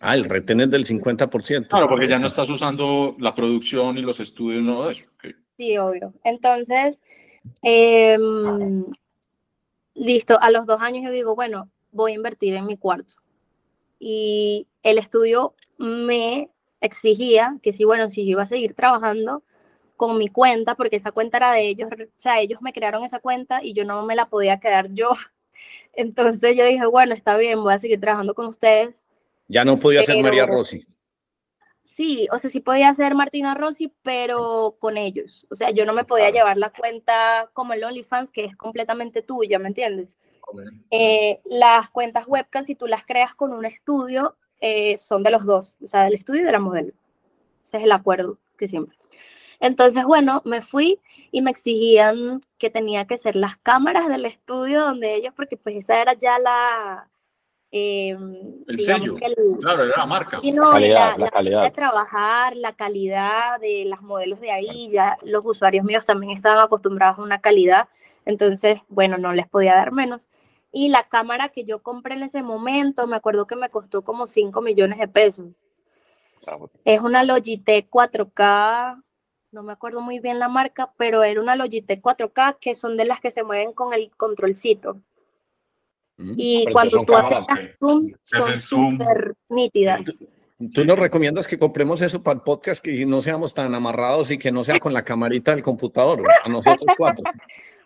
Ah, 0.00 0.16
el 0.16 0.24
retén 0.24 0.62
es 0.62 0.70
del 0.70 0.84
50%. 0.84 1.68
Claro, 1.68 1.88
porque 1.88 2.08
ya 2.08 2.18
no 2.18 2.26
estás 2.26 2.50
usando 2.50 3.14
la 3.20 3.34
producción 3.34 3.96
y 3.96 4.02
los 4.02 4.18
estudios, 4.18 4.62
no 4.62 4.90
eso. 4.90 5.06
Sí, 5.56 5.78
obvio. 5.78 6.12
Entonces, 6.24 7.02
em, 7.62 8.84
listo, 9.94 10.38
a 10.40 10.50
los 10.50 10.66
dos 10.66 10.80
años 10.80 11.04
yo 11.04 11.10
digo, 11.10 11.34
bueno, 11.34 11.70
voy 11.92 12.12
a 12.12 12.16
invertir 12.16 12.54
en 12.54 12.66
mi 12.66 12.76
cuarto. 12.76 13.14
Y 13.98 14.66
el 14.82 14.98
estudio 14.98 15.54
me 15.78 16.50
exigía 16.80 17.58
que 17.62 17.72
si, 17.72 17.84
bueno, 17.84 18.08
si 18.08 18.24
yo 18.24 18.32
iba 18.32 18.42
a 18.42 18.46
seguir 18.46 18.74
trabajando 18.74 19.42
con 19.96 20.18
mi 20.18 20.28
cuenta, 20.28 20.74
porque 20.74 20.96
esa 20.96 21.12
cuenta 21.12 21.38
era 21.38 21.52
de 21.52 21.68
ellos, 21.68 21.88
o 21.92 22.06
sea, 22.16 22.40
ellos 22.40 22.60
me 22.60 22.72
crearon 22.72 23.04
esa 23.04 23.20
cuenta 23.20 23.62
y 23.62 23.72
yo 23.74 23.84
no 23.84 24.04
me 24.04 24.16
la 24.16 24.26
podía 24.26 24.58
quedar 24.58 24.92
yo. 24.92 25.10
Entonces 25.92 26.56
yo 26.56 26.64
dije, 26.64 26.84
bueno, 26.86 27.14
está 27.14 27.36
bien, 27.36 27.62
voy 27.62 27.72
a 27.72 27.78
seguir 27.78 28.00
trabajando 28.00 28.34
con 28.34 28.46
ustedes. 28.46 29.04
Ya 29.46 29.64
no 29.64 29.78
podía 29.78 30.02
ser 30.02 30.20
María 30.22 30.46
Rossi. 30.46 30.84
Sí, 31.96 32.26
o 32.32 32.38
sea, 32.38 32.50
sí 32.50 32.58
podía 32.58 32.92
ser 32.92 33.14
Martina 33.14 33.54
Rossi, 33.54 33.92
pero 34.02 34.76
con 34.80 34.96
ellos. 34.96 35.46
O 35.48 35.54
sea, 35.54 35.70
yo 35.70 35.86
no 35.86 35.92
me 35.92 36.04
podía 36.04 36.30
llevar 36.30 36.56
la 36.56 36.70
cuenta 36.70 37.48
como 37.52 37.72
el 37.72 37.84
OnlyFans, 37.84 38.32
que 38.32 38.44
es 38.44 38.56
completamente 38.56 39.22
tuya, 39.22 39.60
¿me 39.60 39.68
entiendes? 39.68 40.18
Eh, 40.90 41.40
las 41.44 41.90
cuentas 41.90 42.24
webcam, 42.26 42.64
si 42.64 42.74
tú 42.74 42.88
las 42.88 43.04
creas 43.04 43.36
con 43.36 43.52
un 43.52 43.64
estudio, 43.64 44.36
eh, 44.60 44.98
son 44.98 45.22
de 45.22 45.30
los 45.30 45.44
dos, 45.44 45.76
o 45.84 45.86
sea, 45.86 46.02
del 46.02 46.14
estudio 46.14 46.42
y 46.42 46.44
de 46.44 46.52
la 46.52 46.58
modelo. 46.58 46.92
Ese 47.62 47.76
es 47.76 47.84
el 47.84 47.92
acuerdo 47.92 48.38
que 48.58 48.66
siempre. 48.66 48.98
Entonces, 49.60 50.04
bueno, 50.04 50.42
me 50.44 50.62
fui 50.62 51.00
y 51.30 51.42
me 51.42 51.52
exigían 51.52 52.44
que 52.58 52.70
tenía 52.70 53.06
que 53.06 53.18
ser 53.18 53.36
las 53.36 53.56
cámaras 53.58 54.08
del 54.08 54.24
estudio 54.24 54.80
donde 54.80 55.14
ellos, 55.14 55.32
porque 55.36 55.56
pues 55.56 55.76
esa 55.76 56.02
era 56.02 56.14
ya 56.14 56.40
la... 56.40 57.08
Eh, 57.76 58.16
el 58.68 58.78
sello, 58.78 59.16
claro, 59.16 59.82
era 59.82 59.94
la 59.96 60.06
marca. 60.06 60.38
Y 60.42 60.52
no, 60.52 60.66
la 60.66 60.74
calidad, 60.74 61.16
la, 61.18 61.28
calidad. 61.28 61.62
de 61.64 61.70
trabajar, 61.72 62.56
la 62.56 62.72
calidad 62.76 63.58
de 63.58 63.84
las 63.84 64.00
modelos 64.00 64.40
de 64.40 64.52
ahí, 64.52 64.90
ya 64.92 65.18
los 65.24 65.42
usuarios 65.44 65.84
míos 65.84 66.06
también 66.06 66.36
estaban 66.36 66.60
acostumbrados 66.60 67.18
a 67.18 67.22
una 67.22 67.40
calidad, 67.40 67.88
entonces, 68.26 68.80
bueno, 68.86 69.18
no 69.18 69.32
les 69.32 69.48
podía 69.48 69.74
dar 69.74 69.90
menos. 69.90 70.28
Y 70.70 70.90
la 70.90 71.08
cámara 71.08 71.48
que 71.48 71.64
yo 71.64 71.82
compré 71.82 72.14
en 72.14 72.22
ese 72.22 72.44
momento, 72.44 73.08
me 73.08 73.16
acuerdo 73.16 73.48
que 73.48 73.56
me 73.56 73.70
costó 73.70 74.02
como 74.02 74.28
5 74.28 74.62
millones 74.62 75.00
de 75.00 75.08
pesos. 75.08 75.48
Ah, 76.46 76.58
es 76.84 77.00
una 77.00 77.24
Logitech 77.24 77.90
4K, 77.90 79.02
no 79.50 79.62
me 79.64 79.72
acuerdo 79.72 80.00
muy 80.00 80.20
bien 80.20 80.38
la 80.38 80.48
marca, 80.48 80.92
pero 80.96 81.24
era 81.24 81.40
una 81.40 81.56
Logitech 81.56 82.00
4K 82.00 82.56
que 82.60 82.76
son 82.76 82.96
de 82.96 83.04
las 83.04 83.18
que 83.18 83.32
se 83.32 83.42
mueven 83.42 83.72
con 83.72 83.92
el 83.92 84.12
controlcito. 84.16 85.00
Mm, 86.16 86.34
y 86.36 86.66
cuando 86.72 87.04
tú 87.04 87.14
haces 87.14 87.76
zoom, 87.78 88.10
son 88.22 88.60
súper 88.60 89.34
nítidas. 89.48 90.02
¿Tú 90.72 90.84
nos 90.84 90.98
recomiendas 90.98 91.48
que 91.48 91.58
compremos 91.58 92.00
eso 92.00 92.22
para 92.22 92.36
el 92.36 92.42
podcast 92.42 92.82
que 92.82 93.04
no 93.04 93.20
seamos 93.20 93.52
tan 93.52 93.74
amarrados 93.74 94.30
y 94.30 94.38
que 94.38 94.52
no 94.52 94.62
sea 94.62 94.78
con 94.78 94.92
la 94.92 95.04
camarita 95.04 95.50
del 95.52 95.62
computador? 95.64 96.22
A 96.44 96.48
nosotros 96.48 96.86
cuatro. 96.96 97.24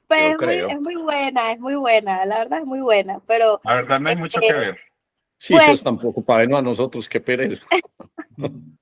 Pues 0.09 0.37
es 0.41 0.41
muy, 0.41 0.55
es 0.55 0.81
muy 0.81 0.95
buena, 0.95 1.53
es 1.53 1.61
muy 1.61 1.75
buena, 1.75 2.25
la 2.25 2.39
verdad 2.39 2.61
es 2.61 2.65
muy 2.65 2.81
buena, 2.81 3.21
pero 3.27 3.61
La 3.63 3.75
verdad 3.75 4.01
no 4.01 4.09
hay 4.09 4.17
mucho 4.17 4.41
que 4.41 4.55
ver. 4.55 4.79
Sí, 5.39 5.53
eso 5.53 5.63
Pues- 5.67 5.81
es 5.81 5.85
tampoco 5.85 6.25
para 6.25 6.39
vernos 6.39 6.59
a 6.61 6.63
nosotros, 6.63 7.07
qué 7.11 7.21
pereza. 7.21 7.67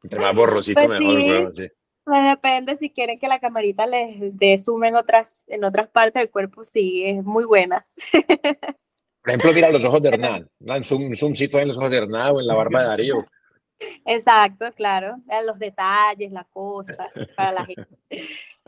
Entre 0.05 0.21
más 0.21 0.35
borrosito, 0.37 0.81
Pues 0.87 1.01
mejor, 1.01 1.21
sí. 1.21 1.29
weón, 1.29 1.53
sí. 1.53 1.69
pues 2.05 2.25
depende 2.27 2.77
si 2.77 2.91
quieren 2.91 3.19
que 3.19 3.27
la 3.27 3.41
camarita 3.41 3.89
les 3.89 4.39
dé 4.39 4.57
zoom 4.61 4.85
en 4.85 4.95
otras, 4.95 5.43
en 5.49 5.65
otras 5.65 5.89
partes 5.89 6.21
del 6.23 6.31
cuerpo, 6.31 6.63
sí, 6.63 7.03
es 7.05 7.25
muy 7.25 7.45
buena. 7.45 7.85
Por 9.27 9.33
ejemplo, 9.33 9.53
mira 9.53 9.73
los 9.73 9.83
ojos 9.83 10.01
de 10.01 10.11
Hernán. 10.11 10.49
Un 10.61 10.85
zoom, 10.85 11.07
un 11.07 11.17
zoomcito 11.17 11.59
en 11.59 11.67
los 11.67 11.77
ojos 11.77 11.91
de 11.91 11.97
Hernán 11.97 12.37
o 12.37 12.41
en 12.41 12.47
la 12.47 12.55
barba 12.55 12.83
de 12.83 12.87
Darío. 12.87 13.27
Exacto, 14.05 14.73
claro, 14.73 15.17
eh, 15.29 15.45
los 15.45 15.59
detalles, 15.59 16.31
la 16.31 16.45
cosa, 16.45 17.11
para 17.37 17.51
la 17.51 17.67
gente. 17.67 17.89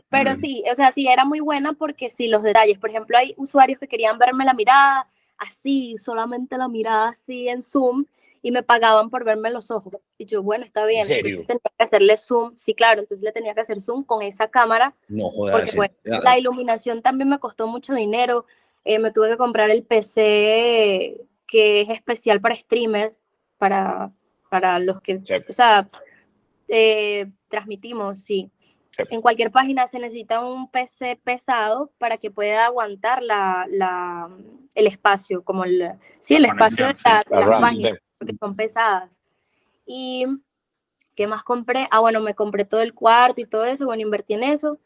Pero 0.09 0.35
sí, 0.35 0.61
o 0.69 0.75
sea, 0.75 0.91
sí 0.91 1.07
era 1.07 1.23
muy 1.23 1.39
buena 1.39 1.71
porque 1.71 2.09
sí, 2.09 2.27
los 2.27 2.43
detalles, 2.43 2.77
por 2.77 2.89
ejemplo, 2.89 3.17
hay 3.17 3.33
usuarios 3.37 3.79
que 3.79 3.87
querían 3.87 4.19
verme 4.19 4.43
la 4.43 4.53
mirada 4.53 5.07
así, 5.37 5.95
solamente 5.97 6.57
la 6.57 6.67
mirada 6.67 7.07
así 7.07 7.47
en 7.47 7.61
Zoom 7.61 8.03
y 8.41 8.51
me 8.51 8.61
pagaban 8.61 9.09
por 9.09 9.23
verme 9.23 9.51
los 9.51 9.71
ojos. 9.71 9.93
Y 10.17 10.25
yo, 10.25 10.43
bueno, 10.43 10.65
está 10.65 10.85
bien, 10.85 11.05
serio? 11.05 11.39
entonces 11.39 11.47
tenía 11.47 11.61
que 11.77 11.83
hacerle 11.83 12.17
zoom, 12.17 12.53
sí, 12.57 12.73
claro, 12.73 12.99
entonces 12.99 13.23
le 13.23 13.31
tenía 13.31 13.53
que 13.53 13.61
hacer 13.61 13.79
zoom 13.79 14.03
con 14.03 14.21
esa 14.23 14.49
cámara 14.49 14.93
No 15.07 15.29
jodas. 15.29 15.55
porque 15.55 15.75
bueno, 15.77 15.93
la 16.03 16.37
iluminación 16.37 17.01
también 17.01 17.29
me 17.29 17.39
costó 17.39 17.67
mucho 17.67 17.93
dinero. 17.93 18.45
Eh, 18.85 18.99
me 18.99 19.11
tuve 19.11 19.29
que 19.29 19.37
comprar 19.37 19.69
el 19.69 19.83
PC 19.83 21.21
que 21.47 21.81
es 21.81 21.89
especial 21.89 22.39
para 22.41 22.55
streamer, 22.55 23.15
para, 23.57 24.11
para 24.49 24.79
los 24.79 25.01
que, 25.01 25.19
Sí. 25.23 25.33
o 25.49 25.53
sea, 25.53 25.89
eh, 26.67 27.27
transmitimos, 27.49 28.21
sí. 28.21 28.51
Sí. 28.95 29.03
En 29.11 29.21
cualquier 29.21 29.49
página 29.51 29.87
se 29.87 29.97
necesita 29.99 30.43
un 30.45 30.69
PC 30.69 31.19
pesado 31.23 31.91
para 31.97 32.17
que 32.17 32.29
pueda 32.31 32.65
aguantar 32.65 33.23
la, 33.23 33.65
la, 33.69 34.29
el 34.75 34.87
espacio, 34.87 35.43
como 35.43 35.63
el, 35.63 35.91
sí, 36.19 36.35
el 36.35 36.45
espacio 36.45 36.85
de, 36.87 36.95
la- 37.05 37.23
de 37.27 37.35
La 37.35 37.45
las 37.47 37.59
páginas 37.61 37.99
porque 38.17 38.35
son 38.39 38.55
pesadas. 38.55 39.19
Y 39.85 40.25
¿qué 41.15 41.27
más 41.27 41.43
compré? 41.43 41.87
Ah, 41.91 41.99
bueno, 42.01 42.19
me 42.19 42.35
compré 42.35 42.65
todo 42.65 42.81
el 42.81 42.93
cuarto 42.93 43.41
y 43.41 43.45
todo 43.45 43.65
eso, 43.65 43.85
bueno, 43.85 44.01
invertí 44.03 44.33
en 44.33 44.43
eso. 44.43 44.77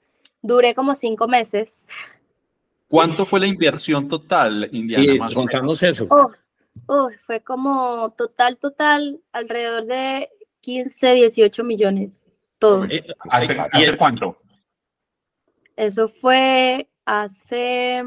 Duré 0.41 0.75
como 0.75 0.93
cinco 0.95 1.27
meses. 1.27 1.87
¿Cuánto 2.93 3.25
fue 3.25 3.39
la 3.39 3.47
inversión 3.47 4.07
total, 4.07 4.69
Indiana? 4.71 5.03
Y 5.03 5.17
más 5.17 5.35
o 5.35 5.39
menos? 5.39 5.51
contanos 5.51 5.81
eso. 5.81 6.05
Oh, 6.11 6.31
oh, 6.85 7.09
fue 7.21 7.41
como 7.41 8.13
total, 8.15 8.59
total, 8.59 9.19
alrededor 9.31 9.85
de 9.85 10.29
15, 10.61 11.13
18 11.15 11.63
millones. 11.63 12.27
Todo. 12.59 12.85
Eh, 12.85 13.03
¿Hace, 13.31 13.59
¿hace 13.59 13.97
cuánto? 13.97 14.37
Eso 15.75 16.07
fue 16.07 16.87
hace, 17.03 18.03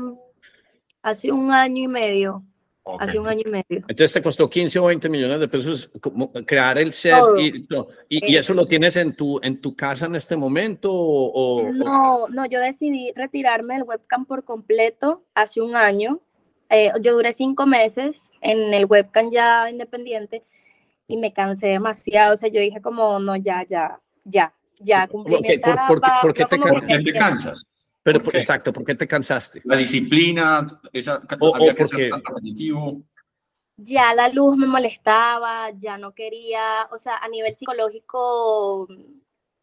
hace 1.03 1.33
un 1.33 1.51
año 1.51 1.83
y 1.83 1.89
medio. 1.89 2.45
Ok. 2.89 3.03
Hace 3.03 3.19
un 3.19 3.27
año 3.27 3.43
y 3.45 3.51
medio. 3.51 3.65
Entonces 3.89 4.13
te 4.13 4.23
costó 4.23 4.49
15 4.49 4.79
o 4.79 4.85
20 4.85 5.09
millones 5.09 5.41
de 5.41 5.49
pesos 5.49 5.91
como 6.01 6.31
crear 6.33 6.79
el 6.79 6.93
set 6.93 7.17
y, 7.37 7.67
no, 7.69 7.89
y, 8.09 8.31
y 8.33 8.37
Eh. 8.37 8.39
eso 8.39 8.55
lo 8.55 8.65
tienes 8.67 8.95
en 8.95 9.17
tu, 9.17 9.41
en 9.43 9.61
tu 9.61 9.75
casa 9.75 10.07
en 10.07 10.15
este 10.15 10.37
momento 10.37 10.93
o, 10.93 11.33
o- 11.63 11.73
No, 11.73 12.29
no, 12.29 12.47
yo 12.47 12.61
decidí 12.61 13.13
retirarme 13.17 13.75
del 13.75 13.83
webcam 13.83 14.25
por 14.25 14.45
completo 14.45 15.25
hace 15.35 15.61
un 15.61 15.75
año. 15.75 16.21
Eh, 16.71 16.93
yo 17.01 17.15
duré 17.15 17.33
cinco 17.33 17.67
meses 17.67 18.31
en 18.41 18.73
el 18.73 18.85
webcam 18.87 19.31
ya 19.33 19.69
independiente 19.69 20.45
y 21.09 21.17
me 21.17 21.33
cansé 21.33 21.67
demasiado. 21.67 22.35
O 22.35 22.37
sea, 22.37 22.49
yo 22.51 22.61
dije 22.61 22.81
como, 22.81 23.19
no, 23.19 23.35
ya, 23.35 23.65
ya, 23.69 24.01
ya, 24.25 24.55
ya 24.79 25.09
cumplí 25.09 25.35
¿por- 25.59 25.87
por 25.89 26.01
por 26.23 26.35
qué 26.35 26.45
te 26.45 26.57
¿Por 26.57 26.87
qué 26.87 26.99
te 26.99 27.05
que- 27.05 27.13
cansas? 27.15 27.65
Pero 28.13 28.39
exacto, 28.39 28.73
¿por 28.73 28.85
qué 28.85 28.95
te 28.95 29.07
cansaste? 29.09 29.61
La 29.65 29.77
disciplina, 29.77 30.81
esa, 30.93 31.21
O- 31.41 31.55
había 31.57 31.73
o 31.73 31.75
que 31.75 31.83
porque- 31.85 31.97
ser 32.05 32.11
tan 32.11 32.23
repetitivo. 32.25 33.03
ya 33.77 34.15
la 34.15 34.29
luz 34.29 34.57
me 34.57 34.67
molestaba, 34.67 35.71
ya 35.73 35.99
no 35.99 36.13
quería, 36.15 36.89
o 36.93 36.99
sea, 36.99 37.17
a 37.19 37.29
nivel 37.29 37.55
psicológico 37.55 38.87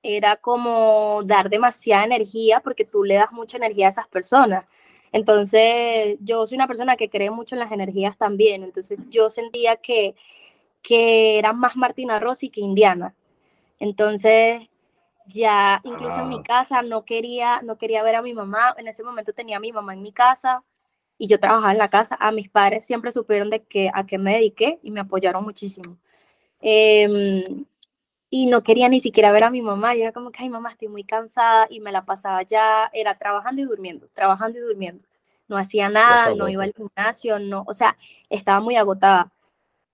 era 0.03 0.35
como 0.35 1.21
dar 1.25 1.49
demasiada 1.49 2.03
energía 2.03 2.59
porque 2.59 2.83
tú 2.85 3.03
le 3.05 3.15
das 3.15 3.31
mucha 3.31 3.55
energía 3.57 3.87
a 3.87 3.89
esas 3.91 4.07
personas. 4.09 4.65
Entonces, 5.13 6.17
yo 6.19 6.45
soy 6.45 6.55
una 6.55 6.67
persona 6.67 6.97
que 6.97 7.09
cree 7.09 7.29
mucho 7.31 7.55
en 7.55 7.59
las 7.59 7.71
energías 7.71 8.17
también, 8.17 8.63
entonces 8.63 8.99
yo 9.09 9.29
sentía 9.29 9.77
que, 9.77 10.15
que 10.81 11.37
era 11.39 11.53
más 11.53 11.75
Martina 11.77 12.19
Rossi 12.19 12.49
que 12.49 12.59
Indiana. 12.61 13.15
Entonces, 13.79 14.67
ya 15.27 15.81
incluso 15.83 16.21
en 16.21 16.29
mi 16.29 16.37
Ah. 16.39 16.43
casa 16.43 16.81
no 16.81 17.05
quería, 17.05 17.61
no 17.63 17.77
quería 17.77 18.03
ver 18.03 18.15
a 18.15 18.21
mi 18.21 18.33
mamá, 18.33 18.73
en 18.77 18.87
ese 18.87 19.03
momento 19.03 19.33
tenía 19.33 19.57
a 19.57 19.59
mi 19.59 19.71
mamá 19.71 19.93
en 19.93 20.01
mi 20.01 20.11
casa, 20.11 20.63
y 21.17 21.27
yo 21.27 21.39
trabajaba 21.39 21.71
en 21.71 21.77
la 21.77 21.89
casa. 21.89 22.17
A 22.19 22.31
mis 22.31 22.49
padres 22.49 22.85
siempre 22.85 23.11
supieron 23.11 23.49
de 23.49 23.63
que, 23.63 23.89
a 23.93 24.05
qué 24.05 24.17
me 24.17 24.33
dediqué 24.35 24.79
y 24.83 24.91
me 24.91 25.01
apoyaron 25.01 25.43
muchísimo. 25.43 25.97
Em, 26.61 27.65
y 28.29 28.47
no 28.47 28.63
quería 28.63 28.89
ni 28.89 28.99
siquiera 28.99 29.31
ver 29.31 29.43
a 29.45 29.51
mi 29.51 29.61
mamá. 29.61 29.95
Y 29.95 30.01
era 30.01 30.11
como 30.13 30.31
que, 30.31 30.43
ay, 30.43 30.49
mamá, 30.49 30.71
estoy 30.71 30.87
muy 30.89 31.03
cansada 31.03 31.67
y 31.69 31.79
me 31.81 31.91
la 31.91 32.05
pasaba 32.05 32.43
ya, 32.43 32.89
era 32.93 33.17
trabajando 33.17 33.61
y 33.61 33.65
durmiendo, 33.65 34.09
trabajando 34.13 34.59
y 34.59 34.61
durmiendo. 34.61 35.05
No 35.47 35.57
hacía 35.57 35.89
nada, 35.89 36.33
no 36.35 36.49
iba 36.49 36.63
al 36.63 36.73
gimnasio, 36.73 37.39
no, 37.39 37.63
o 37.67 37.73
sea, 37.73 37.97
estaba 38.29 38.59
muy 38.61 38.75
agotada 38.77 39.31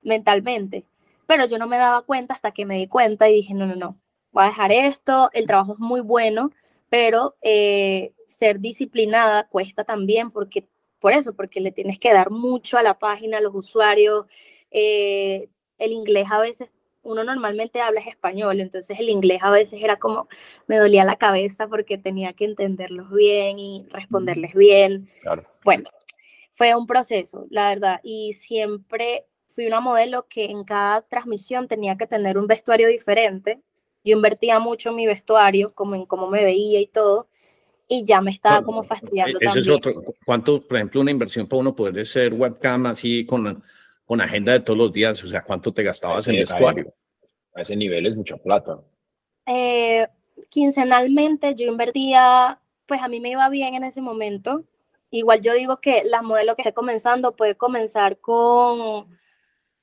mentalmente. 0.02 0.86
Pero 1.28 1.46
yo 1.46 1.58
no 1.60 1.68
me 1.68 1.78
daba 1.78 2.02
cuenta 2.04 2.34
hasta 2.34 2.52
que 2.52 2.66
me 2.66 2.78
di 2.78 2.88
cuenta 2.88 3.30
y 3.30 3.34
dije, 3.36 3.54
no, 3.54 3.66
no, 3.68 3.76
no, 3.76 3.98
voy 4.32 4.44
a 4.44 4.48
dejar 4.48 4.72
esto, 4.72 5.30
el 5.34 5.48
trabajo 5.48 5.74
es 5.74 5.80
muy 5.80 6.02
bueno, 6.02 6.52
pero 6.90 7.36
eh, 7.42 8.14
ser 8.26 8.60
disciplinada 8.60 9.48
cuesta 9.48 9.84
también 9.84 10.32
porque 10.32 10.68
por 11.00 11.14
eso, 11.14 11.34
porque 11.34 11.62
le 11.62 11.72
tienes 11.72 11.98
que 11.98 12.14
dar 12.14 12.30
mucho 12.32 12.78
a 12.78 12.84
la 12.84 13.00
página, 13.00 13.38
a 13.38 13.42
los 13.42 13.56
usuarios. 13.56 14.26
eh, 14.72 15.50
el 15.78 15.94
inglés 15.94 16.28
a 16.30 16.40
veces, 16.40 16.72
uno 17.04 17.24
normalmente 17.24 17.80
habla 17.80 18.02
es 18.02 18.08
español, 18.08 18.60
entonces 18.60 19.00
el 19.00 19.10
inglés 19.10 19.40
a 19.42 19.50
veces 19.50 19.82
era 19.82 19.98
como, 19.98 20.28
me 20.68 20.78
dolía 20.78 21.06
la 21.06 21.16
cabeza 21.16 21.68
porque 21.68 21.98
tenía 21.98 22.34
que 22.34 22.46
entenderlos 22.46 23.10
bien 23.12 23.58
y 23.58 23.86
responderles 23.90 24.54
bien. 24.54 25.10
Claro. 25.22 25.46
Bueno, 25.64 25.90
fue 26.52 26.76
un 26.76 26.86
proceso, 26.86 27.48
la 27.50 27.70
verdad, 27.70 28.02
y 28.04 28.34
siempre 28.34 29.26
fui 29.48 29.66
una 29.66 29.80
modelo 29.80 30.28
que 30.28 30.46
en 30.46 30.66
cada 30.66 31.02
transmisión 31.02 31.68
tenía 31.68 31.98
que 31.98 32.06
tener 32.06 32.38
un 32.38 32.48
vestuario 32.48 32.90
diferente. 32.90 33.62
Yo 34.04 34.16
invertía 34.16 34.60
mucho 34.60 34.90
en 34.90 34.96
mi 34.96 35.06
vestuario, 35.06 35.74
como 35.74 35.96
en 35.96 36.06
cómo 36.06 36.30
me 36.30 36.44
veía 36.44 36.80
y 36.80 36.88
todo, 36.88 37.28
y 37.88 38.06
ya 38.06 38.22
me 38.22 38.32
estaba 38.32 38.64
como 38.64 38.84
fastidiando 38.84 39.40
Ese 39.40 39.48
es 39.48 39.68
también. 39.68 39.78
otro. 39.78 40.16
¿Cuánto, 40.26 40.62
por 40.62 40.78
ejemplo, 40.78 41.02
una 41.02 41.12
inversión 41.12 41.48
para 41.48 41.60
uno 41.60 41.76
poder 41.76 42.06
ser 42.06 42.34
webcam 42.34 42.86
así 42.86 43.26
con, 43.26 43.64
con 44.06 44.22
agenda 44.22 44.54
de 44.54 44.60
todos 44.62 44.78
los 44.78 44.94
días? 44.94 45.24
O 45.24 45.28
sea, 45.28 45.44
¿cuánto 45.44 45.74
te 45.74 45.84
gastabas 45.84 46.28
en 46.28 46.36
Sí, 46.36 46.40
vestuario? 46.40 46.94
A 47.56 47.62
ese 47.62 47.76
nivel 47.76 48.06
es 48.06 48.16
mucha 48.16 48.38
plata. 48.38 48.80
Eh, 49.48 50.08
quincenalmente 50.50 51.56
yo 51.56 51.66
invertía, 51.66 52.60
pues 52.86 53.02
a 53.02 53.08
mí 53.08 53.20
me 53.20 53.32
iba 53.32 53.50
bien 53.50 53.74
en 53.74 53.84
ese 53.84 54.02
momento. 54.02 54.64
Igual 55.12 55.42
yo 55.42 55.54
digo 55.54 55.78
que 55.78 56.04
la 56.06 56.22
modelo 56.22 56.56
que 56.56 56.62
esté 56.62 56.74
comenzando 56.74 57.36
puede 57.36 57.56
comenzar 57.56 58.20
con, 58.20 59.08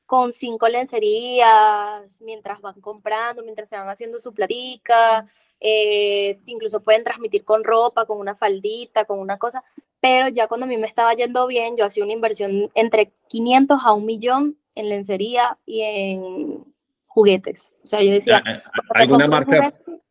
con 0.07 0.33
cinco 0.33 0.69
lencerías, 0.69 2.21
mientras 2.21 2.61
van 2.61 2.81
comprando, 2.81 3.43
mientras 3.43 3.69
se 3.69 3.77
van 3.77 3.89
haciendo 3.89 4.19
su 4.19 4.33
platica, 4.33 5.27
eh, 5.61 6.39
incluso 6.47 6.83
pueden 6.83 7.05
transmitir 7.05 7.45
con 7.45 7.65
ropa, 7.65 8.07
con 8.07 8.19
una 8.19 8.37
faldita, 8.37 9.05
con 9.05 9.19
una 9.19 9.37
cosa, 9.39 9.65
pero 10.01 10.29
ya 10.29 10.47
cuando 10.47 10.67
a 10.67 10.69
mí 10.69 10.77
me 10.77 10.87
estaba 10.87 11.15
yendo 11.15 11.47
bien, 11.47 11.77
yo 11.77 11.85
hacía 11.85 12.05
una 12.05 12.13
inversión 12.13 12.71
entre 12.75 13.13
500 13.29 13.81
a 13.83 13.93
un 13.93 14.07
millón 14.07 14.59
en 14.75 14.89
lencería 14.89 15.59
y 15.67 15.83
en 15.83 16.65
juguetes. 17.09 17.75
O 17.83 17.87
sea, 17.89 18.03
yo 18.03 18.13
decía, 18.13 18.43
me 18.45 18.63
¿Alguna 18.95 19.27
marca, 19.27 19.57
juguete, 19.57 20.03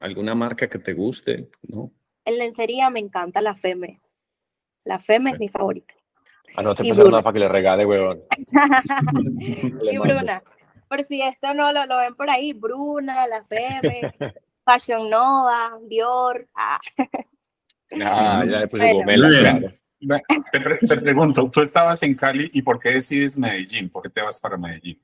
alguna 0.00 0.34
marca 0.34 0.68
que 0.68 0.78
te 0.78 0.92
guste? 0.92 1.48
¿No? 1.62 1.90
En 2.24 2.38
lencería 2.38 2.90
me 2.90 3.00
encanta 3.00 3.40
la 3.40 3.54
Feme. 3.54 4.00
La 4.84 4.98
Feme 4.98 5.30
es 5.30 5.38
mi 5.38 5.48
favorita. 5.48 5.94
Ah, 6.54 6.62
no 6.62 6.74
te 6.74 6.84
Y 6.86 6.90
pasa 6.90 7.00
Bruna. 7.02 7.10
nada 7.12 7.22
para 7.22 7.32
que 7.34 7.38
le 7.40 7.48
regale, 7.48 7.86
weón. 7.86 8.22
Y. 9.90 9.98
Bruna. 9.98 10.42
Por 10.88 11.04
si 11.04 11.22
esto 11.22 11.54
no 11.54 11.72
lo, 11.72 11.86
lo 11.86 11.96
ven 11.98 12.14
por 12.14 12.28
ahí, 12.28 12.52
Bruna, 12.52 13.26
la 13.26 13.42
Feme, 13.44 14.12
Fashion 14.64 15.08
Nova, 15.08 15.78
Dior. 15.88 16.46
Ah, 16.54 16.78
Ah, 18.00 18.44
ya 18.48 18.66
puse 18.66 18.82
Bueno. 18.84 18.94
gomela, 18.98 19.28
claro. 19.28 19.72
Te, 20.50 20.60
pre- 20.60 20.78
te 20.78 20.96
pregunto, 20.96 21.48
tú 21.50 21.60
estabas 21.60 22.02
en 22.02 22.14
Cali 22.14 22.50
y 22.52 22.62
¿por 22.62 22.78
qué 22.80 22.90
decides 22.90 23.38
Medellín? 23.38 23.88
¿Por 23.88 24.02
qué 24.02 24.08
te 24.10 24.20
vas 24.22 24.40
para 24.40 24.56
Medellín? 24.56 25.00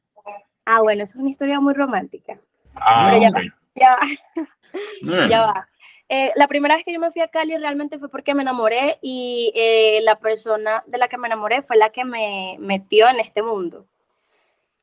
ah, 0.65 0.81
bueno, 0.83 1.05
es 1.05 1.15
una 1.15 1.31
historia 1.31 1.61
muy 1.61 1.73
romántica. 1.75 2.39
Ah, 2.75 3.09
Pero 3.11 3.23
ya- 3.23 3.29
ok. 3.31 3.37
Ya 3.75 3.97
va. 3.97 5.29
Ya 5.29 5.41
va. 5.43 5.69
Eh, 6.11 6.33
la 6.37 6.49
primera 6.49 6.75
vez 6.77 6.85
que 6.85 6.93
yo 6.93 7.01
me 7.01 7.11
fui 7.11 7.21
a 7.23 7.29
Cali 7.29 7.57
realmente 7.59 7.99
fue 7.99 8.09
porque 8.09 8.35
me 8.35 8.43
enamoré 8.43 8.99
y 9.03 9.53
eh, 9.55 10.01
la 10.03 10.19
persona 10.19 10.83
de 10.87 10.99
la 10.99 11.09
que 11.09 11.19
me 11.19 11.27
enamoré 11.29 11.63
fue 11.63 11.77
la 11.77 11.91
que 11.91 12.05
me 12.05 12.57
metió 12.61 13.09
en 13.09 13.21
este 13.21 13.43
mundo. 13.43 13.87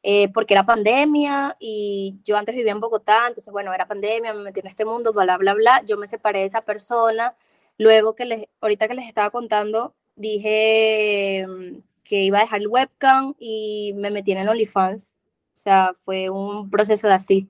eh, 0.04 0.30
porque 0.34 0.54
era 0.54 0.66
pandemia 0.66 1.56
y 1.60 2.20
yo 2.26 2.38
antes 2.38 2.56
vivía 2.56 2.72
en 2.72 2.80
Bogotá, 2.80 3.28
entonces 3.28 3.52
bueno, 3.52 3.74
era 3.74 3.88
pandemia, 3.88 4.34
me 4.34 4.44
metí 4.44 4.60
en 4.60 4.68
este 4.68 4.86
mundo, 4.86 5.14
bla, 5.14 5.38
bla, 5.38 5.54
bla, 5.56 5.82
yo 5.86 5.98
me 5.98 6.08
separé 6.08 6.40
de 6.42 6.46
esa 6.46 6.62
persona, 6.62 7.36
luego 7.78 8.16
que 8.16 8.26
les, 8.26 8.46
ahorita 8.62 8.88
que 8.88 8.94
les 8.96 9.08
estaba 9.08 9.32
contando, 9.32 9.96
dije 10.16 11.46
mm, 11.48 11.78
que 12.04 12.22
iba 12.24 12.38
a 12.40 12.42
dejar 12.42 12.62
el 12.62 12.68
webcam 12.68 13.34
y 13.40 13.94
me 13.96 14.12
metí 14.12 14.32
en 14.32 14.38
el 14.40 14.50
OnlyFans, 14.50 15.18
o 15.56 15.58
sea, 15.58 15.94
fue 16.06 16.30
un 16.30 16.70
proceso 16.70 17.08
de 17.08 17.14
así. 17.16 17.50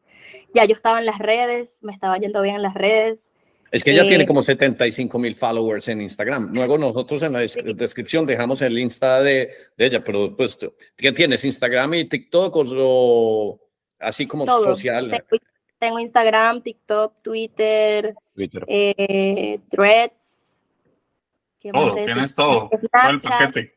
Ya 0.54 0.66
yo 0.66 0.76
estaba 0.76 1.00
en 1.00 1.06
las 1.06 1.20
redes, 1.20 1.80
me 1.84 1.92
estaba 1.94 2.18
yendo 2.18 2.42
bien 2.42 2.56
en 2.56 2.62
las 2.64 2.74
redes, 2.76 3.32
Es 3.72 3.84
que 3.84 3.92
ella 3.92 4.04
Eh, 4.04 4.08
tiene 4.08 4.26
como 4.26 4.42
75 4.44 5.20
mil 5.20 5.36
followers 5.36 5.88
en 5.90 6.02
Instagram. 6.02 6.54
Luego 6.54 6.78
nosotros 6.78 7.22
en 7.24 7.34
la 7.34 7.40
des- 7.40 7.54
Sí. 7.54 7.62
descripción 7.74 8.26
dejamos 8.26 8.62
el 8.62 8.78
Insta 8.80 9.22
de, 9.22 9.52
de 9.76 9.86
ella, 9.86 10.04
pero 10.04 10.36
pues, 10.36 10.58
¿qué 10.96 11.12
tienes? 11.12 11.44
¿Instagram 11.44 11.94
y 11.96 12.06
TikTok 12.06 12.54
o, 12.56 13.60
así 14.00 14.28
como 14.28 14.46
todo. 14.46 14.64
social? 14.64 15.10
Tengo, 15.10 15.44
tengo 15.80 16.00
Instagram, 16.00 16.62
TikTok, 16.62 17.22
Twitter, 17.22 18.14
Twitter. 18.34 18.66
eh, 18.68 19.60
Threads. 19.70 20.58
¿qué 21.60 21.72
Todo, 21.72 21.96
tienes 21.96 22.34
todo. 22.34 22.70
Todo 22.70 23.10
el 23.10 23.20
paquete. 23.20 23.74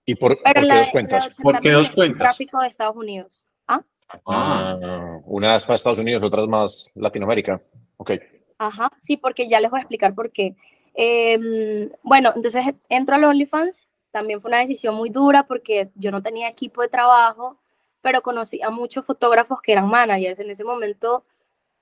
¿Y 0.06 0.16
por, 0.16 0.36
por 0.36 0.44
Pero 0.44 0.62
qué 0.62 0.68
la, 0.68 0.78
dos 0.78 0.90
cuentas? 0.90 1.26
80 1.28 1.44
¿Por 1.44 1.62
qué 1.62 1.72
dos 1.72 1.92
cuentas? 1.92 2.20
tráfico 2.20 2.60
de 2.62 2.68
Estados 2.68 2.96
Unidos. 2.96 3.48
¿Ah? 3.68 3.82
Ah, 4.26 4.78
Ah, 4.82 5.20
unas 5.26 5.66
para 5.66 5.76
Estados 5.76 6.00
Unidos, 6.00 6.24
otras 6.24 6.48
más 6.48 6.92
Latinoamérica. 6.96 7.62
Ok. 7.98 8.12
Ajá, 8.58 8.92
sí, 8.98 9.18
porque 9.18 9.48
ya 9.48 9.60
les 9.60 9.70
voy 9.70 9.80
a 9.80 9.82
explicar 9.82 10.16
por 10.16 10.32
qué. 10.32 10.56
Em, 10.94 11.90
bueno, 12.04 12.32
entonces 12.36 12.66
entro 12.90 13.16
a 13.16 13.18
los 13.18 13.30
OnlyFans, 13.30 13.88
también 14.12 14.42
fue 14.42 14.50
una 14.50 14.60
decisión 14.60 14.96
muy 14.96 15.10
dura 15.10 15.48
porque 15.48 15.90
yo 15.96 16.12
no 16.12 16.22
tenía 16.22 16.50
equipo 16.50 16.82
de 16.82 16.90
trabajo, 16.90 17.58
pero 18.02 18.22
conocí 18.22 18.62
a 18.62 18.70
muchos 18.70 19.06
fotógrafos 19.06 19.62
que 19.62 19.72
eran 19.74 19.88
managers. 19.90 20.40
En 20.40 20.50
ese 20.50 20.64
momento 20.64 21.24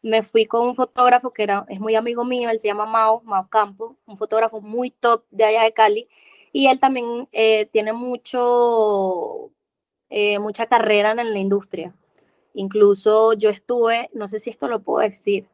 me 0.02 0.24
fui 0.24 0.46
con 0.46 0.68
un 0.68 0.76
fotógrafo 0.76 1.32
que 1.32 1.44
era, 1.44 1.66
es 1.70 1.80
muy 1.80 1.96
amigo 1.96 2.24
mío, 2.26 2.50
él 2.50 2.60
se 2.60 2.68
llama 2.68 2.86
Mao, 2.86 3.22
Mao 3.24 3.48
Campo, 3.50 3.98
un 4.06 4.18
fotógrafo 4.18 4.62
muy 4.62 4.92
top 4.92 5.24
de 5.32 5.46
allá 5.46 5.64
de 5.64 5.74
Cali, 5.74 6.08
y 6.52 6.68
él 6.68 6.80
también 6.80 7.28
eh, 7.32 7.68
tiene 7.72 7.94
mucho, 7.94 9.52
eh, 10.10 10.40
mucha 10.40 10.68
carrera 10.68 11.12
en 11.12 11.34
la 11.34 11.40
industria. 11.40 11.94
Incluso 12.54 13.34
yo 13.34 13.50
estuve, 13.50 14.10
no 14.14 14.28
sé 14.28 14.40
si 14.40 14.50
esto 14.50 14.68
lo 14.68 14.82
puedo 14.82 15.00
decir, 15.00 15.48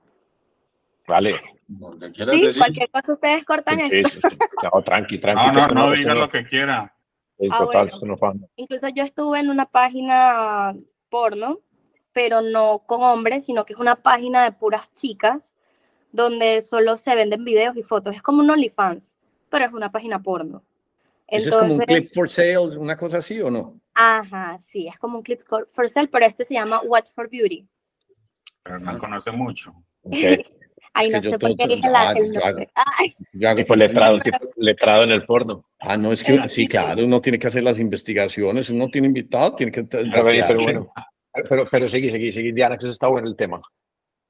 Vale. 1.07 1.39
lo 1.79 1.97
que 1.99 2.11
quieras 2.11 2.35
Sí, 2.35 2.45
decir. 2.45 2.59
cualquier 2.61 2.89
cosa 2.89 3.13
ustedes 3.13 3.45
cortan 3.45 3.79
Sí, 3.79 3.85
esto. 3.91 4.09
sí, 4.09 4.27
sí. 4.29 4.37
No, 4.73 4.81
tranqui, 4.83 5.17
tranqui. 5.19 5.45
No, 5.47 5.51
no, 5.53 5.67
no 5.73 5.83
esto 5.93 5.95
diga 5.95 6.15
lo 6.15 6.29
que 6.29 6.45
quiera. 6.47 6.95
es 7.37 7.49
Ah, 7.51 7.63
bueno. 7.65 7.91
no. 8.01 8.47
Incluso 8.55 8.87
yo 8.89 9.03
estuve 9.03 9.39
en 9.39 9.49
una 9.49 9.65
página 9.65 10.75
porno, 11.09 11.59
pero 12.13 12.41
no 12.41 12.79
con 12.85 13.03
hombres, 13.03 13.45
sino 13.45 13.65
que 13.65 13.73
es 13.73 13.79
una 13.79 13.95
página 13.95 14.43
de 14.43 14.51
puras 14.51 14.91
chicas, 14.93 15.55
donde 16.11 16.61
solo 16.61 16.97
se 16.97 17.13
venden 17.15 17.43
videos 17.43 17.75
y 17.75 17.83
fotos. 17.83 18.15
Es 18.15 18.21
como 18.21 18.41
un 18.41 18.49
OnlyFans, 18.49 19.17
pero 19.49 19.65
es 19.65 19.73
una 19.73 19.91
página 19.91 20.21
porno. 20.23 20.63
¿Ese 21.27 21.49
es 21.49 21.55
como 21.55 21.65
un 21.75 21.81
Entonces, 21.81 21.97
clip 22.01 22.13
for 22.13 22.29
sale, 22.29 22.57
una 22.77 22.95
cosa 22.95 23.17
así 23.17 23.41
o 23.41 23.49
no? 23.49 23.79
ajá, 23.95 24.59
sí, 24.61 24.87
es 24.87 24.97
como 24.99 25.17
un 25.17 25.23
clip 25.23 25.39
for 25.71 25.89
sale, 25.89 26.07
pero 26.09 26.25
este 26.25 26.45
se 26.45 26.53
llama 26.53 26.81
Watch 26.83 27.07
for 27.13 27.29
Beauty. 27.29 27.67
Pero 28.63 28.79
no 28.79 28.97
conoce 28.99 29.31
mucho. 29.31 29.73
Ok. 30.03 30.13
Ay, 30.97 31.09
no 31.09 31.19
yo 31.19 31.29
sé 31.31 31.37
por 31.39 31.49
todo- 31.55 31.57
qué 31.67 31.75
dije 31.75 31.89
la- 31.89 32.11
el 32.13 32.33
yo 32.33 32.39
hago- 32.39 32.47
nombre. 32.47 32.69
Ay, 32.73 33.15
Yo 33.33 33.49
hago- 33.49 33.57
Tipo 33.57 33.75
letrado, 33.75 34.19
letrado 34.55 35.03
en 35.03 35.11
el 35.11 35.25
porno. 35.25 35.65
Ah, 35.79 35.97
no, 35.97 36.11
es 36.13 36.23
que 36.23 36.47
sí, 36.49 36.67
claro, 36.67 37.03
uno 37.03 37.19
tiene 37.21 37.37
que 37.37 37.47
hacer 37.47 37.63
las 37.63 37.79
investigaciones, 37.79 38.69
uno 38.69 38.87
tiene 38.89 39.07
invitado, 39.07 39.55
tiene 39.55 39.71
que... 39.71 39.83
Pero, 39.83 40.23
bueno, 40.63 40.87
pero, 41.49 41.67
pero 41.69 41.89
seguí, 41.89 42.09
seguí, 42.09 42.31
seguí, 42.31 42.51
Diana, 42.53 42.77
que 42.77 42.85
eso 42.85 42.91
está 42.93 43.07
bueno 43.07 43.27
el 43.27 43.35
tema. 43.35 43.61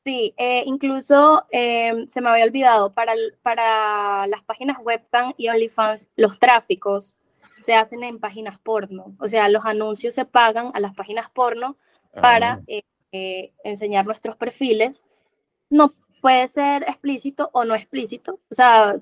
Sí, 0.03 0.33
eh, 0.37 0.63
incluso 0.65 1.45
eh, 1.51 2.05
se 2.07 2.21
me 2.21 2.29
había 2.29 2.45
olvidado, 2.45 2.93
para, 2.93 3.13
el- 3.13 3.35
para 3.41 4.25
las 4.27 4.43
páginas 4.43 4.77
webcam 4.83 5.33
y 5.37 5.49
OnlyFans, 5.49 6.11
los 6.15 6.37
tráficos 6.39 7.17
se 7.57 7.73
hacen 7.75 8.03
en 8.03 8.19
páginas 8.19 8.59
porno. 8.59 9.15
O 9.19 9.27
sea, 9.27 9.49
los 9.49 9.65
anuncios 9.65 10.13
se 10.15 10.25
pagan 10.25 10.71
a 10.73 10.79
las 10.79 10.93
páginas 10.95 11.29
porno 11.31 11.77
para 12.21 12.53
Ah, 12.53 12.61
eh, 12.67 12.83
eh, 13.11 13.53
enseñar 13.63 14.05
nuestros 14.05 14.35
perfiles. 14.35 15.05
No 15.69 15.93
puede 16.25 16.47
ser 16.47 16.81
explícito 16.87 17.51
o 17.53 17.65
no 17.65 17.75
explícito, 17.75 18.39
o 18.49 18.55
sea, 18.55 18.95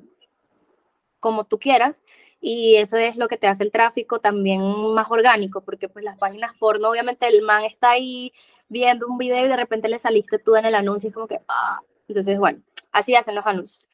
como 1.21 1.45
tú 1.45 1.57
quieras. 1.57 2.03
Y 2.41 2.75
eso 2.75 2.97
es 2.97 3.15
lo 3.15 3.29
que 3.29 3.37
te 3.37 3.47
hace 3.47 3.63
el 3.63 3.71
tráfico 3.71 4.19
también 4.19 4.61
más 4.93 5.09
orgánico, 5.09 5.61
porque 5.63 5.87
pues 5.87 6.03
las 6.03 6.17
páginas 6.17 6.51
porno, 6.59 6.89
obviamente 6.89 7.25
el 7.29 7.41
man 7.41 7.63
está 7.63 7.91
ahí 7.91 8.33
viendo 8.67 9.07
un 9.07 9.17
video 9.17 9.45
y 9.45 9.47
de 9.47 9.55
repente 9.55 9.87
le 9.87 9.99
saliste 9.99 10.37
tú 10.37 10.57
en 10.57 10.65
el 10.65 10.75
anuncio 10.75 11.07
y 11.07 11.11
es 11.11 11.13
como 11.13 11.29
que, 11.29 11.39
ah, 11.47 11.79
entonces 12.09 12.37
bueno, 12.37 12.61
así 12.91 13.15
hacen 13.15 13.35
los 13.35 13.45
anuncios. 13.45 13.87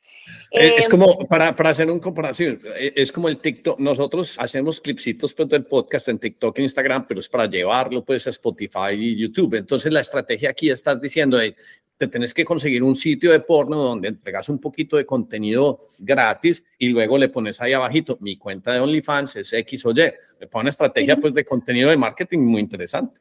Eh, 0.50 0.78
Es 0.80 0.88
Eh, 0.88 0.90
como, 0.90 1.20
para, 1.28 1.56
para 1.56 1.70
hacer 1.70 1.92
un 1.92 2.00
comparación, 2.00 2.60
eh, 2.80 2.94
es 2.96 3.12
como 3.12 3.30
el 3.30 3.38
TikTok. 3.38 3.80
Nosotros 3.80 4.38
hacemos 4.40 4.82
clipsitos 4.82 5.36
pues, 5.36 5.50
del 5.50 5.66
podcast 5.66 6.08
en 6.08 6.18
TikTok 6.18 6.58
e 6.58 6.64
Instagram, 6.64 7.06
pero 7.08 7.20
es 7.20 7.30
para 7.30 7.46
llevarlo 7.46 8.04
pues, 8.04 8.26
a 8.26 8.32
Spotify 8.32 8.94
y 8.94 9.16
YouTube. 9.16 9.54
Entonces, 9.54 9.94
la 9.94 10.00
estrategia 10.00 10.50
aquí 10.50 10.72
estás 10.72 11.00
diciendo, 11.00 11.38
te 12.00 12.08
tenés 12.08 12.34
que 12.34 12.46
conseguir 12.46 12.82
un 12.82 12.96
sitio 12.96 13.30
de 13.30 13.42
porno 13.42 13.76
donde 13.76 14.08
entregas 14.08 14.48
un 14.48 14.58
poquito 14.58 14.96
de 14.96 15.06
contenido 15.06 15.82
gratis 15.98 16.64
y 16.78 16.88
luego 16.88 17.18
le 17.18 17.28
pones 17.28 17.60
ahí 17.60 17.74
abajito, 17.74 18.18
mi 18.22 18.38
cuenta 18.38 18.72
de 18.72 18.80
OnlyFans 18.80 19.36
es 19.36 19.52
X 19.52 19.86
o 19.86 19.92
Y. 19.92 20.10
Le 20.40 20.48
pone 20.48 20.62
una 20.62 20.70
estrategia 20.70 21.18
pues, 21.18 21.34
de 21.34 21.44
contenido 21.44 21.90
de 21.90 21.98
marketing 21.98 22.40
muy 22.40 22.62
interesante. 22.62 23.20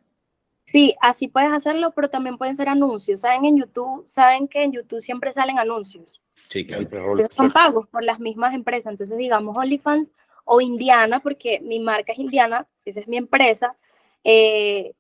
Sí, 0.65 0.95
así 1.01 1.27
puedes 1.27 1.51
hacerlo, 1.51 1.91
pero 1.91 2.09
también 2.09 2.39
pueden 2.39 2.55
ser 2.55 2.69
anuncios. 2.69 3.23
Saben 3.23 3.47
en 3.47 3.59
YouTube, 3.59 4.05
saben 4.07 4.47
que 4.47 4.63
en 4.63 4.71
YouTube 4.71 5.01
siempre 5.01 5.33
salen 5.33 5.59
anuncios. 5.59 6.23
Sí, 6.49 6.65
claro. 6.65 7.19
Esos 7.19 7.35
son 7.35 7.51
pagos 7.51 7.89
por 7.89 8.05
las 8.05 8.21
mismas 8.21 8.55
empresas. 8.55 8.93
Entonces, 8.93 9.19
digamos 9.19 9.57
OnlyFans 9.57 10.13
o 10.45 10.61
Indiana, 10.61 11.19
porque 11.19 11.59
mi 11.61 11.81
marca 11.81 12.13
es 12.13 12.21
Indiana, 12.21 12.65
esa 12.85 13.01
es 13.01 13.09
mi 13.09 13.17
empresa. 13.17 13.77
eh, 14.23 14.93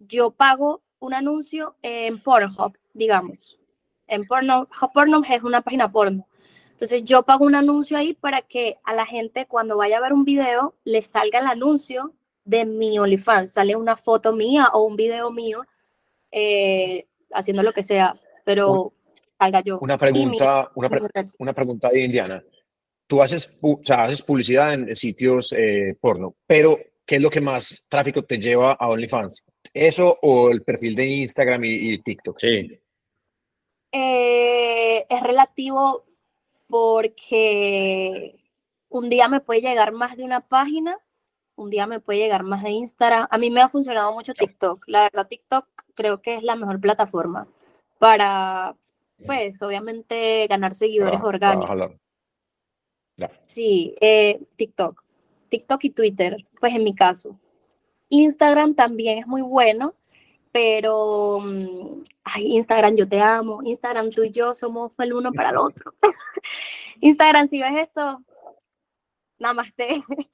yo 0.00 0.30
pago 0.30 0.82
un 0.98 1.14
anuncio 1.14 1.76
en 1.82 2.20
Pornhub, 2.22 2.76
digamos. 2.96 3.58
En 4.06 4.24
Pornhub, 4.24 4.68
Pornhub 4.92 5.24
es 5.30 5.42
una 5.42 5.62
página 5.62 5.90
porno. 5.90 6.26
Entonces, 6.70 7.04
yo 7.04 7.22
pago 7.22 7.44
un 7.44 7.54
anuncio 7.54 7.96
ahí 7.96 8.12
para 8.14 8.42
que 8.42 8.76
a 8.84 8.94
la 8.94 9.06
gente, 9.06 9.46
cuando 9.46 9.76
vaya 9.76 9.96
a 9.98 10.00
ver 10.00 10.12
un 10.12 10.24
video, 10.24 10.74
le 10.84 11.02
salga 11.02 11.38
el 11.40 11.46
anuncio 11.46 12.12
de 12.44 12.64
mi 12.64 12.98
OnlyFans. 12.98 13.52
Sale 13.52 13.74
una 13.76 13.96
foto 13.96 14.32
mía 14.34 14.68
o 14.72 14.84
un 14.84 14.94
video 14.94 15.30
mío 15.30 15.64
eh, 16.30 17.06
haciendo 17.32 17.62
lo 17.62 17.72
que 17.72 17.82
sea, 17.82 18.14
pero 18.44 18.92
salga 19.38 19.60
yo. 19.62 19.78
Una 19.80 19.96
pregunta, 19.98 20.70
una, 20.74 20.88
pre- 20.90 21.00
una 21.38 21.52
pregunta 21.52 21.88
de 21.88 22.00
Indiana. 22.00 22.44
Tú 23.06 23.22
haces, 23.22 23.58
o 23.62 23.80
sea, 23.82 24.04
haces 24.04 24.22
publicidad 24.22 24.74
en 24.74 24.94
sitios 24.96 25.52
eh, 25.56 25.96
porno, 26.00 26.34
pero 26.46 26.78
¿qué 27.06 27.16
es 27.16 27.22
lo 27.22 27.30
que 27.30 27.40
más 27.40 27.84
tráfico 27.88 28.22
te 28.22 28.38
lleva 28.38 28.72
a 28.72 28.88
OnlyFans? 28.88 29.46
¿Eso 29.72 30.18
o 30.22 30.50
el 30.50 30.62
perfil 30.62 30.94
de 30.94 31.06
Instagram 31.06 31.64
y, 31.64 31.92
y 31.94 32.02
TikTok? 32.02 32.38
Sí. 32.38 32.78
Eh, 33.98 35.06
es 35.08 35.22
relativo 35.22 36.04
porque 36.66 38.38
un 38.90 39.08
día 39.08 39.26
me 39.26 39.40
puede 39.40 39.62
llegar 39.62 39.92
más 39.92 40.18
de 40.18 40.24
una 40.24 40.40
página, 40.40 40.98
un 41.54 41.70
día 41.70 41.86
me 41.86 41.98
puede 41.98 42.18
llegar 42.18 42.42
más 42.42 42.62
de 42.62 42.72
Instagram. 42.72 43.26
A 43.30 43.38
mí 43.38 43.48
me 43.48 43.62
ha 43.62 43.70
funcionado 43.70 44.12
mucho 44.12 44.34
TikTok. 44.34 44.84
La 44.86 45.04
verdad, 45.04 45.26
TikTok 45.26 45.66
creo 45.94 46.20
que 46.20 46.34
es 46.34 46.42
la 46.42 46.56
mejor 46.56 46.78
plataforma 46.78 47.48
para, 47.98 48.76
pues, 49.24 49.62
obviamente 49.62 50.46
ganar 50.46 50.74
seguidores 50.74 51.22
orgánicos. 51.22 51.92
Sí, 53.46 53.94
eh, 54.02 54.42
TikTok. 54.56 55.02
TikTok 55.48 55.84
y 55.84 55.90
Twitter, 55.90 56.36
pues 56.60 56.74
en 56.74 56.84
mi 56.84 56.94
caso. 56.94 57.40
Instagram 58.10 58.74
también 58.74 59.20
es 59.20 59.26
muy 59.26 59.40
bueno, 59.40 59.94
pero, 60.56 61.38
mm, 61.38 62.02
ay, 62.24 62.56
Instagram, 62.56 62.96
yo 62.96 63.06
te 63.06 63.20
amo. 63.20 63.60
Instagram, 63.62 64.08
tú 64.10 64.24
y 64.24 64.30
yo 64.30 64.54
somos 64.54 64.90
el 64.96 65.12
uno 65.12 65.30
para 65.30 65.50
el 65.50 65.58
otro. 65.58 65.92
Instagram, 67.02 67.46
si 67.46 67.60
ves 67.60 67.76
esto, 67.76 68.22
namaste. 69.38 70.02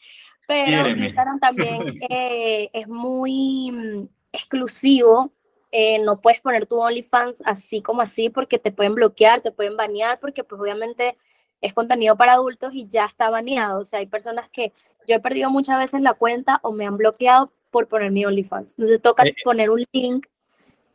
Pero. 0.47 0.91
Instagram 0.91 1.41
también 1.41 1.83
eh, 2.09 2.71
es 2.73 2.87
muy 2.87 3.73
mm, 3.73 4.09
exclusivo. 4.31 5.33
eh, 5.73 5.99
no 5.99 6.21
puedes 6.21 6.41
poner 6.41 6.67
tu 6.67 6.81
OnlyFans 6.81 7.43
así 7.45 7.83
como 7.83 8.01
así 8.01 8.29
porque 8.31 8.61
te 8.61 8.71
pueden 8.71 8.95
bloquear, 8.95 9.41
te 9.41 9.51
pueden 9.51 9.77
banear, 9.77 10.21
porque 10.21 10.45
pues 10.45 10.61
obviamente 10.61 11.17
es 11.61 11.75
contenido 11.75 12.17
para 12.17 12.35
adultos 12.35 12.73
y 12.75 12.87
ya 12.87 13.07
está 13.07 13.29
baneado. 13.29 13.81
O 13.81 13.87
sea, 13.87 13.99
hay 13.99 14.07
personas 14.07 14.49
que 14.51 14.73
yo 15.09 15.17
he 15.17 15.21
perdido 15.21 15.51
muchas 15.51 15.79
veces 15.79 16.01
la 16.01 16.15
cuenta 16.15 16.61
o 16.63 16.71
me 16.71 16.87
han 16.87 16.97
bloqueado 16.97 17.53
por 17.73 17.89
poner 17.89 18.13
mi 18.13 18.25
OnlyFans. 18.25 18.75
Entonces 18.79 19.03
toca 19.03 19.25
Eh, 19.25 19.35
poner 19.43 19.71
un 19.71 19.85
link 19.93 20.27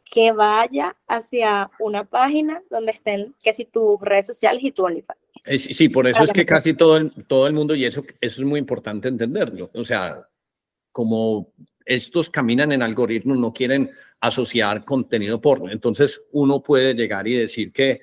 que 0.09 0.31
vaya 0.31 0.95
hacia 1.07 1.69
una 1.79 2.05
página 2.05 2.61
donde 2.69 2.93
estén, 2.93 3.35
que 3.43 3.51
si 3.51 3.65
tus 3.65 3.99
redes 3.99 4.25
sociales 4.27 4.63
y 4.63 4.71
tu 4.71 4.85
OnlyFans. 4.85 5.19
Eh, 5.43 5.59
Sí, 5.59 5.73
sí, 5.73 5.89
por 5.89 6.07
eso 6.07 6.23
es 6.23 6.31
que 6.31 6.45
casi 6.45 6.73
todo 6.73 6.97
el, 6.97 7.11
todo 7.25 7.47
el 7.47 7.53
mundo, 7.53 7.75
y 7.75 7.83
eso, 7.83 8.05
eso 8.21 8.41
es 8.41 8.47
muy 8.47 8.59
importante 8.59 9.09
entenderlo, 9.09 9.69
o 9.73 9.83
sea, 9.83 10.25
como 10.91 11.51
estos 11.85 12.29
caminan 12.29 12.71
en 12.71 12.81
algoritmos, 12.81 13.37
no 13.37 13.53
quieren 13.53 13.89
asociar 14.19 14.85
contenido 14.85 15.41
porno, 15.41 15.71
entonces 15.71 16.21
uno 16.31 16.61
puede 16.61 16.93
llegar 16.93 17.27
y 17.27 17.33
decir 17.33 17.71
que 17.71 18.01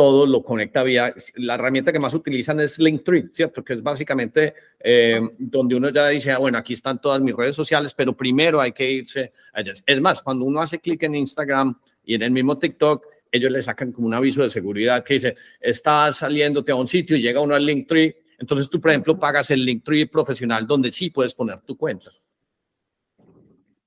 todo 0.00 0.24
lo 0.24 0.42
conecta 0.42 0.82
vía, 0.82 1.14
la 1.34 1.56
herramienta 1.56 1.92
que 1.92 1.98
más 1.98 2.14
utilizan 2.14 2.58
es 2.58 2.78
Linktree, 2.78 3.28
¿cierto? 3.34 3.62
Que 3.62 3.74
es 3.74 3.82
básicamente 3.82 4.54
eh, 4.78 5.20
donde 5.36 5.74
uno 5.74 5.90
ya 5.90 6.08
dice, 6.08 6.32
ah, 6.32 6.38
bueno, 6.38 6.56
aquí 6.56 6.72
están 6.72 6.98
todas 7.02 7.20
mis 7.20 7.36
redes 7.36 7.54
sociales, 7.54 7.92
pero 7.92 8.16
primero 8.16 8.62
hay 8.62 8.72
que 8.72 8.90
irse 8.90 9.34
a. 9.52 9.60
Es 9.60 10.00
más, 10.00 10.22
cuando 10.22 10.46
uno 10.46 10.62
hace 10.62 10.78
clic 10.78 11.02
en 11.02 11.16
Instagram 11.16 11.78
y 12.02 12.14
en 12.14 12.22
el 12.22 12.30
mismo 12.30 12.58
TikTok, 12.58 13.04
ellos 13.30 13.50
le 13.50 13.60
sacan 13.60 13.92
como 13.92 14.06
un 14.06 14.14
aviso 14.14 14.42
de 14.42 14.48
seguridad 14.48 15.04
que 15.04 15.12
dice, 15.12 15.36
estás 15.60 16.16
saliéndote 16.16 16.72
a 16.72 16.76
un 16.76 16.88
sitio 16.88 17.14
y 17.18 17.20
llega 17.20 17.42
uno 17.42 17.54
al 17.54 17.66
Linktree, 17.66 18.22
entonces 18.38 18.70
tú, 18.70 18.80
por 18.80 18.92
ejemplo, 18.92 19.18
pagas 19.18 19.50
el 19.50 19.66
Linktree 19.66 20.06
profesional 20.06 20.66
donde 20.66 20.92
sí 20.92 21.10
puedes 21.10 21.34
poner 21.34 21.60
tu 21.60 21.76
cuenta. 21.76 22.10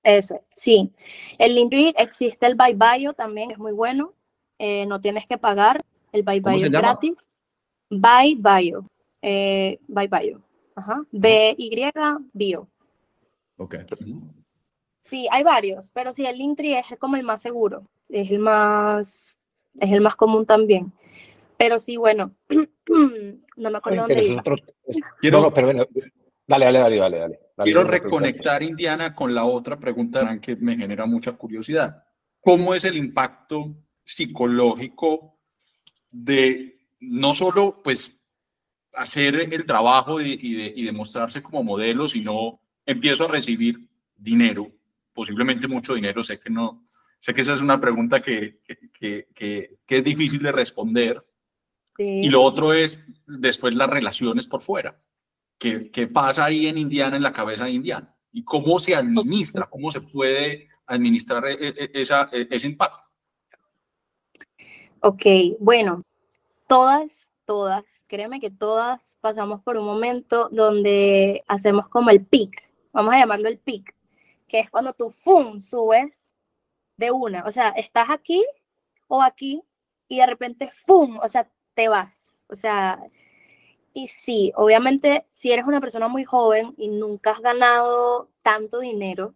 Eso, 0.04 0.44
sí. 0.56 0.92
El 1.40 1.56
Linktree 1.56 1.96
existe 1.98 2.46
el 2.46 2.54
Bye 2.54 2.76
Bio 2.76 3.14
también, 3.14 3.50
es 3.50 3.58
muy 3.58 3.72
bueno. 3.72 4.14
Eh, 4.60 4.86
no 4.86 5.02
tienes 5.02 5.26
que 5.26 5.40
pagar. 5.40 5.80
El 6.14 6.24
Bye 6.24 6.42
¿Cómo 6.42 6.56
Bio 6.56 6.66
es 6.68 6.72
gratis. 6.72 7.30
Bye 7.90 8.38
Bio. 8.40 8.88
Eh, 9.22 9.80
Bye 9.88 10.08
Bio. 10.08 10.42
Ajá. 10.76 11.04
B-Y 11.12 11.92
Bio. 12.32 12.70
Ok. 13.58 13.76
Sí, 15.04 15.28
hay 15.30 15.44
varios, 15.44 15.92
pero 15.92 16.14
sí, 16.14 16.26
el 16.26 16.38
Linktree 16.38 16.80
es 16.80 16.86
como 16.98 17.18
el 17.18 17.24
más 17.24 17.42
seguro. 17.42 17.84
Es 18.10 18.32
el 18.32 18.40
más, 18.40 19.40
es 19.80 19.92
el 19.92 20.02
más 20.02 20.16
común 20.16 20.46
también. 20.46 20.94
Pero 21.58 21.78
sí, 21.80 21.98
bueno, 21.98 22.34
no 22.88 23.70
me 23.72 23.78
acuerdo 23.78 24.02
dónde 24.02 24.24
iba. 24.26 24.40
otro. 24.40 24.56
es- 24.86 25.00
Quiero- 25.20 25.38
no, 25.40 25.44
no, 25.46 25.54
pero 25.54 25.68
bueno, 25.68 25.86
dale, 26.48 26.66
dale, 26.66 26.80
dale, 26.80 26.98
dale, 26.98 27.18
dale. 27.20 27.40
Quiero 27.58 27.82
pregunta. 27.82 28.04
reconectar, 28.04 28.64
Indiana, 28.64 29.14
con 29.14 29.34
la 29.34 29.46
otra 29.46 29.80
pregunta 29.80 30.40
que 30.40 30.56
me 30.56 30.76
genera 30.78 31.06
mucha 31.06 31.34
curiosidad. 31.34 32.04
¿Cómo 32.40 32.74
es 32.74 32.84
el 32.84 32.98
impacto 32.98 33.76
psicológico 34.04 35.38
de 36.14 36.80
no 37.02 37.34
solo 37.36 37.82
pues 37.84 38.16
hacer 38.94 39.36
el 39.52 39.66
trabajo 39.66 40.22
y, 40.22 40.38
y 40.42 40.54
de, 40.54 40.74
y 40.76 40.84
de 40.84 40.92
mostrarse 40.92 41.42
como 41.42 41.64
modelo, 41.64 42.08
sino 42.08 42.62
empiezo 42.86 43.26
a 43.26 43.32
recibir 43.32 43.90
dinero, 44.16 44.72
posiblemente 45.12 45.68
mucho 45.68 45.96
dinero, 45.96 46.24
sé 46.24 46.40
que 46.40 46.50
no, 46.52 46.88
sé 47.20 47.34
que 47.34 47.42
esa 47.42 47.54
es 47.54 47.62
una 47.62 47.82
pregunta 47.82 48.22
que, 48.22 48.60
que, 48.64 48.78
que- 48.94 49.28
que- 49.86 49.98
es 49.98 50.04
difícil 50.04 50.40
de 50.42 50.52
responder, 50.52 51.26
Sí. 51.98 52.04
y 52.04 52.30
lo 52.30 52.42
otro 52.42 52.74
es 52.74 53.06
después 53.28 53.76
las 53.76 53.88
relaciones 53.90 54.48
por 54.48 54.62
fuera. 54.64 55.00
¿Qué, 55.60 55.92
qué 55.92 56.08
pasa 56.08 56.46
ahí 56.46 56.66
en 56.68 56.78
Indiana, 56.80 57.16
en 57.18 57.22
la 57.24 57.32
cabeza 57.34 57.66
de 57.66 57.72
Indiana? 57.72 58.16
¿Y 58.32 58.44
cómo 58.44 58.80
se 58.80 58.96
administra? 58.96 59.68
¿Cómo 59.70 59.92
se 59.92 60.02
puede 60.02 60.70
administrar 60.88 61.46
e- 61.48 61.58
e- 61.60 61.92
esa, 61.94 62.30
e- 62.32 62.48
ese 62.50 62.66
impacto? 62.68 63.03
Ok, 65.06 65.26
bueno, 65.60 66.06
todas, 66.66 67.28
todas, 67.44 67.84
créeme 68.08 68.40
que 68.40 68.50
todas 68.50 69.18
pasamos 69.20 69.62
por 69.62 69.76
un 69.76 69.86
momento 69.86 70.48
donde 70.50 71.44
hacemos 71.50 71.90
como 71.90 72.10
el 72.10 72.26
pic, 72.26 72.72
vamos 72.94 73.14
a 73.14 73.20
llamarlo 73.20 73.50
el 73.50 73.58
pic, 73.58 73.94
que 74.48 74.62
es 74.62 74.70
cuando 74.70 74.94
tú, 74.94 75.10
¡fum!, 75.10 75.60
subes 75.60 76.34
de 76.96 77.12
una, 77.12 77.44
o 77.46 77.52
sea, 77.52 77.68
estás 77.72 78.10
aquí 78.12 78.46
o 79.10 79.22
aquí 79.22 79.62
y 80.08 80.20
de 80.20 80.26
repente, 80.26 80.70
¡fum!, 80.72 81.20
o 81.22 81.28
sea, 81.28 81.50
te 81.74 81.90
vas, 81.90 82.34
o 82.48 82.56
sea, 82.56 82.98
y 83.94 84.08
sí, 84.08 84.54
obviamente, 84.56 85.26
si 85.32 85.52
eres 85.52 85.66
una 85.66 85.82
persona 85.82 86.08
muy 86.08 86.24
joven 86.24 86.76
y 86.78 86.88
nunca 86.88 87.32
has 87.32 87.42
ganado 87.42 88.30
tanto 88.42 88.80
dinero, 88.80 89.36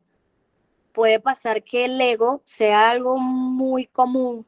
puede 0.94 1.20
pasar 1.20 1.62
que 1.66 1.84
el 1.84 2.00
ego 2.00 2.42
sea 2.46 2.90
algo 2.90 3.18
muy 3.18 3.86
común 3.88 4.46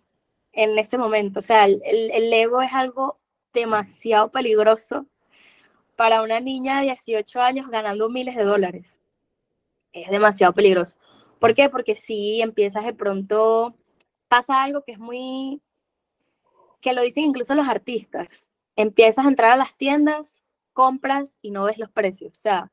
en 0.63 0.77
este 0.79 0.97
momento. 0.97 1.39
O 1.39 1.43
sea, 1.43 1.65
el, 1.65 1.81
el- 1.85 2.33
ego 2.33 2.61
es 2.61 2.73
algo 2.73 3.19
demasiado 3.53 4.31
peligroso 4.31 5.05
para 5.97 6.21
una 6.23 6.39
niña 6.41 6.79
de 6.79 6.85
18 6.85 7.41
años 7.41 7.69
ganando 7.69 8.09
miles 8.09 8.35
de 8.35 8.43
dólares. 8.45 9.01
Es 9.93 10.09
demasiado 10.11 10.53
peligroso. 10.53 10.95
¿Por 11.39 11.53
qué? 11.55 11.69
Porque 11.69 11.95
si 11.95 12.41
empiezas 12.41 12.85
de 12.85 12.93
pronto, 12.93 13.75
pasa 14.29 14.63
algo 14.63 14.83
que 14.83 14.93
es 14.93 14.99
muy, 14.99 15.61
que 16.81 16.93
lo 16.93 17.01
dicen 17.01 17.23
incluso 17.25 17.55
los 17.55 17.67
artistas. 17.67 18.49
Empiezas 18.75 19.25
a 19.25 19.29
entrar 19.29 19.51
a 19.51 19.57
las 19.57 19.75
tiendas, 19.75 20.41
compras 20.73 21.39
y 21.41 21.51
no 21.51 21.63
ves 21.65 21.77
los 21.77 21.91
precios. 21.91 22.33
O 22.33 22.37
sea, 22.37 22.71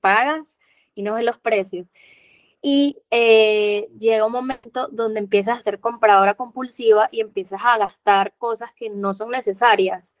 pagas 0.00 0.58
y 0.94 1.02
no 1.02 1.14
ves 1.14 1.24
los 1.24 1.38
precios. 1.38 1.88
Y 2.68 2.98
eh, 3.12 3.88
llega 3.96 4.26
un 4.26 4.32
momento 4.32 4.88
donde 4.88 5.20
empiezas 5.20 5.58
a 5.58 5.62
ser 5.62 5.78
compradora 5.78 6.34
compulsiva 6.34 7.08
y 7.12 7.20
empiezas 7.20 7.60
a 7.64 7.78
gastar 7.78 8.34
cosas 8.38 8.72
que 8.74 8.90
no 8.90 9.14
son 9.14 9.30
necesarias. 9.30 10.14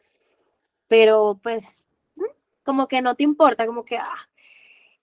Pero 0.88 1.40
pues, 1.42 1.86
como 2.64 2.88
que 2.88 3.02
no 3.02 3.16
te 3.16 3.24
importa, 3.24 3.66
como 3.66 3.84
que, 3.84 3.98
ah. 3.98 4.14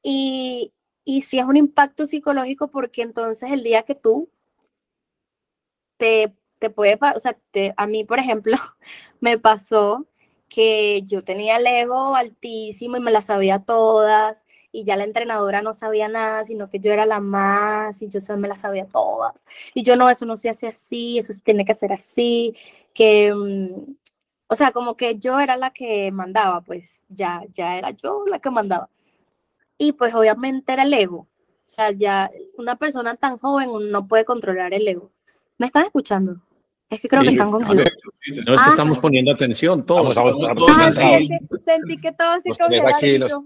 Y, 0.04 0.74
y 1.06 1.24
sí 1.24 1.40
es 1.40 1.46
un 1.46 1.58
impacto 1.58 2.06
psicológico 2.06 2.70
porque 2.72 3.04
entonces 3.04 3.52
el 3.52 3.64
día 3.64 3.84
que 3.84 3.96
tú 3.96 4.30
te, 5.98 6.34
te 6.60 6.70
puede, 6.70 6.98
o 7.16 7.20
sea, 7.20 7.38
te- 7.52 7.74
a 7.78 7.88
mí, 7.88 8.04
por 8.04 8.20
ejemplo, 8.20 8.58
me 9.20 9.38
pasó 9.40 10.08
que 10.50 11.04
yo 11.06 11.24
tenía 11.24 11.58
el 11.58 11.68
ego 11.68 12.16
altísimo 12.16 12.98
y 12.98 13.00
me 13.00 13.12
las 13.12 13.26
sabía 13.26 13.60
todas 13.60 14.46
y 14.76 14.84
ya 14.86 14.96
la 14.98 15.04
entrenadora 15.06 15.62
no 15.62 15.72
sabía 15.74 16.08
nada, 16.10 16.44
sino 16.44 16.70
que 16.70 16.80
yo 16.80 16.92
era 16.92 17.06
la 17.06 17.20
más 17.22 18.02
y 18.02 18.10
yo 18.10 18.20
se- 18.20 18.36
me 18.36 18.48
las 18.50 18.62
sabía 18.62 18.86
todas. 18.88 19.34
Y 19.76 19.84
yo 19.84 19.96
no, 19.96 20.10
eso 20.10 20.26
no 20.26 20.36
se 20.36 20.50
hace 20.50 20.68
así, 20.68 21.20
eso 21.20 21.32
se 21.32 21.42
tiene 21.44 21.64
que 21.64 21.72
hacer 21.74 21.94
así, 21.94 22.56
que, 22.94 23.32
mm, 23.34 23.94
o 24.48 24.56
sea, 24.56 24.72
como 24.72 24.98
que 24.98 25.18
yo 25.20 25.40
era 25.40 25.56
la 25.58 25.70
que 25.72 26.12
mandaba, 26.12 26.62
pues 26.62 27.04
ya, 27.08 27.44
ya 27.54 27.78
era 27.78 27.92
yo 27.92 28.26
la 28.28 28.40
que 28.40 28.50
mandaba. 28.50 28.90
Y 29.78 29.92
pues 29.94 30.14
obviamente 30.16 30.74
era 30.74 30.84
el 30.84 30.94
ego. 30.94 31.28
O 31.68 31.70
sea, 31.76 31.92
ya 31.92 32.30
una 32.58 32.76
persona 32.76 33.16
tan 33.16 33.38
joven 33.38 33.70
no 33.92 34.08
puede 34.08 34.26
controlar 34.26 34.74
el 34.74 34.88
ego. 34.88 35.12
¿Me 35.58 35.68
están 35.68 35.86
escuchando? 35.86 36.38
Es 36.90 37.00
que 37.02 37.08
creo 37.08 37.22
que 37.24 37.30
Sí, 37.30 37.36
están 37.36 37.50
congelados. 37.52 37.90
No 38.46 38.54
es 38.54 38.62
que 38.62 38.68
Ah. 38.68 38.72
estamos 38.72 39.00
poniendo 39.00 39.32
atención 39.32 39.84
todos. 39.86 40.10
Estamos- 40.10 40.34
Estamos 40.36 40.52
estamos 40.52 40.58
todos 40.58 40.72
Ah, 40.72 40.84
concentrados. 40.84 41.16
así. 41.18 41.28
sentí, 41.28 41.64
sentí 41.64 41.98
que 42.02 42.12
todos 42.12 42.44
se 42.44 42.50
congelaron. 42.52 42.94
aquí, 42.96 43.18
los- 43.18 43.38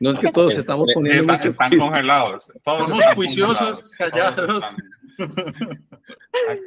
No 0.00 0.10
es 0.10 0.18
que 0.18 0.30
todos 0.32 0.58
estamos 0.58 0.88
poniendo 0.94 1.34
están 1.34 1.70
cuidado. 1.70 1.90
congelados. 1.90 2.50
Todos 2.64 2.82
Somos 2.86 3.00
están 3.00 3.14
juiciosos, 3.14 3.96
congelados, 3.96 3.96
callados. 3.96 4.64
están- 5.18 5.86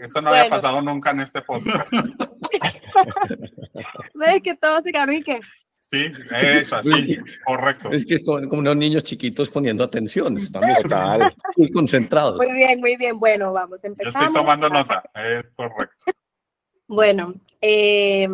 Esto 0.02 0.22
no 0.22 0.30
había 0.30 0.50
pasado 0.50 0.82
nunca 0.82 1.12
en 1.12 1.20
este 1.22 1.42
podcast. 1.42 1.92
¿Ves 4.14 4.42
que 4.44 4.56
todos 4.56 4.84
se 4.84 4.92
quedaron 4.92 5.16
y 5.16 5.24
qué? 5.24 5.40
Sí, 5.80 6.12
eso, 6.32 6.76
así, 6.78 7.18
correcto. 7.46 7.92
Es 7.92 8.04
que 8.06 8.18
son 8.18 8.50
como 8.50 8.62
unos 8.62 8.76
niños 8.76 9.04
chiquitos 9.04 9.50
poniendo 9.52 9.84
atención. 9.84 10.36
Estamos 10.38 10.82
Total. 10.82 11.32
muy 11.56 11.70
concentrados. 11.72 12.38
Muy 12.38 12.52
bien, 12.52 12.80
muy 12.80 12.96
bien. 12.98 13.20
Bueno, 13.20 13.54
vamos, 13.54 13.82
Yo 13.84 13.90
empezamos. 13.90 14.28
estoy 14.28 14.42
tomando 14.42 14.70
nota, 14.70 15.04
es 15.16 15.52
correcto. 15.56 16.04
Bueno, 16.88 17.36
eh, 17.62 18.28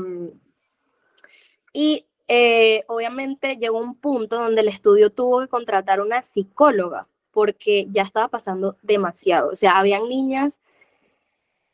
y 1.74 2.06
eh, 2.32 2.84
obviamente 2.88 3.58
llegó 3.58 3.80
un 3.80 3.96
punto 3.96 4.38
donde 4.38 4.62
el 4.62 4.68
estudio 4.68 5.12
tuvo 5.12 5.42
que 5.42 5.48
contratar 5.48 6.00
una 6.00 6.22
psicóloga 6.22 7.08
porque 7.32 7.88
ya 7.90 8.04
estaba 8.04 8.28
pasando 8.28 8.78
demasiado. 8.84 9.50
O 9.50 9.56
sea, 9.56 9.80
habían 9.80 10.08
niñas 10.08 10.62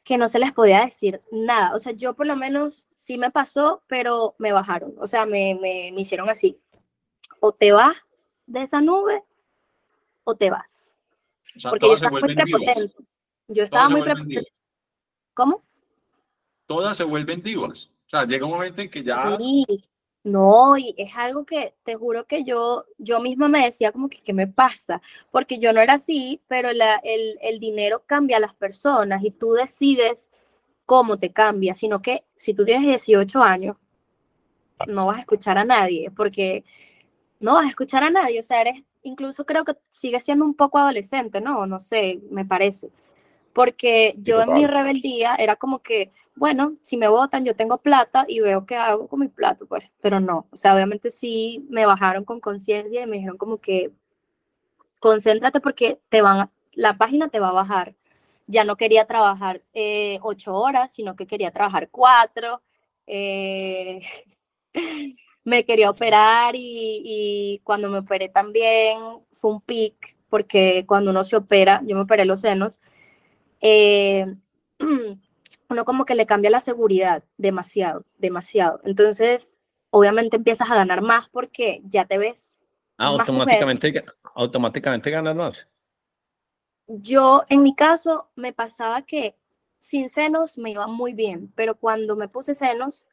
que 0.06 0.18
no 0.18 0.30
se 0.30 0.40
les 0.40 0.54
podía 0.54 0.86
decir 0.86 1.22
nada. 1.30 1.76
O 1.76 1.80
sea, 1.80 1.92
yo 1.92 2.14
por 2.14 2.26
lo 2.26 2.38
menos 2.38 2.88
sí 2.96 3.18
me 3.18 3.32
pasó, 3.32 3.84
pero 3.88 4.34
me 4.38 4.54
bajaron. 4.54 4.96
O 4.98 5.08
sea, 5.08 5.26
me, 5.26 5.56
me, 5.56 5.92
me 5.94 6.02
hicieron 6.02 6.30
así. 6.30 6.58
O 7.42 7.52
te 7.52 7.74
vas 7.74 7.98
de 8.46 8.62
esa 8.62 8.80
nube 8.80 9.24
o 10.24 10.36
te 10.36 10.52
vas. 10.52 10.94
O 11.58 11.60
sea, 11.60 11.72
Porque 11.72 11.88
yo 11.88 11.94
estaba 11.96 12.12
muy 12.20 12.30
divas. 12.30 12.46
prepotente. 12.50 12.96
Yo 13.50 13.64
estaba 13.64 13.90
muy 13.90 14.02
prepotente. 14.04 14.30
divas. 14.30 14.46
¿Cómo? 15.34 15.64
Todas 16.66 16.96
se 16.96 17.04
vuelven 17.04 17.42
divas. 17.42 17.92
O 18.08 18.10
sea, 18.10 18.24
llega 18.26 18.46
un 18.46 18.54
momento 18.54 18.82
en 18.82 18.90
que 18.90 19.04
ya... 19.04 19.36
Sí, 19.38 19.66
no, 20.26 20.78
y 20.78 20.96
es 20.98 21.16
algo 21.16 21.46
que 21.46 21.76
te 21.86 21.96
juro 21.96 22.28
que 22.28 22.44
yo, 22.44 22.86
yo 23.00 23.22
misma 23.22 23.48
me 23.50 23.66
decía 23.66 23.92
como 23.94 24.10
que, 24.10 24.22
¿qué 24.24 24.34
me 24.34 24.48
pasa? 24.48 25.02
Porque 25.32 25.60
yo 25.60 25.74
no 25.74 25.82
era 25.82 25.94
así, 25.96 26.42
pero 26.48 26.74
la- 26.74 26.96
el, 27.04 27.38
el 27.42 27.60
dinero 27.60 28.04
cambia 28.08 28.38
a 28.38 28.40
las 28.42 28.56
personas 28.56 29.24
y 29.24 29.32
tú 29.32 29.54
decides 29.54 30.32
cómo 30.86 31.20
te 31.20 31.32
cambia, 31.34 31.76
sino 31.76 32.02
que 32.02 32.26
si 32.36 32.54
tú 32.56 32.66
tienes 32.66 32.86
18 32.88 33.42
años 33.44 33.78
no 34.88 35.08
vas 35.08 35.18
a 35.18 35.22
escuchar 35.22 35.58
a 35.58 35.66
nadie, 35.66 36.12
porque 36.12 36.64
no 37.42 37.56
vas 37.56 37.66
a 37.68 37.70
escuchar 37.70 38.04
a 38.04 38.10
nadie, 38.12 38.40
o 38.42 38.44
sea, 38.44 38.62
eres, 38.62 38.84
incluso 39.04 39.46
creo 39.46 39.66
que 39.66 39.76
sigue 39.90 40.20
siendo 40.22 40.46
un 40.46 40.56
poco 40.56 40.80
adolescente, 40.80 41.42
¿no? 41.42 41.68
No 41.68 41.80
sé, 41.80 42.22
me 42.32 42.46
parece. 42.46 42.92
Porque 43.54 44.16
yo 44.20 44.42
en 44.44 44.54
mi 44.54 44.68
rebeldía 44.68 45.36
era 45.36 45.56
como 45.58 45.82
que, 45.82 46.12
bueno, 46.36 46.78
si 46.82 46.98
me 46.98 47.08
votan, 47.08 47.46
yo 47.46 47.56
tengo 47.56 47.78
plata 47.80 48.26
y 48.28 48.40
veo 48.42 48.66
qué 48.66 48.76
hago 48.76 49.08
con 49.08 49.20
mi 49.22 49.28
plata, 49.30 49.66
pues, 49.68 49.92
pero 50.02 50.20
no, 50.20 50.48
o 50.52 50.58
sea, 50.58 50.76
obviamente 50.76 51.12
sí 51.12 51.66
me 51.70 51.86
bajaron 51.86 52.26
con 52.26 52.40
conciencia 52.42 53.02
y 53.04 53.08
me 53.08 53.18
dijeron 53.18 53.38
como 53.38 53.60
que, 53.60 53.92
concéntrate 55.00 55.62
porque 55.62 56.00
te 56.10 56.22
van, 56.22 56.50
la 56.74 56.98
página 56.98 57.30
te 57.30 57.40
va 57.40 57.50
a 57.50 57.54
bajar. 57.54 57.96
Ya 58.48 58.64
no 58.64 58.76
quería 58.78 59.06
trabajar 59.06 59.64
eh, 59.74 60.20
ocho 60.24 60.54
horas, 60.56 60.94
sino 60.94 61.16
que 61.16 61.28
quería 61.28 61.52
trabajar 61.52 61.90
cuatro. 61.92 62.62
Eh, 63.08 64.02
me 65.44 65.66
quería 65.66 65.90
operar 65.92 66.56
y, 66.56 67.02
y, 67.06 67.60
cuando 67.64 67.90
me 67.90 68.00
operé 68.00 68.30
también 68.30 69.00
fue 69.32 69.52
un 69.52 69.62
pic, 69.62 70.18
porque 70.30 70.86
cuando 70.88 71.12
uno 71.12 71.24
se 71.24 71.36
opera, 71.38 71.82
yo 71.86 71.96
me 71.96 72.04
operé 72.04 72.26
los 72.26 72.42
senos, 72.42 72.82
eh, 73.62 74.26
uno 75.70 75.86
como 75.86 76.06
que 76.06 76.16
le 76.16 76.26
cambia 76.26 76.50
la 76.50 76.60
seguridad 76.60 77.24
demasiado, 77.38 78.06
demasiado. 78.18 78.82
Entonces, 78.84 79.62
obviamente 79.90 80.38
empiezas 80.38 80.70
a 80.70 80.76
ganar 80.76 81.02
más 81.02 81.30
porque 81.30 81.82
ya 81.86 82.06
te 82.06 82.18
ves. 82.18 82.66
Ah, 82.98 83.08
automáticamente, 83.08 84.06
automáticamente 84.36 85.10
ganas 85.10 85.36
más. 85.36 85.68
Yo, 86.88 87.44
en 87.50 87.64
mi 87.64 87.76
caso, 87.76 88.30
me 88.36 88.54
pasaba 88.54 89.02
que 89.02 89.36
sin 89.80 90.10
senos 90.10 90.58
me 90.58 90.72
iba 90.72 90.88
muy 90.88 91.14
bien, 91.14 91.52
pero 91.56 91.76
cuando 91.76 92.16
me 92.16 92.28
puse 92.28 92.56
senos, 92.56 93.06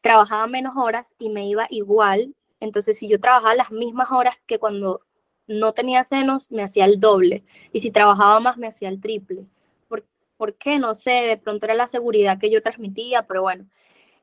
trabajaba 0.00 0.46
menos 0.46 0.74
horas 0.76 1.14
y 1.18 1.30
me 1.30 1.46
iba 1.46 1.66
igual. 1.70 2.34
Entonces, 2.60 2.98
si 2.98 3.08
yo 3.08 3.20
trabajaba 3.20 3.54
las 3.54 3.70
mismas 3.70 4.10
horas 4.10 4.36
que 4.46 4.58
cuando 4.58 5.02
no 5.46 5.72
tenía 5.72 6.04
senos, 6.04 6.50
me 6.52 6.62
hacía 6.62 6.84
el 6.84 7.00
doble. 7.00 7.44
Y 7.72 7.80
si 7.80 7.90
trabajaba 7.90 8.40
más, 8.40 8.56
me 8.56 8.68
hacía 8.68 8.88
el 8.88 9.00
triple. 9.00 9.46
¿Por, 10.42 10.54
¿por 10.54 10.58
qué? 10.58 10.76
No 10.80 10.92
sé, 10.96 11.10
de 11.10 11.36
pronto 11.36 11.66
era 11.66 11.74
la 11.74 11.86
seguridad 11.86 12.36
que 12.36 12.50
yo 12.50 12.60
transmitía, 12.60 13.22
pero 13.22 13.42
bueno. 13.42 13.64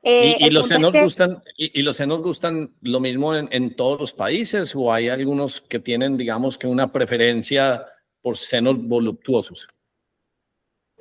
Eh, 0.02 0.36
¿Y, 0.38 0.50
los 0.50 0.68
senos 0.68 0.92
gustan, 0.92 1.42
y, 1.56 1.80
los 1.80 1.96
senos 1.96 2.20
gustan 2.20 2.74
lo 2.82 3.00
mismo 3.00 3.34
en, 3.34 3.48
en, 3.50 3.74
todos 3.74 3.98
los 3.98 4.12
países 4.12 4.76
o 4.76 4.92
hay 4.92 5.08
algunos 5.08 5.62
que 5.62 5.78
tienen, 5.78 6.18
digamos, 6.18 6.58
que 6.58 6.66
una 6.66 6.92
preferencia 6.92 7.86
por 8.20 8.36
senos 8.36 8.76
voluptuosos? 8.78 9.66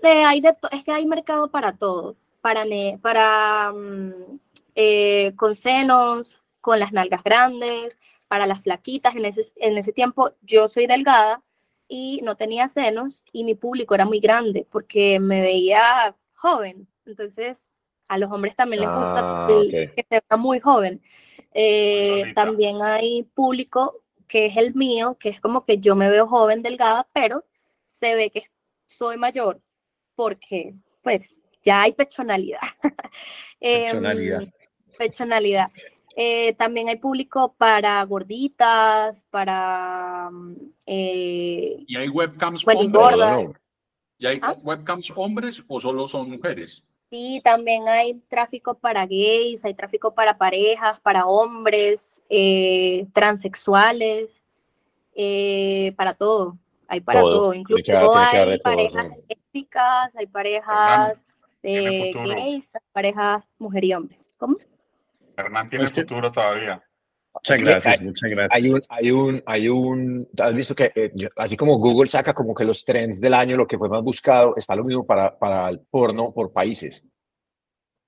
Eh, 0.02 0.24
hay 0.24 0.40
de 0.40 0.56
es 0.72 0.86
que 0.86 0.94
hay 0.94 1.06
mercado 1.06 1.52
para 1.52 1.76
todo, 1.76 2.16
para, 2.40 2.64
para 3.02 3.74
mm, 3.74 4.40
eh, 4.76 5.34
con 5.36 5.54
senos, 5.54 6.42
con 6.62 6.80
las 6.80 6.94
nalgas 6.94 7.24
grandes, 7.26 8.00
para 8.30 8.48
las 8.48 8.62
flaquitas. 8.62 9.18
En 9.18 9.26
ese, 9.26 9.42
en 9.58 9.78
ese 9.78 9.92
tiempo 9.92 10.32
yo 10.42 10.70
soy 10.70 10.88
delgada 10.88 11.44
y 11.90 12.22
no 12.24 12.38
tenía 12.38 12.70
senos 12.70 13.26
y 13.34 13.44
mi 13.44 13.56
público 13.56 13.96
era 13.96 14.06
muy 14.06 14.20
grande 14.22 14.66
porque 14.72 15.20
me 15.20 15.42
veía 15.42 16.16
joven. 16.34 16.88
Entonces, 17.06 17.82
a 18.08 18.18
los 18.18 18.32
hombres 18.32 18.56
también 18.56 18.84
les 18.84 18.90
gusta 18.90 19.20
ah, 19.24 19.48
que 19.48 19.92
se 19.96 20.06
vea 20.10 20.38
muy 20.38 20.60
joven. 20.62 21.02
Eh, 21.54 22.32
también 22.36 22.82
hay 22.82 23.24
público 23.24 24.04
que 24.28 24.46
es 24.46 24.56
el 24.58 24.76
mío, 24.76 25.18
que 25.20 25.30
es 25.30 25.42
como 25.42 25.66
que 25.66 25.80
yo 25.80 25.96
me 25.96 26.10
veo 26.10 26.28
joven, 26.28 26.62
delgada, 26.62 27.10
pero 27.12 27.44
se 27.88 28.16
ve 28.16 28.30
que 28.30 28.44
soy 28.88 29.18
mayor 29.18 29.60
porque 30.16 30.76
pues 31.02 31.44
ya 31.64 31.82
hay 31.82 31.92
pechonalidad. 31.92 32.62
Em, 33.60 33.88
pechonalidad 33.88 34.54
personalidad. 35.00 35.72
Eh, 36.22 36.52
también 36.56 36.90
hay 36.90 36.98
público 36.98 37.56
para 37.58 38.04
gorditas, 38.04 39.26
para... 39.30 40.30
Eh, 40.86 41.86
¿Y 41.88 41.96
hay 41.96 42.10
webcams 42.10 42.66
hombres? 42.68 43.58
¿Y 44.18 44.26
hay 44.26 44.40
¿Ah? 44.42 44.54
webcams 44.62 45.14
hombres 45.16 45.64
o 45.70 45.80
solo 45.80 46.10
son 46.10 46.30
mujeres? 46.30 46.84
Sí, 47.10 47.40
también 47.42 47.88
hay 47.88 48.16
tráfico 48.28 48.74
para 48.74 49.06
gays, 49.06 49.64
hay 49.64 49.74
tráfico 49.74 50.14
para 50.14 50.38
parejas, 50.38 51.00
para 51.00 51.26
hombres, 51.26 52.22
eh, 52.28 53.08
transexuales, 53.14 54.44
para 55.96 56.16
todo. 56.16 56.58
Hay 56.90 57.00
para 57.00 57.22
todo, 57.22 57.54
incluso 57.54 58.14
hay 58.14 58.60
parejas 58.60 59.08
lésbicas, 59.30 60.18
hay 60.18 60.28
parejas 60.28 61.24
gays, 61.64 62.74
parejas 62.92 63.46
mujer 63.58 63.86
y 63.86 63.94
hombre. 63.94 64.20
¿Cómo? 64.38 64.58
Hernán 65.40 65.70
tiene 65.70 65.88
futuro 65.88 66.32
todavía. 66.32 66.84
Muchas 67.34 67.62
gracias, 67.62 68.02
muchas 68.02 68.30
gracias. 68.30 68.56
Hay 68.56 68.70
un, 68.70 68.84
hay 68.90 69.12
un, 69.12 69.44
hay 69.46 69.70
un, 69.70 70.28
has 70.38 70.56
visto 70.56 70.76
que 70.76 70.92
eh, 70.96 71.12
así 71.38 71.56
como 71.56 71.78
Google 71.78 72.10
saca 72.10 72.34
como 72.34 72.56
que 72.56 72.66
los 72.66 72.84
trends 72.84 73.22
del 73.22 73.34
año, 73.34 73.56
lo 73.56 73.68
que 73.68 73.78
fue 73.78 73.88
más 73.88 74.02
buscado, 74.02 74.56
está 74.58 74.76
lo 74.76 74.84
mismo 74.84 75.06
para, 75.06 75.38
para 75.38 75.70
el 75.70 75.80
porno 75.90 76.34
por 76.34 76.52
países. 76.52 77.04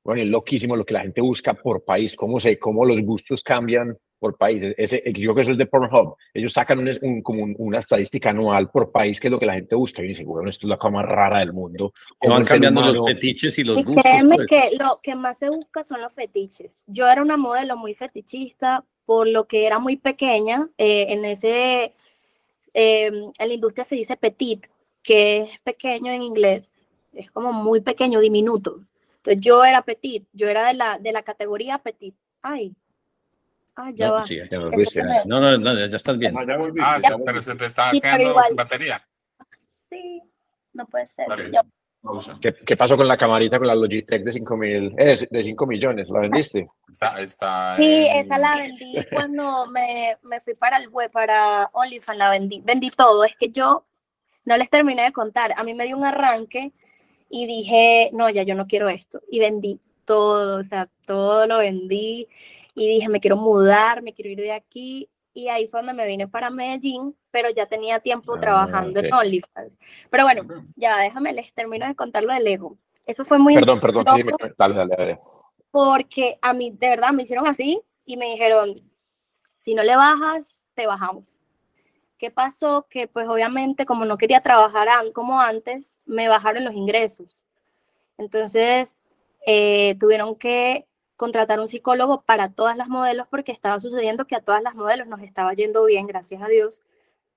Bueno, 0.03 0.21
es 0.21 0.27
loquísimo 0.27 0.75
lo 0.75 0.86
que 0.86 0.93
la 0.95 1.01
gente 1.01 1.21
busca 1.21 1.53
por 1.53 1.86
país, 1.86 2.15
cómo, 2.15 2.39
se, 2.39 2.57
cómo 2.57 2.84
los 2.84 2.99
gustos 3.01 3.43
cambian 3.43 3.95
por 4.22 4.38
país. 4.38 4.76
Ese, 4.78 5.01
yo 5.07 5.11
creo 5.13 5.36
que 5.36 5.41
eso 5.41 5.51
es 5.51 5.57
de 5.57 5.65
Pornhub. 5.65 6.15
Ellos 6.32 6.53
sacan 6.53 6.78
un, 6.78 7.22
como 7.24 7.43
una 7.57 7.80
estadística 7.80 8.30
anual 8.30 8.69
por 8.69 8.91
país, 8.91 9.19
que 9.19 9.28
es 9.28 9.32
lo 9.32 9.39
que 9.39 9.47
la 9.47 9.55
gente 9.55 9.74
busca. 9.74 10.03
Y 10.03 10.09
dicen, 10.09 10.28
bueno, 10.28 10.47
esto 10.47 10.67
es 10.67 10.69
la 10.69 10.78
cosa 10.78 10.93
más 10.93 11.05
rara 11.07 11.39
del 11.39 11.53
mundo. 11.53 11.91
Van 12.22 12.45
cambiando 12.45 12.84
los 12.84 13.03
fetiches 13.03 13.57
y 13.57 13.63
los 13.63 13.80
y 13.80 13.84
gustos. 13.84 14.03
Créeme 14.03 14.36
pues. 14.36 14.47
que 14.47 14.78
lo 14.78 14.99
que 15.01 15.15
más 15.15 15.39
se 15.39 15.49
busca 15.49 15.84
son 15.84 16.01
los 16.01 16.13
fetiches. 16.13 16.86
Yo 16.88 17.07
era 17.07 17.24
una 17.24 17.36
modelo 17.36 17.76
muy 17.78 17.95
fetichista, 17.95 18.86
por 19.07 19.28
lo 19.28 19.47
que 19.47 19.65
era 19.65 19.80
muy 19.80 19.97
pequeña. 19.97 20.69
Eh, 20.78 21.07
en 21.09 21.26
ese, 21.26 21.95
em, 22.76 23.32
en 23.39 23.47
la 23.47 23.53
industria 23.55 23.86
se 23.86 23.95
dice 23.95 24.17
petit, 24.17 24.67
que 25.01 25.38
es 25.38 25.59
pequeño 25.63 26.11
en 26.11 26.22
inglés. 26.22 26.80
Es 27.11 27.32
como 27.32 27.51
muy 27.53 27.82
pequeño, 27.82 28.19
diminuto. 28.19 28.82
Entonces 29.17 29.41
yo 29.41 29.65
era 29.65 29.82
petit, 29.82 30.28
yo 30.32 30.47
era 30.47 30.67
de 30.67 30.76
la, 30.76 30.99
de 30.99 31.11
la 31.11 31.24
categoría 31.24 31.80
petit. 31.80 32.13
Ay, 32.43 32.76
Ah, 33.82 33.91
ya 33.95 34.07
no, 34.07 34.13
va. 34.13 34.27
Sí, 34.27 34.38
ya 34.38 34.59
no, 35.25 35.39
no, 35.39 35.57
no, 35.57 35.73
ya 35.73 35.95
estás 35.95 36.17
bien. 36.17 36.36
Ah, 36.38 36.45
ya 36.45 37.13
Ah, 37.13 37.17
pero 37.25 37.41
se 37.41 37.55
te 37.55 37.65
está 37.65 37.91
quedando 37.91 38.43
sin 38.43 38.55
batería. 38.55 39.03
Sí, 39.67 40.21
no 40.73 40.86
puede 40.86 41.07
ser. 41.07 41.25
¿Qué, 42.41 42.53
¿Qué, 42.65 42.77
pasó 42.77 42.97
con 42.97 43.07
la 43.07 43.17
camarita 43.17 43.59
con 43.59 43.67
la 43.67 43.75
Logitech 43.75 44.23
de 44.23 44.32
5 44.32 44.57
mil, 44.57 44.95
eh, 44.97 45.15
de 45.29 45.43
5 45.43 45.67
millones? 45.67 46.09
¿La 46.09 46.19
vendiste? 46.21 46.67
Está, 46.89 47.21
está 47.21 47.75
sí, 47.77 48.07
esa 48.11 48.39
la 48.39 48.57
vendí 48.57 48.95
cuando 49.11 49.67
me, 49.67 50.17
me, 50.23 50.41
fui 50.41 50.55
para 50.55 50.77
el 50.77 50.89
web, 50.89 51.11
para 51.11 51.69
OnlyFans, 51.73 52.17
la 52.17 52.29
vendí. 52.29 52.61
Vendí 52.63 52.89
todo. 52.89 53.23
Es 53.23 53.36
que 53.36 53.49
yo 53.49 53.86
no 54.45 54.57
les 54.57 54.69
terminé 54.69 55.03
de 55.03 55.11
contar. 55.11 55.53
A 55.55 55.63
mí 55.63 55.73
me 55.73 55.86
dio 55.86 55.97
un 55.97 56.05
arranque 56.05 56.71
y 57.29 57.45
dije, 57.45 58.09
no, 58.13 58.29
ya 58.29 58.43
yo 58.43 58.55
no 58.55 58.67
quiero 58.67 58.89
esto. 58.89 59.21
Y 59.29 59.39
vendí 59.39 59.79
todo, 60.05 60.59
o 60.59 60.63
sea, 60.63 60.89
todo 61.05 61.45
lo 61.47 61.59
vendí 61.59 62.27
y 62.76 62.88
dije, 62.88 63.09
me 63.09 63.19
quiero 63.19 63.38
mudar, 63.38 64.01
me 64.01 64.13
quiero 64.13 64.32
ir 64.32 64.39
de 64.39 64.53
aquí. 64.53 65.09
Y 65.34 65.47
ahí 65.47 65.67
fue 65.67 65.80
donde 65.80 65.93
me 65.93 66.05
vine 66.05 66.28
para 66.28 66.49
Medellín, 66.49 67.15
pero 67.32 67.49
ya 67.49 67.65
tenía 67.65 67.99
tiempo 67.99 68.36
ah, 68.36 68.39
trabajando 68.39 68.99
en 68.99 69.13
OnlyFans. 69.13 69.80
Pero 70.09 70.24
bueno, 70.24 70.43
ya 70.76 70.97
déjame, 70.97 71.34
les 71.34 71.53
termino 71.53 71.88
de 71.88 71.95
contar 71.95 72.24
lo 72.24 72.34
del 72.34 72.47
ego. 72.47 72.78
Eso 73.05 73.24
fue 73.24 73.38
muy... 73.38 73.55
Perdón, 73.55 73.80
perdón, 73.80 74.05
sí, 74.13 74.24
dale, 74.57 74.76
dale, 74.76 74.95
dale. 74.97 75.19
Porque 75.72 76.38
a 76.41 76.53
mí, 76.53 76.72
de 76.72 76.89
verdad, 76.89 77.11
me 77.11 77.24
hicieron 77.24 77.47
así 77.47 77.82
y 78.05 78.17
me 78.17 78.26
dijeron, 78.26 78.82
si 79.59 79.74
no 79.74 79.84
le 79.84 79.95
bajas, 79.95 80.61
te 80.74 80.86
bajamos. 80.86 81.24
¿Qué 82.17 82.30
pasó? 82.30 82.86
Que 82.89 83.07
pues 83.07 83.28
obviamente 83.28 83.86
como 83.86 84.05
no 84.05 84.17
quería 84.17 84.41
trabajar 84.41 84.88
como 85.13 85.39
antes, 85.39 85.97
me 86.05 86.28
bajaron 86.28 86.65
los 86.65 86.76
ingresos. 86.76 87.38
Entonces, 88.17 89.07
eh, 89.47 89.95
tuvieron 89.99 90.36
que 90.36 90.88
contratar 91.22 91.59
un 91.59 91.67
psicólogo 91.67 92.24
para 92.24 92.51
todas 92.51 92.76
las 92.76 92.89
modelos 92.89 93.28
porque 93.30 93.51
estaba 93.51 93.80
sucediendo 93.80 94.26
que 94.26 94.36
a 94.36 94.41
todas 94.41 94.63
las 94.63 94.74
modelos 94.74 95.07
nos 95.07 95.22
estaba 95.22 95.53
yendo 95.53 95.86
bien, 95.86 96.07
gracias 96.07 96.41
a 96.41 96.47
Dios, 96.47 96.82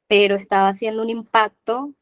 pero 0.09 0.37
estaba 0.37 0.69
haciendo 0.69 1.03
un 1.03 1.11
impacto 1.11 1.93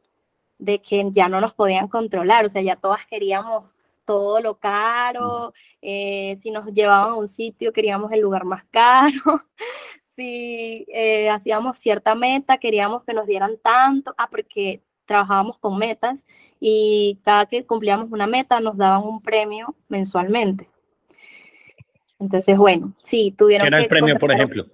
de 0.59 0.81
que 0.81 1.05
ya 1.11 1.29
no 1.29 1.41
nos 1.41 1.55
podían 1.55 1.89
controlar, 1.89 2.47
o 2.47 2.49
sea, 2.49 2.63
ya 2.63 2.77
todas 2.77 3.05
queríamos 3.07 3.65
todo 4.05 4.41
lo 4.41 4.61
caro, 4.61 5.55
eh, 5.81 6.37
si 6.41 6.53
nos 6.53 6.67
llevaban 6.73 7.15
a 7.15 7.17
un 7.17 7.27
sitio 7.27 7.73
queríamos 7.73 8.13
el 8.13 8.21
lugar 8.21 8.45
más 8.45 8.65
caro, 8.67 9.45
si 10.17 10.87
eh, 10.95 11.31
hacíamos 11.31 11.81
cierta 11.81 12.15
meta 12.15 12.59
queríamos 12.59 13.03
que 13.03 13.13
nos 13.13 13.27
dieran 13.27 13.59
tanto, 13.59 14.15
ah, 14.19 14.29
porque 14.31 14.85
trabajábamos 15.05 15.59
con 15.59 15.79
metas 15.79 16.25
y 16.61 17.19
cada 17.25 17.47
que 17.47 17.67
cumplíamos 17.67 18.13
una 18.13 18.29
meta 18.29 18.61
nos 18.61 18.77
daban 18.77 19.03
un 19.03 19.21
premio 19.21 19.75
mensualmente. 19.89 20.72
Entonces, 22.23 22.57
bueno, 22.57 22.95
sí, 23.03 23.35
tuvieron 23.37 23.65
¿Qué 23.65 23.69
era 23.69 23.81
el 23.81 23.89
premio, 23.89 24.17
por 24.17 24.31
ejemplo? 24.31 24.67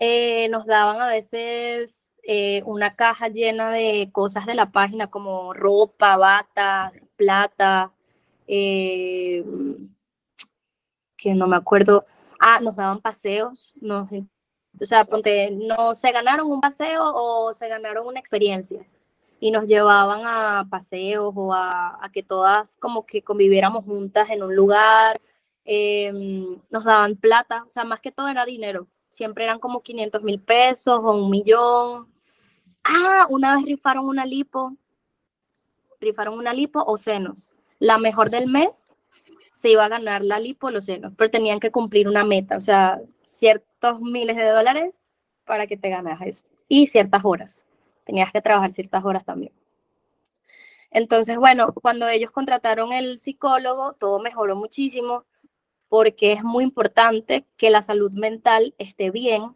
Eh, 0.00 0.48
nos 0.48 0.66
daban 0.66 1.00
a 1.00 1.06
veces 1.06 2.12
eh, 2.24 2.62
una 2.66 2.96
caja 2.96 3.28
llena 3.28 3.70
de 3.70 4.10
cosas 4.10 4.44
de 4.46 4.56
la 4.56 4.72
página 4.72 5.06
como 5.06 5.52
ropa, 5.52 6.16
batas, 6.16 7.08
plata, 7.14 7.92
eh, 8.48 9.44
que 11.16 11.32
no 11.34 11.46
me 11.46 11.54
acuerdo. 11.54 12.06
Ah, 12.40 12.58
nos 12.60 12.74
daban 12.74 13.00
paseos, 13.00 13.72
nos, 13.80 14.10
o 14.10 14.84
sea, 14.84 15.04
ponte, 15.04 15.52
no 15.52 15.94
se 15.94 16.10
ganaron 16.10 16.50
un 16.50 16.60
paseo 16.60 17.04
o 17.14 17.54
se 17.54 17.68
ganaron 17.68 18.04
una 18.04 18.18
experiencia 18.18 18.84
y 19.38 19.52
nos 19.52 19.66
llevaban 19.66 20.22
a 20.24 20.66
paseos 20.68 21.32
o 21.36 21.54
a, 21.54 22.10
que 22.12 22.24
todas 22.24 22.76
como 22.78 23.06
que 23.06 23.22
conviviéramos 23.22 23.84
juntas 23.84 24.28
en 24.30 24.42
un 24.42 24.56
lugar, 24.56 25.20
em, 25.64 26.58
nos 26.70 26.84
daban 26.84 27.16
plata, 27.16 27.64
o 27.64 27.70
sea, 27.70 27.84
más 27.84 28.00
que 28.00 28.12
todo 28.12 28.28
era 28.28 28.44
dinero, 28.44 28.88
siempre 29.08 29.44
eran 29.44 29.58
como 29.58 29.82
500 29.82 30.22
mil 30.22 30.40
pesos 30.40 31.00
o 31.02 31.12
un 31.12 31.30
millón. 31.30 32.08
Ah, 32.84 33.26
una 33.30 33.56
vez 33.56 33.64
rifaron 33.64 34.06
una 34.06 34.26
lipo, 34.26 34.76
rifaron 36.00 36.38
una 36.38 36.52
lipo 36.52 36.82
o 36.84 36.98
senos. 36.98 37.54
La 37.78 37.98
mejor 37.98 38.30
del 38.30 38.48
mes 38.48 38.88
se 39.60 39.70
iba 39.70 39.84
a 39.84 39.88
ganar 39.88 40.22
la 40.22 40.38
lipo 40.40 40.68
o 40.68 40.70
los 40.70 40.86
senos, 40.86 41.12
pero 41.16 41.30
tenían 41.30 41.60
que 41.60 41.70
cumplir 41.70 42.08
una 42.08 42.24
meta, 42.24 42.56
o 42.56 42.60
sea, 42.60 43.00
ciertos 43.22 44.00
miles 44.00 44.36
de 44.36 44.48
dólares 44.48 45.08
para 45.44 45.66
que 45.66 45.76
te 45.76 45.90
ganas 45.90 46.20
eso 46.22 46.44
y 46.68 46.86
ciertas 46.88 47.24
horas 47.24 47.66
tenías 48.04 48.32
que 48.32 48.42
trabajar 48.42 48.72
ciertas 48.72 49.04
horas 49.04 49.24
también. 49.24 49.52
Entonces, 50.90 51.38
bueno, 51.38 51.72
cuando 51.72 52.08
ellos 52.08 52.30
contrataron 52.30 52.92
el 52.92 53.18
psicólogo, 53.18 53.94
todo 53.94 54.18
mejoró 54.18 54.56
muchísimo 54.56 55.24
porque 55.92 56.32
es 56.32 56.42
muy 56.42 56.64
importante 56.64 57.44
que 57.58 57.68
la 57.68 57.82
salud 57.82 58.12
mental 58.12 58.74
esté 58.78 59.10
bien, 59.10 59.54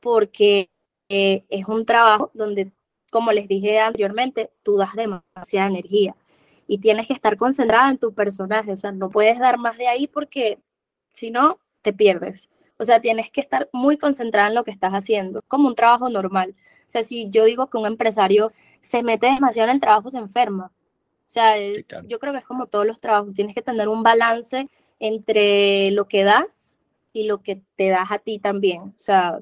porque 0.00 0.70
eh, 1.08 1.44
es 1.50 1.68
un 1.68 1.86
trabajo 1.86 2.32
donde, 2.34 2.72
como 3.12 3.30
les 3.30 3.46
dije 3.46 3.78
anteriormente, 3.78 4.50
tú 4.64 4.76
das 4.76 4.94
demasiada 4.94 5.68
energía 5.68 6.16
y 6.66 6.78
tienes 6.78 7.06
que 7.06 7.12
estar 7.12 7.36
concentrada 7.36 7.90
en 7.90 7.98
tu 7.98 8.12
personaje, 8.12 8.72
o 8.72 8.76
sea, 8.76 8.90
no 8.90 9.08
puedes 9.08 9.38
dar 9.38 9.56
más 9.56 9.78
de 9.78 9.86
ahí 9.86 10.08
porque 10.08 10.58
si 11.12 11.30
no, 11.30 11.60
te 11.82 11.92
pierdes. 11.92 12.50
O 12.76 12.84
sea, 12.84 13.00
tienes 13.00 13.30
que 13.30 13.40
estar 13.40 13.68
muy 13.72 13.96
concentrada 13.98 14.48
en 14.48 14.56
lo 14.56 14.64
que 14.64 14.72
estás 14.72 14.92
haciendo, 14.94 15.42
como 15.46 15.68
un 15.68 15.76
trabajo 15.76 16.08
normal. 16.08 16.56
O 16.88 16.90
sea, 16.90 17.04
si 17.04 17.30
yo 17.30 17.44
digo 17.44 17.68
que 17.68 17.78
un 17.78 17.86
empresario 17.86 18.52
se 18.80 19.04
mete 19.04 19.28
demasiado 19.28 19.68
en 19.68 19.76
el 19.76 19.80
trabajo, 19.80 20.10
se 20.10 20.18
enferma. 20.18 20.72
O 21.28 21.30
sea, 21.32 21.54
yo 22.08 22.18
creo 22.18 22.32
que 22.32 22.40
es 22.40 22.44
como 22.44 22.66
todos 22.66 22.84
los 22.84 23.00
trabajos, 23.00 23.36
tienes 23.36 23.54
que 23.54 23.62
tener 23.62 23.88
un 23.88 24.02
balance 24.02 24.68
entre 25.02 25.90
lo 25.90 26.06
que 26.06 26.22
das 26.22 26.78
y 27.12 27.24
lo 27.24 27.42
que 27.42 27.60
te 27.76 27.88
das 27.88 28.12
a 28.12 28.20
ti 28.20 28.38
también. 28.38 28.82
O 28.82 28.98
sea, 28.98 29.40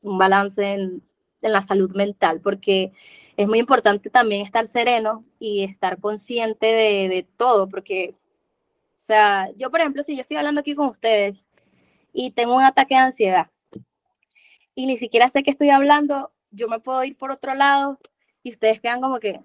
un 0.00 0.16
balance 0.16 0.62
en, 0.64 1.02
la 1.40 1.60
salud 1.62 1.90
mental, 1.96 2.40
porque 2.40 2.92
es 3.36 3.48
muy 3.48 3.58
importante 3.58 4.10
también 4.10 4.42
estar 4.46 4.64
sereno 4.68 5.24
y 5.40 5.64
estar 5.64 5.98
consciente 5.98 6.66
de, 6.66 7.26
todo, 7.36 7.68
porque, 7.68 8.14
o 8.14 9.00
sea, 9.00 9.50
yo, 9.56 9.68
por 9.72 9.80
ejemplo, 9.80 10.04
si 10.04 10.14
yo 10.14 10.20
estoy 10.20 10.36
hablando 10.36 10.60
aquí 10.60 10.76
con 10.76 10.86
ustedes 10.86 11.48
y 12.12 12.30
tengo 12.30 12.54
un 12.54 12.62
ataque 12.62 12.94
de 12.94 13.00
ansiedad 13.00 13.50
y 14.76 14.86
ni 14.86 14.96
siquiera 14.98 15.28
sé 15.28 15.42
que 15.42 15.50
estoy 15.50 15.70
hablando, 15.70 16.30
yo 16.52 16.68
me 16.68 16.78
puedo 16.78 17.02
ir 17.02 17.16
por 17.16 17.32
otro 17.32 17.54
lado 17.54 17.98
y 18.44 18.50
ustedes 18.52 18.80
quedan 18.80 19.00
como 19.00 19.18
que, 19.18 19.40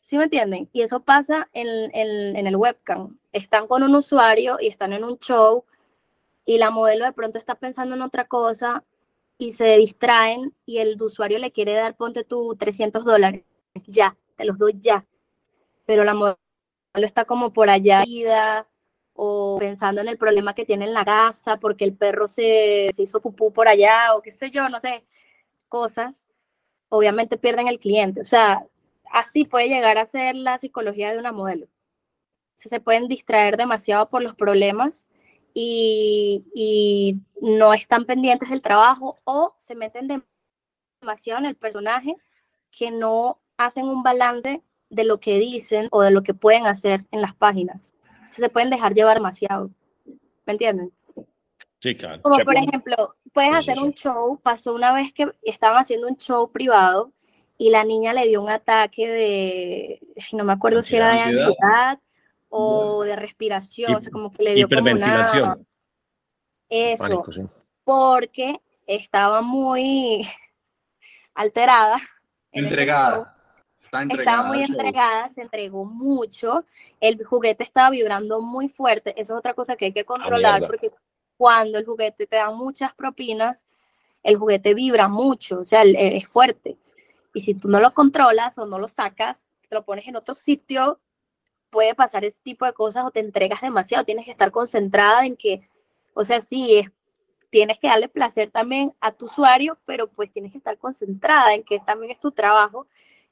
¿sí 0.00 0.16
me 0.16 0.24
entienden? 0.24 0.68
Y 0.72 0.82
eso 0.82 1.00
pasa 1.00 1.48
en, 1.52 1.90
el 1.92 2.56
webcam. 2.56 3.18
Están 3.36 3.66
con 3.66 3.82
un 3.82 3.94
usuario 3.94 4.56
y 4.58 4.68
están 4.68 4.94
en 4.94 5.04
un 5.04 5.18
show 5.18 5.64
y 6.46 6.56
la 6.56 6.70
modelo 6.70 7.04
de 7.04 7.12
pronto 7.12 7.38
está 7.38 7.54
pensando 7.54 7.94
en 7.94 8.00
otra 8.00 8.26
cosa 8.26 8.82
y 9.36 9.52
se 9.52 9.76
distraen 9.76 10.54
y 10.64 10.78
el 10.78 11.00
usuario 11.02 11.38
le 11.38 11.52
quiere 11.52 11.74
dar, 11.74 11.96
ponte 11.96 12.24
tú 12.24 12.56
300 12.56 13.04
dólares, 13.04 13.44
ya, 13.86 14.16
te 14.36 14.46
los 14.46 14.56
doy 14.56 14.78
ya. 14.80 15.06
Pero 15.84 16.02
la 16.04 16.14
modelo 16.14 16.38
está 16.94 17.26
como 17.26 17.52
por 17.52 17.68
allá, 17.68 18.04
o 19.12 19.58
pensando 19.58 20.00
en 20.00 20.08
el 20.08 20.16
problema 20.16 20.54
que 20.54 20.64
tiene 20.64 20.86
en 20.86 20.94
la 20.94 21.04
casa 21.04 21.58
porque 21.58 21.84
el 21.84 21.94
perro 21.94 22.28
se, 22.28 22.90
se 22.94 23.02
hizo 23.02 23.20
pupú 23.20 23.52
por 23.52 23.68
allá 23.68 24.14
o 24.14 24.22
qué 24.22 24.30
sé 24.30 24.50
yo, 24.50 24.70
no 24.70 24.80
sé, 24.80 25.04
cosas, 25.68 26.26
obviamente 26.88 27.36
pierden 27.36 27.68
el 27.68 27.78
cliente. 27.78 28.22
O 28.22 28.24
sea, 28.24 28.66
así 29.12 29.44
puede 29.44 29.68
llegar 29.68 29.98
a 29.98 30.06
ser 30.06 30.36
la 30.36 30.56
psicología 30.56 31.12
de 31.12 31.18
una 31.18 31.32
modelo. 31.32 31.68
Se 32.56 32.80
pueden 32.80 33.08
distraer 33.08 33.56
demasiado 33.56 34.08
por 34.08 34.22
los 34.22 34.34
problemas 34.34 35.06
y, 35.54 36.44
y 36.54 37.20
no 37.40 37.74
están 37.74 38.04
pendientes 38.04 38.50
del 38.50 38.62
trabajo 38.62 39.18
o 39.24 39.54
se 39.58 39.74
meten 39.74 40.24
demasiado 41.00 41.40
en 41.40 41.46
el 41.46 41.56
personaje 41.56 42.16
que 42.70 42.90
no 42.90 43.40
hacen 43.56 43.86
un 43.86 44.02
balance 44.02 44.62
de 44.90 45.04
lo 45.04 45.20
que 45.20 45.38
dicen 45.38 45.88
o 45.90 46.02
de 46.02 46.10
lo 46.10 46.22
que 46.22 46.34
pueden 46.34 46.66
hacer 46.66 47.06
en 47.10 47.22
las 47.22 47.34
páginas 47.34 47.96
se 48.40 48.48
pueden 48.48 48.70
dejar 48.70 48.94
llevar 48.94 49.16
demasiado. 49.16 49.70
¿Me 50.44 50.52
entienden? 50.52 50.92
Sí, 51.80 51.94
claro. 51.94 52.22
Como 52.22 52.38
por 52.38 52.56
ejemplo, 52.56 53.16
puedes 53.32 53.54
hacer 53.54 53.78
un 53.78 53.92
show, 53.92 54.40
pasó 54.42 54.74
una 54.74 54.92
vez 54.92 55.12
que 55.12 55.30
estaban 55.42 55.78
haciendo 55.78 56.08
un 56.08 56.16
show 56.16 56.50
privado 56.50 57.12
y 57.58 57.70
la 57.70 57.84
niña 57.84 58.12
le 58.12 58.26
dio 58.26 58.42
un 58.42 58.50
ataque 58.50 59.08
de, 59.08 60.00
no 60.32 60.44
me 60.44 60.52
acuerdo 60.52 60.82
si 60.82 60.96
era 60.96 61.12
de 61.12 61.20
ansiedad 61.20 61.98
o 62.48 63.04
de 63.04 63.16
respiración, 63.16 63.94
o 63.94 64.00
sea, 64.00 64.10
como 64.10 64.30
que 64.30 64.42
le 64.42 64.54
dio 64.54 64.68
como 64.68 64.92
una... 64.92 65.58
Eso, 66.68 67.24
porque 67.84 68.60
estaba 68.86 69.40
muy 69.42 70.26
alterada. 71.34 72.00
Entregada. 72.52 73.36
Estaba 74.10 74.48
muy 74.48 74.62
entregada, 74.62 75.28
se 75.28 75.42
entregó 75.42 75.84
mucho, 75.84 76.64
el 77.00 77.24
juguete 77.24 77.62
estaba 77.62 77.90
vibrando 77.90 78.40
muy 78.40 78.68
fuerte, 78.68 79.14
eso 79.20 79.34
es 79.34 79.38
otra 79.38 79.54
cosa 79.54 79.76
que 79.76 79.86
hay 79.86 79.92
que 79.92 80.00
ah, 80.00 80.04
controlar, 80.04 80.66
porque 80.66 80.90
cuando 81.36 81.78
el 81.78 81.86
juguete 81.86 82.26
te 82.26 82.36
da 82.36 82.50
muchas 82.50 82.92
propinas, 82.94 83.64
el 84.22 84.36
juguete 84.36 84.74
vibra 84.74 85.08
mucho, 85.08 85.60
o 85.60 85.64
sea, 85.64 85.82
es 85.84 86.26
fuerte. 86.26 86.76
Y 87.32 87.42
si 87.42 87.54
tú 87.54 87.68
no 87.68 87.78
lo 87.78 87.94
controlas 87.94 88.58
o 88.58 88.66
no 88.66 88.78
lo 88.78 88.88
sacas, 88.88 89.46
te 89.68 89.74
lo 89.74 89.84
pones 89.84 90.08
en 90.08 90.16
otro 90.16 90.34
sitio, 90.34 91.00
puede 91.76 91.94
pasar 91.94 92.24
ese 92.24 92.40
tipo 92.42 92.64
de 92.64 92.72
cosas 92.72 93.04
o 93.04 93.10
te 93.10 93.20
entregas 93.20 93.60
demasiado, 93.60 94.02
tienes 94.02 94.24
que 94.24 94.30
estar 94.30 94.50
concentrada 94.50 95.26
en 95.26 95.36
que, 95.36 95.68
o 96.14 96.24
sea, 96.24 96.40
sí, 96.40 96.78
es, 96.78 96.90
tienes 97.50 97.78
que 97.78 97.86
darle 97.86 98.08
placer 98.08 98.50
también 98.50 98.94
a 98.98 99.12
tu 99.12 99.26
usuario, 99.26 99.76
pero 99.84 100.06
pues 100.08 100.32
tienes 100.32 100.52
que 100.52 100.56
estar 100.56 100.78
concentrada 100.78 101.52
en 101.52 101.62
que 101.64 101.78
también 101.80 102.12
es 102.12 102.18
tu 102.18 102.32
trabajo 102.32 102.86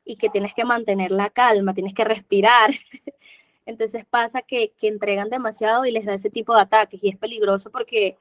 y 0.05 0.17
que 0.17 0.29
tienes 0.29 0.53
que 0.53 0.67
mantener 0.67 1.11
la 1.11 1.31
calma, 1.31 1.73
tienes 1.73 1.95
que 1.95 2.05
respirar. 2.05 2.75
Entonces 3.65 4.05
pasa 4.05 4.43
que, 4.43 4.73
que 4.79 4.89
entregan 4.89 5.31
demasiado 5.31 5.87
y 5.87 5.91
les 5.91 6.05
da 6.05 6.13
ese 6.13 6.29
tipo 6.29 6.55
de 6.55 6.61
ataques 6.61 7.03
y 7.03 7.09
es 7.09 7.17
peligroso 7.17 7.71
porque 7.71 8.19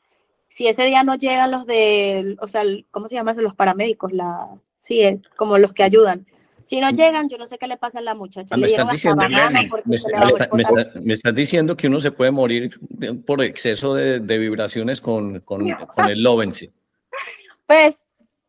si 0.48 0.70
ese 0.70 0.86
día 0.86 1.04
no 1.04 1.16
llegan 1.16 1.52
los 1.52 1.66
de, 1.66 2.38
o 2.40 2.48
sea, 2.48 2.64
¿cómo 2.92 3.10
se 3.10 3.16
llama 3.16 3.32
eso? 3.32 3.42
Los 3.42 3.56
paramédicos, 3.56 4.14
la, 4.14 4.48
sí, 4.78 5.02
eh, 5.02 5.22
como 5.36 5.58
los 5.58 5.74
que 5.74 5.84
ayudan. 5.84 6.26
Si 6.64 6.80
no 6.80 6.90
llegan, 6.90 7.30
yo 7.30 7.38
no 7.38 7.48
sé 7.48 7.58
qué 7.58 7.68
le 7.68 7.78
pasa 7.78 8.00
a 8.00 8.02
la 8.02 8.16
muchacha. 8.16 8.56
me, 8.58 8.68
estás 8.68 8.92
diciendo, 10.54 11.32
diciendo 11.34 11.78
que 11.78 11.88
uno 11.88 12.00
se 12.02 12.12
puede 12.12 12.32
morir 12.32 12.80
por 13.26 13.42
exceso 13.42 13.96
de, 13.96 14.20
de 14.20 14.38
vibraciones 14.38 15.02
con, 15.02 15.40
con, 15.42 15.70
con 15.70 16.10
el 16.10 16.24
Lovense. 16.24 16.72
Pues 17.66 18.08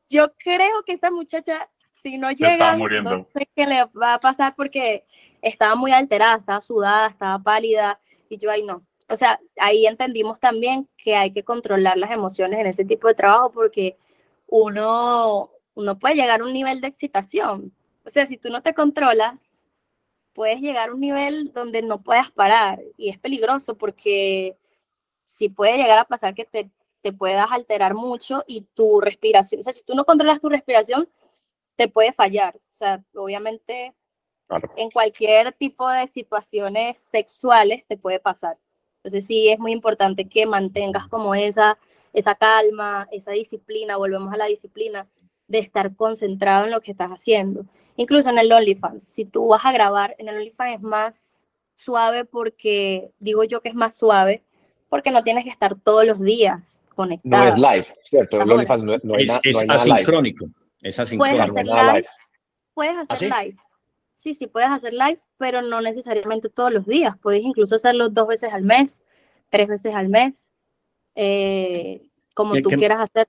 yo 0.08 0.32
creo 0.38 0.82
que 0.84 0.92
esta 0.92 1.10
muchacha 1.10 1.68
si 2.04 2.18
no 2.18 2.30
llega, 2.30 2.76
no 2.76 3.26
sé 3.34 3.48
qué 3.56 3.66
le 3.66 3.86
va 3.98 4.14
a 4.14 4.20
pasar 4.20 4.54
porque 4.54 5.06
estaba 5.40 5.74
muy 5.74 5.90
alterada, 5.90 6.36
estaba 6.36 6.60
sudada, 6.60 7.08
estaba 7.08 7.42
pálida 7.42 7.98
y 8.28 8.36
yo 8.36 8.50
ahí 8.50 8.62
no. 8.62 8.84
O 9.08 9.16
sea, 9.16 9.40
ahí 9.56 9.86
entendimos 9.86 10.38
también 10.38 10.86
que 10.98 11.16
hay 11.16 11.32
que 11.32 11.44
controlar 11.44 11.96
las 11.96 12.10
emociones 12.10 12.60
en 12.60 12.66
ese 12.66 12.84
tipo 12.84 13.08
de 13.08 13.14
trabajo 13.14 13.50
porque 13.52 13.96
uno, 14.46 15.50
uno 15.74 15.98
puede 15.98 16.14
llegar 16.14 16.42
a 16.42 16.44
un 16.44 16.52
nivel 16.52 16.82
de 16.82 16.88
excitación. 16.88 17.72
O 18.05 18.11
sea, 18.11 18.26
si 18.26 18.36
tú 18.36 18.50
no 18.50 18.62
te 18.62 18.74
controlas, 18.74 19.61
puedes 20.34 20.61
llegar 20.61 20.90
a 20.90 20.94
un 20.94 21.00
nivel 21.00 21.52
donde 21.52 21.82
no 21.82 22.02
puedas 22.02 22.30
parar 22.30 22.82
y 22.96 23.09
es 23.11 23.18
peligroso 23.18 23.76
porque 23.76 24.57
si 25.24 25.48
puede 25.48 25.76
llegar 25.76 25.98
a 25.98 26.05
pasar 26.05 26.34
que 26.34 26.44
te, 26.44 26.70
te 27.02 27.12
puedas 27.12 27.50
alterar 27.50 27.94
mucho 27.94 28.44
y 28.46 28.62
tu 28.74 29.00
respiración, 29.00 29.61
o 29.61 29.64
sea, 29.64 29.72
si 29.72 29.84
tú 29.84 29.94
no 29.94 30.05
controlas 30.05 30.40
tu 30.40 30.48
respiración, 30.48 31.09
te 31.76 31.88
puede 31.88 32.12
fallar. 32.12 32.57
O 32.57 32.76
sea, 32.76 33.02
obviamente 33.14 33.94
en 34.76 34.90
cualquier 34.90 35.52
tipo 35.52 35.88
de 35.88 36.07
situaciones 36.07 36.98
sexuales 36.98 37.86
te 37.86 37.96
puede 37.96 38.20
pasar. 38.20 38.59
Entonces 38.98 39.26
sí 39.26 39.48
es 39.48 39.59
muy 39.59 39.72
importante 39.72 40.28
que 40.28 40.46
mantengas 40.46 41.09
como 41.09 41.34
esa, 41.34 41.78
esa 42.12 42.34
calma, 42.34 43.09
esa 43.11 43.32
disciplina, 43.32 43.96
volvemos 43.96 44.32
a 44.32 44.36
la 44.36 44.46
disciplina 44.46 45.09
de 45.46 45.59
estar 45.59 45.94
concentrado 45.94 46.64
en 46.64 46.70
lo 46.70 46.80
que 46.80 46.92
estás 46.92 47.11
haciendo. 47.11 47.66
Incluso 47.97 48.30
en 48.30 48.38
el 48.38 48.53
OnlyFans, 48.53 49.05
si 49.05 49.24
tú 49.24 49.49
vas 49.49 49.64
a 49.64 49.72
grabar, 49.72 50.14
en 50.18 50.28
el 50.28 50.36
OnlyFans 50.36 50.74
es 50.74 50.80
más 50.82 51.49
suave 51.76 52.24
porque, 52.24 53.12
digo 53.18 53.45
yo 53.45 53.61
que 53.61 53.68
es 53.68 53.74
más 53.74 53.95
suave, 53.95 54.42
porque 54.88 55.11
no 55.11 55.22
tienes 55.22 55.45
que 55.45 55.51
estar 55.51 55.74
todos 55.76 56.05
los 56.05 56.20
días 56.20 56.82
conectado. 56.95 57.42
No 57.45 57.49
es 57.49 57.57
live, 57.57 57.97
¿cierto? 58.03 58.40
El 58.40 58.51
OnlyFans 58.51 58.82
no, 58.84 58.97
no, 59.03 59.16
es, 59.16 59.40
es 59.42 59.57
asincrónico. 59.68 60.47
Es 60.80 60.97
Puedes 61.16 61.40
hacer 61.40 61.66
live. 61.66 62.07
Puedes 62.74 62.97
¿Ah, 62.97 63.05
hacer 63.09 63.30
live. 63.30 63.57
Sí, 64.12 64.34
sí, 64.34 64.47
puedes 64.47 64.70
hacer 64.70 64.92
live, 64.92 65.18
pero 65.38 65.62
no 65.62 65.80
necesariamente 65.80 66.49
todos 66.49 66.72
los 66.72 66.86
días. 66.86 67.16
Puedes 67.18 67.42
incluso 67.42 67.74
hacerlo 67.76 68.09
dos 68.09 68.26
veces 68.26 68.53
al 68.53 68.62
mes, 68.62 69.03
tres 69.51 69.68
veces 69.68 69.95
al 69.95 70.09
mes. 70.09 70.51
eh, 71.14 72.09
como 72.34 72.55
¿Qué- 72.55 72.62
tú 72.62 72.70
quieras 72.70 73.01
hacer. 73.01 73.28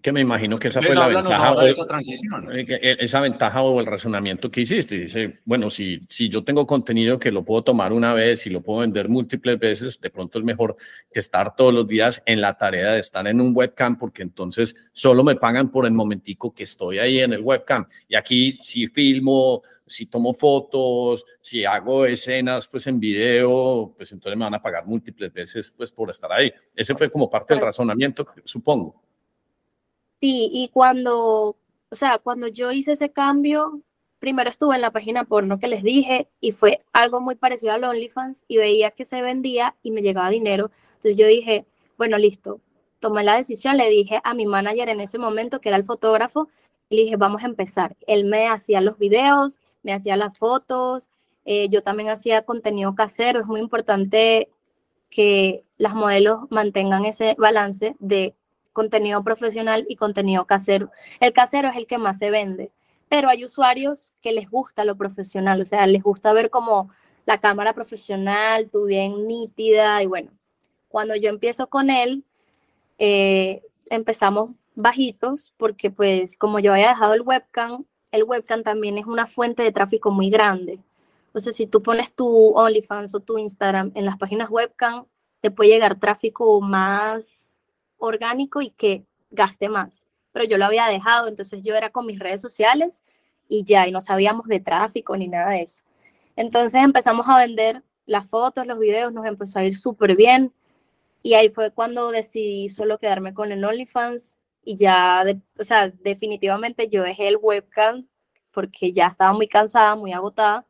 Que 0.00 0.12
me 0.12 0.20
imagino 0.20 0.58
que 0.58 0.68
esa 0.68 0.78
Entonces, 0.78 1.02
fue 1.02 1.12
la 1.12 1.20
ventaja. 1.22 1.54
de 1.56 1.70
esa 1.70 1.86
transición. 1.86 2.56
eh, 2.56 2.66
eh, 2.68 2.96
esa 3.00 3.20
ventaja 3.20 3.62
o 3.62 3.80
el 3.80 3.86
razonamiento 3.86 4.50
que 4.50 4.60
hiciste. 4.60 4.96
Dice, 4.98 5.40
bueno, 5.44 5.70
si, 5.70 6.00
si 6.08 6.28
yo 6.28 6.44
tengo 6.44 6.66
contenido 6.66 7.18
que 7.18 7.32
lo 7.32 7.44
puedo 7.44 7.64
tomar 7.64 7.92
una 7.92 8.14
vez 8.14 8.46
y 8.46 8.50
lo 8.50 8.60
puedo 8.60 8.80
vender 8.80 9.08
múltiples 9.08 9.58
veces, 9.58 10.00
de 10.00 10.10
pronto 10.10 10.38
es 10.38 10.44
mejor 10.44 10.76
que 11.12 11.18
estar 11.18 11.56
todos 11.56 11.74
los 11.74 11.86
días 11.86 12.22
en 12.26 12.40
la 12.40 12.56
tarea 12.56 12.92
de 12.92 13.00
estar 13.00 13.26
en 13.26 13.40
un 13.40 13.52
webcam, 13.54 13.98
porque 13.98 14.22
entonces 14.22 14.76
solo 14.92 15.24
me 15.24 15.34
pagan 15.34 15.70
por 15.70 15.84
el 15.84 15.92
momentico 15.92 16.54
que 16.54 16.62
estoy 16.62 16.98
ahí 16.98 17.20
en 17.20 17.32
el 17.32 17.40
webcam. 17.40 17.84
Y 18.06 18.14
aquí 18.14 18.58
si 18.62 18.86
filmo, 18.86 19.62
si 19.86 20.06
tomo 20.06 20.32
fotos, 20.32 21.24
si 21.40 21.64
hago 21.64 22.06
escenas 22.06 22.68
pues 22.68 22.86
en 22.86 23.00
video, 23.00 23.94
pues 23.96 24.12
entonces 24.12 24.38
me 24.38 24.44
van 24.44 24.54
a 24.54 24.62
pagar 24.62 24.86
múltiples 24.86 25.32
veces 25.32 25.72
pues 25.76 25.90
por 25.90 26.10
estar 26.10 26.30
ahí. 26.32 26.52
Ese 26.74 26.94
fue 26.94 27.10
como 27.10 27.28
parte 27.28 27.54
del 27.54 27.64
razonamiento, 27.64 28.26
supongo. 28.44 29.02
Sí, 30.20 30.50
y 30.52 30.68
cuando, 30.70 31.56
o 31.90 31.94
sea, 31.96 32.18
cuando 32.18 32.48
yo 32.48 32.72
hice 32.72 32.92
ese 32.92 33.10
cambio, 33.10 33.82
primero 34.18 34.50
estuve 34.50 34.74
en 34.74 34.80
la 34.80 34.90
página 34.90 35.24
porno 35.24 35.58
que 35.58 35.68
les 35.68 35.82
dije 35.82 36.28
y 36.40 36.52
fue 36.52 36.84
algo 36.92 37.20
muy 37.20 37.36
parecido 37.36 37.72
al 37.72 37.84
OnlyFans 37.84 38.44
y 38.48 38.56
veía 38.56 38.90
que 38.90 39.04
se 39.04 39.22
vendía 39.22 39.76
y 39.82 39.92
me 39.92 40.02
llegaba 40.02 40.30
dinero. 40.30 40.70
Entonces 40.96 41.16
yo 41.16 41.26
dije, 41.26 41.66
bueno, 41.96 42.18
listo, 42.18 42.60
tomé 43.00 43.22
la 43.24 43.36
decisión, 43.36 43.76
le 43.76 43.88
dije 43.90 44.20
a 44.24 44.34
mi 44.34 44.46
manager 44.46 44.88
en 44.88 45.00
ese 45.00 45.18
momento, 45.18 45.60
que 45.60 45.68
era 45.68 45.78
el 45.78 45.84
fotógrafo, 45.84 46.48
le 46.90 47.02
dije, 47.02 47.16
vamos 47.16 47.42
a 47.44 47.46
empezar. 47.46 47.96
Él 48.06 48.24
me 48.24 48.48
hacía 48.48 48.80
los 48.80 48.98
videos, 48.98 49.58
me 49.82 49.92
hacía 49.92 50.16
las 50.16 50.36
fotos, 50.36 51.08
eh, 51.44 51.68
yo 51.70 51.82
también 51.82 52.10
hacía 52.10 52.42
contenido 52.42 52.94
casero, 52.94 53.40
es 53.40 53.46
muy 53.46 53.60
importante 53.60 54.50
que 55.10 55.64
las 55.78 55.94
modelos 55.94 56.40
mantengan 56.50 57.04
ese 57.04 57.34
balance 57.38 57.96
de 58.00 58.34
contenido 58.78 59.24
profesional 59.24 59.84
y 59.88 59.96
contenido 59.96 60.44
casero. 60.46 60.92
El 61.18 61.32
casero 61.32 61.68
es 61.68 61.76
el 61.76 61.88
que 61.88 61.98
más 61.98 62.16
se 62.18 62.30
vende, 62.30 62.70
pero 63.08 63.28
hay 63.28 63.44
usuarios 63.44 64.12
que 64.22 64.30
les 64.30 64.48
gusta 64.48 64.84
lo 64.84 64.96
profesional, 64.96 65.60
o 65.60 65.64
sea, 65.64 65.84
les 65.88 66.00
gusta 66.00 66.32
ver 66.32 66.48
como 66.48 66.88
la 67.26 67.40
cámara 67.40 67.72
profesional, 67.74 68.70
tú 68.70 68.84
bien 68.84 69.26
nítida 69.26 70.00
y 70.04 70.06
bueno, 70.06 70.30
cuando 70.86 71.16
yo 71.16 71.28
empiezo 71.28 71.66
con 71.66 71.90
él, 71.90 72.22
eh, 72.98 73.62
empezamos 73.90 74.50
bajitos 74.76 75.52
porque 75.56 75.90
pues 75.90 76.36
como 76.36 76.60
yo 76.60 76.72
había 76.72 76.90
dejado 76.90 77.14
el 77.14 77.22
webcam, 77.22 77.84
el 78.12 78.22
webcam 78.22 78.62
también 78.62 78.96
es 78.96 79.06
una 79.06 79.26
fuente 79.26 79.64
de 79.64 79.72
tráfico 79.72 80.12
muy 80.12 80.30
grande. 80.30 80.78
Entonces, 81.26 81.56
si 81.56 81.66
tú 81.66 81.82
pones 81.82 82.14
tu 82.14 82.56
OnlyFans 82.56 83.12
o 83.12 83.20
tu 83.20 83.38
Instagram 83.38 83.90
en 83.96 84.04
las 84.04 84.18
páginas 84.18 84.50
webcam, 84.50 85.06
te 85.40 85.50
puede 85.50 85.70
llegar 85.70 85.98
tráfico 85.98 86.60
más 86.60 87.47
orgánico 87.98 88.62
y 88.62 88.70
que 88.70 89.04
gaste 89.30 89.68
más. 89.68 90.06
Pero 90.32 90.44
yo 90.44 90.58
lo 90.58 90.66
había 90.66 90.86
dejado, 90.86 91.28
entonces 91.28 91.62
yo 91.62 91.74
era 91.74 91.90
con 91.90 92.06
mis 92.06 92.18
redes 92.18 92.40
sociales 92.40 93.04
y 93.48 93.64
ya, 93.64 93.86
y 93.86 93.92
no 93.92 94.00
sabíamos 94.00 94.46
de 94.46 94.60
tráfico 94.60 95.16
ni 95.16 95.28
nada 95.28 95.50
de 95.50 95.62
eso. 95.62 95.82
Entonces 96.36 96.82
empezamos 96.82 97.28
a 97.28 97.38
vender 97.38 97.82
las 98.06 98.28
fotos, 98.28 98.66
los 98.66 98.78
videos, 98.78 99.12
nos 99.12 99.26
empezó 99.26 99.58
a 99.58 99.64
ir 99.64 99.76
súper 99.76 100.16
bien. 100.16 100.52
Y 101.22 101.34
ahí 101.34 101.48
fue 101.50 101.70
cuando 101.72 102.10
decidí 102.10 102.68
solo 102.70 102.98
quedarme 102.98 103.34
con 103.34 103.52
el 103.52 103.64
OnlyFans 103.64 104.38
y 104.64 104.76
ya, 104.76 105.24
de- 105.24 105.40
o 105.58 105.64
sea, 105.64 105.88
definitivamente 105.90 106.88
yo 106.88 107.02
dejé 107.02 107.28
el 107.28 107.38
webcam 107.40 108.06
porque 108.52 108.92
ya 108.92 109.08
estaba 109.08 109.32
muy 109.32 109.48
cansada, 109.48 109.94
muy 109.96 110.12
agotada 110.12 110.66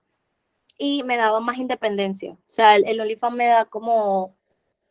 y 0.78 1.02
me 1.04 1.16
daba 1.16 1.40
más 1.40 1.58
independencia. 1.58 2.32
O 2.32 2.38
sea, 2.50 2.76
el, 2.76 2.86
el 2.86 3.00
OnlyFans 3.00 3.36
me 3.36 3.46
da 3.48 3.64
como 3.66 4.36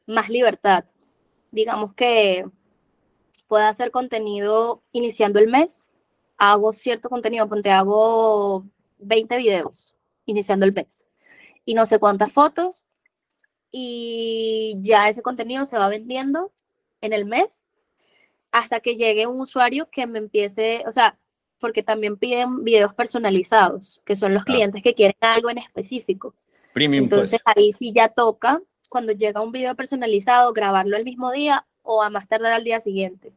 más 0.08 0.30
libertad. 0.30 0.86
Digamos 1.58 1.96
que 1.96 2.46
puedo 3.48 3.66
hacer 3.66 3.90
contenido 3.90 4.84
iniciando 4.92 5.40
el 5.40 5.48
mes, 5.48 5.90
hago 6.38 6.72
cierto 6.72 7.10
contenido, 7.10 7.50
ponte, 7.50 7.72
hago 7.72 8.64
20 9.00 9.38
videos 9.38 9.96
iniciando 10.28 10.68
el 10.68 10.74
mes 10.74 11.08
y 11.66 11.74
no 11.74 11.88
sé 11.88 11.98
cuántas 11.98 12.32
fotos 12.32 12.86
y 13.72 14.76
ya 14.82 15.10
ese 15.10 15.24
contenido 15.24 15.66
se 15.66 15.80
va 15.80 15.90
vendiendo 15.90 16.52
en 17.02 17.12
el 17.12 17.26
mes 17.26 17.66
hasta 18.52 18.80
que 18.80 18.96
llegue 18.96 19.26
un 19.26 19.40
usuario 19.42 19.90
que 19.90 20.06
me 20.06 20.20
empiece, 20.20 20.84
o 20.88 20.92
sea, 20.92 21.18
porque 21.60 21.82
también 21.82 22.18
piden 22.18 22.64
videos 22.64 22.94
personalizados, 22.94 24.04
que 24.06 24.16
son 24.16 24.36
los 24.36 24.44
Claro. 24.44 24.58
clientes 24.58 24.84
que 24.84 24.94
quieren 24.94 25.18
algo 25.22 25.50
en 25.50 25.58
específico. 25.58 26.36
Premium, 26.72 27.06
Entonces 27.06 27.42
pues. 27.44 27.58
ahí 27.58 27.74
sí 27.74 27.92
ya 27.96 28.10
toca, 28.10 28.62
cuando 28.90 29.12
llega 29.12 29.42
un 29.42 29.52
video 29.52 29.76
personalizado, 29.76 30.54
grabarlo 30.54 30.98
el 30.98 31.04
mismo 31.04 31.32
día 31.32 31.66
o 31.84 32.02
a 32.04 32.10
más 32.10 32.28
tardar 32.28 32.54
al 32.54 32.64
día 32.64 32.80
siguiente. 32.80 33.32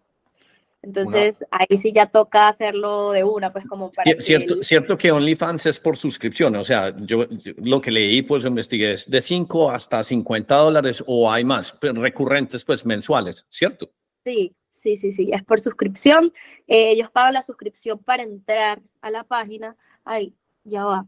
Entonces 0.83 1.45
ahí 1.51 1.77
sí 1.77 1.93
ya 1.93 2.07
toca 2.07 2.49
hacerlo 2.49 3.13
de 3.13 3.23
una, 3.23 3.53
pues 3.53 3.67
como 3.67 3.93
para 3.93 4.11
Cier- 4.13 4.17
que 4.17 4.23
Cierto, 4.23 4.55
el- 4.55 4.65
cierto 4.65 4.97
que 4.97 5.13
OnlyFans 5.13 5.67
es 5.67 5.79
por 5.79 5.99
suscripción, 5.99 6.57
o 6.57 6.65
sea, 6.65 6.97
yo, 7.01 7.29
yo 7.29 7.53
lo 7.59 7.83
que 7.83 7.91
leí, 7.91 8.23
pues 8.23 8.47
investigué, 8.47 8.95
es 8.95 9.09
de 9.11 9.21
5 9.21 9.71
hasta 9.71 10.03
50 10.03 10.55
dólares 10.57 11.05
o 11.07 11.31
hay 11.31 11.45
más, 11.45 11.73
pero 11.73 12.01
recurrentes, 12.01 12.65
pues 12.65 12.87
mensuales, 12.87 13.45
¿cierto? 13.51 13.91
Sí, 14.25 14.55
sí, 14.71 14.97
sí, 14.97 15.13
sí, 15.13 15.29
es 15.33 15.45
por 15.45 15.61
suscripción. 15.61 16.33
Eh, 16.67 16.93
ellos 16.93 17.11
pagan 17.11 17.35
la 17.35 17.43
suscripción 17.43 17.99
para 17.99 18.23
entrar 18.23 18.81
a 19.03 19.11
la 19.11 19.25
página. 19.25 19.77
Ay, 20.05 20.33
ya 20.65 20.85
va. 20.87 21.07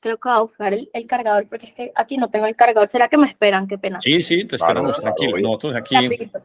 Creo 0.00 0.16
que 0.18 0.28
voy 0.28 0.38
a 0.38 0.40
buscar 0.40 0.72
el, 0.72 0.90
el 0.92 1.06
cargador 1.06 1.46
porque 1.46 1.66
es 1.66 1.74
que 1.74 1.92
aquí 1.94 2.16
no 2.16 2.30
tengo 2.30 2.46
el 2.46 2.56
cargador. 2.56 2.88
¿Será 2.88 3.08
que 3.08 3.18
me 3.18 3.26
esperan? 3.26 3.68
Qué 3.68 3.76
pena. 3.78 4.00
Sí, 4.00 4.22
sí, 4.22 4.44
te 4.46 4.56
esperamos 4.56 4.98
claro, 4.98 5.14
tranquilo. 5.14 5.38
Nosotros 5.46 5.76
aquí, 5.76 5.94
Rapidito. 5.94 6.44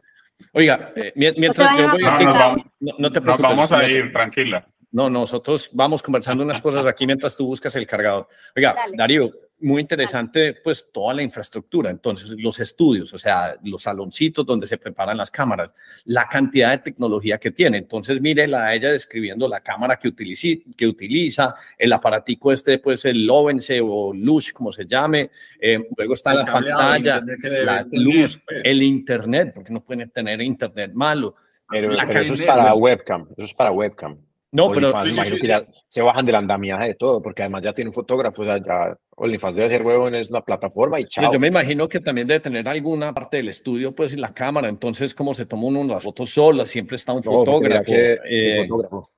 oiga, 0.52 0.92
eh, 0.94 1.12
mien- 1.16 1.34
mientras 1.38 1.76
yo 1.78 1.88
voy 1.90 2.04
a 2.04 2.56
no, 2.80 2.92
no 2.98 3.10
te 3.12 3.20
nos 3.20 3.38
vamos 3.38 3.72
a 3.72 3.88
ir, 3.88 4.12
tranquila. 4.12 4.66
No, 4.92 5.10
nosotros 5.10 5.68
vamos 5.72 6.02
conversando 6.02 6.44
unas 6.44 6.60
cosas 6.60 6.86
aquí 6.86 7.06
mientras 7.06 7.36
tú 7.36 7.46
buscas 7.46 7.74
el 7.76 7.86
cargador. 7.86 8.28
Oiga, 8.54 8.74
Dale. 8.74 8.96
Darío, 8.96 9.30
muy 9.60 9.80
interesante 9.80 10.52
pues 10.62 10.90
toda 10.92 11.14
la 11.14 11.22
infraestructura, 11.22 11.88
entonces 11.90 12.28
los 12.38 12.60
estudios, 12.60 13.12
o 13.14 13.18
sea, 13.18 13.56
los 13.62 13.82
saloncitos 13.82 14.44
donde 14.44 14.66
se 14.66 14.76
preparan 14.76 15.16
las 15.16 15.30
cámaras, 15.30 15.70
la 16.04 16.28
cantidad 16.28 16.70
de 16.72 16.78
tecnología 16.78 17.38
que 17.38 17.50
tiene. 17.52 17.78
Entonces, 17.78 18.20
mire 18.20 18.44
a 18.54 18.74
ella 18.74 18.90
describiendo 18.92 19.48
la 19.48 19.60
cámara 19.60 19.98
que, 19.98 20.08
utilici- 20.08 20.62
que 20.76 20.86
utiliza, 20.86 21.54
el 21.78 21.92
aparatico 21.92 22.52
este, 22.52 22.78
pues 22.78 23.04
el 23.06 23.24
Lovense 23.24 23.80
o 23.82 24.12
Lush, 24.12 24.52
como 24.52 24.72
se 24.72 24.84
llame, 24.86 25.30
eh, 25.58 25.88
luego 25.96 26.14
está 26.14 26.32
El 26.32 26.38
la 26.40 26.44
pantalla, 26.46 27.20
la 27.64 27.78
tener, 27.84 28.02
luz, 28.02 28.40
pues. 28.46 28.60
el 28.62 28.82
internet, 28.82 29.52
porque 29.54 29.72
no 29.72 29.82
pueden 29.82 30.10
tener 30.10 30.40
internet 30.42 30.92
malo. 30.94 31.34
Pero, 31.68 31.90
La 31.90 32.06
pero 32.06 32.20
eso 32.20 32.34
es 32.34 32.42
para 32.42 32.74
webcam, 32.74 33.26
eso 33.36 33.44
es 33.46 33.54
para 33.54 33.72
webcam. 33.72 34.18
No, 34.52 34.70
pero 34.72 34.90
OnlyFans, 34.90 35.14
sí, 35.28 35.34
sí, 35.34 35.40
sí, 35.42 35.48
ya 35.48 35.66
se 35.88 36.02
bajan 36.02 36.24
del 36.24 36.36
andamiaje 36.36 36.86
de 36.86 36.94
todo, 36.94 37.20
porque 37.20 37.42
además 37.42 37.62
ya 37.62 37.72
tienen 37.74 37.92
fotógrafos, 37.92 38.40
o 38.40 38.44
sea, 38.44 38.58
ya 38.58 38.96
OnlyFans 39.16 39.56
debe 39.56 39.68
ser 39.68 39.82
huevón, 39.82 40.14
es 40.14 40.30
una 40.30 40.40
plataforma 40.40 40.98
y 41.00 41.02
Pues 41.02 41.10
chao. 41.14 41.32
Yo 41.32 41.40
me 41.40 41.48
imagino 41.48 41.88
que 41.88 42.00
también 42.00 42.26
debe 42.26 42.40
tener 42.40 42.66
alguna 42.68 43.12
parte 43.12 43.38
del 43.38 43.48
estudio, 43.48 43.94
pues, 43.94 44.14
y 44.14 44.16
la 44.16 44.32
cámara. 44.32 44.68
Entonces, 44.68 45.14
como 45.14 45.34
se 45.34 45.46
toma 45.46 45.64
uno 45.64 45.84
las 45.84 46.04
fotos 46.04 46.30
solas, 46.30 46.68
siempre 46.70 46.96
está 46.96 47.12
un 47.12 47.22
No, 47.24 47.32
mira 47.32 47.38
fotógrafo. 47.52 47.84
que 47.84 48.12
es 48.12 48.18
un 48.20 48.24
eh, 48.28 48.66
fotógrafo. 48.68 49.10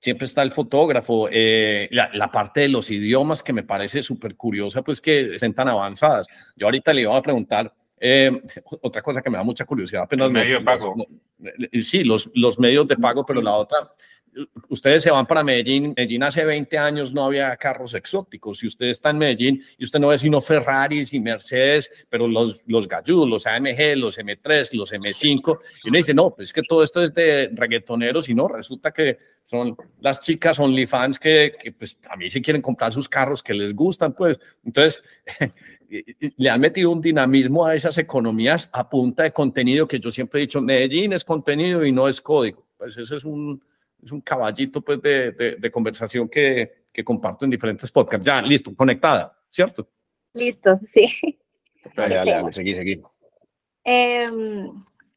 siempre 0.00 0.24
está 0.24 0.42
el 0.42 0.50
fotógrafo. 0.52 1.28
eh, 1.30 1.88
la, 1.92 2.10
la 2.14 2.30
parte 2.32 2.62
de 2.62 2.68
los 2.68 2.90
idiomas 2.90 3.42
que 3.42 3.52
me 3.52 3.62
parece 3.62 4.02
súper 4.02 4.34
curiosa, 4.36 4.82
pues, 4.82 5.00
que 5.00 5.34
estén 5.34 5.54
tan 5.54 5.68
avanzadas. 5.68 6.26
Yo 6.56 6.66
ahorita 6.66 6.92
le 6.92 7.02
iba 7.02 7.16
a 7.16 7.22
preguntar. 7.22 7.72
eh, 8.04 8.32
otra 8.80 9.00
cosa 9.00 9.22
que 9.22 9.30
me 9.30 9.36
da 9.36 9.44
mucha 9.44 9.64
curiosidad, 9.64 10.02
apenas 10.02 10.32
los- 10.32 10.48
de 10.48 10.60
pago. 10.60 10.96
los- 11.38 11.86
sí, 11.86 12.02
los, 12.02 12.28
los 12.34 12.58
medios 12.58 12.88
de 12.88 12.96
pago, 12.96 13.24
pero 13.24 13.40
la 13.40 13.52
otra, 13.54 13.78
ustedes 14.68 15.02
se 15.02 15.10
van 15.10 15.26
para 15.26 15.44
Medellín, 15.44 15.94
Medellín 15.96 16.22
hace 16.22 16.44
20 16.44 16.78
años 16.78 17.12
no 17.12 17.24
había 17.24 17.54
carros 17.56 17.94
exóticos, 17.94 18.62
y 18.62 18.66
usted 18.66 18.86
está 18.86 19.10
en 19.10 19.18
Medellín 19.18 19.62
y 19.76 19.84
usted 19.84 20.00
no 20.00 20.08
ve 20.08 20.18
sino 20.18 20.40
Ferraris 20.40 21.12
y 21.12 21.20
Mercedes, 21.20 21.90
pero 22.08 22.26
los, 22.26 22.62
los 22.66 22.88
galludos, 22.88 23.28
los 23.28 23.46
AMG, 23.46 23.96
los 23.96 24.18
M3, 24.18 24.72
los 24.72 24.92
M5, 24.92 25.58
y 25.84 25.88
uno 25.88 25.96
dice, 25.96 26.14
no, 26.14 26.34
pues 26.34 26.48
es 26.48 26.52
que 26.52 26.62
todo 26.62 26.82
esto 26.82 27.02
es 27.02 27.12
de 27.14 27.50
reggaetoneros, 27.52 28.28
y 28.28 28.34
no, 28.34 28.48
resulta 28.48 28.92
que 28.92 29.18
son 29.44 29.76
las 30.00 30.20
chicas 30.20 30.58
OnlyFans 30.58 31.18
que, 31.18 31.54
que 31.60 31.72
pues 31.72 32.00
a 32.08 32.16
mí 32.16 32.30
sí 32.30 32.40
quieren 32.40 32.62
comprar 32.62 32.92
sus 32.92 33.08
carros 33.08 33.42
que 33.42 33.52
les 33.52 33.74
gustan, 33.74 34.14
pues, 34.14 34.40
entonces 34.64 35.02
le 36.38 36.48
han 36.48 36.60
metido 36.60 36.90
un 36.90 37.02
dinamismo 37.02 37.66
a 37.66 37.74
esas 37.74 37.98
economías 37.98 38.70
a 38.72 38.88
punta 38.88 39.24
de 39.24 39.32
contenido 39.32 39.86
que 39.86 40.00
yo 40.00 40.10
siempre 40.10 40.40
he 40.40 40.42
dicho, 40.42 40.62
Medellín 40.62 41.12
es 41.12 41.24
contenido 41.24 41.84
y 41.84 41.92
no 41.92 42.08
es 42.08 42.20
código, 42.20 42.66
pues 42.78 42.96
ese 42.96 43.16
es 43.16 43.24
un 43.24 43.62
es 44.02 44.12
un 44.12 44.20
caballito 44.20 44.80
pues, 44.80 45.00
de, 45.00 45.32
de, 45.32 45.56
de 45.56 45.70
conversación 45.70 46.28
que, 46.28 46.86
que, 46.92 47.04
comparto 47.04 47.44
en 47.44 47.50
diferentes 47.50 47.90
podcasts. 47.90 48.26
Ya, 48.26 48.42
listo, 48.42 48.74
conectada, 48.74 49.38
¿cierto? 49.48 49.88
Listo, 50.34 50.80
sí. 50.84 51.08
Dale, 51.94 52.14
dale, 52.14 52.32
dale, 52.32 52.52
seguí, 52.52 52.74
seguí. 52.74 53.02
Eh, 53.84 54.28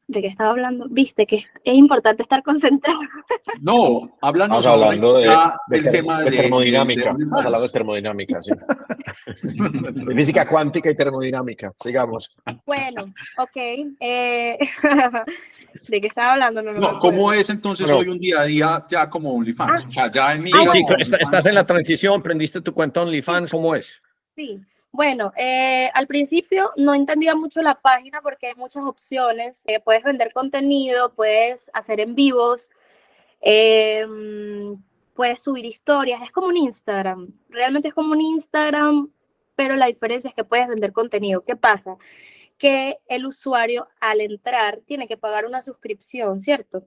¿De 0.08 0.22
qué 0.22 0.28
estaba 0.28 0.50
hablando? 0.50 0.86
Viste 0.88 1.26
que 1.26 1.36
es 1.64 1.74
importante 1.74 2.22
estar 2.22 2.40
concentrado. 2.44 3.00
No, 3.60 4.08
Estamos 4.22 4.64
hablando 4.66 5.14
de, 5.18 5.26
ahora 5.28 5.56
de 5.66 5.76
del 5.76 5.82
ter- 5.84 5.92
tema 5.92 6.22
de 6.22 6.30
de, 6.30 6.36
termodinámica. 6.36 7.12
de- 7.12 7.18
de 7.18 7.24
Estamos 7.24 7.44
hablando 7.46 7.66
de 7.66 7.72
termodinámica, 7.72 8.42
sí. 8.42 8.52
De 10.06 10.14
física 10.14 10.46
cuántica 10.46 10.90
y 10.90 10.94
termodinámica. 10.94 11.72
Sigamos. 11.82 12.36
Bueno, 12.64 13.12
ok. 13.38 13.56
eh, 14.00 14.58
¿De 15.88 16.00
qué 16.00 16.06
estaba 16.06 16.34
hablando? 16.34 16.62
No, 16.62 16.72
no, 16.72 16.78
me 16.78 16.86
No, 16.86 16.98
¿cómo 17.00 17.22
acuerdo. 17.28 17.40
es 17.40 17.50
entonces 17.50 17.90
hoy 17.90 18.08
un 18.08 18.18
día 18.20 18.40
a 18.42 18.44
día 18.44 18.86
ya 18.88 19.10
como 19.10 19.34
OnlyFans? 19.34 19.84
Ah. 19.84 19.88
O 19.88 19.90
sea, 19.90 20.12
ya 20.12 20.34
en 20.34 20.46
Ah, 20.54 20.64
Sí, 20.70 20.82
bueno. 20.82 20.96
estás 21.18 21.46
en 21.46 21.54
la 21.54 21.66
transición, 21.66 22.22
prendiste 22.22 22.60
tu 22.60 22.72
cuenta 22.72 23.02
OnlyFans, 23.02 23.50
¿cómo 23.50 23.74
es? 23.74 24.00
Sí, 24.36 24.60
bueno, 24.96 25.32
eh, 25.36 25.90
al 25.94 26.06
principio 26.06 26.72
no 26.76 26.94
entendía 26.94 27.34
mucho 27.34 27.62
la 27.62 27.80
página 27.80 28.22
porque 28.22 28.48
hay 28.48 28.54
muchas 28.56 28.84
opciones. 28.84 29.62
Eh, 29.66 29.80
puedes 29.80 30.02
vender 30.02 30.32
contenido, 30.32 31.14
puedes 31.14 31.70
hacer 31.74 32.00
en 32.00 32.14
vivos, 32.14 32.70
em, 33.40 34.82
puedes 35.14 35.42
subir 35.42 35.66
historias. 35.66 36.22
Es 36.22 36.32
como 36.32 36.48
un 36.48 36.56
Instagram. 36.56 37.28
Realmente 37.50 37.88
es 37.88 37.94
como 37.94 38.12
un 38.12 38.20
Instagram, 38.20 39.10
pero 39.54 39.76
la 39.76 39.86
diferencia 39.86 40.28
es 40.28 40.34
que 40.34 40.44
puedes 40.44 40.68
vender 40.68 40.92
contenido. 40.92 41.44
¿Qué 41.44 41.56
pasa? 41.56 41.96
Que 42.58 42.98
el 43.08 43.26
usuario 43.26 43.88
al 44.00 44.20
entrar 44.20 44.80
tiene 44.86 45.08
que 45.08 45.16
pagar 45.18 45.46
una 45.46 45.62
suscripción, 45.62 46.40
¿cierto? 46.40 46.86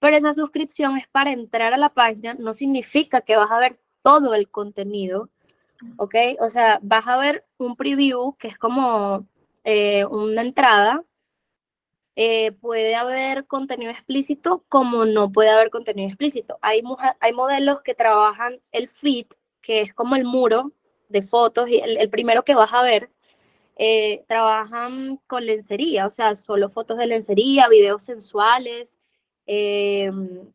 Pero 0.00 0.16
esa 0.16 0.32
suscripción 0.34 0.98
es 0.98 1.08
para 1.08 1.32
entrar 1.32 1.72
a 1.72 1.78
la 1.78 1.90
página, 1.94 2.34
no 2.34 2.54
significa 2.54 3.22
que 3.22 3.36
vas 3.36 3.50
a 3.50 3.58
ver 3.58 3.80
todo 4.02 4.34
el 4.34 4.50
contenido, 4.50 5.30
¿ok? 5.96 6.14
O 6.40 6.50
sea, 6.50 6.78
vas 6.82 7.06
a 7.06 7.16
ver 7.16 7.44
un 7.58 7.76
preview 7.76 8.36
que 8.36 8.48
es 8.48 8.58
como 8.58 9.26
eh, 9.64 10.04
una 10.06 10.42
entrada. 10.42 11.04
Eh, 12.16 12.52
puede 12.52 12.94
haber 12.94 13.46
contenido 13.46 13.90
explícito 13.90 14.64
como 14.68 15.04
no 15.04 15.32
puede 15.32 15.50
haber 15.50 15.70
contenido 15.70 16.08
explícito. 16.08 16.58
Hay, 16.62 16.82
hay 17.20 17.32
modelos 17.32 17.82
que 17.82 17.94
trabajan 17.94 18.60
el 18.72 18.88
feed, 18.88 19.26
que 19.60 19.80
es 19.80 19.94
como 19.94 20.14
el 20.16 20.24
muro 20.24 20.72
de 21.08 21.22
fotos, 21.22 21.68
y 21.68 21.78
el, 21.80 22.10
primero 22.10 22.44
que 22.44 22.54
vas 22.54 22.72
a 22.72 22.82
ver, 22.82 23.10
eh, 23.76 24.24
trabajan 24.28 25.20
con 25.26 25.46
lencería, 25.46 26.06
o 26.06 26.10
sea, 26.10 26.36
solo 26.36 26.68
fotos 26.68 26.98
de 26.98 27.06
lencería, 27.06 27.68
videos 27.68 28.04
sensuales, 28.04 28.98
em, 29.46 30.52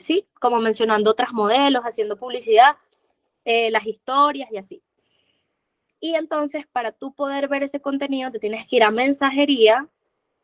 sí, 0.00 0.26
como 0.40 0.58
mencionando 0.60 1.10
otras 1.10 1.32
modelos, 1.32 1.82
haciendo 1.84 2.16
publicidad, 2.18 2.76
eh, 3.44 3.70
las 3.70 3.86
historias 3.86 4.50
y 4.52 4.56
así. 4.56 4.82
Y 6.00 6.14
entonces, 6.14 6.66
para 6.66 6.92
tú 6.92 7.12
poder 7.14 7.48
ver 7.48 7.62
ese 7.62 7.80
contenido, 7.80 8.30
te 8.30 8.38
tienes 8.38 8.66
que 8.66 8.76
ir 8.76 8.82
a 8.84 8.90
mensajería 8.90 9.88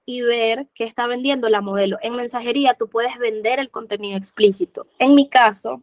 y 0.04 0.20
ver 0.20 0.68
qué 0.74 0.84
está 0.84 1.06
vendiendo 1.06 1.48
la 1.48 1.60
modelo. 1.60 1.98
En 2.02 2.14
mensajería 2.14 2.74
tú 2.74 2.88
puedes 2.88 3.18
vender 3.18 3.58
el 3.58 3.70
contenido 3.70 4.16
explícito. 4.16 4.86
En 4.98 5.14
mi 5.14 5.28
caso, 5.28 5.82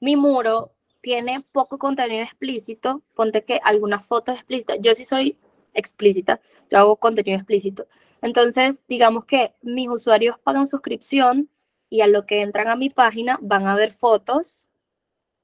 mi 0.00 0.16
muro 0.16 0.74
tiene 1.00 1.44
poco 1.52 1.78
contenido 1.78 2.22
explícito. 2.22 3.02
Ponte 3.14 3.44
que 3.44 3.60
algunas 3.62 4.04
fotos 4.06 4.34
explícitas. 4.34 4.78
Yo 4.80 4.94
sí 4.94 5.04
soy 5.04 5.38
explícita, 5.72 6.40
yo 6.70 6.78
hago 6.78 6.96
contenido 6.96 7.36
explícito. 7.38 7.86
Entonces, 8.22 8.84
digamos 8.88 9.24
que 9.24 9.54
mis 9.62 9.88
usuarios 9.88 10.38
pagan 10.38 10.66
suscripción 10.66 11.48
y 11.88 12.02
a 12.02 12.06
lo 12.06 12.26
que 12.26 12.42
entran 12.42 12.68
a 12.68 12.76
mi 12.76 12.90
página 12.90 13.38
van 13.40 13.66
a 13.66 13.74
ver 13.74 13.92
fotos 13.92 14.66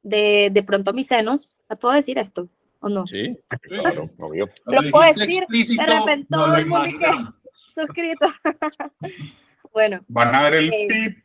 de, 0.06 0.50
de 0.52 0.62
pronto 0.62 0.92
mis 0.92 1.08
senos. 1.08 1.56
¿La 1.68 1.76
puedo 1.76 1.94
decir 1.94 2.16
esto 2.18 2.48
o 2.80 2.88
no? 2.88 3.06
Sí. 3.06 3.36
Claro, 3.62 4.08
obvio. 4.18 4.48
Lo 4.66 4.90
puedo 4.90 5.12
decir, 5.12 5.40
explícito, 5.42 5.82
de 5.84 5.98
repente 5.98 6.26
no 6.30 6.44
todo 6.44 6.54
el 6.56 6.66
mundo 6.66 6.84
que-. 6.98 7.34
Suscrito. 7.74 8.26
bueno, 9.72 10.00
Van 10.08 10.34
a 10.34 10.42
ver 10.42 10.54
el 10.54 10.72
Eh, 10.72 10.86
tip. 10.88 11.18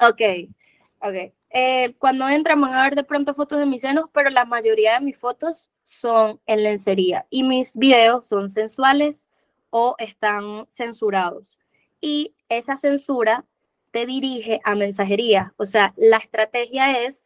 ok, 0.00 0.50
ok. 1.00 1.32
Eh, 1.56 1.94
cuando 1.98 2.28
entran 2.28 2.60
van 2.60 2.74
a 2.74 2.82
ver 2.82 2.96
de 2.96 3.04
pronto 3.04 3.32
fotos 3.32 3.58
de 3.60 3.66
mis 3.66 3.80
senos, 3.82 4.06
pero 4.12 4.28
la 4.30 4.44
mayoría 4.44 4.94
de 4.98 5.04
mis 5.04 5.16
fotos 5.16 5.70
son 5.84 6.40
en 6.46 6.64
lencería 6.64 7.26
y 7.30 7.44
mis 7.44 7.76
videos 7.76 8.26
son 8.26 8.48
sensuales 8.48 9.30
o 9.70 9.94
están 9.98 10.66
censurados. 10.68 11.58
Y 12.00 12.34
esa 12.48 12.76
censura 12.76 13.44
te 13.92 14.04
dirige 14.04 14.60
a 14.64 14.74
mensajería. 14.74 15.54
O 15.56 15.64
sea, 15.66 15.94
la 15.96 16.16
estrategia 16.16 17.04
es 17.04 17.24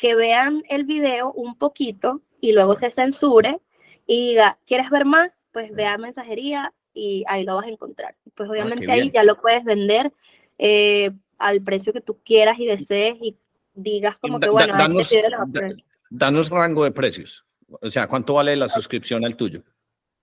que 0.00 0.14
vean 0.14 0.62
el 0.70 0.84
video 0.84 1.30
un 1.32 1.54
poquito 1.56 2.22
y 2.40 2.52
luego 2.52 2.74
se 2.74 2.90
censure 2.90 3.60
y 4.06 4.30
diga, 4.30 4.58
¿quieres 4.66 4.88
ver 4.88 5.04
más? 5.04 5.44
Pues 5.52 5.70
ve 5.74 5.84
a 5.86 5.98
mensajería 5.98 6.72
y 6.94 7.22
ahí 7.28 7.44
lo 7.44 7.56
vas 7.56 7.66
a 7.66 7.68
encontrar. 7.68 8.16
Pues 8.34 8.48
obviamente 8.48 8.90
ahí 8.90 9.10
ya 9.12 9.22
lo 9.24 9.36
puedes 9.36 9.62
vender 9.62 10.10
eh, 10.58 11.10
al 11.38 11.60
precio 11.62 11.92
que 11.92 12.00
tú 12.00 12.18
quieras 12.24 12.58
y 12.58 12.64
desees 12.66 13.18
y 13.20 13.36
digas 13.74 14.16
como 14.18 14.38
Da- 14.38 14.40
que, 14.40 14.46
da- 14.46 14.52
bueno, 14.52 14.74
a 14.74 15.00
este 15.02 15.22
danos- 15.22 15.52
da-. 15.52 15.74
Danos 16.08 16.48
rango 16.48 16.82
de 16.84 16.92
precios. 16.92 17.44
O 17.68 17.90
sea, 17.90 18.08
¿cuánto 18.08 18.34
vale 18.34 18.56
la 18.56 18.68
suscripción 18.70 19.24
al 19.26 19.36
tuyo? 19.36 19.62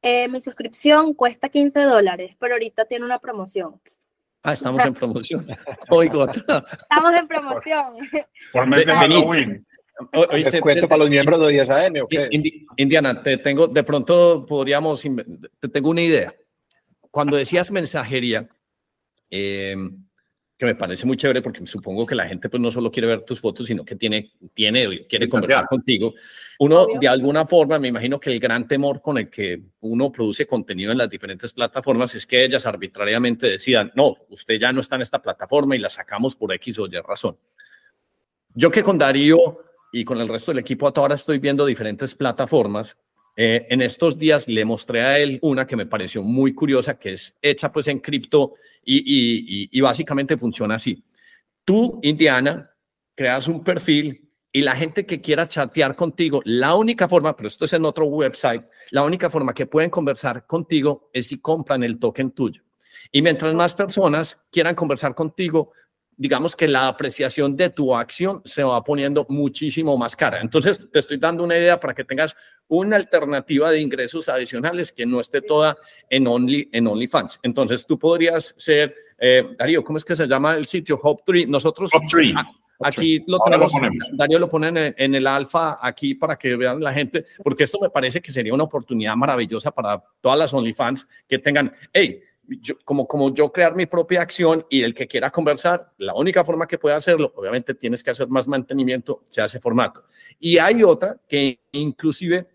Eh, 0.01 0.27
mi 0.27 0.41
suscripción 0.41 1.13
cuesta 1.13 1.49
15 1.49 1.81
dólares, 1.81 2.35
pero 2.39 2.55
ahorita 2.55 2.85
tiene 2.85 3.05
una 3.05 3.19
promoción. 3.19 3.79
Ah, 4.47 4.53
estamos 4.53 4.85
en 4.85 4.93
promoción. 4.93 5.45
Oigo, 5.89 6.25
Estamos 6.31 7.13
en 7.19 7.27
promoción. 7.27 7.83
Por 8.53 8.65
mes 8.65 8.85
de. 8.85 8.93
Halloween. 8.93 9.67
oíste, 10.13 10.51
Descuento 10.51 10.81
te- 10.83 10.87
para 10.87 10.99
los 10.99 11.09
miembros 11.09 11.37
de 11.41 11.47
10 11.51 11.69
AM, 11.69 12.01
¿o 12.03 12.07
qué? 12.07 12.29
Indi- 12.29 12.65
Indiana, 12.77 13.21
te 13.21 13.37
tengo, 13.39 13.67
de 13.67 13.83
pronto 13.83 14.45
podríamos, 14.45 15.03
te 15.59 15.67
tengo 15.67 15.89
una 15.89 16.01
idea. 16.01 16.33
Cuando 17.11 17.35
decías 17.35 17.71
mensajería, 17.71 18.47
eh, 19.29 19.75
que 20.57 20.65
me 20.65 20.75
parece 20.75 21.05
muy 21.05 21.17
chévere 21.17 21.43
porque 21.43 21.65
supongo 21.67 22.05
que 22.05 22.15
la 22.15 22.27
gente 22.27 22.49
pues 22.49 22.59
no 22.59 22.71
solo 22.71 22.91
quiere 22.91 23.07
ver 23.07 23.21
tus 23.21 23.39
fotos, 23.39 23.67
sino 23.67 23.85
que 23.85 23.95
tiene, 23.95 24.33
tiene 24.55 25.05
quiere 25.07 25.29
conversar 25.29 25.67
contigo. 25.67 26.15
Uno, 26.59 26.81
Obvio. 26.81 26.99
de 26.99 27.07
alguna 27.07 27.45
forma, 27.45 27.77
me 27.77 27.89
imagino 27.89 28.19
que 28.19 28.31
el 28.31 28.39
gran 28.39 28.67
temor 28.67 28.99
con 28.99 29.19
el 29.19 29.29
que 29.29 29.61
uno 29.81 30.11
produce 30.11 30.47
contenido 30.47 30.91
en 30.91 30.97
las 30.97 31.09
diferentes 31.09 31.53
plataformas 31.53 32.15
es 32.15 32.25
que 32.25 32.43
ellas 32.43 32.65
arbitrariamente 32.65 33.47
decidan, 33.47 33.91
no, 33.95 34.15
usted 34.29 34.59
ya 34.59 34.73
no 34.73 34.81
está 34.81 34.95
en 34.95 35.03
esta 35.03 35.21
plataforma 35.21 35.75
y 35.75 35.79
la 35.79 35.91
sacamos 35.91 36.35
por 36.35 36.51
X 36.53 36.79
o 36.79 36.87
Y 36.87 36.99
razón. 37.01 37.37
Yo 38.55 38.71
que 38.71 38.81
con 38.81 38.97
Darío 38.97 39.59
y 39.91 40.03
con 40.03 40.19
el 40.19 40.27
resto 40.27 40.49
del 40.49 40.59
equipo 40.59 40.87
hasta 40.87 41.01
ahora 41.01 41.13
estoy 41.13 41.37
viendo 41.37 41.67
diferentes 41.67 42.15
plataformas. 42.15 42.97
Eh, 43.39 43.67
en 43.69 43.83
estos 43.83 44.17
días 44.17 44.47
le 44.47 44.65
mostré 44.65 45.01
a 45.01 45.19
él 45.19 45.37
una 45.43 45.67
que 45.67 45.75
me 45.75 45.85
pareció 45.85 46.23
muy 46.23 46.55
curiosa, 46.55 46.97
que 46.97 47.13
es 47.13 47.37
hecha 47.41 47.71
pues 47.71 47.87
en 47.87 47.99
cripto 47.99 48.55
y, 48.83 49.69
y- 49.71 49.81
básicamente 49.81 50.37
funciona 50.37 50.75
así. 50.75 51.03
Tú, 51.63 51.99
Indiana, 52.01 52.71
creas 53.13 53.47
un 53.47 53.63
perfil 53.63 54.29
y 54.51 54.61
la 54.61 54.75
gente 54.75 55.05
que 55.05 55.21
quiera 55.21 55.47
chatear 55.47 55.95
contigo, 55.95 56.41
la 56.45 56.73
única 56.73 57.07
forma, 57.07 57.35
pero 57.35 57.47
esto 57.47 57.65
es 57.65 57.73
en 57.73 57.85
otro 57.85 58.05
website, 58.05 58.63
la 58.89 59.03
única 59.03 59.29
forma 59.29 59.53
que 59.53 59.67
pueden 59.67 59.91
conversar 59.91 60.47
contigo 60.47 61.09
es 61.13 61.27
si 61.27 61.39
compran 61.39 61.83
el 61.83 61.99
token 61.99 62.31
tuyo. 62.31 62.63
Y 63.11 63.21
mientras 63.21 63.53
más 63.53 63.75
personas 63.75 64.35
quieran 64.51 64.73
conversar 64.73 65.13
contigo, 65.13 65.73
digamos 66.17 66.55
que 66.55 66.67
la 66.67 66.87
apreciación 66.87 67.55
de 67.55 67.69
tu 67.69 67.95
acción 67.95 68.41
se 68.43 68.63
va 68.63 68.83
poniendo 68.83 69.25
muchísimo 69.29 69.95
más 69.97 70.15
cara. 70.15 70.41
Entonces, 70.41 70.89
te 70.91 70.99
estoy 70.99 71.17
dando 71.17 71.43
una 71.43 71.55
idea 71.57 71.79
para 71.79 71.93
que 71.93 72.03
tengas 72.03 72.35
una 72.67 72.95
alternativa 72.95 73.69
de 73.71 73.79
ingresos 73.81 74.27
adicionales 74.27 74.91
que 74.91 75.05
no 75.05 75.19
esté 75.19 75.41
toda 75.41 75.77
en, 76.09 76.27
Only, 76.27 76.69
en 76.71 76.87
OnlyFans. 76.87 77.39
Entonces, 77.43 77.85
tú 77.85 77.97
podrías 77.99 78.55
ser, 78.57 78.95
eh, 79.19 79.47
Darío, 79.57 79.83
¿cómo 79.83 79.97
es 79.99 80.03
que 80.05 80.15
se 80.15 80.25
llama 80.27 80.55
el 80.55 80.65
sitio? 80.67 80.99
Hop3. 80.99 81.47
Nosotros 81.47 81.91
Hop3. 81.91 82.33
a- 82.35 82.51
aquí 82.87 83.19
lo 83.27 83.37
lo 83.37 83.43
tenemos, 83.43 83.71
ponemos. 83.71 84.07
Darío 84.13 84.39
lo 84.39 84.49
pone 84.49 84.67
en 84.69 84.77
el, 84.77 84.95
en 84.97 85.15
el 85.15 85.27
alfa 85.27 85.77
aquí 85.81 86.15
para 86.15 86.35
que 86.37 86.55
vean 86.55 86.79
la 86.81 86.93
gente, 86.93 87.25
porque 87.43 87.63
esto 87.63 87.79
me 87.81 87.89
parece 87.89 88.21
que 88.21 88.33
sería 88.33 88.53
una 88.53 88.63
oportunidad 88.65 89.15
maravillosa 89.15 89.71
para 89.71 90.03
todas 90.21 90.37
las 90.37 90.53
OnlyFans 90.53 91.07
que 91.27 91.39
tengan, 91.39 91.73
hey, 91.93 92.21
yo, 92.47 92.75
como, 92.85 93.07
como 93.07 93.33
yo 93.33 93.51
crear 93.51 93.75
mi 93.75 93.85
propia 93.85 94.21
acción 94.21 94.65
y 94.69 94.83
el 94.83 94.93
que 94.93 95.07
quiera 95.07 95.29
conversar, 95.31 95.91
la 95.97 96.13
única 96.13 96.43
forma 96.45 96.67
que 96.67 96.77
puede 96.77 96.95
hacerlo, 96.95 97.33
obviamente 97.35 97.73
tienes 97.75 98.03
que 98.03 98.11
hacer 98.11 98.27
más 98.27 98.47
mantenimiento, 98.47 99.23
se 99.25 99.41
hace 99.41 99.59
formato. 99.59 100.05
Y 100.39 100.57
hay 100.57 100.83
otra 100.83 101.19
que 101.27 101.59
inclusive 101.73 102.47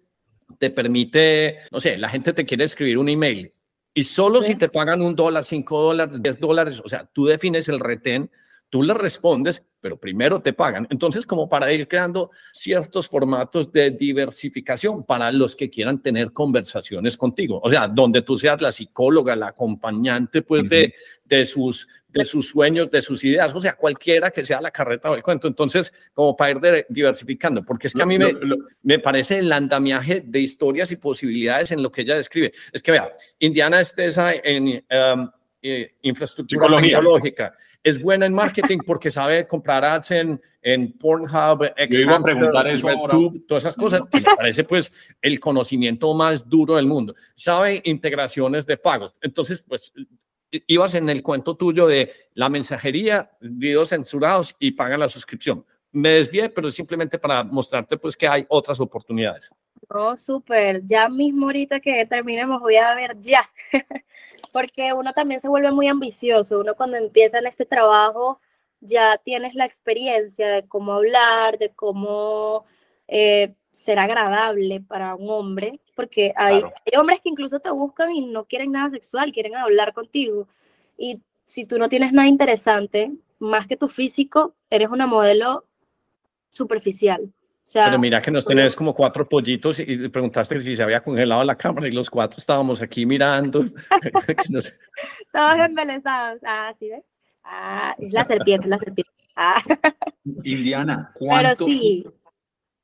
te 0.59 0.71
permite, 0.71 1.59
no 1.71 1.81
sé, 1.81 1.97
la 1.99 2.09
gente 2.09 2.33
te 2.33 2.45
quiere 2.45 2.65
escribir 2.65 2.99
un 2.99 3.09
email 3.09 3.53
y 3.95 4.05
solo 4.05 4.43
Sí. 4.43 4.53
si 4.53 4.59
te 4.59 4.69
pagan 4.69 5.03
un 5.03 5.15
dólar, 5.15 5.45
cinco 5.45 5.81
dólares, 5.83 6.23
diez 6.23 6.39
dólares, 6.39 6.81
o 6.85 6.89
sea, 6.89 7.05
tú 7.13 7.27
defines 7.27 7.69
el 7.69 7.81
retén, 7.81 8.31
tú 8.73 8.83
le 8.83 8.95
respondes, 8.95 9.63
pero 9.83 9.99
primero 10.01 10.41
te 10.41 10.55
pagan. 10.55 10.87
Entonces, 10.89 11.27
como 11.27 11.47
para 11.47 11.71
ir 11.75 11.87
creando 11.87 12.31
ciertos 12.53 13.07
formatos 13.07 13.71
de 13.71 13.91
diversificación 13.91 15.05
para 15.05 15.31
los 15.31 15.55
que 15.55 15.69
quieran 15.69 16.01
tener 16.01 16.33
conversaciones 16.33 17.19
contigo, 17.19 17.61
o 17.63 17.69
sea, 17.69 17.87
donde 17.87 18.23
tú 18.23 18.39
seas 18.39 18.63
la 18.63 18.73
psicóloga, 18.73 19.37
la 19.37 19.49
acompañante, 19.49 20.41
pues, 20.41 20.67
de, 20.71 20.95
de 21.27 21.45
sus 21.45 21.87
de 22.09 22.27
sus 22.27 22.51
sueños, 22.51 22.91
de 22.91 23.01
sus 23.01 23.25
ideas, 23.25 23.51
o 23.55 23.61
sea, 23.63 23.75
cualquiera 23.75 24.31
que 24.31 24.45
sea 24.45 24.61
la 24.61 24.71
carreta 24.71 25.11
o 25.11 25.15
el 25.15 25.23
cuento. 25.23 25.49
Entonces, 25.49 25.91
como 26.13 26.37
para 26.37 26.51
ir 26.51 26.61
de- 26.61 26.87
diversificando, 26.91 27.65
porque 27.65 27.87
es 27.87 27.95
que 27.95 28.03
a 28.03 28.07
mí 28.07 28.19
me, 28.19 28.35
me 28.83 28.99
parece 28.99 29.39
el 29.39 29.51
andamiaje 29.51 30.23
de 30.23 30.41
historias 30.41 30.91
y 30.93 30.97
posibilidades 30.97 31.71
en 31.71 31.83
lo 31.83 31.91
que 31.91 32.03
ella 32.03 32.17
describe. 32.17 32.53
Es 32.71 32.83
que 32.83 32.91
vea, 32.93 33.17
Indiana 33.39 33.81
Estesa 33.81 34.35
en 34.35 34.85
um, 35.17 35.31
eh, 35.63 35.95
infraestructura 36.03 36.67
Psicología. 36.67 36.97
tecnológica, 36.99 37.55
es 37.83 38.03
buena 38.03 38.27
en 38.27 38.35
marketing 38.35 38.79
porque 38.85 39.11
sabe 39.11 39.47
comprar 39.47 39.85
ads 39.85 40.11
en, 40.11 40.41
en 40.61 40.93
Pornhub, 40.99 41.73
Yo 41.89 41.99
iba 42.01 42.17
a 42.17 42.23
preguntar 42.23 42.67
eso 42.69 42.89
ahora. 42.89 43.15
RedTube, 43.15 43.47
todas 43.47 43.63
esas 43.65 43.77
cosas. 43.77 44.03
que 44.11 44.21
me 44.21 44.37
parece 44.37 44.65
pues 44.65 44.93
el 45.21 45.39
conocimiento 45.41 46.13
más 46.15 46.49
duro 46.49 46.77
del 46.77 46.87
mundo. 46.87 47.15
Sabe 47.35 47.81
integraciones 47.85 48.67
de 48.67 48.77
pagos. 48.77 49.15
Entonces, 49.21 49.63
pues 49.63 49.93
i- 50.51 50.63
ibas 50.67 50.95
en 50.95 51.09
el 51.11 51.23
cuento 51.23 51.57
tuyo 51.57 51.87
de 51.87 52.13
la 52.35 52.49
mensajería, 52.49 53.31
videos 53.41 53.89
censurados 53.91 54.55
y 54.59 54.73
pagan 54.73 55.01
la 55.01 55.09
suscripción. 55.09 55.65
Me 55.93 56.09
desvié, 56.11 56.49
pero 56.49 56.69
es 56.69 56.75
simplemente 56.75 57.19
para 57.19 57.45
mostrarte 57.45 57.97
pues 57.99 58.17
que 58.17 58.27
hay 58.27 58.47
otras 58.49 58.81
oportunidades. 58.81 59.51
No, 59.93 60.17
súper. 60.17 60.81
Ya 60.87 61.09
mismo 61.09 61.47
ahorita 61.47 61.81
que 61.81 62.07
terminemos 62.07 62.61
voy 62.61 62.77
a 62.77 62.95
ver 62.95 63.17
ya. 63.21 63.43
Porque 64.53 64.93
uno 64.93 65.13
también 65.13 65.41
se 65.41 65.49
vuelve 65.49 65.73
muy 65.73 65.89
ambicioso. 65.89 66.61
Uno 66.61 66.75
cuando 66.75 66.97
empieza 66.97 67.39
en 67.39 67.47
este 67.47 67.65
trabajo 67.65 68.41
ya 68.81 69.17
tienes 69.19 69.55
la 69.55 69.65
experiencia 69.65 70.49
de 70.49 70.69
cómo 70.69 70.93
hablar, 70.93 71.59
de 71.59 71.71
cómo 71.71 72.65
eh, 73.09 73.55
ser 73.71 73.99
agradable 73.99 74.81
para 74.81 75.15
un 75.15 75.31
hombre. 75.31 75.81
Porque 75.97 76.33
hay, 76.37 76.61
Claro. 76.61 76.75
hay 76.87 76.99
hombres 77.01 77.21
que 77.21 77.31
incluso 77.31 77.61
te 77.61 77.71
buscan 77.71 78.13
y 78.15 78.21
no 78.27 78.45
quieren 78.45 78.73
nada 78.73 78.91
sexual, 78.91 79.33
quieren 79.33 79.57
hablar 79.57 79.93
contigo. 79.95 80.47
Y 80.99 81.23
si 81.47 81.65
tú 81.67 81.79
no 81.79 81.89
tienes 81.89 82.13
nada 82.13 82.29
interesante, 82.29 83.13
más 83.39 83.67
que 83.67 83.77
tu 83.77 83.89
físico, 83.89 84.55
eres 84.71 84.89
una 84.91 85.07
modelo 85.07 85.65
superficial. 86.51 87.33
O 87.65 87.71
sea, 87.73 87.87
Pero 87.87 87.99
mira 87.99 88.21
que 88.21 88.31
nos 88.31 88.45
tenés 88.45 88.75
como 88.75 88.93
cuatro 88.95 89.27
pollitos 89.29 89.79
y 89.79 90.09
preguntaste 90.09 90.61
si 90.63 90.77
se 90.77 90.83
había 90.83 91.03
congelado 91.03 91.45
la 91.45 91.57
cámara 91.57 91.87
y 91.89 91.93
los 91.93 92.11
cuatro 92.11 92.39
estábamos 92.39 92.83
aquí 92.83 93.07
mirando. 93.07 93.65
Nos- 94.51 94.73
Todos 95.33 95.59
embelesados. 95.59 96.41
Ah, 96.45 96.75
¿sí 96.79 96.89
ves? 96.89 97.05
Ah, 97.45 97.95
es 97.99 98.13
la 98.13 98.25
serpiente, 98.25 98.69
la 98.69 98.79
serpiente. 98.79 99.11
Ah, 99.37 99.63
Indiana, 100.45 101.11
pero 101.15 101.27
¿cuánto, 101.27 101.65
sí, 101.65 102.05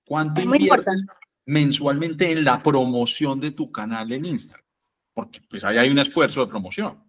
cuánto 0.06 0.40
es 0.40 0.46
muy 0.46 0.56
inviertes 0.58 0.94
importante. 1.02 1.12
mensualmente 1.46 2.32
en 2.32 2.44
la 2.44 2.62
promoción 2.62 3.38
de 3.40 3.50
tu 3.50 3.70
canal 3.70 4.10
en 4.12 4.24
Instagram? 4.24 4.64
Porque 5.12 5.40
pues 5.48 5.62
ahí 5.64 5.76
hay 5.76 5.90
un 5.90 5.98
esfuerzo 5.98 6.40
de 6.40 6.46
promoción. 6.50 7.04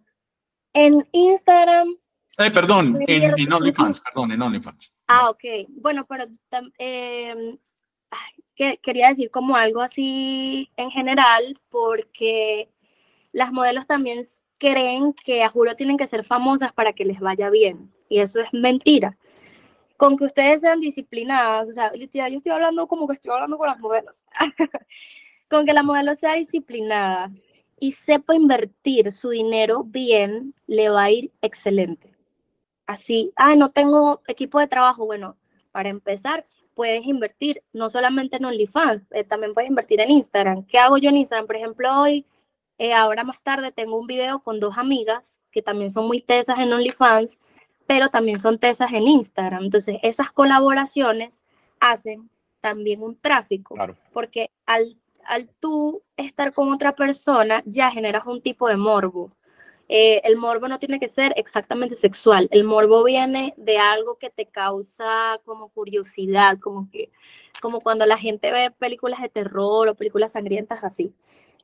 En 0.74 1.08
Instagram, 1.12 1.96
Eh, 2.38 2.50
perdón, 2.50 2.98
en, 3.06 3.38
en 3.38 3.52
OnlyFans, 3.52 4.00
perdón, 4.00 4.32
en 4.32 4.42
OnlyFans. 4.42 4.92
Ah, 5.10 5.30
ok. 5.30 5.44
Bueno, 5.68 6.06
pero 6.06 6.24
ay, 8.10 8.44
que, 8.54 8.78
quería 8.78 9.08
decir 9.08 9.30
como 9.30 9.56
algo 9.56 9.80
así 9.80 10.70
en 10.76 10.90
general, 10.90 11.58
porque 11.68 12.70
las 13.32 13.52
modelos 13.52 13.86
también 13.86 14.24
creen 14.58 15.14
que 15.14 15.42
a 15.42 15.48
juro 15.48 15.74
tienen 15.76 15.96
que 15.96 16.06
ser 16.06 16.24
famosas 16.24 16.72
para 16.72 16.92
que 16.92 17.04
les 17.04 17.20
vaya 17.20 17.50
bien. 17.50 17.92
Y 18.08 18.20
eso 18.20 18.40
es 18.40 18.48
mentira. 18.52 19.16
Con 19.96 20.16
que 20.16 20.24
ustedes 20.24 20.62
sean 20.62 20.80
disciplinadas, 20.80 21.68
o 21.68 21.72
sea, 21.72 21.92
yo 21.94 22.04
estoy, 22.04 22.20
yo 22.30 22.36
estoy 22.36 22.52
hablando 22.52 22.86
como 22.88 23.06
que 23.06 23.14
estoy 23.14 23.32
hablando 23.32 23.58
con 23.58 23.68
las 23.68 23.78
modelos. 23.78 24.22
con 25.50 25.66
que 25.66 25.72
la 25.72 25.82
modelo 25.82 26.14
sea 26.14 26.34
disciplinada 26.34 27.30
y 27.80 27.92
sepa 27.92 28.34
invertir 28.34 29.12
su 29.12 29.30
dinero 29.30 29.84
bien, 29.84 30.54
le 30.66 30.90
va 30.90 31.04
a 31.04 31.10
ir 31.10 31.32
excelente. 31.42 32.19
Así, 32.90 33.32
ah, 33.36 33.54
no 33.54 33.70
tengo 33.70 34.20
equipo 34.26 34.58
de 34.58 34.66
trabajo. 34.66 35.06
Bueno, 35.06 35.36
para 35.70 35.90
empezar, 35.90 36.44
puedes 36.74 37.06
invertir 37.06 37.62
no 37.72 37.88
solamente 37.88 38.36
en 38.36 38.46
OnlyFans, 38.46 39.04
eh, 39.12 39.22
también 39.22 39.54
puedes 39.54 39.70
invertir 39.70 40.00
en 40.00 40.10
Instagram. 40.10 40.64
¿Qué 40.66 40.76
hago 40.78 40.98
yo 40.98 41.08
en 41.10 41.18
Instagram? 41.18 41.46
Por 41.46 41.54
ejemplo, 41.56 42.00
hoy, 42.00 42.26
eh, 42.78 42.92
ahora 42.92 43.22
más 43.22 43.40
tarde, 43.44 43.70
tengo 43.70 43.96
un 43.96 44.08
video 44.08 44.40
con 44.40 44.58
dos 44.58 44.76
amigas 44.76 45.38
que 45.52 45.62
también 45.62 45.92
son 45.92 46.08
muy 46.08 46.20
tesas 46.20 46.58
en 46.58 46.72
OnlyFans, 46.72 47.38
pero 47.86 48.08
también 48.08 48.40
son 48.40 48.58
tesas 48.58 48.92
en 48.92 49.06
Instagram. 49.06 49.62
Entonces, 49.64 49.98
esas 50.02 50.32
colaboraciones 50.32 51.46
hacen 51.78 52.28
también 52.60 53.02
un 53.04 53.16
tráfico 53.16 53.76
Claro. 53.76 53.96
porque 54.12 54.50
al, 54.66 54.96
al 55.26 55.48
tú 55.60 56.02
estar 56.16 56.52
con 56.52 56.72
otra 56.72 56.96
persona 56.96 57.62
ya 57.66 57.90
generas 57.92 58.26
un 58.26 58.42
tipo 58.42 58.66
de 58.68 58.76
morbo. 58.76 59.30
Eh, 59.92 60.20
el 60.22 60.36
morbo 60.36 60.68
no 60.68 60.78
tiene 60.78 61.00
que 61.00 61.08
ser 61.08 61.32
exactamente 61.34 61.96
sexual, 61.96 62.46
el 62.52 62.62
morbo 62.62 63.02
viene 63.02 63.54
de 63.56 63.78
algo 63.78 64.18
que 64.18 64.30
te 64.30 64.46
causa 64.46 65.40
como 65.44 65.70
curiosidad, 65.70 66.60
como 66.60 66.88
que 66.88 67.10
como 67.60 67.80
cuando 67.80 68.06
la 68.06 68.16
gente 68.16 68.52
ve 68.52 68.70
películas 68.70 69.20
de 69.20 69.28
terror 69.28 69.88
o 69.88 69.96
películas 69.96 70.30
sangrientas 70.32 70.84
así. 70.84 71.12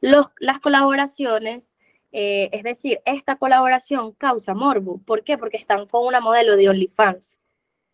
Las 0.00 0.58
colaboraciones, 0.60 1.76
eh, 2.10 2.48
es 2.50 2.64
decir, 2.64 3.00
esta 3.04 3.36
colaboración 3.36 4.10
causa 4.12 4.54
morbo. 4.54 5.00
¿Por 5.06 5.22
qué? 5.22 5.38
Porque 5.38 5.56
están 5.56 5.86
con 5.86 6.04
una 6.04 6.18
modelo 6.18 6.56
de 6.56 6.68
OnlyFans. 6.68 7.38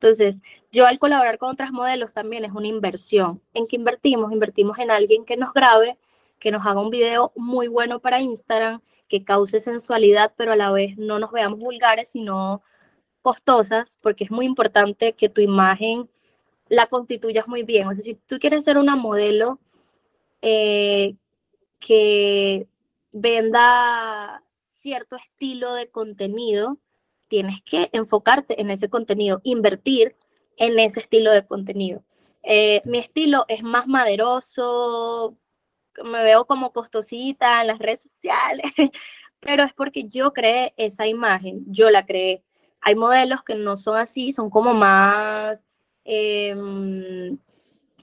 Entonces, 0.01 0.41
yo 0.73 0.87
al 0.87 0.99
colaborar 0.99 1.37
con 1.37 1.51
otras 1.51 1.73
modelos 1.73 2.15
también 2.15 2.47
es 2.47 2.53
una 2.53 2.69
inversión. 2.69 3.43
¿En 3.53 3.67
qué 3.67 3.77
invertimos? 3.77 4.33
Invertimos 4.33 4.79
en 4.79 4.91
alguien 4.91 5.27
que 5.27 5.37
nos 5.37 5.53
grabe, 5.53 5.99
que 6.39 6.51
nos 6.51 6.65
haga 6.65 6.81
un 6.81 6.91
video 6.91 7.33
muy 7.37 7.69
bueno 7.69 8.01
para 8.01 8.23
Instagram, 8.23 8.81
que 9.13 9.25
cause 9.25 9.61
sensualidad, 9.61 10.33
pero 10.39 10.53
a 10.53 10.57
la 10.57 10.71
vez 10.71 10.97
no 10.97 11.19
nos 11.19 11.33
veamos 11.33 11.59
vulgares, 11.59 12.09
sino 12.09 12.63
costosas, 13.21 13.99
porque 14.01 14.25
es 14.25 14.31
muy 14.31 14.47
importante 14.47 15.13
que 15.13 15.29
tu 15.29 15.43
imagen 15.43 16.09
la 16.71 16.87
constituyas 16.87 17.47
muy 17.47 17.63
bien. 17.63 17.89
O 17.89 17.93
sea, 17.93 18.03
si 18.03 18.15
tú 18.15 18.39
quieres 18.39 18.65
ser 18.65 18.79
una 18.79 18.97
modelo 18.97 19.61
eh, 20.41 21.17
que 21.79 22.67
venda 23.13 24.43
cierto 24.81 25.17
estilo 25.17 25.75
de 25.75 25.91
contenido, 25.91 26.79
tienes 27.29 27.61
que 27.63 27.91
enfocarte 27.93 28.63
en 28.63 28.71
ese 28.71 28.89
contenido, 28.89 29.43
invertir 29.45 30.17
en 30.57 30.79
ese 30.79 31.01
estilo 31.01 31.33
de 31.33 31.47
contenido. 31.47 32.03
Eh, 32.43 32.81
mi 32.87 32.97
estilo 32.97 33.45
es 33.49 33.63
más 33.63 33.87
maderoso, 33.87 35.37
me 36.05 36.23
veo 36.23 36.47
como 36.47 36.73
costosita 36.73 37.61
en 37.61 37.69
las 37.69 37.79
redes 37.79 38.03
sociales, 38.03 38.73
pero 39.41 39.65
es 39.65 39.73
porque 39.73 40.05
yo 40.05 40.33
creé 40.33 40.75
esa 40.77 41.07
imagen, 41.07 41.65
yo 41.67 41.91
la 41.91 42.07
creé. 42.07 42.43
Hay 42.81 42.95
modelos 42.95 43.43
que 43.43 43.55
no 43.55 43.77
son 43.77 43.97
así, 43.99 44.33
son 44.33 44.51
como 44.51 44.75
más, 44.75 45.65
eh, 46.05 46.55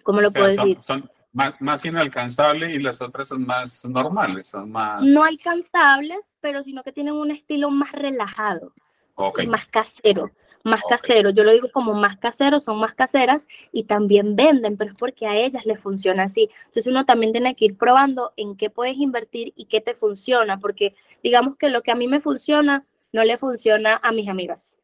¿cómo 0.04 0.22
lo 0.22 0.28
O 0.28 0.32
sea, 0.32 0.42
puedo 0.42 0.54
son, 0.54 0.68
decir? 0.68 0.82
son 0.82 1.12
más, 1.34 1.54
más 1.60 1.86
inalcanzables 1.86 2.70
y 2.76 2.80
las 2.80 3.02
otras 3.02 3.28
son 3.28 3.46
más 3.46 3.86
normales, 3.86 4.48
son 4.48 4.72
más... 4.72 5.02
No 5.04 5.24
alcanzables, 5.24 6.26
pero 6.40 6.64
sino 6.64 6.84
que 6.84 6.92
tienen 6.92 7.14
un 7.14 7.32
estilo 7.32 7.70
más 7.70 7.92
relajado. 7.92 8.74
Ok. 9.22 9.42
y 9.44 9.48
más 9.48 9.68
casero, 9.68 10.32
más 10.64 10.84
Ok. 10.84 10.90
casero. 10.92 11.30
Yo 11.30 11.44
lo 11.44 11.52
digo 11.52 11.70
como 11.72 11.94
más 11.94 12.18
casero, 12.18 12.60
son 12.60 12.80
más 12.80 12.94
caseras 12.94 13.48
y 13.72 13.84
también 13.84 14.36
venden, 14.36 14.78
pero 14.78 14.92
es 14.92 14.98
porque 14.98 15.28
a 15.28 15.36
ellas 15.36 15.66
les 15.66 15.82
funciona 15.82 16.24
así. 16.24 16.50
Entonces 16.66 16.88
uno 16.88 17.06
también 17.06 17.32
tiene 17.32 17.56
que 17.56 17.66
ir 17.66 17.78
probando 17.78 18.34
en 18.38 18.56
qué 18.56 18.70
puedes 18.70 18.98
invertir 18.98 19.54
y 19.56 19.66
qué 19.66 19.82
te 19.82 19.96
funciona, 19.96 20.60
porque 20.60 20.96
digamos 21.24 21.56
que 21.56 21.70
lo 21.70 21.82
que 21.82 21.92
a 21.92 21.96
mí 21.96 22.08
me 22.08 22.22
funciona 22.22 22.86
no 23.12 23.24
le 23.24 23.38
funciona 23.38 24.00
a 24.04 24.12
mis 24.12 24.28
amigas. 24.28 24.78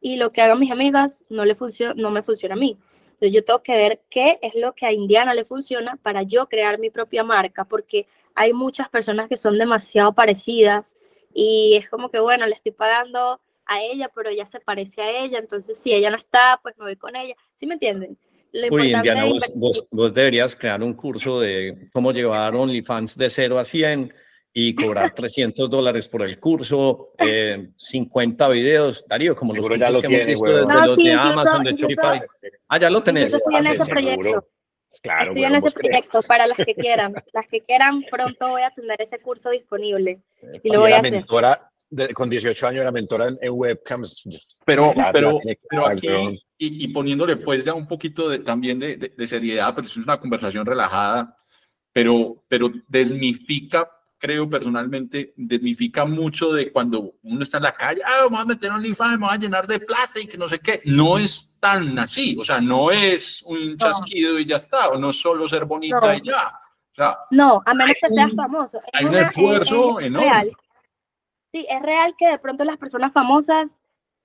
Y 0.00 0.16
lo 0.16 0.32
que 0.32 0.42
hagan 0.42 0.60
mis 0.60 0.70
amigas 0.70 1.24
no, 1.28 1.44
le 1.44 1.56
no 1.96 2.10
me 2.10 2.22
funciona 2.22 2.54
a 2.54 2.58
mí. 2.58 2.78
Entonces 3.06 3.32
yo 3.32 3.44
tengo 3.44 3.62
que 3.62 3.76
ver 3.76 4.00
qué 4.10 4.38
es 4.42 4.54
lo 4.54 4.74
que 4.74 4.86
a 4.86 4.92
Indiana 4.92 5.34
le 5.34 5.44
funciona 5.44 5.96
para 5.96 6.22
yo 6.22 6.48
crear 6.48 6.78
mi 6.78 6.88
propia 6.88 7.24
marca, 7.24 7.64
porque 7.64 8.06
hay 8.34 8.52
muchas 8.52 8.88
personas 8.88 9.28
que 9.28 9.36
son 9.36 9.58
demasiado 9.58 10.12
parecidas 10.12 10.96
y 11.34 11.74
es 11.74 11.88
como 11.88 12.10
que, 12.10 12.20
bueno, 12.20 12.46
le 12.46 12.54
estoy 12.54 12.70
pagando 12.70 13.40
a 13.68 13.80
ella, 13.82 14.10
pero 14.14 14.30
ella 14.30 14.46
se 14.46 14.60
parece 14.60 15.02
a 15.02 15.10
ella, 15.24 15.38
entonces 15.38 15.78
si 15.78 15.92
ella 15.92 16.10
no 16.10 16.16
está, 16.16 16.58
pues 16.62 16.76
me 16.78 16.84
voy 16.86 16.96
con 16.96 17.14
ella. 17.16 17.34
¿Sí 17.54 17.66
me 17.66 17.74
entienden? 17.74 18.18
Lo 18.52 18.68
Uy, 18.74 18.92
Indiana, 18.94 19.26
vos, 19.26 19.44
vos- 19.54 19.86
vos 19.90 20.14
deberías 20.14 20.56
crear 20.56 20.82
un 20.82 20.94
curso 20.94 21.38
de 21.40 21.88
cómo 21.92 22.12
llevar 22.12 22.54
OnlyFans 22.54 23.16
de 23.16 23.28
0 23.28 23.58
a 23.58 23.64
100 23.66 24.12
y 24.54 24.74
cobrar 24.74 25.10
300 25.14 25.68
dólares 25.68 26.08
por 26.08 26.22
el 26.22 26.40
curso, 26.40 27.10
eh, 27.18 27.68
50 27.76 28.48
videos, 28.48 29.04
Darío, 29.06 29.36
como 29.36 29.54
los 29.54 29.68
ya 29.78 29.90
lo 29.90 30.00
que 30.00 30.06
hemos 30.06 30.16
tiene, 30.16 30.24
visto 30.24 30.46
de, 30.46 30.54
huevón. 30.54 30.68
de 30.68 30.74
No, 30.74 30.86
los 30.86 30.96
sí, 30.96 31.02
de 31.04 31.10
incluso- 31.12 31.28
Amazon, 31.30 31.64
de 31.64 31.72
Shopify. 31.74 32.20
Ah, 32.68 32.78
ya 32.78 32.88
lo 32.90 33.02
tenés. 33.02 33.32
Estoy 33.34 33.54
en 33.56 33.66
Ah, 33.66 33.70
ese 33.74 33.90
proyecto. 33.90 34.22
seguro. 34.22 34.48
Claro, 35.02 35.30
estoy 35.32 35.44
en 35.44 35.54
ese 35.54 35.70
proyecto 35.70 36.20
para 36.26 36.46
las 36.46 36.56
que 36.56 36.74
quieran. 36.74 37.14
Las 37.34 37.46
que 37.48 37.60
quieran, 37.60 38.00
pronto 38.10 38.48
voy 38.48 38.62
a 38.62 38.70
tener 38.70 39.00
ese 39.02 39.18
curso 39.18 39.50
disponible. 39.50 40.22
Y 40.64 40.68
Y 40.70 40.72
lo 40.72 40.80
voy 40.80 40.92
a 40.92 41.00
hacer. 41.00 41.12
mentora, 41.12 41.70
de- 41.90 42.12
con 42.14 42.28
18 42.30 42.66
años 42.66 42.80
era 42.82 42.90
mentora 42.92 43.28
en, 43.28 43.38
en 43.40 43.52
webcams. 43.54 44.22
Pero, 44.64 44.92
La- 44.96 45.06
la 45.06 45.12
pero, 45.12 45.38
tiene 45.42 45.58
pero 45.68 45.86
aquí, 45.86 46.08
y, 46.58 46.84
y 46.84 46.88
poniéndole 46.88 47.36
pues 47.36 47.64
ya 47.64 47.74
un 47.74 47.86
poquito 47.88 48.28
de, 48.28 48.40
también 48.40 48.78
de, 48.78 48.96
de- 48.96 49.14
de 49.16 49.28
seriedad, 49.28 49.74
pero 49.74 49.86
es 49.86 49.96
una 49.96 50.18
conversación 50.20 50.66
relajada, 50.66 51.36
pero, 51.92 52.44
pero 52.48 52.70
desmifica 52.88 53.88
creo 54.20 54.50
personalmente, 54.50 55.32
desmifica 55.36 56.04
mucho 56.04 56.52
de 56.52 56.72
cuando 56.72 57.14
uno 57.22 57.44
está 57.44 57.58
en 57.58 57.62
la 57.62 57.72
calle, 57.72 58.00
ah, 58.04 58.22
vamos 58.24 58.40
a 58.40 58.44
meter 58.46 58.68
OnlyFans, 58.72 59.12
vamos 59.20 59.32
a 59.32 59.38
llenar 59.38 59.64
de 59.68 59.78
plata 59.78 60.20
y 60.20 60.26
que 60.26 60.36
no 60.36 60.48
sé 60.48 60.58
qué. 60.58 60.80
No 60.86 61.18
es 61.18 61.54
tan 61.60 61.96
así, 62.00 62.36
o 62.36 62.42
sea, 62.42 62.60
no 62.60 62.90
es 62.90 63.42
un 63.46 63.76
chasquido 63.78 64.36
y 64.40 64.44
ya 64.44 64.56
está, 64.56 64.88
o 64.88 64.98
no 64.98 65.12
solo 65.12 65.48
ser 65.48 65.66
bonita 65.66 66.00
No. 66.00 66.14
y 66.14 66.20
ya. 66.26 66.48
O 66.48 66.94
sea, 66.96 67.16
No, 67.30 67.62
a 67.64 67.72
menos 67.74 67.94
que 68.02 68.08
seas 68.12 68.30
un- 68.32 68.36
famoso. 68.36 68.78
Es 68.78 68.84
hay 68.92 69.04
un 69.04 69.10
una- 69.12 69.20
es- 69.20 69.28
esfuerzo 69.28 70.00
es 70.00 70.06
enorme. 70.06 70.28
real. 70.28 70.50
Sí, 71.52 71.66
es 71.68 71.82
real 71.82 72.14
que 72.16 72.26
de 72.28 72.38
pronto 72.38 72.64
las 72.64 72.76
personas 72.76 73.12
famosas 73.12 73.82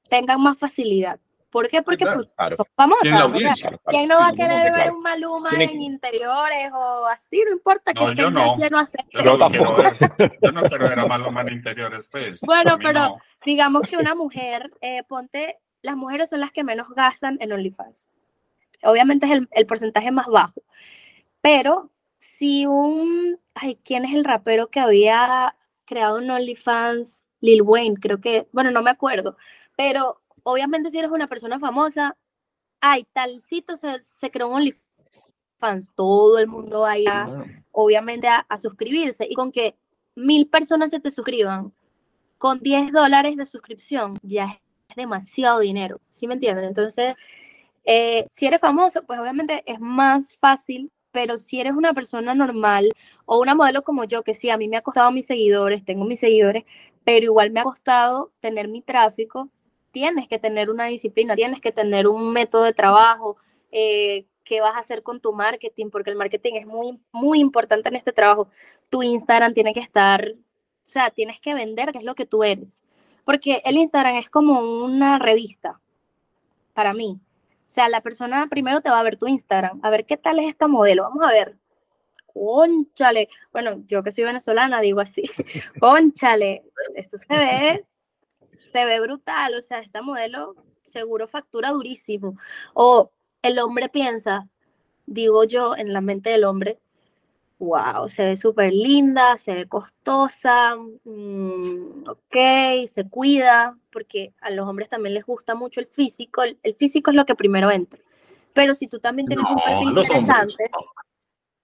tengan 0.09 0.41
más 0.41 0.57
facilidad. 0.57 1.19
¿Por 1.49 1.69
qué? 1.69 1.83
Porque 1.83 2.03
claro, 2.03 2.21
pues, 2.23 2.29
Claro. 2.35 2.55
son 2.57 2.65
famosas. 2.75 3.01
tienen 3.03 3.19
la 3.19 3.25
o 3.25 3.29
sea, 3.29 3.35
audiencia. 3.35 3.67
claro. 3.69 3.81
¿Quién 3.85 4.07
no 4.09 4.17
va 4.17 4.27
a 4.27 4.33
querer 4.33 4.73
ver 4.73 4.91
un 4.91 5.01
Maluma 5.03 5.49
Tiene- 5.51 5.65
en 5.65 5.81
interiores 5.83 6.71
o 6.73 7.05
así? 7.05 7.41
No 7.45 7.51
importa 7.53 7.93
que 7.93 8.01
No, 8.03 8.09
esté 8.09 8.21
yo 8.23 8.31
no. 8.31 8.57
lleno 8.57 8.83
Yo, 8.83 9.21
Yo 9.21 9.37
no 9.37 9.49
quiero 9.49 9.65
tampoco. 9.67 9.75
ver, 10.17 10.37
yo 10.41 10.51
no 10.51 10.61
quiero 10.63 10.89
ver 10.89 10.99
a 10.99 11.05
Maluma 11.05 11.41
en 11.41 11.49
interiores, 11.49 12.07
pues. 12.11 12.41
Bueno, 12.41 12.77
pero- 12.79 12.93
no. 12.99 13.17
digamos 13.45 13.83
que 13.87 13.97
una 13.97 14.15
mujer, 14.15 14.71
eh, 14.81 15.03
ponte, 15.03 15.59
las 15.83 15.95
mujeres 15.95 16.29
son 16.29 16.39
las 16.39 16.51
que 16.51 16.63
menos 16.63 16.89
gastan 16.89 17.37
en 17.39 17.51
OnlyFans. 17.53 18.09
Obviamente 18.81 19.27
es 19.27 19.31
el, 19.33 19.47
el 19.51 19.65
porcentaje 19.67 20.11
más 20.11 20.25
bajo. 20.27 20.59
Pero 21.41 21.91
si 22.19 22.65
un, 22.65 23.39
ay, 23.53 23.77
¿quién 23.85 24.05
es 24.05 24.13
el 24.15 24.23
rapero 24.23 24.67
que 24.69 24.79
había 24.79 25.55
creado 25.85 26.17
un 26.17 26.29
OnlyFans? 26.29 27.23
Lil 27.41 27.61
Wayne, 27.61 27.97
creo 27.99 28.21
que, 28.21 28.47
bueno, 28.53 28.71
no 28.71 28.81
me 28.81 28.89
acuerdo. 28.89 29.35
Pero 29.75 30.21
obviamente 30.43 30.89
si 30.89 30.97
eres 30.97 31.11
una 31.11 31.27
persona 31.27 31.59
famosa, 31.59 32.15
ay, 32.79 33.05
talcito 33.13 33.75
se, 33.75 33.99
se 33.99 34.31
creó 34.31 34.47
un 34.47 34.55
OnlyFans, 34.55 35.93
todo 35.95 36.39
el 36.39 36.47
mundo 36.47 36.81
va 36.81 36.93
a 36.93 37.45
obviamente 37.71 38.27
a, 38.27 38.45
a 38.47 38.57
suscribirse 38.57 39.27
y 39.29 39.35
con 39.35 39.51
que 39.51 39.75
mil 40.15 40.47
personas 40.47 40.91
se 40.91 40.99
te 40.99 41.11
suscriban 41.11 41.73
con 42.37 42.59
10 42.59 42.91
dólares 42.91 43.35
de 43.37 43.45
suscripción 43.45 44.17
ya 44.21 44.59
es 44.89 44.95
demasiado 44.95 45.59
dinero, 45.59 46.01
¿sí 46.11 46.27
me 46.27 46.35
entienden? 46.35 46.65
Entonces, 46.65 47.15
eh, 47.85 48.27
si 48.31 48.45
eres 48.45 48.61
famoso, 48.61 49.03
pues 49.03 49.19
obviamente 49.19 49.63
es 49.65 49.79
más 49.79 50.35
fácil, 50.35 50.91
pero 51.13 51.37
si 51.37 51.61
eres 51.61 51.73
una 51.73 51.93
persona 51.93 52.33
normal 52.35 52.89
o 53.25 53.39
una 53.39 53.55
modelo 53.55 53.83
como 53.83 54.03
yo, 54.03 54.23
que 54.23 54.33
sí, 54.33 54.49
a 54.49 54.57
mí 54.57 54.67
me 54.67 54.77
ha 54.77 54.81
costado 54.81 55.11
mis 55.11 55.27
seguidores, 55.27 55.85
tengo 55.85 56.05
mis 56.05 56.19
seguidores, 56.19 56.65
pero 57.05 57.25
igual 57.25 57.51
me 57.51 57.61
ha 57.61 57.63
costado 57.63 58.31
tener 58.41 58.67
mi 58.67 58.81
tráfico, 58.81 59.49
tienes 59.91 60.27
que 60.27 60.39
tener 60.39 60.69
una 60.71 60.85
disciplina, 60.85 61.35
tienes 61.35 61.61
que 61.61 61.71
tener 61.71 62.07
un 62.07 62.33
método 62.33 62.63
de 62.63 62.73
trabajo, 62.73 63.37
eh, 63.71 64.25
qué 64.43 64.59
vas 64.59 64.75
a 64.75 64.79
hacer 64.79 65.03
con 65.03 65.21
tu 65.21 65.33
marketing, 65.33 65.91
porque 65.91 66.09
el 66.09 66.17
marketing 66.17 66.53
es 66.55 66.65
muy, 66.65 66.99
muy 67.11 67.39
importante 67.39 67.89
en 67.89 67.95
este 67.95 68.11
trabajo. 68.11 68.49
Tu 68.89 69.03
Instagram 69.03 69.53
tiene 69.53 69.73
que 69.73 69.79
estar, 69.81 70.33
o 70.33 70.35
sea, 70.83 71.11
tienes 71.11 71.39
que 71.39 71.53
vender 71.53 71.91
qué 71.91 71.99
es 71.99 72.03
lo 72.03 72.15
que 72.15 72.25
tú 72.25 72.43
eres, 72.43 72.83
porque 73.23 73.61
el 73.65 73.77
Instagram 73.77 74.15
es 74.15 74.31
como 74.31 74.59
una 74.61 75.19
revista 75.19 75.79
para 76.73 76.93
mí. 76.95 77.19
Sea, 77.73 77.89
la 77.89 78.01
persona 78.01 78.45
primero 78.51 78.81
te 78.81 78.91
va 78.91 78.99
a 78.99 79.03
ver 79.03 79.17
tu 79.17 79.25
Instagram, 79.25 79.79
a 79.81 79.89
ver 79.89 80.05
qué 80.05 80.15
tal 80.15 80.37
es 80.37 80.47
esta 80.47 80.67
modelo, 80.67 81.01
vamos 81.01 81.23
a 81.23 81.33
ver. 81.33 81.57
Conchale, 82.27 83.29
bueno, 83.51 83.83
yo 83.87 84.03
que 84.03 84.11
soy 84.11 84.25
venezolana 84.25 84.79
digo 84.79 84.99
así, 84.99 85.23
conchale, 85.79 86.63
esto 86.95 87.17
se 87.17 87.25
ve, 87.35 87.83
se 88.71 88.85
ve 88.85 88.99
brutal, 88.99 89.55
o 89.55 89.61
sea, 89.63 89.79
esta 89.79 90.03
modelo 90.03 90.55
seguro 90.83 91.27
factura 91.27 91.71
durísimo. 91.71 92.37
O 92.75 93.11
el 93.41 93.57
hombre 93.57 93.89
piensa, 93.89 94.47
digo 95.07 95.43
yo, 95.43 95.75
en 95.75 95.93
la 95.93 96.01
mente 96.01 96.29
del 96.29 96.43
hombre, 96.43 96.79
wow, 97.59 98.09
se 98.09 98.23
ve 98.23 98.37
súper 98.37 98.73
linda, 98.73 99.37
se 99.37 99.53
ve 99.53 99.67
costosa, 99.67 100.75
mm, 100.75 102.07
ok, 102.07 102.87
se 102.87 103.07
cuida, 103.09 103.77
porque 103.91 104.33
a 104.41 104.49
los 104.51 104.67
hombres 104.67 104.89
también 104.89 105.13
les 105.13 105.25
gusta 105.25 105.55
mucho 105.55 105.79
el 105.79 105.87
físico, 105.87 106.43
el, 106.43 106.57
el 106.63 106.73
físico 106.73 107.11
es 107.11 107.15
lo 107.15 107.25
que 107.25 107.35
primero 107.35 107.71
entra. 107.71 107.99
Pero 108.53 108.73
si 108.73 108.87
tú 108.87 108.99
también 108.99 109.27
tienes 109.27 109.45
un 109.49 109.55
perfil 109.55 109.89
interesante, 109.89 110.69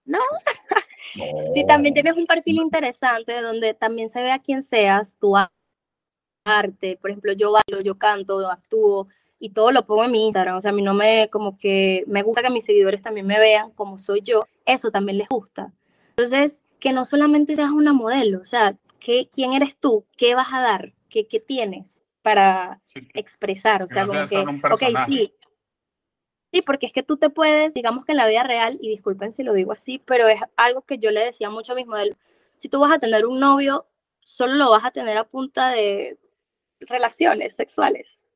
No. 0.04 0.18
si 1.54 1.66
también 1.66 1.94
tienes 1.94 2.16
un 2.16 2.26
perfil 2.26 2.56
interesante 2.56 3.40
donde 3.40 3.74
también 3.74 4.08
se 4.08 4.22
ve 4.22 4.32
a 4.32 4.40
quién 4.40 4.62
seas, 4.62 5.16
tu 5.18 5.36
arte, 6.44 6.98
por 7.00 7.10
ejemplo, 7.10 7.32
yo 7.32 7.52
bailo, 7.52 7.80
yo 7.82 7.98
canto, 7.98 8.50
actúo 8.50 9.08
y 9.38 9.50
todo 9.50 9.72
lo 9.72 9.86
pongo 9.86 10.04
en 10.04 10.12
mi 10.12 10.26
Instagram, 10.26 10.56
o 10.56 10.60
sea, 10.60 10.70
a 10.70 10.74
mí 10.74 10.82
no 10.82 10.94
me, 10.94 11.28
como 11.30 11.56
que 11.56 12.04
me 12.06 12.22
gusta 12.22 12.42
que 12.42 12.50
mis 12.50 12.64
seguidores 12.64 13.02
también 13.02 13.26
me 13.26 13.38
vean 13.38 13.70
como 13.72 13.98
soy 13.98 14.20
yo, 14.22 14.44
eso 14.66 14.90
también 14.90 15.18
les 15.18 15.28
gusta. 15.28 15.72
Entonces, 16.22 16.64
que 16.80 16.92
no 16.92 17.04
solamente 17.04 17.56
seas 17.56 17.70
una 17.70 17.92
modelo, 17.92 18.40
o 18.40 18.44
sea, 18.44 18.76
¿qué, 19.00 19.28
¿quién 19.32 19.52
eres 19.52 19.76
tú? 19.78 20.06
¿Qué 20.16 20.34
vas 20.34 20.48
a 20.52 20.60
dar? 20.60 20.94
¿Qué, 21.08 21.26
qué 21.26 21.40
tienes 21.40 22.04
para 22.22 22.80
Sí, 22.84 23.00
expresar? 23.14 23.82
O 23.82 23.86
Que 23.86 23.94
sea, 23.94 24.02
no 24.02 24.08
como 24.08 24.26
sea 24.26 24.28
que, 24.28 24.44
ok, 24.68 24.82
sí. 25.06 25.34
Sí, 26.52 26.62
porque 26.62 26.86
es 26.86 26.92
que 26.92 27.02
tú 27.04 27.16
te 27.16 27.30
puedes, 27.30 27.74
digamos 27.74 28.04
que 28.04 28.12
en 28.12 28.18
la 28.18 28.26
vida 28.26 28.42
real, 28.42 28.78
y 28.80 28.88
disculpen 28.90 29.32
si 29.32 29.42
lo 29.44 29.52
digo 29.54 29.72
así, 29.72 29.98
pero 30.00 30.26
es 30.28 30.40
algo 30.56 30.82
que 30.82 30.98
yo 30.98 31.10
le 31.12 31.24
decía 31.24 31.48
mucho 31.50 31.72
a 31.72 31.76
mis 31.76 31.86
modelos, 31.86 32.16
si 32.58 32.68
tú 32.68 32.80
vas 32.80 32.92
a 32.92 32.98
tener 32.98 33.24
un 33.26 33.38
novio, 33.40 33.86
solo 34.20 34.54
lo 34.54 34.70
vas 34.70 34.84
a 34.84 34.90
tener 34.90 35.16
a 35.16 35.24
punta 35.28 35.70
de 35.70 36.18
relaciones 36.80 37.54
sexuales. 37.56 38.26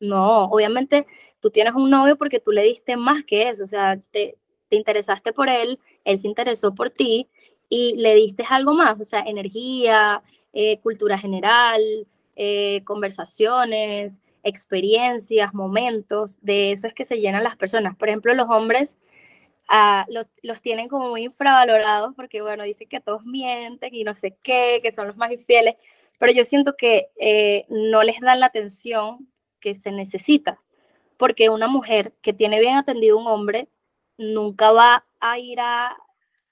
No, 0.00 0.44
obviamente 0.44 1.06
tú 1.40 1.50
tienes 1.50 1.74
un 1.74 1.90
novio 1.90 2.16
porque 2.16 2.38
tú 2.40 2.52
le 2.52 2.62
diste 2.62 2.96
más 2.96 3.24
que 3.24 3.48
eso, 3.48 3.64
o 3.64 3.66
sea, 3.66 3.98
te, 4.12 4.38
te 4.68 4.76
interesaste 4.76 5.32
por 5.32 5.48
él, 5.48 5.80
él 6.04 6.18
se 6.18 6.28
interesó 6.28 6.74
por 6.74 6.90
ti 6.90 7.28
y 7.68 7.94
le 7.96 8.14
diste 8.14 8.44
algo 8.48 8.74
más, 8.74 9.00
o 9.00 9.04
sea, 9.04 9.20
energía, 9.20 10.22
eh, 10.52 10.78
cultura 10.80 11.18
general, 11.18 11.80
eh, 12.36 12.82
conversaciones, 12.84 14.20
experiencias, 14.42 15.54
momentos, 15.54 16.38
de 16.40 16.72
eso 16.72 16.86
es 16.86 16.94
que 16.94 17.04
se 17.04 17.20
llenan 17.20 17.44
las 17.44 17.56
personas. 17.56 17.96
Por 17.96 18.08
ejemplo, 18.08 18.34
los 18.34 18.48
hombres 18.48 18.98
ah, 19.68 20.06
los, 20.08 20.26
los 20.42 20.60
tienen 20.62 20.88
como 20.88 21.10
muy 21.10 21.24
infravalorados 21.24 22.14
porque, 22.16 22.42
bueno, 22.42 22.64
dicen 22.64 22.88
que 22.88 23.00
todos 23.00 23.24
mienten 23.24 23.94
y 23.94 24.04
no 24.04 24.14
sé 24.14 24.36
qué, 24.42 24.80
que 24.82 24.92
son 24.92 25.06
los 25.06 25.16
más 25.16 25.32
infieles, 25.32 25.76
pero 26.18 26.32
yo 26.32 26.44
siento 26.44 26.76
que 26.76 27.10
eh, 27.16 27.66
no 27.68 28.02
les 28.02 28.20
dan 28.20 28.40
la 28.40 28.46
atención 28.46 29.28
que 29.60 29.74
se 29.74 29.92
necesita, 29.92 30.60
porque 31.16 31.50
una 31.50 31.68
mujer 31.68 32.14
que 32.22 32.32
tiene 32.32 32.60
bien 32.60 32.76
atendido 32.76 33.18
un 33.18 33.26
hombre 33.26 33.68
nunca 34.16 34.72
va 34.72 35.04
a 35.20 35.38
ir 35.38 35.60
a 35.60 35.96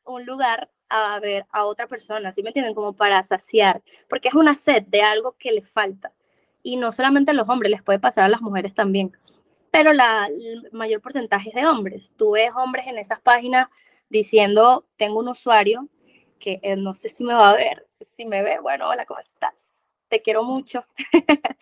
un 0.04 0.24
lugar 0.26 0.70
a 0.88 1.18
ver 1.20 1.46
a 1.50 1.64
otra 1.64 1.86
persona, 1.86 2.32
¿sí 2.32 2.42
me 2.42 2.50
entienden? 2.50 2.74
Como 2.74 2.92
para 2.92 3.22
saciar, 3.22 3.82
porque 4.08 4.28
es 4.28 4.34
una 4.34 4.54
sed 4.54 4.84
de 4.84 5.02
algo 5.02 5.32
que 5.38 5.52
le 5.52 5.62
falta. 5.62 6.12
Y 6.62 6.76
no 6.76 6.92
solamente 6.92 7.30
a 7.30 7.34
los 7.34 7.48
hombres, 7.48 7.70
les 7.70 7.82
puede 7.82 7.98
pasar 7.98 8.24
a 8.24 8.28
las 8.28 8.40
mujeres 8.40 8.74
también. 8.74 9.16
Pero 9.70 9.92
la, 9.92 10.26
el 10.26 10.68
mayor 10.72 11.00
porcentaje 11.00 11.50
es 11.50 11.54
de 11.54 11.66
hombres. 11.66 12.14
Tú 12.16 12.32
ves 12.32 12.50
hombres 12.56 12.86
en 12.86 12.98
esas 12.98 13.20
páginas 13.20 13.68
diciendo, 14.08 14.86
tengo 14.96 15.18
un 15.18 15.28
usuario 15.28 15.88
que 16.38 16.60
eh, 16.62 16.76
no 16.76 16.94
sé 16.94 17.08
si 17.08 17.24
me 17.24 17.34
va 17.34 17.50
a 17.50 17.56
ver, 17.56 17.86
si 18.00 18.26
me 18.26 18.42
ve, 18.42 18.58
bueno, 18.60 18.88
hola, 18.88 19.06
¿cómo 19.06 19.20
estás? 19.20 19.54
Te 20.08 20.22
quiero 20.22 20.44
mucho. 20.44 20.84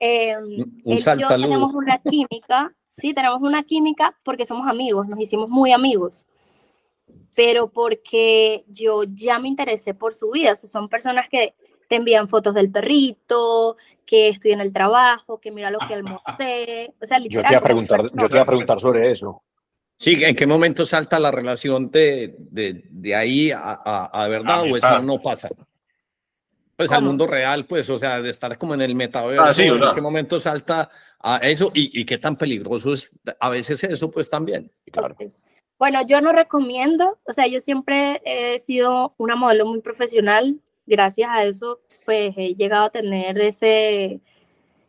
Eh, 0.00 0.34
Un 0.84 1.00
sal 1.02 1.18
yo 1.20 1.28
saludo. 1.28 1.46
tenemos 1.48 1.74
una 1.74 1.98
química, 1.98 2.74
sí, 2.86 3.12
tenemos 3.12 3.42
una 3.42 3.62
química 3.64 4.16
porque 4.24 4.46
somos 4.46 4.66
amigos, 4.66 5.06
nos 5.08 5.20
hicimos 5.20 5.48
muy 5.50 5.72
amigos, 5.72 6.26
pero 7.34 7.68
porque 7.70 8.64
yo 8.68 9.02
ya 9.04 9.38
me 9.38 9.48
interesé 9.48 9.92
por 9.94 10.14
su 10.14 10.30
vida, 10.30 10.52
o 10.52 10.56
sea, 10.56 10.68
son 10.68 10.88
personas 10.88 11.28
que 11.28 11.54
te 11.88 11.96
envían 11.96 12.28
fotos 12.28 12.54
del 12.54 12.70
perrito, 12.70 13.76
que 14.06 14.28
estoy 14.28 14.52
en 14.52 14.60
el 14.60 14.72
trabajo, 14.72 15.38
que 15.38 15.50
mira 15.50 15.70
lo 15.70 15.78
que 15.80 15.94
almorcé, 15.94 16.94
o 17.00 17.06
sea, 17.06 17.18
Yo 17.18 17.24
literal. 17.24 17.44
te 17.48 17.52
iba 17.52 17.58
a 17.58 17.62
preguntar, 17.62 18.02
yo 18.04 18.26
te 18.28 18.34
iba 18.34 18.42
a 18.42 18.46
preguntar 18.46 18.80
sobre 18.80 19.10
eso. 19.12 19.42
Sí, 19.98 20.24
¿en 20.24 20.34
qué 20.34 20.46
momento 20.46 20.86
salta 20.86 21.20
la 21.20 21.30
relación 21.30 21.90
de, 21.90 22.34
de, 22.38 22.84
de 22.88 23.14
ahí 23.14 23.50
a, 23.50 23.78
a, 23.84 24.06
a 24.24 24.28
verdad 24.28 24.60
o 24.60 24.62
Amistad. 24.62 24.94
eso 24.94 25.02
no 25.02 25.20
pasa? 25.20 25.50
Pues 26.80 26.92
al 26.92 27.00
¿Cómo? 27.00 27.08
mundo 27.08 27.26
real, 27.26 27.66
pues, 27.66 27.90
o 27.90 27.98
sea, 27.98 28.22
de 28.22 28.30
estar 28.30 28.56
como 28.56 28.72
en 28.72 28.80
el 28.80 28.94
metaverso, 28.94 29.42
Ah, 29.44 29.52
sí, 29.52 29.68
o 29.68 29.76
¿en 29.76 29.94
qué 29.94 30.00
momento 30.00 30.40
salta 30.40 30.88
a 31.18 31.36
eso 31.36 31.70
y, 31.74 32.00
y 32.00 32.06
qué 32.06 32.16
tan 32.16 32.36
peligroso 32.38 32.94
es 32.94 33.10
a 33.38 33.50
veces 33.50 33.84
eso, 33.84 34.10
pues 34.10 34.30
también? 34.30 34.72
Claro. 34.90 35.14
Bueno, 35.78 36.00
yo 36.06 36.22
no 36.22 36.32
recomiendo, 36.32 37.18
o 37.24 37.34
sea, 37.34 37.46
yo 37.48 37.60
siempre 37.60 38.22
he 38.24 38.58
sido 38.60 39.12
una 39.18 39.36
modelo 39.36 39.66
muy 39.66 39.82
profesional, 39.82 40.58
gracias 40.86 41.28
a 41.30 41.44
eso, 41.44 41.80
pues 42.06 42.32
he 42.38 42.54
llegado 42.54 42.86
a 42.86 42.90
tener 42.90 43.38
ese, 43.42 44.20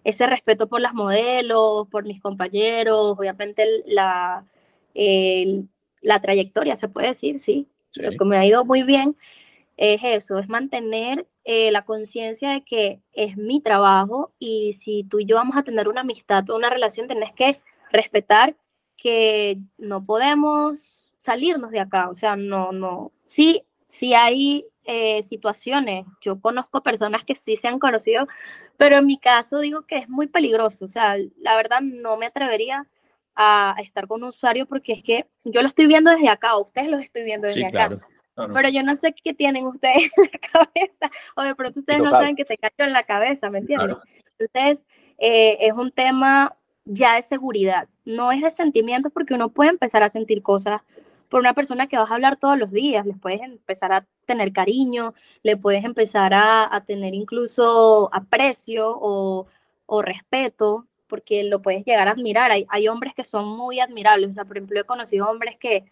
ese 0.05 0.27
respeto 0.27 0.67
por 0.69 0.79
las 0.79 0.93
modelos, 0.93 1.89
por 1.89 2.05
mis 2.05 2.21
compañeros, 2.21 3.17
obviamente 3.19 3.67
la, 3.85 4.45
el- 4.93 5.67
la 6.01 6.21
trayectoria, 6.21 6.77
se 6.77 6.87
puede 6.87 7.09
decir, 7.09 7.37
sí, 7.37 7.67
Sí. 7.89 8.01
lo 8.01 8.11
que 8.11 8.23
me 8.23 8.37
ha 8.37 8.45
ido 8.45 8.63
muy 8.63 8.83
bien 8.83 9.17
es 9.75 9.99
eso, 10.05 10.39
es 10.39 10.47
mantener 10.47 11.25
eh, 11.43 11.71
la 11.71 11.83
conciencia 11.83 12.51
de 12.51 12.63
que 12.63 13.01
es 13.13 13.37
mi 13.37 13.61
trabajo 13.61 14.33
y 14.39 14.73
si 14.73 15.03
tú 15.03 15.19
y 15.19 15.25
yo 15.25 15.37
vamos 15.37 15.57
a 15.57 15.63
tener 15.63 15.87
una 15.87 16.01
amistad 16.01 16.49
o 16.49 16.55
una 16.55 16.69
relación, 16.69 17.07
tenés 17.07 17.33
que 17.33 17.61
respetar 17.91 18.55
que 18.97 19.57
no 19.77 20.05
podemos 20.05 21.11
salirnos 21.17 21.71
de 21.71 21.79
acá, 21.79 22.09
o 22.09 22.15
sea, 22.15 22.35
no, 22.35 22.71
no, 22.71 23.11
sí, 23.25 23.63
sí 23.87 24.13
hay 24.13 24.65
eh, 24.85 25.21
situaciones. 25.23 26.05
Yo 26.21 26.41
conozco 26.41 26.81
personas 26.81 27.23
que 27.23 27.35
sí 27.35 27.55
se 27.55 27.67
han 27.67 27.77
conocido, 27.77 28.27
pero 28.77 28.97
en 28.97 29.05
mi 29.05 29.19
caso 29.19 29.59
digo 29.59 29.85
que 29.85 29.97
es 29.97 30.09
muy 30.09 30.27
peligroso. 30.27 30.85
O 30.85 30.87
sea, 30.87 31.15
la 31.37 31.55
verdad 31.55 31.81
no 31.81 32.17
me 32.17 32.25
atrevería 32.25 32.87
a, 33.35 33.75
estar 33.79 34.07
con 34.07 34.23
un 34.23 34.29
usuario 34.29 34.65
porque 34.65 34.93
es 34.93 35.03
que 35.03 35.27
yo 35.43 35.61
lo 35.61 35.67
estoy 35.67 35.87
viendo 35.87 36.09
desde 36.11 36.29
acá, 36.29 36.57
ustedes 36.57 36.89
lo 36.89 36.97
estoy 36.97 37.23
viendo 37.23 37.47
desde 37.47 37.65
acá. 37.65 37.99
Pero 38.35 38.69
yo 38.69 38.81
no 38.83 38.95
sé 38.95 39.13
qué 39.13 39.33
tienen 39.33 39.67
ustedes 39.67 40.09
en 40.17 40.29
la 40.31 40.39
cabeza, 40.39 41.11
o 41.35 41.43
de 41.43 41.55
pronto 41.55 41.79
ustedes 41.79 42.01
no 42.01 42.11
saben 42.11 42.35
que 42.35 42.45
te 42.45 42.57
cayó 42.57 42.87
en 42.87 42.93
la 42.93 43.03
cabeza, 43.03 43.49
¿me 43.49 43.59
entienden? 43.59 43.97
Entonces, 44.39 44.87
eh, 45.17 45.57
es 45.61 45.73
un 45.73 45.91
tema 45.91 46.55
ya 46.85 47.15
de 47.15 47.23
seguridad, 47.23 47.87
no 48.05 48.31
es 48.31 48.41
de 48.41 48.49
sentimientos 48.49 49.11
porque 49.11 49.33
uno 49.33 49.49
puede 49.49 49.69
empezar 49.69 50.01
a 50.01 50.09
sentir 50.09 50.41
cosas 50.41 50.81
por 51.29 51.39
una 51.39 51.53
persona 51.53 51.87
que 51.87 51.97
vas 51.97 52.11
a 52.11 52.15
hablar 52.15 52.35
todos 52.35 52.57
los 52.57 52.71
días, 52.71 53.05
les 53.05 53.17
puedes 53.17 53.41
empezar 53.41 53.93
a 53.93 54.05
tener 54.25 54.51
cariño, 54.51 55.13
le 55.43 55.55
puedes 55.55 55.85
empezar 55.85 56.33
a, 56.33 56.83
tener 56.85 57.13
incluso 57.13 58.09
aprecio 58.11 58.89
o, 58.99 59.47
o, 59.85 60.01
respeto, 60.01 60.87
porque 61.07 61.43
lo 61.43 61.61
puedes 61.61 61.85
llegar 61.85 62.09
a 62.09 62.11
admirar. 62.11 62.51
Hay, 62.51 62.65
hay 62.69 62.89
hombres 62.89 63.13
que 63.13 63.23
son 63.23 63.47
muy 63.47 63.79
admirables, 63.79 64.31
o 64.31 64.33
sea, 64.33 64.43
por 64.45 64.57
ejemplo, 64.57 64.81
he 64.81 64.83
conocido 64.83 65.29
hombres 65.29 65.55
que 65.57 65.85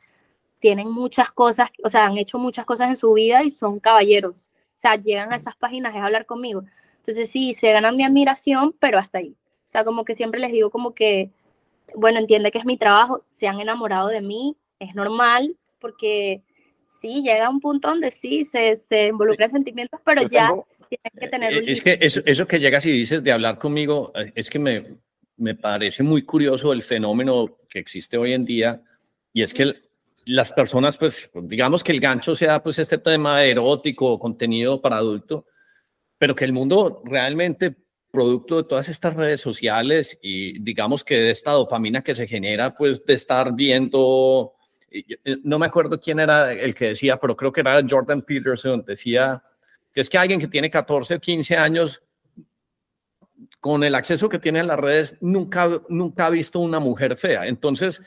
tienen 0.59 0.91
muchas 0.91 1.31
cosas, 1.31 1.69
o 1.83 1.89
sea, 1.89 2.05
han 2.05 2.17
hecho 2.17 2.37
muchas 2.37 2.65
cosas 2.65 2.89
en 2.89 2.97
su 2.97 3.13
vida 3.13 3.43
y 3.43 3.49
son 3.49 3.79
caballeros. 3.79 4.49
O 4.75 4.81
sea, 4.81 4.95
llegan 4.95 5.33
a 5.33 5.37
esas 5.37 5.55
páginas 5.55 5.95
a 5.95 6.05
hablar 6.05 6.25
conmigo. 6.25 6.63
Entonces 6.97 7.29
sí, 7.29 7.53
se 7.53 7.71
ganan 7.71 7.95
mi 7.95 8.03
admiración, 8.03 8.75
pero 8.79 8.97
hasta 8.99 9.17
ahí. 9.17 9.35
O 9.67 9.71
sea, 9.71 9.83
como 9.83 10.05
que 10.05 10.15
siempre 10.15 10.39
les 10.39 10.51
digo 10.51 10.69
como 10.69 10.93
que, 10.93 11.31
bueno, 11.95 12.19
entiende 12.19 12.51
que 12.51 12.59
es 12.59 12.65
mi 12.65 12.77
trabajo, 12.77 13.21
se 13.29 13.47
han 13.47 13.59
enamorado 13.59 14.07
de 14.07 14.21
mí, 14.21 14.55
es 14.79 14.95
normal, 14.95 15.55
porque 15.79 16.43
sí, 17.01 17.21
llega 17.23 17.49
un 17.49 17.59
punto 17.59 17.89
donde 17.89 18.11
sí, 18.11 18.45
se, 18.45 18.75
se 18.75 19.07
involucran 19.07 19.51
sentimientos, 19.51 19.99
pero 20.03 20.23
ya 20.23 20.53
tienen 20.87 21.19
que 21.19 21.27
tener 21.27 21.61
un... 21.61 21.69
Es 21.69 21.81
que 21.81 21.97
eso, 22.01 22.21
eso 22.25 22.47
que 22.47 22.59
llegas 22.59 22.85
y 22.85 22.91
dices 22.91 23.23
de 23.23 23.31
hablar 23.31 23.57
conmigo, 23.59 24.11
eh, 24.15 24.31
es 24.35 24.49
que 24.49 24.59
me, 24.59 24.97
me 25.37 25.55
parece 25.55 26.03
muy 26.03 26.23
curioso 26.23 26.73
el 26.73 26.83
fenómeno 26.83 27.57
que 27.69 27.79
existe 27.79 28.17
hoy 28.17 28.33
en 28.33 28.45
día, 28.45 28.81
y 29.33 29.43
es 29.43 29.53
que 29.53 29.88
las 30.29 30.51
personas, 30.51 30.97
pues, 30.97 31.29
digamos 31.33 31.83
que 31.83 31.91
el 31.91 31.99
gancho 31.99 32.35
sea, 32.35 32.61
pues, 32.61 32.79
este 32.79 32.97
tema 32.97 33.43
erótico, 33.43 34.19
contenido 34.19 34.81
para 34.81 34.97
adulto, 34.97 35.45
pero 36.17 36.35
que 36.35 36.45
el 36.45 36.53
mundo 36.53 37.01
realmente, 37.05 37.75
producto 38.11 38.57
de 38.57 38.67
todas 38.67 38.89
estas 38.89 39.15
redes 39.15 39.39
sociales 39.39 40.17
y 40.21 40.59
digamos 40.59 41.03
que 41.03 41.15
de 41.15 41.29
esta 41.29 41.51
dopamina 41.51 42.01
que 42.01 42.15
se 42.15 42.27
genera, 42.27 42.75
pues, 42.75 43.05
de 43.05 43.13
estar 43.13 43.53
viendo, 43.53 44.53
no 45.43 45.59
me 45.59 45.65
acuerdo 45.65 45.99
quién 45.99 46.19
era 46.19 46.51
el 46.51 46.73
que 46.73 46.89
decía, 46.89 47.17
pero 47.17 47.35
creo 47.35 47.51
que 47.51 47.61
era 47.61 47.81
Jordan 47.87 48.21
Peterson, 48.21 48.83
decía 48.85 49.43
que 49.93 50.01
es 50.01 50.09
que 50.09 50.17
alguien 50.17 50.39
que 50.39 50.47
tiene 50.47 50.69
14 50.69 51.15
o 51.15 51.19
15 51.19 51.57
años, 51.57 52.01
con 53.59 53.83
el 53.83 53.95
acceso 53.95 54.29
que 54.29 54.39
tiene 54.39 54.59
a 54.61 54.63
las 54.63 54.79
redes, 54.79 55.17
nunca, 55.21 55.69
nunca 55.89 56.27
ha 56.27 56.29
visto 56.29 56.59
una 56.59 56.79
mujer 56.79 57.17
fea. 57.17 57.45
Entonces, 57.47 58.01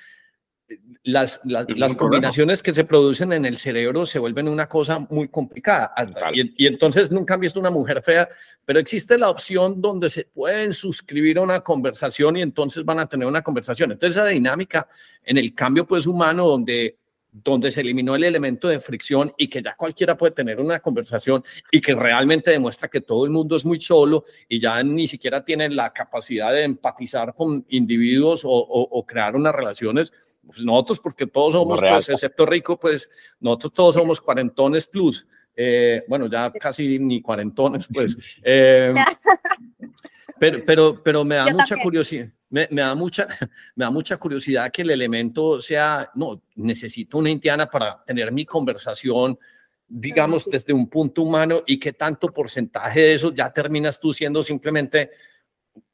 las, 1.05 1.41
las, 1.45 1.97
combinaciones 1.97 2.63
que 2.63 2.73
se 2.73 2.85
producen 2.85 3.33
en 3.33 3.45
el 3.45 3.59
cerebro 3.59 4.07
se 4.07 4.19
vuelven 4.19 4.49
una 4.49 4.69
cosa 4.69 5.01
muy 5.11 5.29
complicada. 5.29 5.93
Y, 6.33 6.67
entonces 6.67 7.11
nunca 7.11 7.35
han 7.35 7.41
visto 7.41 7.59
una 7.59 7.71
mujer 7.71 8.03
fea, 8.03 8.29
pero 8.65 8.79
existe 8.79 9.19
la 9.19 9.29
opción 9.29 9.81
donde 9.81 10.11
se 10.11 10.25
pueden 10.25 10.73
suscribir 10.75 11.39
a 11.39 11.43
una 11.43 11.61
conversación 11.61 12.37
y 12.37 12.43
entonces 12.43 12.85
van 12.85 13.01
a 13.01 13.09
tener 13.09 13.27
una 13.27 13.43
conversación. 13.43 13.93
Entonces 13.93 14.17
esa 14.17 14.29
dinámica 14.29 14.87
en 15.25 15.39
el 15.39 15.55
cambio 15.55 15.87
pues 15.87 16.07
humano 16.07 16.47
donde 16.47 16.97
donde 17.33 17.71
se 17.71 17.81
eliminó 17.81 18.15
el 18.15 18.25
elemento 18.25 18.69
de 18.69 18.79
fricción 18.79 19.33
y 19.39 19.49
que 19.49 19.63
ya 19.63 19.75
cualquiera 19.75 20.19
puede 20.19 20.33
tener 20.33 20.61
una 20.61 20.81
conversación 20.81 21.43
y 21.71 21.81
que 21.81 21.95
realmente 21.95 22.51
demuestra 22.51 22.89
que 22.89 23.01
todo 23.01 23.25
el 23.25 23.31
mundo 23.31 23.57
es 23.57 23.65
muy 23.65 23.81
solo 23.81 24.27
y 24.47 24.61
ya 24.61 24.83
ni 24.83 25.09
siquiera 25.09 25.43
tienen 25.43 25.75
la 25.75 25.95
capacidad 25.95 26.53
de 26.53 26.65
empatizar 26.65 27.35
con 27.35 27.65
individuos 27.71 28.45
o, 28.45 28.51
o 28.51 29.07
crear 29.07 29.35
unas 29.35 29.55
relaciones, 29.55 30.13
nosotros, 30.59 31.01
porque 31.01 31.27
todos 31.27 31.55
somos, 31.55 31.81
pues, 31.81 32.09
excepto 32.09 32.47
Rico, 32.47 32.79
pues 32.79 33.09
nosotros 33.41 33.73
todos 33.73 33.95
somos 33.95 34.21
cuarentones 34.21 34.87
plus. 34.87 35.27
Eh, 35.55 36.03
bueno, 36.09 36.27
ya 36.27 36.51
casi 36.53 36.99
ni 36.99 37.21
cuarentones, 37.21 37.87
pues. 37.93 38.17
Eh, 38.43 38.95
pero, 40.39 40.65
pero, 40.65 41.03
pero 41.03 41.25
me 41.25 41.37
da 41.37 41.47
mucha 41.53 41.77
curiosidad. 41.83 42.29
Me, 42.49 42.69
me, 42.71 42.83
da 42.83 42.95
mucha, 42.95 43.27
me 43.77 43.85
da 43.85 43.91
mucha 43.91 44.17
curiosidad 44.17 44.71
que 44.71 44.83
el 44.83 44.91
elemento 44.91 45.61
sea, 45.61 46.11
no, 46.15 46.43
necesito 46.57 47.19
una 47.19 47.31
indiana 47.31 47.69
para 47.69 48.03
tener 48.05 48.31
mi 48.33 48.45
conversación, 48.45 49.39
digamos, 49.89 50.45
desde 50.51 50.73
un 50.73 50.89
punto 50.89 51.23
humano 51.23 51.63
y 51.67 51.79
qué 51.79 51.93
tanto 51.93 52.33
porcentaje 52.33 53.01
de 53.01 53.15
eso 53.15 53.33
ya 53.33 53.53
terminas 53.53 54.01
tú 54.01 54.13
siendo 54.13 54.43
simplemente 54.43 55.11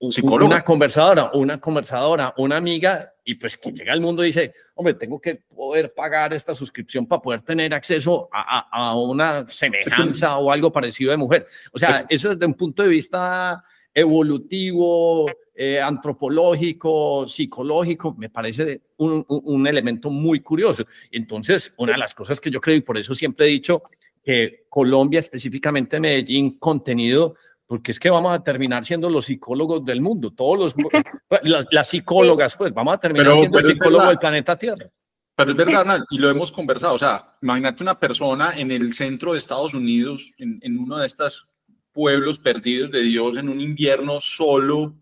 una 0.00 0.62
conversadora, 0.62 1.30
una 1.34 1.60
conversadora, 1.60 2.34
una 2.36 2.56
amiga, 2.56 3.12
y 3.28 3.34
pues 3.34 3.58
que 3.58 3.70
llega 3.70 3.92
al 3.92 4.00
mundo 4.00 4.24
y 4.24 4.28
dice, 4.28 4.54
hombre, 4.74 4.94
tengo 4.94 5.20
que 5.20 5.34
poder 5.34 5.92
pagar 5.92 6.32
esta 6.32 6.54
suscripción 6.54 7.06
para 7.06 7.20
poder 7.20 7.42
tener 7.42 7.74
acceso 7.74 8.26
a, 8.32 8.70
a, 8.72 8.98
una 8.98 9.46
semejanza 9.46 10.38
o 10.38 10.50
algo 10.50 10.72
parecido 10.72 11.10
de 11.10 11.18
mujer. 11.18 11.46
O 11.70 11.78
sea, 11.78 12.06
eso 12.08 12.30
desde 12.30 12.46
un 12.46 12.54
punto 12.54 12.82
de 12.82 12.88
vista 12.88 13.62
evolutivo, 13.92 15.26
eh, 15.54 15.78
antropológico, 15.78 17.28
psicológico, 17.28 18.14
me 18.16 18.30
parece 18.30 18.80
un, 18.96 19.22
un, 19.28 19.66
elemento 19.66 20.08
muy 20.08 20.40
curioso. 20.40 20.86
Entonces, 21.10 21.74
una 21.76 21.92
de 21.92 21.98
las 21.98 22.14
cosas 22.14 22.40
que 22.40 22.50
yo 22.50 22.62
creo, 22.62 22.76
y 22.76 22.80
por 22.80 22.96
eso 22.96 23.14
siempre 23.14 23.44
he 23.44 23.50
dicho 23.50 23.82
que 24.24 24.64
Colombia, 24.70 25.20
específicamente 25.20 26.00
Medellín, 26.00 26.58
contenido 26.58 27.34
porque 27.68 27.92
es 27.92 28.00
que 28.00 28.08
vamos 28.08 28.34
a 28.34 28.42
terminar 28.42 28.84
siendo 28.86 29.10
los 29.10 29.26
psicólogos 29.26 29.84
del 29.84 30.00
mundo, 30.00 30.32
todos 30.32 30.58
los, 30.58 30.74
pues, 31.28 31.40
las, 31.70 31.88
psicólogas, 31.88 32.56
pues 32.56 32.72
vamos 32.72 32.94
a 32.94 32.98
terminar 32.98 33.34
siendo 33.34 33.58
el 33.58 33.64
psicólogo 33.66 34.06
del 34.06 34.18
planeta 34.18 34.58
Tierra. 34.58 34.88
Pero 35.36 35.50
es 35.52 35.56
verdad, 35.56 36.00
y 36.10 36.18
lo 36.18 36.30
hemos 36.30 36.50
conversado, 36.50 36.94
o 36.94 36.98
sea, 36.98 37.36
imagínate 37.42 37.82
una 37.82 38.00
persona 38.00 38.54
en 38.56 38.72
el 38.72 38.94
centro 38.94 39.32
de 39.32 39.38
Estados 39.38 39.74
Unidos, 39.74 40.34
en, 40.38 40.58
en 40.62 40.78
uno 40.78 40.96
de 40.96 41.06
estos 41.06 41.50
pueblos 41.92 42.38
perdidos 42.38 42.90
de 42.90 43.02
Dios, 43.02 43.36
en 43.36 43.48
un 43.50 43.60
invierno 43.60 44.18
solo, 44.20 44.94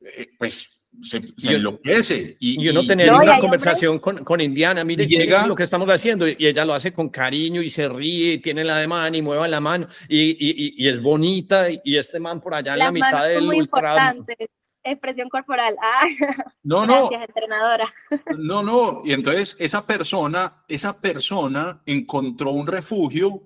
eh, 0.00 0.30
pues 0.38 0.81
se, 1.00 1.32
se 1.36 1.54
enloquece. 1.54 2.36
Y, 2.38 2.62
yo 2.62 2.72
no 2.72 2.86
tenía 2.86 3.16
una 3.16 3.38
conversación 3.38 3.98
con, 3.98 4.24
con, 4.24 4.40
Indiana, 4.40 4.84
mire, 4.84 5.06
llega 5.06 5.46
lo 5.46 5.54
que 5.54 5.62
estamos 5.62 5.88
haciendo, 5.88 6.28
y 6.28 6.36
ella 6.38 6.64
lo 6.64 6.74
hace 6.74 6.92
con 6.92 7.08
cariño 7.08 7.62
y 7.62 7.70
se 7.70 7.88
ríe, 7.88 8.34
y 8.34 8.38
tiene 8.38 8.64
la 8.64 8.78
de 8.78 8.86
mano 8.86 9.16
y 9.16 9.22
mueve 9.22 9.48
la 9.48 9.60
mano, 9.60 9.88
y, 10.08 10.30
y, 10.30 10.74
y, 10.76 10.88
es 10.88 11.00
bonita, 11.00 11.66
y 11.70 11.96
este 11.96 12.20
man 12.20 12.40
por 12.40 12.54
allá 12.54 12.74
en 12.74 12.78
la 12.78 12.92
mitad 12.92 13.28
del 13.28 13.44
muy 13.44 13.58
Importante. 13.58 14.36
Expresión 14.84 15.28
corporal. 15.28 15.76
Ah, 15.80 16.02
no, 16.64 16.84
no. 16.84 17.08
Gracias, 17.08 17.28
entrenadora. 17.28 17.94
No, 18.38 18.64
no. 18.64 19.02
Y 19.04 19.12
entonces 19.12 19.56
esa 19.60 19.86
persona, 19.86 20.64
esa 20.66 21.00
persona 21.00 21.82
encontró 21.86 22.50
un 22.50 22.66
refugio 22.66 23.44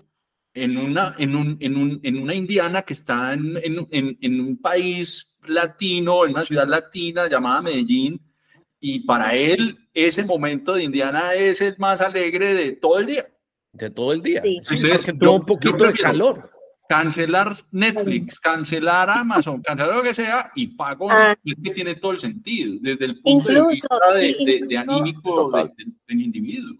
en 0.55 0.79
una, 0.79 1.15
en 1.19 1.37
un, 1.37 1.59
en 1.61 1.77
un, 1.77 2.01
en 2.03 2.23
una 2.23 2.35
indiana 2.35 2.83
que 2.83 2.95
está 2.95 3.35
en, 3.35 3.59
en, 3.63 4.19
en 4.19 4.41
un 4.41 4.57
país 4.57 5.36
latino, 5.49 6.25
en 6.25 6.33
una 6.33 6.45
ciudad 6.45 6.67
latina 6.67 7.29
llamada 7.29 7.63
Medellín, 7.63 8.21
y 8.81 9.01
para 9.01 9.35
él 9.35 9.79
ese 9.93 10.25
momento 10.25 10.75
de 10.75 10.85
Indiana 10.85 11.35
es 11.35 11.61
el 11.61 11.75
más 11.79 12.01
alegre 12.01 12.55
de 12.55 12.73
todo 12.73 12.99
el 12.99 13.07
día. 13.07 13.27
De 13.73 13.91
todo 13.91 14.13
el 14.13 14.23
día. 14.23 14.43
Entonces, 14.45 15.07
un 15.21 15.45
poquito 15.45 15.85
de 15.85 15.93
calor. 15.93 16.51
Cancelar 16.89 17.53
Netflix, 17.73 18.39
cancelar 18.39 19.11
Amazon, 19.11 19.61
cancelar 19.61 19.97
lo 19.97 20.03
que 20.05 20.15
sea 20.15 20.53
y 20.55 20.69
pago 20.69 21.11
ah. 21.11 21.37
que 21.45 21.73
tiene 21.73 21.97
todo 21.97 22.13
el 22.13 22.21
sentido 22.21 22.75
desde 22.81 23.07
el 23.07 23.21
punto 23.21 23.49
de 23.49 23.67
vista 23.67 23.97
de, 24.15 24.79
anímico 24.79 25.51
del 25.51 26.21
individuo. 26.21 26.77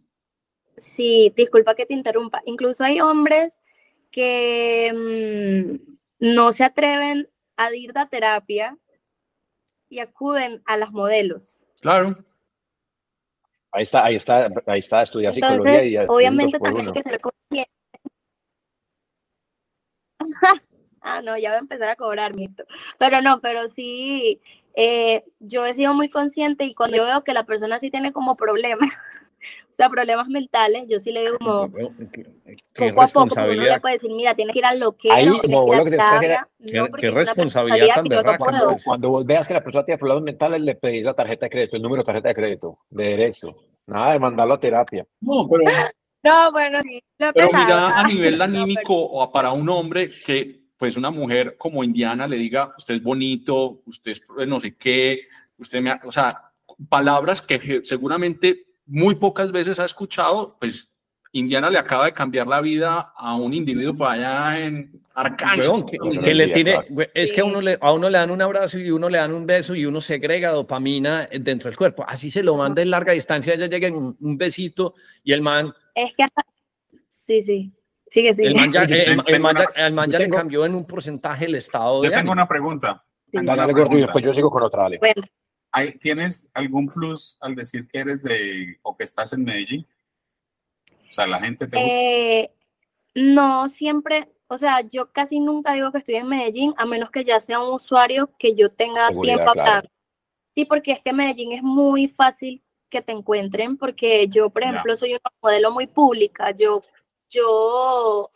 Sí, 0.77 1.33
disculpa 1.37 1.75
que 1.75 1.87
te 1.87 1.95
interrumpa. 1.95 2.41
Incluso 2.45 2.85
hay 2.85 3.01
hombres 3.01 3.61
que 4.13 4.93
mm, 6.21 6.35
no 6.35 6.53
se 6.53 6.63
atreven 6.63 7.29
a 7.57 7.75
ir 7.75 7.93
a 7.97 8.09
terapia 8.09 8.77
y 9.89 10.01
acuden 10.01 10.63
a 10.67 10.77
las 10.77 10.91
modelos. 10.93 11.65
Claro. 11.81 12.17
Ahí 13.73 13.83
está, 13.83 14.05
ahí 14.05 14.17
está, 14.17 14.49
ahí 14.67 14.79
está, 14.79 15.03
estudiar 15.03 15.35
psicología 15.35 15.85
y 15.85 15.97
obviamente 16.09 16.59
también 16.59 16.87
hay 16.89 16.93
que 16.93 17.03
ser 17.03 17.21
consciente. 17.21 17.71
ah, 21.03 21.21
no, 21.23 21.37
ya 21.37 21.51
voy 21.51 21.57
a 21.57 21.61
empezar 21.61 21.91
a 21.91 21.97
cobrar, 21.97 22.35
Mito. 22.35 22.65
Pero 22.99 23.21
no, 23.21 23.41
pero 23.41 23.69
sí, 23.69 24.41
eh, 24.75 25.25
yo 25.41 25.67
he 25.67 25.75
sido 25.75 25.95
muy 25.95 26.09
consciente 26.09 26.65
y 26.65 26.75
cuando 26.75 26.97
yo 26.97 27.05
veo 27.05 27.25
que 27.25 27.35
la 27.35 27.45
persona 27.45 27.79
sí 27.79 27.91
tiene 27.91 28.13
como 28.13 28.37
problemas, 28.37 28.89
o 29.71 29.75
sea, 29.75 29.91
problemas 29.91 30.29
mentales, 30.29 30.87
yo 30.89 30.99
sí 30.99 31.13
le 31.13 31.21
digo 31.21 31.39
como 31.39 31.69
poco 31.71 33.03
a 33.03 33.07
poco, 33.09 33.35
uno 33.35 33.53
le 33.53 33.81
puede 33.81 33.95
decir, 33.95 34.11
mira, 34.11 34.35
tienes 34.35 34.55
que 34.55 34.61
ir 34.61 34.65
al 34.65 34.81
loquero, 34.81 35.15
Ahí, 35.15 35.41
como 35.41 35.67
vos 35.67 35.77
lo 35.77 35.85
que 35.85 35.91
tienes 35.91 36.07
que 36.07 36.15
hacer, 36.17 36.39
qué, 36.67 36.87
qué 36.99 37.11
responsabilidad 37.11 37.95
tan 37.95 38.05
verdad. 38.09 38.39
Cuando, 38.39 38.77
cuando, 38.85 39.09
vos 39.11 39.27
veas 39.27 39.47
que 39.47 39.55
la 39.55 39.63
persona 39.63 39.85
tiene 39.85 39.99
problemas 39.99 40.23
mentales, 40.25 40.63
le 40.63 40.75
pedís 40.75 41.05
la 41.05 41.15
tarjeta 41.15 41.47
de 41.47 41.51
crédito, 41.51 41.77
el 41.77 41.83
número 41.83 42.03
de 42.03 42.07
tarjeta 42.07 42.29
de 42.29 42.35
crédito, 42.35 42.79
de 42.91 43.05
derecho. 43.05 43.55
Nada 43.87 44.13
de 44.13 44.19
mandarlo 44.19 44.55
a 44.55 44.61
terapia. 44.61 45.07
No, 45.21 45.49
pero 45.49 45.65
No, 46.23 46.51
bueno, 46.51 46.83
sí, 46.83 47.01
lo 47.19 47.33
Pero 47.33 47.51
pensado, 47.51 47.67
mira, 47.67 47.87
a 47.87 48.01
¿sabes? 48.01 48.15
nivel 48.15 48.39
No, 48.39 48.45
anímico, 48.45 48.95
o 48.97 49.31
para 49.31 49.53
un 49.53 49.69
hombre 49.69 50.11
que, 50.25 50.61
pues, 50.77 50.97
una 50.97 51.11
mujer 51.11 51.57
como 51.57 51.85
Indiana 51.85 52.27
le 52.27 52.37
diga, 52.37 52.75
usted 52.77 52.95
es 52.95 53.03
bonito, 53.03 53.83
usted 53.87 54.13
es 54.13 54.49
no 54.49 54.59
sé 54.59 54.75
qué, 54.77 55.21
usted 55.59 55.81
me, 55.81 55.91
ha-", 55.91 56.01
o 56.05 56.11
sea, 56.11 56.51
palabras 56.89 57.41
que 57.41 57.83
seguramente 57.85 58.67
muy 58.87 59.15
pocas 59.17 59.53
veces 59.53 59.79
ha 59.79 59.85
escuchado, 59.85 60.57
pues, 60.61 60.93
Indiana 61.33 61.69
le 61.69 61.77
acaba 61.79 62.07
de 62.07 62.13
cambiar 62.13 62.47
la 62.47 62.61
vida 62.63 63.13
a 63.15 63.35
un 63.35 63.53
individuo 63.53 63.95
por 63.95 64.09
allá 64.09 64.59
en 64.59 65.03
Arkansas. 65.15 65.69
Weón, 65.69 65.85
que, 65.87 65.99
que 66.25 66.35
le 66.35 66.81
we- 66.91 67.11
es 67.13 67.33
que 67.33 67.43
a 67.43 67.45
uno, 67.45 67.61
le, 67.61 67.77
a 67.81 67.93
uno 67.93 68.09
le 68.09 68.17
dan 68.17 68.31
un 68.31 68.41
abrazo 68.41 68.79
y 68.79 68.91
uno 68.91 69.09
le 69.11 69.19
dan 69.19 69.35
un 69.35 69.45
beso 69.47 69.75
y 69.75 69.85
uno 69.85 70.01
segrega 70.01 70.51
dopamina 70.53 71.29
dentro 71.41 71.69
del 71.69 71.77
cuerpo. 71.77 72.05
Así 72.09 72.31
se 72.31 72.43
lo 72.43 72.57
manda 72.57 72.81
en 72.81 72.91
larga 72.91 73.13
distancia, 73.13 73.55
ya 73.55 73.67
llega 73.67 73.89
un, 73.91 74.17
un 74.19 74.39
besito 74.39 74.95
y 75.25 75.33
el 75.33 75.43
man, 75.43 75.75
Es 75.95 76.15
que. 76.17 76.27
Sí, 77.09 77.43
sí. 77.43 77.73
Sigue, 78.09 78.35
sigue. 78.35 78.49
el 78.49 78.55
man 78.55 78.73
ya, 78.73 78.83
el, 78.85 79.23
el 79.27 79.41
man 79.41 79.57
ya- 79.57 79.87
el 79.87 79.93
man 79.93 80.11
ya 80.11 80.19
le 80.19 80.25
tengo- 80.25 80.37
cambió 80.39 80.65
en 80.65 80.75
un 80.75 80.87
porcentaje 80.87 81.45
el 81.45 81.57
estado 81.57 82.01
de 82.01 82.07
Yo 82.07 82.11
tengo 82.13 82.21
ánimo. 82.21 82.33
una 82.33 82.49
pregunta. 82.49 83.05
Sí. 83.31 83.39
Dale, 83.43 83.73
gordo, 83.75 83.99
y 83.99 84.03
después 84.03 84.25
yo 84.25 84.33
sigo 84.33 84.51
con 84.51 84.63
otra, 84.63 84.85
dale. 84.85 84.99
Bueno, 84.99 85.23
¿Hay- 85.23 85.31
¿Tienes 86.01 86.51
algún 86.55 86.89
plus 86.89 87.37
al 87.41 87.55
decir 87.55 87.87
que 87.87 87.99
eres 87.99 88.23
de 88.23 88.79
o 88.83 88.97
que 88.97 89.05
estás 89.05 89.33
en 89.33 89.45
Medellín? 89.45 89.87
O 91.09 91.13
sea, 91.13 91.27
la 91.27 91.41
gente 91.41 91.67
te 91.67 91.83
gusta. 91.83 91.99
eh, 92.01 92.51
no 93.15 93.69
siempre, 93.69 94.29
o 94.49 94.59
sea, 94.59 94.81
yo 94.83 95.11
casi 95.13 95.41
nunca 95.41 95.73
digo 95.73 95.91
que 95.93 95.99
estoy 95.99 96.17
en 96.17 96.29
Medellín, 96.29 96.75
a 96.77 96.85
menos 96.87 97.11
que 97.11 97.25
ya 97.25 97.41
sea 97.41 97.61
un 97.61 97.75
usuario 97.75 98.31
que 98.39 98.55
yo 98.55 98.71
tenga 98.71 99.07
Seguridad, 99.09 99.35
tiempo 99.37 99.53
claro. 99.53 99.69
hablando. 99.71 99.91
Sí, 100.55 100.65
porque 100.65 100.93
es 100.93 101.03
que 101.03 101.13
Medellín 101.13 101.53
es 101.53 101.63
muy 101.63 102.09
fácil 102.09 102.63
que 102.89 103.03
te 103.03 103.13
encuentren, 103.13 103.77
porque 103.77 104.29
yo, 104.29 104.49
por 104.51 104.63
Ya. 104.63 104.71
ejemplo, 104.71 104.97
soy 104.97 105.13
una 105.13 105.21
modelo 105.43 105.71
muy 105.73 105.87
pública. 105.87 106.51
Yo, 106.53 106.83
yo, 107.29 108.31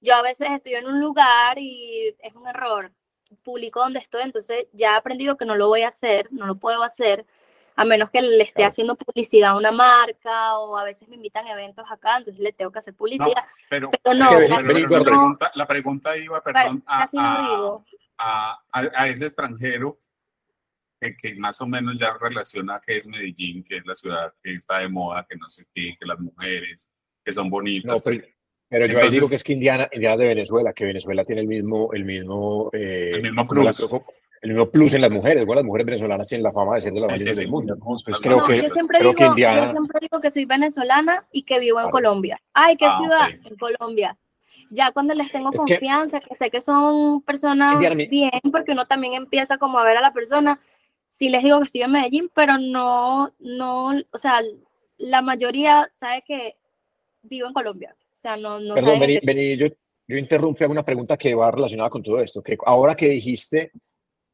yo 0.00 0.14
a 0.14 0.22
veces 0.22 0.48
estoy 0.50 0.74
en 0.74 0.86
un 0.86 1.00
lugar 1.00 1.58
y 1.58 2.14
es 2.20 2.34
un 2.34 2.46
error 2.46 2.92
público 3.36 3.80
donde 3.80 3.98
estoy, 4.00 4.22
entonces 4.22 4.66
ya 4.72 4.92
he 4.94 4.96
aprendido 4.96 5.36
que 5.36 5.44
no 5.44 5.56
lo 5.56 5.68
voy 5.68 5.82
a 5.82 5.88
hacer, 5.88 6.28
no 6.32 6.46
lo 6.46 6.56
puedo 6.56 6.82
hacer, 6.82 7.26
a 7.76 7.84
menos 7.84 8.08
que 8.10 8.22
le 8.22 8.42
esté 8.42 8.54
Claro. 8.54 8.68
haciendo 8.68 8.94
publicidad 8.96 9.50
a 9.50 9.56
una 9.56 9.72
marca 9.72 10.58
o 10.58 10.76
a 10.76 10.84
veces 10.84 11.08
me 11.08 11.16
invitan 11.16 11.46
a 11.46 11.52
eventos 11.52 11.84
acá, 11.90 12.18
entonces 12.18 12.40
le 12.40 12.52
tengo 12.52 12.70
que 12.70 12.78
hacer 12.78 12.94
publicidad. 12.94 13.44
Pero, 13.68 13.90
pero 14.02 14.14
no, 14.18 14.28
pero- 14.30 14.46
pero 14.48 14.88
la, 14.98 15.02
pregunta, 15.04 15.52
la 15.54 15.66
pregunta 15.66 16.16
iba, 16.16 16.40
perdón, 16.42 16.82
a, 16.86 17.08
no 17.12 17.20
a- 17.20 17.40
digo. 17.50 17.84
a, 18.18 18.62
a- 18.72 18.90
a 18.94 19.08
ese 19.08 19.24
extranjero 19.26 19.98
que, 21.00 21.16
que 21.16 21.34
más 21.34 21.60
o 21.60 21.66
menos 21.66 21.98
ya 21.98 22.16
relaciona 22.18 22.80
que 22.80 22.96
es 22.96 23.06
Medellín, 23.08 23.64
que 23.64 23.76
es 23.78 23.86
la 23.86 23.94
ciudad 23.96 24.32
que 24.42 24.52
está 24.52 24.78
de 24.78 24.88
moda, 24.88 25.26
que 25.28 25.36
no 25.36 25.50
sé 25.50 25.66
qué, 25.74 25.96
que 25.98 26.06
las 26.06 26.20
mujeres, 26.20 26.90
que 27.24 27.32
son 27.32 27.50
bonitas. 27.50 28.02
No, 28.06 28.12
pero, 28.68 28.86
yo 28.86 28.98
ahí 28.98 29.04
digo 29.04 29.26
Entonces- 29.26 29.28
que 29.30 29.36
es 29.36 29.44
que 29.44 29.52
Indiana, 29.52 29.88
Indiana 29.92 30.16
de 30.16 30.24
Venezuela, 30.26 30.72
que 30.72 30.84
Venezuela 30.84 31.22
tiene 31.24 31.42
el 31.42 31.46
mismo, 31.46 31.92
el 31.92 32.04
mismo, 32.04 32.70
eh, 32.72 33.10
El 33.14 33.22
mismo 33.22 33.42
la- 33.42 33.48
plus. 33.48 33.90
el 34.42 34.50
mismo 34.50 34.70
plus 34.70 34.94
en 34.94 35.00
las 35.00 35.10
mujeres. 35.10 35.44
Bueno, 35.46 35.60
las 35.60 35.66
mujeres 35.66 35.86
venezolanas 35.86 36.28
tienen 36.28 36.42
la 36.42 36.52
fama 36.52 36.74
de 36.74 36.80
ser 36.82 36.92
de 36.92 37.00
las 37.00 37.22
Sí, 37.22 37.32
del 37.32 37.48
mundo. 37.48 37.74
Entonces 37.74 38.08
Las 38.08 38.20
creo 38.20 38.36
no, 38.38 38.46
que, 38.46 38.62
yo 38.62 38.68
siempre, 38.68 38.98
creo 38.98 39.10
digo, 39.12 39.18
que 39.18 39.24
Indiana, 39.26 39.66
yo 39.66 39.70
siempre 39.72 39.98
digo 40.02 40.20
que 40.20 40.30
soy 40.30 40.44
venezolana 40.44 41.26
y 41.32 41.42
que 41.44 41.58
vivo 41.60 41.78
en 41.78 41.84
Claro. 41.84 41.92
Colombia. 41.92 42.40
Ay, 42.52 42.76
¿qué 42.76 42.86
Ah, 42.86 42.98
ciudad? 42.98 43.28
En 43.44 43.56
Colombia. 43.56 44.16
Ya 44.70 44.92
cuando 44.92 45.14
les 45.14 45.30
tengo 45.30 45.50
Es 45.50 45.56
confianza, 45.56 46.20
que 46.20 46.34
sé 46.34 46.50
que 46.50 46.60
son 46.60 47.22
personas 47.22 47.74
Indiana, 47.74 48.04
bien, 48.10 48.30
porque 48.50 48.72
uno 48.72 48.86
también 48.86 49.14
empieza 49.14 49.56
como 49.58 49.78
a 49.78 49.84
ver 49.84 49.96
a 49.98 50.00
la 50.00 50.12
persona. 50.12 50.58
Sí 51.08 51.28
les 51.28 51.42
digo 51.44 51.58
que 51.60 51.64
estoy 51.66 51.82
en 51.82 51.92
Medellín, 51.92 52.30
pero 52.34 52.58
no, 52.58 53.32
no, 53.38 53.92
o 54.10 54.18
sea, 54.18 54.40
la 54.98 55.22
mayoría 55.22 55.88
sabe 55.92 56.22
que 56.26 56.56
vivo 57.22 57.46
en 57.46 57.52
Colombia. 57.54 57.94
Sea, 58.24 58.38
no, 58.38 58.58
no 58.58 58.74
Perdón, 58.74 58.98
vení, 59.00 59.20
que- 59.20 59.26
vení, 59.26 59.56
yo, 59.58 59.66
yo 60.08 60.16
interrumpí 60.16 60.64
alguna 60.64 60.82
pregunta 60.82 61.18
que 61.18 61.34
va 61.34 61.50
relacionada 61.50 61.90
con 61.90 62.02
todo 62.02 62.18
esto. 62.20 62.42
Que 62.42 62.56
ahora 62.64 62.94
que 62.94 63.06
dijiste, 63.10 63.70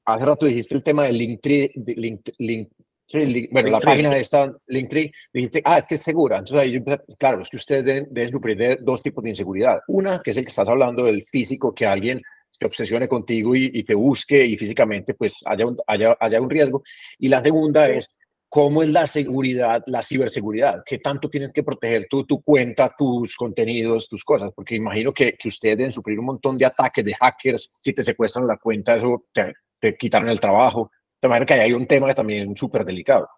hace 0.05 0.25
rato 0.25 0.47
dijiste 0.47 0.77
el 0.77 0.85
tema 0.85 1.05
del 1.07 1.19
Linktree, 1.19 1.73
de 1.75 1.95
Link, 1.95 2.29
Linktree, 2.39 3.27
Link- 3.27 3.49
bueno, 3.51 3.69
la 3.71 3.81
página 3.81 4.11
de 4.11 4.21
esta 4.21 4.55
Linktree, 4.69 5.11
dijiste, 5.33 5.61
ah, 5.65 5.79
es 5.79 5.85
que 5.87 5.97
es 5.97 6.03
segura. 6.03 6.39
Entonces 6.39 6.61
ahí 6.61 6.71
yo 6.71 6.79
empecé- 6.79 7.03
claro, 7.19 7.43
es 7.43 7.49
que 7.51 7.57
ustedes 7.57 7.85
deben, 7.85 8.07
deben 8.12 8.31
sufrir 8.31 8.79
dos 8.81 9.03
tipos 9.03 9.25
de 9.25 9.31
inseguridad. 9.31 9.81
Una, 9.89 10.23
que 10.23 10.31
es 10.31 10.37
el 10.37 10.45
que 10.45 10.51
estás 10.51 10.69
hablando 10.69 11.03
del 11.07 11.25
físico, 11.25 11.75
que 11.75 11.85
alguien 11.85 12.23
se 12.53 12.67
obsesione 12.67 13.09
contigo 13.09 13.57
y, 13.57 13.73
y 13.75 13.83
te 13.83 13.95
busque 13.95 14.45
y 14.47 14.57
físicamente 14.57 15.15
pues 15.15 15.41
haya 15.47 15.67
un, 15.67 15.77
haya, 15.89 16.17
haya 16.21 16.41
un 16.41 16.49
riesgo. 16.49 16.85
Y 17.19 17.27
la 17.27 17.43
segunda 17.43 17.89
es 17.89 18.15
cómo 18.51 18.82
es 18.82 18.90
la 18.90 19.06
seguridad, 19.06 19.85
la 19.86 20.02
ciberseguridad, 20.02 20.82
qué 20.85 20.98
tanto 20.98 21.31
tienes 21.31 21.52
que 21.52 21.62
proteger 21.62 22.09
tú, 22.10 22.27
tu 22.27 22.43
cuenta, 22.43 22.93
tus 22.98 23.36
contenidos, 23.36 24.09
tus 24.09 24.24
cosas, 24.24 24.51
porque 24.52 24.74
imagino 24.74 25.12
que, 25.12 25.35
que 25.35 25.48
ustedes 25.48 25.78
deben 25.78 25.93
sufrir 25.93 26.18
un 26.18 26.27
montón 26.27 26.59
de 26.59 26.66
ataques 26.66 27.05
de 27.05 27.14
hackers, 27.14 27.78
si 27.81 27.93
te 27.93 28.02
secuestran 28.02 28.48
la 28.48 28.56
cuenta, 28.56 28.97
eso 28.97 29.27
te, 29.32 29.55
te 29.78 29.97
quitaron 29.97 30.28
el 30.28 30.40
trabajo. 30.40 30.90
De 31.22 31.28
manera 31.28 31.47
que 31.47 31.55
ahí 31.55 31.60
hay 31.60 31.72
un 31.72 31.86
tema 31.86 32.12
también 32.12 32.56
súper 32.56 32.85
delicado. 32.85 33.28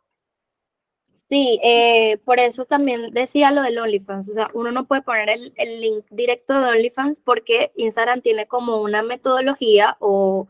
Sí, 1.14 1.60
eh, 1.62 2.16
por 2.24 2.38
eso 2.40 2.64
también 2.64 3.10
decía 3.12 3.50
lo 3.50 3.60
del 3.60 3.78
OnlyFans. 3.78 4.30
O 4.30 4.32
sea, 4.32 4.50
uno 4.54 4.72
no 4.72 4.86
puede 4.86 5.02
poner 5.02 5.28
el, 5.28 5.52
el 5.56 5.80
link 5.80 6.06
directo 6.10 6.58
de 6.58 6.70
OnlyFans 6.70 7.20
porque 7.20 7.70
Instagram 7.76 8.22
tiene 8.22 8.46
como 8.46 8.80
una 8.80 9.02
metodología 9.02 9.96
o 10.00 10.48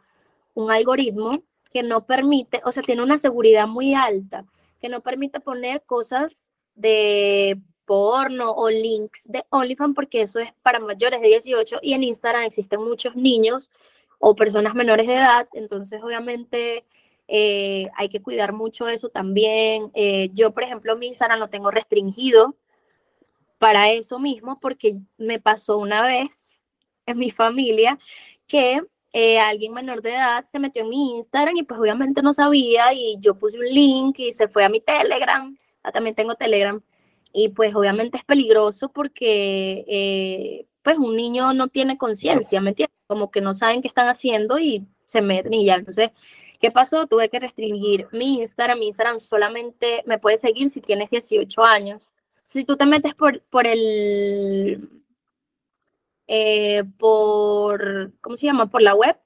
un 0.54 0.70
algoritmo 0.70 1.42
que 1.72 1.82
no 1.82 2.06
permite, 2.06 2.60
o 2.64 2.72
sea, 2.72 2.82
tiene 2.82 3.02
una 3.02 3.18
seguridad 3.18 3.66
muy 3.66 3.94
alta, 3.94 4.44
que 4.80 4.88
no 4.88 5.00
permite 5.00 5.40
poner 5.40 5.82
cosas 5.82 6.52
de 6.74 7.58
porno 7.84 8.52
o 8.52 8.70
links 8.70 9.22
de 9.24 9.44
OnlyFans 9.50 9.94
porque 9.94 10.22
eso 10.22 10.38
es 10.38 10.52
para 10.62 10.80
mayores 10.80 11.20
de 11.20 11.28
18 11.28 11.80
y 11.82 11.94
en 11.94 12.04
Instagram 12.04 12.44
existen 12.44 12.82
muchos 12.82 13.16
niños 13.16 13.72
o 14.18 14.36
personas 14.36 14.74
menores 14.74 15.06
de 15.06 15.14
edad, 15.14 15.48
entonces 15.54 16.00
obviamente 16.02 16.84
eh, 17.28 17.88
hay 17.96 18.08
que 18.08 18.20
cuidar 18.20 18.52
mucho 18.52 18.88
eso 18.88 19.08
también. 19.08 19.90
Eh, 19.94 20.30
yo, 20.34 20.52
por 20.52 20.64
ejemplo, 20.64 20.96
mi 20.96 21.08
Instagram 21.08 21.38
lo 21.38 21.48
tengo 21.48 21.70
restringido 21.70 22.56
para 23.58 23.90
eso 23.90 24.18
mismo, 24.18 24.60
porque 24.60 24.98
me 25.16 25.40
pasó 25.40 25.78
una 25.78 26.02
vez 26.02 26.58
en 27.06 27.18
mi 27.18 27.30
familia 27.30 27.98
que 28.46 28.82
eh, 29.12 29.38
alguien 29.38 29.72
menor 29.72 30.02
de 30.02 30.10
edad 30.10 30.44
se 30.50 30.58
metió 30.58 30.82
en 30.82 30.88
mi 30.88 31.16
Instagram 31.16 31.56
y 31.56 31.62
pues 31.64 31.78
obviamente 31.80 32.22
no 32.22 32.32
sabía 32.32 32.92
y 32.92 33.16
yo 33.20 33.34
puse 33.34 33.58
un 33.58 33.66
link 33.66 34.18
y 34.18 34.32
se 34.32 34.48
fue 34.48 34.64
a 34.64 34.68
mi 34.68 34.80
Telegram, 34.80 35.56
ah, 35.82 35.92
también 35.92 36.14
tengo 36.14 36.34
Telegram, 36.34 36.80
y 37.32 37.50
pues 37.50 37.74
obviamente 37.74 38.18
es 38.18 38.24
peligroso 38.24 38.90
porque 38.90 39.84
eh, 39.88 40.66
pues 40.82 40.98
un 40.98 41.16
niño 41.16 41.54
no 41.54 41.68
tiene 41.68 41.98
conciencia, 41.98 42.60
¿me 42.60 42.70
entiendes? 42.70 42.96
Como 43.06 43.30
que 43.30 43.40
no 43.40 43.54
saben 43.54 43.82
qué 43.82 43.88
están 43.88 44.08
haciendo 44.08 44.58
y 44.58 44.86
se 45.04 45.20
meten 45.20 45.54
y 45.54 45.66
ya, 45.66 45.76
entonces 45.76 46.10
¿Qué 46.62 46.70
pasó? 46.70 47.08
Tuve 47.08 47.28
que 47.28 47.40
restringir 47.40 48.06
mi 48.12 48.38
Instagram. 48.38 48.78
Mi 48.78 48.86
Instagram 48.86 49.18
solamente 49.18 50.04
me 50.06 50.20
puede 50.20 50.36
seguir 50.38 50.70
si 50.70 50.80
tienes 50.80 51.10
18 51.10 51.64
años. 51.64 52.12
Si 52.44 52.64
tú 52.64 52.76
te 52.76 52.86
metes 52.86 53.16
por, 53.16 53.42
por 53.50 53.66
el, 53.66 55.01
eh, 56.34 56.84
por, 56.96 58.14
¿cómo 58.22 58.38
se 58.38 58.46
llama? 58.46 58.70
Por 58.70 58.80
la 58.80 58.94
web, 58.94 59.18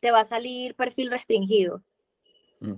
te 0.00 0.10
va 0.10 0.20
a 0.20 0.24
salir 0.26 0.74
perfil 0.74 1.10
restringido. 1.10 1.82
Mm. 2.60 2.74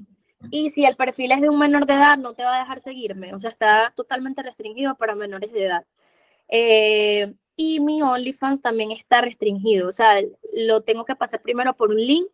Y 0.52 0.70
si 0.70 0.84
el 0.84 0.94
perfil 0.94 1.32
es 1.32 1.40
de 1.40 1.48
un 1.48 1.58
menor 1.58 1.86
de 1.86 1.94
edad, 1.94 2.18
no 2.18 2.34
te 2.34 2.44
va 2.44 2.54
a 2.54 2.60
dejar 2.60 2.78
seguirme. 2.78 3.34
O 3.34 3.40
sea, 3.40 3.50
está 3.50 3.92
totalmente 3.96 4.44
restringido 4.44 4.94
para 4.94 5.16
menores 5.16 5.52
de 5.52 5.64
edad. 5.64 5.86
Eh, 6.46 7.34
y 7.56 7.80
mi 7.80 8.00
OnlyFans 8.00 8.62
también 8.62 8.92
está 8.92 9.22
restringido. 9.22 9.88
O 9.88 9.92
sea, 9.92 10.20
lo 10.54 10.82
tengo 10.82 11.04
que 11.04 11.16
pasar 11.16 11.42
primero 11.42 11.74
por 11.74 11.90
un 11.90 11.96
link 11.96 12.28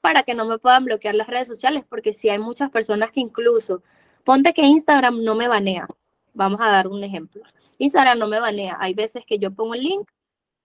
para 0.00 0.22
que 0.22 0.34
no 0.34 0.46
me 0.46 0.58
puedan 0.58 0.84
bloquear 0.84 1.16
las 1.16 1.26
redes 1.26 1.48
sociales, 1.48 1.82
porque 1.88 2.12
si 2.12 2.28
hay 2.28 2.38
muchas 2.38 2.70
personas 2.70 3.10
que 3.10 3.18
incluso, 3.18 3.82
ponte 4.22 4.54
que 4.54 4.62
Instagram 4.62 5.24
no 5.24 5.34
me 5.34 5.48
banea, 5.48 5.88
vamos 6.32 6.60
a 6.60 6.70
dar 6.70 6.86
un 6.86 7.02
ejemplo, 7.02 7.42
Instagram 7.78 8.20
no 8.20 8.28
me 8.28 8.38
banea, 8.38 8.76
hay 8.78 8.94
veces 8.94 9.24
que 9.26 9.40
yo 9.40 9.50
pongo 9.50 9.74
el 9.74 9.82
link, 9.82 10.08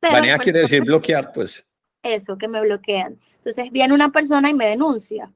pero 0.09 0.21
Banea 0.21 0.38
quiere 0.38 0.59
decir 0.59 0.84
bloquear, 0.84 1.31
pues. 1.34 1.65
eso, 2.03 2.38
que 2.38 2.47
me 2.47 2.61
bloquean. 2.61 3.17
Entonces 3.38 3.71
viene 3.71 3.93
una 3.93 4.09
persona 4.11 4.49
y 4.49 4.53
me 4.53 4.67
denuncia, 4.67 5.31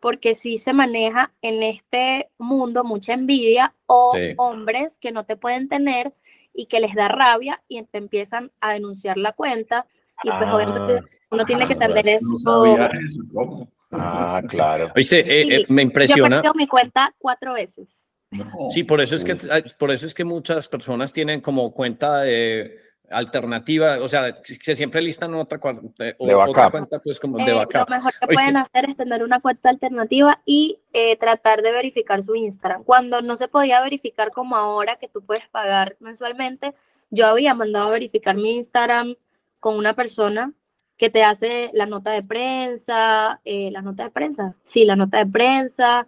porque 0.00 0.34
sí 0.34 0.58
se 0.58 0.72
maneja 0.72 1.32
en 1.42 1.62
este 1.62 2.30
mundo 2.38 2.84
mucha 2.84 3.14
envidia 3.14 3.74
o 3.86 4.12
Sí. 4.14 4.34
hombres 4.36 4.98
que 4.98 5.12
no 5.12 5.24
te 5.24 5.36
pueden 5.36 5.68
tener 5.68 6.12
y 6.54 6.66
que 6.66 6.80
les 6.80 6.94
da 6.94 7.08
rabia 7.08 7.62
y 7.68 7.82
te 7.84 7.98
empiezan 7.98 8.50
a 8.60 8.72
denunciar 8.72 9.16
la 9.16 9.32
cuenta 9.32 9.86
y 10.22 10.28
pues 10.30 10.50
obviamente 10.52 11.00
uno 11.30 11.44
tiene 11.46 11.66
que 11.66 11.72
Ah, 11.72 11.78
entender 11.80 12.08
eso. 12.08 12.26
No 12.44 12.76
eso. 12.76 13.68
Ah, 13.90 14.42
claro. 14.48 14.90
Oíste, 14.94 15.20
eh, 15.20 15.44
Sí, 15.44 15.52
eh, 15.54 15.64
me 15.68 15.82
Yo 15.82 15.86
he 15.86 15.90
impresiona. 15.90 16.36
perdido 16.36 16.54
mi 16.54 16.66
cuenta 16.68 17.14
cuatro 17.18 17.54
veces. 17.54 18.06
No. 18.30 18.70
Sí, 18.70 18.84
por 18.84 19.00
eso 19.00 19.14
es 19.16 19.24
que, 19.24 19.34
por 19.78 19.90
eso 19.90 20.06
es 20.06 20.14
que 20.14 20.24
muchas 20.24 20.66
personas 20.68 21.12
tienen 21.12 21.40
como 21.42 21.72
cuenta 21.72 22.22
de 22.22 22.81
alternativa, 23.10 23.98
o 24.00 24.08
sea, 24.08 24.40
que 24.42 24.76
siempre 24.76 25.02
listan 25.02 25.34
otra, 25.34 25.60
cua- 25.60 25.80
o- 26.18 26.26
De 26.26 26.34
otra 26.34 26.70
cuenta, 26.70 26.98
pues 26.98 27.20
como 27.20 27.38
Eh, 27.38 27.44
de 27.44 27.52
lo 27.52 27.58
backup. 27.58 27.90
mejor 27.90 28.12
que 28.12 28.18
Oíste. 28.26 28.34
pueden 28.34 28.56
hacer 28.56 28.88
es 28.88 28.96
tener 28.96 29.22
una 29.22 29.40
cuenta 29.40 29.68
alternativa 29.68 30.40
y 30.46 30.78
eh, 30.92 31.16
tratar 31.16 31.62
de 31.62 31.72
verificar 31.72 32.22
su 32.22 32.34
Instagram. 32.34 32.84
Cuando 32.84 33.20
no 33.20 33.36
se 33.36 33.48
podía 33.48 33.82
verificar 33.82 34.30
como 34.30 34.56
ahora, 34.56 34.96
que 34.96 35.08
tú 35.08 35.22
puedes 35.22 35.46
pagar 35.48 35.96
mensualmente, 36.00 36.74
yo 37.10 37.26
había 37.26 37.54
mandado 37.54 37.88
a 37.88 37.90
verificar 37.90 38.36
mi 38.36 38.54
Instagram 38.54 39.16
con 39.60 39.76
una 39.76 39.94
persona 39.94 40.52
que 40.96 41.10
te 41.10 41.22
hace 41.24 41.70
la 41.74 41.84
nota 41.86 42.12
de 42.12 42.22
prensa, 42.22 43.40
eh, 43.44 43.70
la 43.70 43.82
nota 43.82 44.04
de 44.04 44.10
prensa, 44.10 44.54
sí, 44.64 44.84
la 44.84 44.96
nota 44.96 45.18
de 45.18 45.26
prensa, 45.26 46.06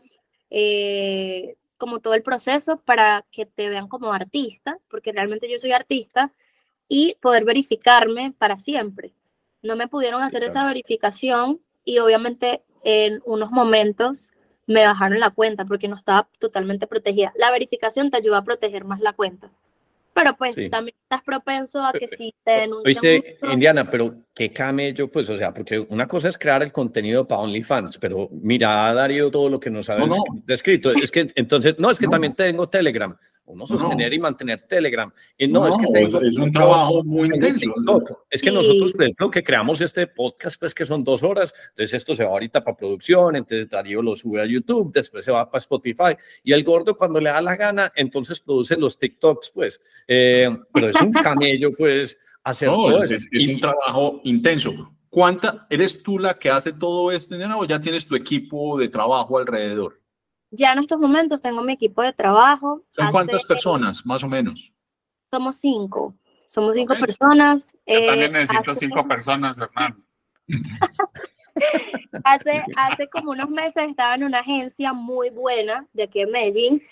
eh, 0.51 1.57
como 1.77 1.99
todo 2.01 2.15
el 2.15 2.23
proceso 2.23 2.79
para 2.79 3.25
que 3.31 3.45
te 3.45 3.69
vean 3.69 3.89
como 3.89 4.13
artista, 4.13 4.79
porque 4.89 5.13
realmente 5.13 5.51
yo 5.51 5.59
soy 5.59 5.73
artista, 5.73 6.33
y 6.89 7.17
poder 7.21 7.45
verificarme 7.45 8.35
para 8.39 8.59
siempre. 8.59 9.13
No 9.63 9.77
me 9.77 9.89
pudieron 9.89 10.23
hacer 10.23 10.41
claro. 10.41 10.53
esa 10.53 10.67
verificación 10.67 11.61
y 11.85 11.99
obviamente 11.99 12.63
en 12.85 13.23
unos 13.25 13.51
momentos 13.51 14.31
me 14.67 14.85
bajaron 14.85 15.21
la 15.21 15.31
cuenta 15.31 15.65
porque 15.65 15.89
no 15.89 15.97
estaba 15.97 16.29
totalmente 16.39 16.87
protegida. 16.87 17.33
La 17.37 17.51
verificación 17.51 18.11
te 18.11 18.17
ayuda 18.19 18.39
a 18.39 18.45
proteger 18.45 18.85
más 18.85 19.01
la 19.01 19.13
cuenta. 19.13 19.51
Pero 20.15 20.37
pues 20.37 20.55
Sí. 20.55 20.71
también 20.71 20.95
estás 21.03 21.23
propenso 21.25 21.85
a 21.85 21.93
que 21.93 22.07
si 22.07 22.33
te 22.45 22.53
denuncian 22.53 22.87
Oíste, 22.87 23.37
mucho- 23.43 23.53
Indiana, 23.53 23.91
pero 23.91 24.15
qué 24.33 24.53
camello, 24.53 25.11
pues, 25.11 25.29
o 25.29 25.37
sea, 25.37 25.53
porque 25.53 25.81
una 25.81 26.07
cosa 26.07 26.29
es 26.29 26.39
crear 26.39 26.63
el 26.63 26.71
contenido 26.71 27.27
para 27.27 27.41
OnlyFans, 27.41 27.99
pero 27.99 28.29
mira, 28.31 28.95
Darío, 28.95 29.29
todo 29.31 29.49
lo 29.49 29.59
que 29.59 29.71
nos 29.71 29.91
ha 29.91 29.99
No, 29.99 30.07
no. 30.07 30.15
desc- 30.17 30.45
descrito. 30.47 30.93
Es 30.93 31.11
que, 31.11 31.33
entonces, 31.35 31.75
no, 31.79 31.91
es 31.91 31.99
que 31.99 32.07
No. 32.07 32.13
también 32.13 32.33
tengo 32.35 32.69
Telegram. 32.69 33.17
Uno 33.47 33.65
No, 33.69 33.75
no. 33.75 33.81
sostener 33.81 34.13
y 34.15 34.19
mantener 34.19 34.63
Telegram. 34.63 35.13
Y 35.37 35.47
no, 35.49 35.67
es 35.69 35.77
que 35.77 35.87
tengo 35.93 36.19
es- 36.19 36.29
es 36.29 36.37
un 36.39 36.51
trabajo 36.51 37.05
muy 37.05 37.29
intenso. 37.29 37.75
Es 38.31 38.41
que 38.41 38.49
Sí. 38.51 38.55
nosotros, 38.55 38.93
por 38.93 39.03
ejemplo, 39.03 39.31
que 39.31 39.45
creamos 39.45 39.81
este 39.83 40.07
podcast, 40.07 40.59
pues 40.59 40.75
que 40.75 40.87
son 40.87 41.05
dos 41.05 41.23
horas, 41.23 41.53
entonces 41.71 41.95
esto 41.95 42.15
se 42.15 42.25
va 42.25 42.31
ahorita 42.31 42.65
para 42.65 42.77
producción, 42.77 43.37
entonces 43.37 43.69
Darío 43.69 44.01
lo 44.03 44.17
sube 44.17 44.41
a 44.41 44.47
YouTube, 44.47 44.93
después 44.93 45.25
se 45.25 45.31
va 45.33 45.51
para 45.51 45.59
Spotify, 45.61 46.17
y 46.43 46.53
el 46.53 46.65
gordo 46.65 46.97
cuando 46.97 47.21
le 47.21 47.31
da 47.31 47.41
la 47.43 47.55
gana, 47.57 47.93
entonces 47.95 48.41
produce 48.41 48.77
los 48.77 48.99
TikToks, 48.99 49.51
pues. 49.55 49.81
Eh, 50.09 50.49
pero 50.73 50.89
es 50.89 51.01
un 51.03 51.13
camello, 51.39 51.73
pues, 51.77 52.17
hacer 52.43 52.69
No, 52.69 52.77
todo 52.77 53.03
es, 53.05 53.13
eso. 53.13 53.29
es 53.31 53.45
Y- 53.47 53.55
un 53.55 53.61
trabajo 53.61 54.21
intenso. 54.25 54.73
¿Cuánta, 55.11 55.67
eres 55.71 56.03
tú 56.03 56.19
la 56.19 56.39
que 56.39 56.51
hace 56.51 56.73
todo 56.73 57.13
esto, 57.13 57.35
Indiana, 57.35 57.57
o 57.57 57.65
ya 57.65 57.81
tienes 57.81 58.05
tu 58.07 58.17
equipo 58.17 58.79
de 58.79 58.89
trabajo 58.89 59.39
alrededor? 59.39 60.01
Ya 60.57 60.73
en 60.73 60.79
estos 60.81 60.99
momentos 61.01 61.41
tengo 61.41 61.63
mi 61.63 61.73
equipo 61.73 62.03
de 62.03 62.13
trabajo. 62.13 62.83
¿Son 62.91 63.11
cuántas 63.11 63.45
personas, 63.45 64.05
más 64.07 64.23
o 64.23 64.29
menos? 64.29 64.73
Somos 65.31 65.57
cinco. 65.57 66.15
Somos 66.47 66.75
cinco 66.77 66.95
personas. 66.95 67.73
Yo 67.73 67.79
eh, 67.87 68.07
también 68.07 68.33
necesito 68.33 68.71
hace- 68.71 68.81
cinco 68.87 69.07
personas, 69.09 69.59
Hernán. 69.59 70.05
Hace, 72.25 72.65
hace 72.77 73.09
como 73.09 73.31
unos 73.31 73.49
meses 73.49 73.89
estaba 73.89 74.15
en 74.17 74.25
una 74.25 74.41
agencia 74.41 74.93
muy 74.93 75.31
buena 75.31 75.87
de 75.93 76.05
aquí 76.05 76.21
en 76.21 76.31
Medellín, 76.33 76.83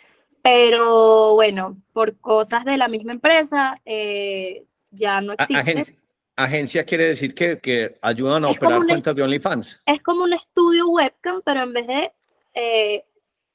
pero 0.40 1.34
bueno, 1.34 1.76
por 1.92 2.16
cosas 2.18 2.64
de 2.64 2.76
la 2.76 2.86
misma 2.88 3.12
empresa, 3.12 3.80
eh, 3.84 4.64
ya 4.90 5.20
no 5.20 5.32
existe. 5.32 5.56
agencia, 5.56 5.94
agencia 6.36 6.84
quiere 6.84 7.08
decir 7.08 7.34
que, 7.34 7.58
que 7.58 7.98
ayudan 8.02 8.44
a 8.44 8.50
Es 8.50 8.56
operar 8.56 8.84
cuentas 8.86 9.14
de 9.16 9.22
OnlyFans. 9.22 9.82
Es 9.86 10.02
como 10.02 10.22
un 10.24 10.32
estudio 10.32 10.88
webcam, 10.88 11.42
pero 11.44 11.62
en 11.62 11.72
vez 11.72 11.86
de 11.88 12.12
eh, 12.54 13.04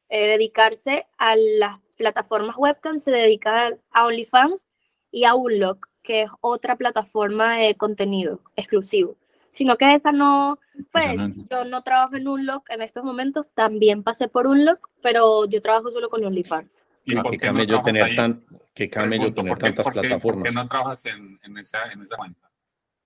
eh, 0.10 0.28
dedicarse 0.28 1.08
a 1.18 1.36
las 1.36 1.80
plataformas 1.98 2.56
webcam, 2.58 2.98
se 2.98 3.12
dedica 3.12 3.78
a 3.92 4.06
OnlyFans 4.06 4.68
y 5.12 5.24
a 5.26 5.34
Unlock, 5.36 5.88
que 6.04 6.24
es 6.24 6.30
otra 6.42 6.76
plataforma 6.76 7.56
de 7.58 7.76
contenido 7.76 8.42
exclusivo. 8.56 9.16
Sino 9.50 9.76
que 9.78 9.94
esa 9.94 10.12
no, 10.12 10.60
pues 10.92 11.06
yo 11.50 11.66
no 11.66 11.82
trabajo 11.82 12.16
en 12.16 12.28
Unlock 12.28 12.70
en 12.70 12.82
estos 12.84 13.04
momentos, 13.04 13.50
también 13.54 14.04
pasé 14.04 14.28
por 14.28 14.46
Unlock, 14.48 14.90
pero 15.02 15.46
yo 15.48 15.62
trabajo 15.62 15.90
solo 15.92 16.10
con 16.10 16.24
OnlyFans. 16.24 16.84
¿Y 17.06 17.16
por 17.16 17.32
qué 17.32 17.38
qué 17.38 17.46
no 17.48 17.52
camello 17.54 17.68
trabajas 17.68 17.94
tener, 17.94 18.04
ahí? 18.04 18.16
tan, 18.16 18.46
qué 18.74 18.90
camello 18.90 19.22
Pregunto, 19.34 19.42
tener 19.42 19.52
¿por 19.54 19.58
qué- 19.60 19.64
tantas 19.68 19.84
por 19.86 19.94
qué- 19.94 20.00
plataformas. 20.02 20.44
¿Por 20.44 20.50
qué 20.52 20.56
no 20.56 20.68
trabajas 20.68 21.06
en, 21.06 21.40
en, 21.44 21.58
esa, 21.58 21.92
en 21.92 22.02
esa 22.02 22.18
cuenta? 22.18 22.52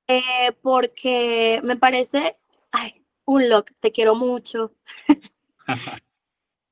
Eh, 0.08 0.52
porque 0.62 1.62
me 1.64 1.78
parece, 1.78 2.34
ay, 2.72 3.06
Unlock, 3.26 3.72
te 3.80 3.92
quiero 3.92 4.16
mucho. 4.16 4.74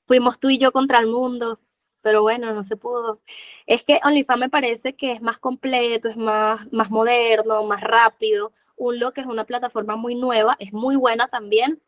Fuimos 0.10 0.40
tú 0.40 0.49
y 0.49 0.57
yo 0.57 0.72
contra 0.72 0.98
el 0.98 1.06
mundo, 1.06 1.60
pero 2.02 2.23
bueno, 2.23 2.52
no 2.52 2.64
se 2.64 2.76
pudo. 2.76 3.22
Es 3.68 3.84
que 3.84 3.99
OnlyFans 4.03 4.40
me 4.40 4.49
parece 4.49 4.95
que 4.95 5.11
es 5.11 5.22
más 5.22 5.38
completo, 5.38 6.10
es 6.10 6.18
más, 6.18 6.61
más 6.73 6.90
moderno, 6.90 7.64
más 7.64 7.81
rápido. 7.81 8.52
Unlock 8.76 9.19
es 9.19 9.27
una 9.27 9.44
plataforma 9.44 9.95
muy 9.98 10.15
nueva, 10.15 10.56
es 10.57 10.73
muy 10.73 10.95
buena 10.95 11.27
también, 11.27 11.80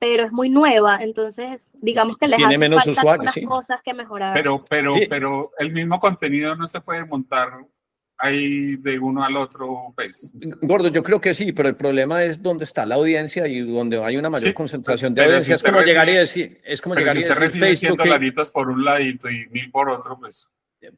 pero 0.00 0.24
es 0.24 0.32
muy 0.32 0.50
nueva, 0.50 0.98
entonces 1.02 1.70
digamos 1.74 2.16
que 2.16 2.26
les 2.26 2.38
Tiene 2.38 2.54
hace 2.54 2.58
menos 2.58 2.82
falta 2.82 2.90
usuarios, 2.90 3.12
algunas 3.12 3.34
sí. 3.34 3.44
cosas 3.44 3.80
que 3.80 3.94
mejorar. 3.94 4.34
Pero, 4.34 4.64
pero, 4.68 4.94
Sí. 4.94 5.06
pero 5.08 5.52
el 5.58 5.70
mismo 5.70 6.00
contenido 6.00 6.56
no 6.56 6.66
se 6.66 6.80
puede 6.80 7.04
montar 7.04 7.64
ahí 8.18 8.76
de 8.76 8.98
uno 8.98 9.24
al 9.24 9.36
otro, 9.36 9.92
pues. 9.96 10.30
Gordo, 10.62 10.88
yo 10.88 11.02
creo 11.02 11.20
que 11.20 11.34
sí, 11.34 11.52
pero 11.52 11.68
el 11.68 11.76
problema 11.76 12.22
es 12.22 12.40
dónde 12.42 12.64
está 12.64 12.86
la 12.86 12.94
audiencia 12.94 13.48
y 13.48 13.60
donde 13.60 14.02
hay 14.02 14.16
una 14.16 14.30
mayor 14.30 14.50
Sí, 14.50 14.54
concentración 14.54 15.14
de 15.14 15.24
audiencia. 15.24 15.58
si 15.58 15.64
es 15.66 15.70
como 15.72 15.82
llegar 15.82 16.08
y 16.08 16.12
recibe- 16.12 16.18
decir, 16.20 16.60
es 16.64 16.80
como 16.80 16.94
llegar 16.94 17.14
si 17.16 17.18
y 17.20 17.22
decir 17.24 17.38
recibe 17.38 17.66
100 17.66 17.78
Facebook, 17.96 18.02
que, 18.44 18.52
por 18.52 18.68
un 18.68 18.84
ladito 18.84 19.28
y 19.30 19.46
mil 19.50 19.70
por 19.70 19.90
otro, 19.90 20.18
pues. 20.18 20.48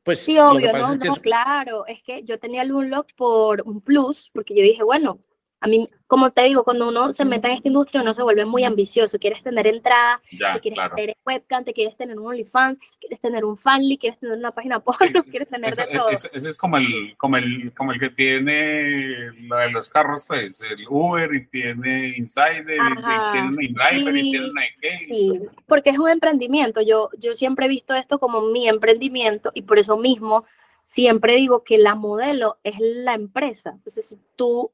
pues 0.02 0.20
Sí, 0.20 0.38
obvio, 0.38 0.72
no, 0.72 0.92
es 0.92 0.98
que 0.98 1.08
no, 1.08 1.14
es- 1.14 1.20
claro, 1.20 1.86
es 1.86 2.02
que 2.02 2.22
yo 2.24 2.38
tenía 2.38 2.62
el 2.62 2.72
Unlock 2.72 3.08
por 3.16 3.62
un 3.62 3.80
plus, 3.80 4.30
porque 4.34 4.54
yo 4.54 4.62
dije, 4.62 4.82
bueno, 4.82 5.18
a 5.60 5.66
mí, 5.66 5.88
como 6.06 6.30
te 6.30 6.42
digo, 6.44 6.62
cuando 6.62 6.88
uno 6.88 7.10
se 7.12 7.24
mete 7.24 7.48
en 7.48 7.54
esta 7.54 7.68
industria, 7.68 8.02
uno 8.02 8.12
se 8.12 8.22
vuelve 8.22 8.44
muy 8.44 8.64
ambicioso, 8.64 9.18
quieres 9.18 9.42
tener 9.42 9.66
entrada, 9.66 10.20
Ya, 10.30 10.52
te 10.52 10.60
quieres 10.60 10.76
claro. 10.76 10.94
tener 10.94 11.16
webcam, 11.24 11.64
te 11.64 11.72
quieres 11.72 11.96
tener 11.96 12.18
un 12.18 12.26
OnlyFans, 12.26 12.78
quieres 13.00 13.18
tener 13.20 13.46
un 13.46 13.56
Fanly, 13.56 13.96
quieres 13.96 14.18
tener 14.20 14.36
una 14.36 14.50
página 14.50 14.80
porno, 14.80 15.22
Sí, 15.24 15.30
quieres 15.30 15.48
tener 15.48 15.72
eso- 15.72 15.86
de 15.86 15.98
todo. 15.98 16.10
eso- 16.10 16.28
Ese 16.34 16.48
es 16.50 16.58
como 16.58 16.76
el, 16.76 17.14
como 17.16 17.38
el, 17.38 17.72
como 17.74 17.92
el 17.92 17.98
que 18.00 18.10
tiene 18.10 19.30
lo 19.40 19.56
de 19.56 19.70
los 19.70 19.88
carros, 19.88 20.24
pues, 20.26 20.60
el 20.60 20.84
Uber 20.88 21.32
y 21.34 21.46
tiene 21.46 22.14
Insider 22.16 22.68
y- 22.68 22.72
y, 22.72 22.78
Ajá, 22.98 23.32
tiene 23.32 23.64
InDriver 23.64 24.16
y 24.16 24.22
sí, 24.22 24.30
tiene 24.32 24.50
qué. 24.82 24.98
Sí, 25.08 25.32
porque 25.66 25.90
es 25.90 25.98
un 25.98 26.10
emprendimiento. 26.10 26.82
Yo, 26.82 27.08
yo 27.18 27.34
siempre 27.34 27.66
he 27.66 27.68
visto 27.70 27.94
esto 27.94 28.18
como 28.18 28.42
mi 28.42 28.68
emprendimiento 28.68 29.50
y 29.54 29.62
por 29.62 29.78
eso 29.78 29.96
mismo 29.96 30.44
siempre 30.82 31.36
digo 31.36 31.64
que 31.64 31.78
la 31.78 31.94
modelo 31.94 32.58
es 32.64 32.74
la 32.78 33.14
empresa. 33.14 33.70
Entonces, 33.70 34.06
si 34.06 34.18
tú, 34.36 34.70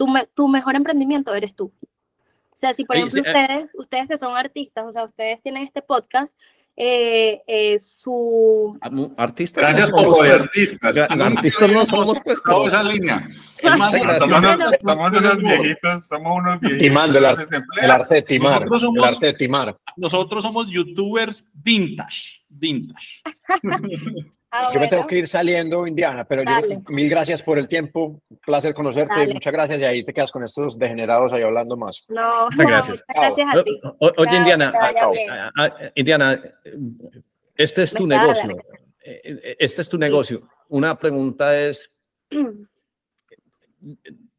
tu, 0.00 0.06
me- 0.08 0.24
tu 0.34 0.48
mejor 0.48 0.76
emprendimiento 0.76 1.34
eres 1.34 1.54
tú. 1.54 1.70
O 2.48 2.56
sea, 2.56 2.72
si 2.72 2.86
por 2.86 2.96
Oye, 2.96 3.04
ejemplo 3.06 3.22
sí, 3.22 3.28
eh. 3.28 3.32
ustedes, 3.42 3.70
ustedes 3.74 4.08
que 4.08 4.16
son 4.16 4.34
artistas, 4.34 4.84
o 4.86 4.92
sea, 4.92 5.04
ustedes 5.04 5.42
tienen 5.42 5.62
este 5.64 5.82
podcast, 5.82 6.38
eh, 6.74 7.42
eh, 7.46 7.78
su... 7.78 8.78
artistas. 9.18 9.62
Gracias 9.62 9.90
no 9.90 9.96
por 9.96 10.04
lo 10.06 10.12
de 10.12 10.18
pues, 10.30 10.40
artistas. 10.42 10.96
artistas 10.96 11.70
no 11.70 11.84
somos, 11.84 12.18
pues, 12.24 12.38
esa 12.68 12.82
línea. 12.82 13.28
Gracias. 13.62 14.18
Somos, 14.20 14.42
somos 14.80 15.18
unos 15.18 15.38
viejitos, 15.38 16.06
somos 16.08 16.38
unos 16.38 16.60
viejitos. 16.60 16.82
Timando 16.82 17.18
el, 17.18 17.24
ar- 17.26 17.46
el 17.82 17.90
arte 17.90 18.14
de 18.14 18.22
timar. 18.22 18.60
Nosotros 18.62 18.80
somos- 18.82 19.06
El 19.06 19.14
arte 19.14 19.26
de 19.26 19.34
timar. 19.34 19.76
Nosotros 19.96 20.42
somos 20.42 20.66
youtubers 20.70 21.46
vintage. 21.52 22.42
Vintage. 22.48 23.20
Ah, 24.52 24.70
Yo 24.74 24.80
me 24.80 24.88
tengo 24.88 25.06
que 25.06 25.18
ir 25.18 25.28
saliendo, 25.28 25.86
Indiana, 25.86 26.24
pero 26.24 26.42
yo 26.42 26.80
mil 26.88 27.08
gracias 27.08 27.40
por 27.42 27.56
el 27.58 27.68
tiempo. 27.68 28.20
Un 28.28 28.36
placer 28.38 28.74
conocerte. 28.74 29.14
Dale. 29.14 29.32
Muchas 29.34 29.52
gracias. 29.52 29.80
Y 29.80 29.84
ahí 29.84 30.02
te 30.04 30.12
quedas 30.12 30.32
con 30.32 30.42
estos 30.42 30.76
degenerados 30.76 31.32
ahí 31.32 31.42
hablando 31.42 31.76
más. 31.76 32.04
No, 32.08 32.46
Muchas 32.50 32.58
gracias. 32.66 33.04
muchas 33.08 33.36
gracias 33.36 33.56
a 33.56 33.64
ti. 33.64 33.80
O- 33.84 34.06
o- 34.08 34.12
Oye, 34.16 34.36
Indiana, 34.36 34.72
Indiana, 35.94 36.42
este 37.54 37.82
es 37.84 37.94
Me 37.94 37.98
tu 38.00 38.06
negocio. 38.08 38.56
Eh, 39.04 39.20
eh, 39.24 39.56
Este 39.60 39.82
es 39.82 39.88
tu 39.88 39.98
negocio. 39.98 40.42
Una 40.68 40.98
pregunta 40.98 41.56
es, 41.56 41.94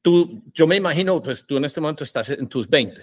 tú, 0.01 0.43
yo 0.53 0.67
me 0.67 0.75
imagino, 0.75 1.21
pues 1.21 1.45
tú 1.45 1.57
en 1.57 1.65
este 1.65 1.81
momento 1.81 2.03
estás 2.03 2.29
en 2.29 2.47
tus 2.47 2.67
20 2.69 3.01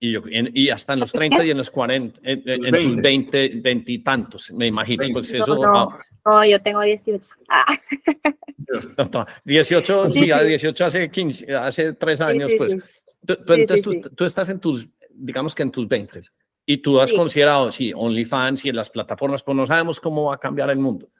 y, 0.00 0.12
yo, 0.12 0.22
en- 0.30 0.50
y 0.54 0.70
hasta 0.70 0.94
en 0.94 1.00
los 1.00 1.12
30 1.12 1.44
y 1.44 1.50
en 1.50 1.58
los 1.58 1.70
40, 1.70 2.20
en, 2.24 2.42
en- 2.46 2.74
en 2.74 2.82
tus 2.84 2.96
20, 2.96 3.48
20 3.56 3.92
y 3.92 3.98
tantos, 3.98 4.50
me 4.50 4.66
imagino. 4.66 5.04
Pues 5.12 5.32
No, 5.34 5.38
eso, 5.44 5.54
no, 5.56 5.74
ah, 5.76 6.00
no, 6.24 6.44
yo 6.46 6.60
tengo 6.62 6.80
18. 6.80 7.30
Ah, 7.48 7.66
no, 8.98 9.10
no, 9.12 9.26
18, 9.44 10.08
Sí, 10.14 10.20
sí, 10.24 10.30
a 10.32 10.40
sí. 10.40 10.46
18 10.46 10.84
hace 10.86 11.10
15, 11.10 11.54
hace 11.54 11.92
3 11.92 12.18
sí, 12.18 12.24
años, 12.24 12.50
sí, 12.50 12.56
pues. 12.56 12.72
sí. 12.72 12.78
Tú, 13.26 13.36
tú- 13.36 13.54
Sí, 13.54 13.60
entonces 13.60 13.76
sí, 13.76 13.82
tú, 13.82 13.92
sí. 14.08 14.14
tú 14.16 14.24
estás 14.24 14.48
en 14.48 14.58
tus, 14.60 14.88
digamos 15.10 15.54
que 15.54 15.62
en 15.62 15.70
tus 15.70 15.86
20 15.86 16.22
y 16.64 16.78
tú 16.78 16.98
has 17.00 17.10
Sí. 17.10 17.16
considerado, 17.16 17.70
sí, 17.70 17.92
OnlyFans 17.94 18.64
y 18.64 18.70
en 18.70 18.76
las 18.76 18.88
plataformas, 18.88 19.42
pues 19.42 19.54
no 19.56 19.66
sabemos 19.66 20.00
cómo 20.00 20.24
va 20.26 20.36
a 20.36 20.38
cambiar 20.40 20.70
el 20.70 20.78
mundo. 20.78 21.10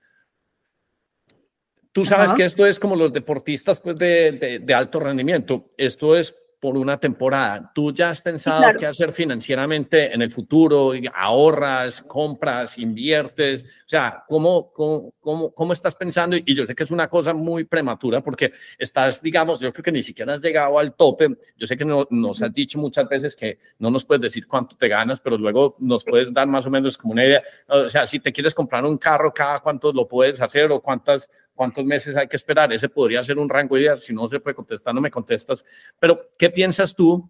Tú 1.92 2.04
sabes 2.04 2.28
Ajá. 2.28 2.36
que 2.36 2.44
esto 2.44 2.64
es 2.66 2.78
como 2.78 2.94
los 2.96 3.12
deportistas 3.12 3.80
pues, 3.80 3.96
de, 3.96 4.32
de- 4.32 4.58
de 4.60 4.74
alto 4.74 5.00
rendimiento. 5.00 5.68
Esto 5.76 6.16
es 6.16 6.34
por 6.60 6.76
una 6.76 7.00
temporada. 7.00 7.72
¿Tú 7.74 7.90
ya 7.92 8.10
has 8.10 8.20
pensado 8.20 8.62
qué 8.78 8.86
hacer 8.86 9.14
financieramente 9.14 10.12
en 10.12 10.20
el 10.20 10.30
futuro? 10.30 10.92
¿Ahorras, 11.14 12.02
compras, 12.02 12.76
inviertes? 12.76 13.64
O 13.64 13.88
sea, 13.88 14.24
¿cómo, 14.28 14.70
cómo, 14.72 15.52
cómo, 15.54 15.72
estás 15.72 15.94
pensando? 15.94 16.36
Y 16.36 16.54
yo 16.54 16.66
sé 16.66 16.74
que 16.74 16.84
es 16.84 16.90
una 16.90 17.08
cosa 17.08 17.32
muy 17.32 17.64
prematura 17.64 18.20
porque 18.20 18.52
estás, 18.78 19.22
digamos, 19.22 19.58
yo 19.58 19.72
creo 19.72 19.82
que 19.82 19.92
ni 19.92 20.02
siquiera 20.02 20.34
has 20.34 20.40
llegado 20.42 20.78
al 20.78 20.94
tope. 20.94 21.28
Yo 21.56 21.66
sé 21.66 21.78
que 21.78 21.84
no, 21.86 22.06
nos 22.10 22.42
has 22.42 22.52
dicho 22.52 22.78
muchas 22.78 23.08
veces 23.08 23.34
que 23.34 23.58
no 23.78 23.90
nos 23.90 24.04
puedes 24.04 24.20
decir 24.20 24.46
cuánto 24.46 24.76
te 24.76 24.88
ganas, 24.88 25.18
pero 25.18 25.38
luego 25.38 25.76
nos 25.78 26.04
puedes 26.04 26.30
dar 26.32 26.46
más 26.46 26.66
o 26.66 26.70
menos 26.70 26.98
como 26.98 27.14
una 27.14 27.24
idea. 27.24 27.42
O 27.68 27.88
sea, 27.88 28.06
si 28.06 28.20
te 28.20 28.32
quieres 28.32 28.54
comprar 28.54 28.84
un 28.84 28.98
carro, 28.98 29.32
cada 29.32 29.60
cuánto 29.60 29.92
lo 29.94 30.06
puedes 30.06 30.42
hacer 30.42 30.70
o 30.70 30.80
cuántas 30.80 31.30
cuántos 31.54 31.84
meses 31.84 32.14
hay 32.16 32.28
que 32.28 32.36
esperar. 32.36 32.72
Ese 32.72 32.88
podría 32.88 33.22
ser 33.22 33.38
un 33.38 33.48
rango 33.48 33.76
ideal. 33.78 34.00
Si 34.00 34.12
no 34.12 34.28
se 34.28 34.40
puede 34.40 34.54
contestar, 34.54 34.94
no 34.94 35.00
me 35.00 35.10
contestas. 35.10 35.64
Pero, 35.98 36.30
¿qué 36.38 36.50
piensas 36.50 36.94
tú 36.94 37.28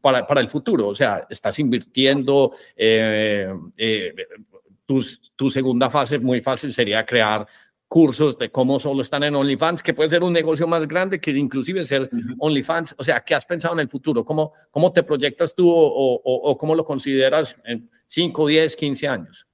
para, 0.00 0.26
para 0.26 0.40
el 0.40 0.48
futuro? 0.48 0.88
O 0.88 0.94
sea, 0.94 1.26
estás 1.28 1.58
invirtiendo. 1.58 2.52
Eh, 2.76 3.52
eh, 3.76 4.14
tu, 4.86 5.50
segunda 5.50 5.90
fase, 5.90 6.18
muy 6.18 6.40
fácil, 6.40 6.72
sería 6.72 7.04
crear 7.04 7.46
cursos 7.88 8.36
de 8.38 8.50
cómo 8.50 8.80
solo 8.80 9.02
están 9.02 9.22
en 9.22 9.34
OnlyFans, 9.34 9.82
que 9.82 9.94
puede 9.94 10.10
ser 10.10 10.22
un 10.22 10.32
negocio 10.32 10.66
más 10.66 10.88
grande 10.88 11.20
que 11.20 11.30
inclusive 11.30 11.84
ser 11.84 12.08
OnlyFans. 12.38 12.94
O 12.98 13.04
sea, 13.04 13.20
¿qué 13.20 13.34
has 13.34 13.44
pensado 13.44 13.74
en 13.74 13.80
el 13.80 13.88
futuro? 13.88 14.24
¿Cómo, 14.24 14.52
cómo 14.70 14.92
te 14.92 15.02
proyectas 15.02 15.54
tú 15.54 15.68
o, 15.68 16.14
o, 16.14 16.20
o 16.22 16.56
cómo 16.56 16.74
lo 16.74 16.84
consideras 16.84 17.56
en 17.64 17.90
5, 18.06 18.46
10, 18.46 18.76
15 18.76 19.08
años? 19.08 19.46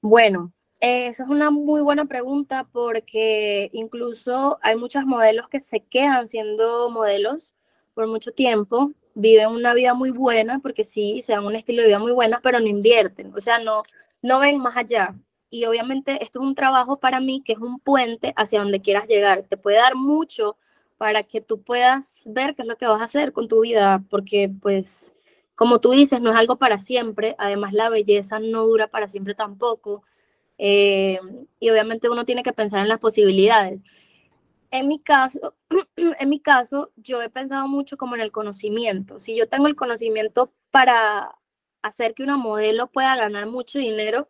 Bueno, 0.00 0.52
esa 0.80 1.24
es 1.24 1.28
una 1.28 1.50
muy 1.50 1.80
buena 1.80 2.04
pregunta 2.06 2.68
porque 2.72 3.70
incluso 3.72 4.58
hay 4.62 4.76
muchos 4.76 5.04
modelos 5.04 5.48
que 5.48 5.60
se 5.60 5.80
quedan 5.80 6.28
siendo 6.28 6.90
modelos 6.90 7.54
por 7.94 8.06
mucho 8.06 8.32
tiempo, 8.32 8.92
viven 9.14 9.48
una 9.48 9.74
vida 9.74 9.94
muy 9.94 10.10
buena 10.10 10.60
porque 10.60 10.84
sí, 10.84 11.20
se 11.22 11.32
dan 11.32 11.44
un 11.44 11.56
estilo 11.56 11.82
de 11.82 11.88
vida 11.88 11.98
muy 11.98 12.12
buena, 12.12 12.40
pero 12.42 12.60
no 12.60 12.66
invierten, 12.66 13.32
o 13.34 13.40
sea, 13.40 13.58
no, 13.58 13.82
no 14.22 14.38
ven 14.38 14.58
más 14.58 14.76
allá. 14.76 15.14
Y 15.50 15.64
obviamente 15.64 16.22
esto 16.22 16.40
es 16.40 16.46
un 16.46 16.54
trabajo 16.54 17.00
para 17.00 17.20
mí 17.20 17.42
que 17.44 17.52
es 17.54 17.58
un 17.58 17.80
puente 17.80 18.32
hacia 18.36 18.60
donde 18.60 18.82
quieras 18.82 19.06
llegar. 19.08 19.44
Te 19.48 19.56
puede 19.56 19.78
dar 19.78 19.96
mucho 19.96 20.56
para 20.98 21.22
que 21.22 21.40
tú 21.40 21.62
puedas 21.62 22.20
ver 22.26 22.54
qué 22.54 22.62
es 22.62 22.68
lo 22.68 22.76
que 22.76 22.86
vas 22.86 23.00
a 23.00 23.04
hacer 23.04 23.32
con 23.32 23.48
tu 23.48 23.60
vida, 23.62 24.04
porque 24.10 24.50
pues, 24.60 25.12
como 25.54 25.80
tú 25.80 25.90
dices, 25.90 26.20
no 26.20 26.30
es 26.30 26.36
algo 26.36 26.56
para 26.56 26.78
siempre, 26.78 27.34
además 27.38 27.72
la 27.72 27.88
belleza 27.88 28.38
no 28.40 28.64
dura 28.66 28.88
para 28.88 29.08
siempre 29.08 29.34
tampoco 29.34 30.04
eh, 30.58 31.20
y 31.60 31.70
obviamente 31.70 32.10
uno 32.10 32.24
tiene 32.24 32.42
que 32.42 32.52
pensar 32.52 32.80
en 32.80 32.88
las 32.88 33.00
posibilidades. 33.00 33.80
En 34.70 34.88
mi 34.88 34.98
caso, 35.00 35.54
en 35.96 36.28
mi 36.28 36.40
caso, 36.40 36.92
yo 36.96 37.22
he 37.22 37.30
pensado 37.30 37.68
mucho 37.68 37.96
como 37.96 38.14
en 38.16 38.20
el 38.20 38.32
conocimiento. 38.32 39.20
Si 39.20 39.36
yo 39.36 39.48
tengo 39.48 39.66
el 39.68 39.76
conocimiento 39.76 40.52
para 40.70 41.34
hacer 41.82 42.14
que 42.14 42.22
una 42.22 42.36
modelo 42.36 42.88
pueda 42.88 43.16
ganar 43.16 43.46
mucho 43.46 43.78
dinero, 43.78 44.28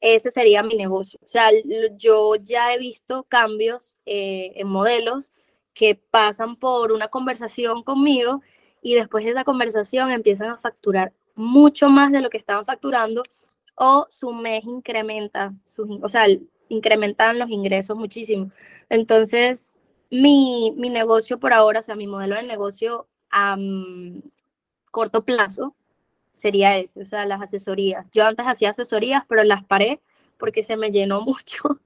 ese 0.00 0.30
sería 0.30 0.62
mi 0.62 0.76
negocio. 0.76 1.18
O 1.24 1.28
sea, 1.28 1.48
yo 1.96 2.36
ya 2.36 2.74
he 2.74 2.78
visto 2.78 3.24
cambios 3.24 3.96
eh, 4.06 4.52
en 4.56 4.68
modelos 4.68 5.32
que 5.72 5.94
pasan 5.94 6.56
por 6.56 6.92
una 6.92 7.08
conversación 7.08 7.82
conmigo 7.82 8.42
y 8.82 8.94
después 8.94 9.24
de 9.24 9.30
esa 9.32 9.44
conversación 9.44 10.10
empiezan 10.12 10.50
a 10.50 10.58
facturar 10.58 11.14
mucho 11.34 11.88
más 11.88 12.12
de 12.12 12.20
lo 12.20 12.30
que 12.30 12.38
estaban 12.38 12.66
facturando 12.66 13.22
o 13.76 14.06
su 14.10 14.32
mes 14.32 14.64
incrementa, 14.64 15.52
o 16.02 16.08
sea, 16.08 16.26
incrementan 16.68 17.38
los 17.38 17.50
ingresos 17.50 17.96
muchísimo. 17.96 18.50
Entonces, 18.88 19.76
mi, 20.10 20.72
mi, 20.76 20.90
negocio 20.90 21.38
por 21.38 21.52
ahora, 21.52 21.80
o 21.80 21.82
sea, 21.82 21.96
mi 21.96 22.06
modelo 22.06 22.36
de 22.36 22.44
negocio 22.44 23.08
a 23.30 23.56
corto 24.90 25.24
plazo 25.24 25.74
sería 26.32 26.76
ese, 26.78 27.02
o 27.02 27.06
sea, 27.06 27.26
las 27.26 27.42
asesorías. 27.42 28.10
Yo 28.12 28.26
antes 28.26 28.46
hacía 28.46 28.70
asesorías, 28.70 29.24
pero 29.28 29.44
las 29.44 29.64
paré 29.64 30.00
porque 30.38 30.62
se 30.62 30.76
me 30.76 30.90
llenó 30.90 31.20
mucho, 31.22 31.80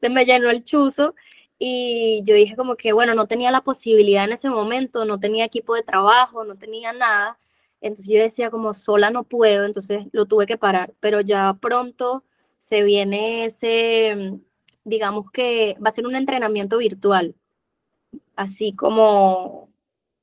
se 0.00 0.08
me 0.08 0.24
llenó 0.24 0.50
el 0.50 0.64
chuzo 0.64 1.14
y 1.58 2.22
yo 2.24 2.34
dije 2.34 2.56
como 2.56 2.76
que, 2.76 2.92
bueno, 2.92 3.14
no 3.14 3.26
tenía 3.26 3.50
la 3.52 3.62
posibilidad 3.62 4.24
en 4.24 4.32
ese 4.32 4.50
momento, 4.50 5.04
no 5.04 5.20
tenía 5.20 5.44
equipo 5.44 5.74
de 5.74 5.84
trabajo, 5.84 6.44
no 6.44 6.56
tenía 6.56 6.92
nada. 6.92 7.38
Entonces 7.82 8.06
yo 8.06 8.22
decía 8.22 8.50
como 8.50 8.74
sola 8.74 9.10
no 9.10 9.24
puedo, 9.24 9.66
entonces 9.66 10.06
lo 10.12 10.26
tuve 10.26 10.46
que 10.46 10.56
parar, 10.56 10.94
pero 11.00 11.20
ya 11.20 11.54
pronto 11.60 12.24
se 12.58 12.82
viene 12.84 13.44
ese, 13.44 14.38
digamos 14.84 15.30
que 15.30 15.76
va 15.84 15.90
a 15.90 15.92
ser 15.92 16.06
un 16.06 16.16
entrenamiento 16.16 16.78
virtual, 16.78 17.34
así 18.36 18.72
como... 18.72 19.71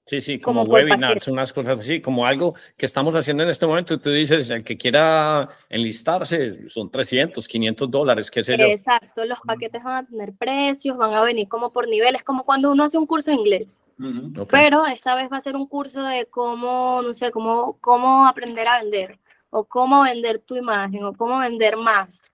Sí, 0.09 0.21
sí, 0.21 0.39
como, 0.39 0.63
webinars, 0.63 1.27
unas 1.27 1.53
cosas 1.53 1.79
así, 1.79 2.01
como 2.01 2.25
algo 2.25 2.55
que 2.75 2.87
estamos 2.87 3.13
haciendo 3.13 3.43
en 3.43 3.49
este 3.49 3.67
momento. 3.67 3.99
Tú 3.99 4.09
dices, 4.09 4.49
el 4.49 4.63
que 4.63 4.75
quiera 4.75 5.47
enlistarse 5.69 6.67
son 6.67 6.89
300, 6.89 7.47
500 7.47 7.91
dólares, 7.91 8.31
qué 8.31 8.43
sé 8.43 8.57
yo. 8.57 8.65
Exacto, 8.65 9.23
los 9.25 9.39
paquetes 9.41 9.83
van 9.83 10.03
a 10.03 10.07
tener 10.07 10.33
precios, 10.33 10.97
van 10.97 11.13
a 11.13 11.21
venir 11.21 11.47
como 11.47 11.71
por 11.71 11.87
niveles, 11.87 12.23
como 12.23 12.43
cuando 12.43 12.71
uno 12.71 12.85
hace 12.85 12.97
un 12.97 13.05
curso 13.05 13.29
de 13.29 13.37
inglés. 13.37 13.83
Pero 14.49 14.87
esta 14.87 15.13
vez 15.13 15.29
va 15.31 15.37
a 15.37 15.41
ser 15.41 15.55
un 15.55 15.67
curso 15.67 16.01
de 16.01 16.25
cómo, 16.25 17.03
no 17.03 17.13
sé, 17.13 17.29
cómo, 17.29 17.77
cómo 17.79 18.25
aprender 18.25 18.67
a 18.67 18.81
vender, 18.81 19.19
o 19.51 19.63
cómo 19.65 20.01
vender 20.01 20.39
tu 20.39 20.55
imagen, 20.55 21.03
o 21.03 21.13
cómo 21.13 21.37
vender 21.37 21.77
más. 21.77 22.33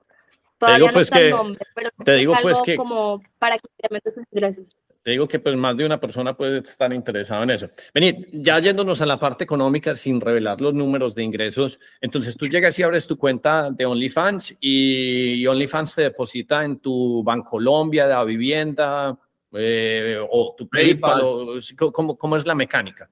Todavía 0.57 0.87
no 0.87 0.93
pues 0.93 1.07
está 1.07 1.19
el 1.19 1.31
nombre, 1.31 1.59
pero 1.75 1.89
te 2.05 2.13
digo 2.13 2.33
pues 2.41 2.61
que 2.61 2.77
como 2.77 3.21
para 3.37 3.57
que 3.57 3.67
incrementes 3.77 4.13
tus 4.13 4.23
ingresos. 4.31 4.65
Te 5.05 5.11
digo 5.11 5.27
que 5.27 5.37
pues 5.37 5.55
más 5.55 5.77
de 5.77 5.85
una 5.85 5.99
persona 5.99 6.35
puede 6.35 6.57
estar 6.57 6.91
interesado 6.91 7.43
en 7.43 7.51
eso. 7.51 7.69
Vení, 7.93 8.25
ya 8.33 8.57
yéndonos 8.57 8.99
a 9.01 9.05
la 9.05 9.19
parte 9.19 9.43
económica 9.43 9.95
sin 9.95 10.19
revelar 10.19 10.59
los 10.59 10.73
números 10.73 11.13
de 11.13 11.21
ingresos, 11.21 11.77
entonces 12.01 12.35
tú 12.35 12.47
llegas 12.47 12.79
y 12.79 12.81
abres 12.81 13.05
tu 13.05 13.15
cuenta 13.15 13.69
de 13.69 13.85
OnlyFans 13.85 14.57
y 14.59 15.45
OnlyFans 15.45 15.93
te 15.93 16.01
deposita 16.01 16.65
en 16.65 16.79
tu 16.79 17.21
Bancolombia 17.23 18.07
de 18.07 18.13
la 18.15 18.23
vivienda 18.23 19.15
eh, 19.51 20.17
o 20.27 20.55
tu 20.57 20.67
PayPal, 20.67 21.21
o, 21.23 21.59
¿cómo, 21.93 22.17
¿cómo, 22.17 22.35
es 22.35 22.47
la 22.47 22.55
mecánica? 22.55 23.07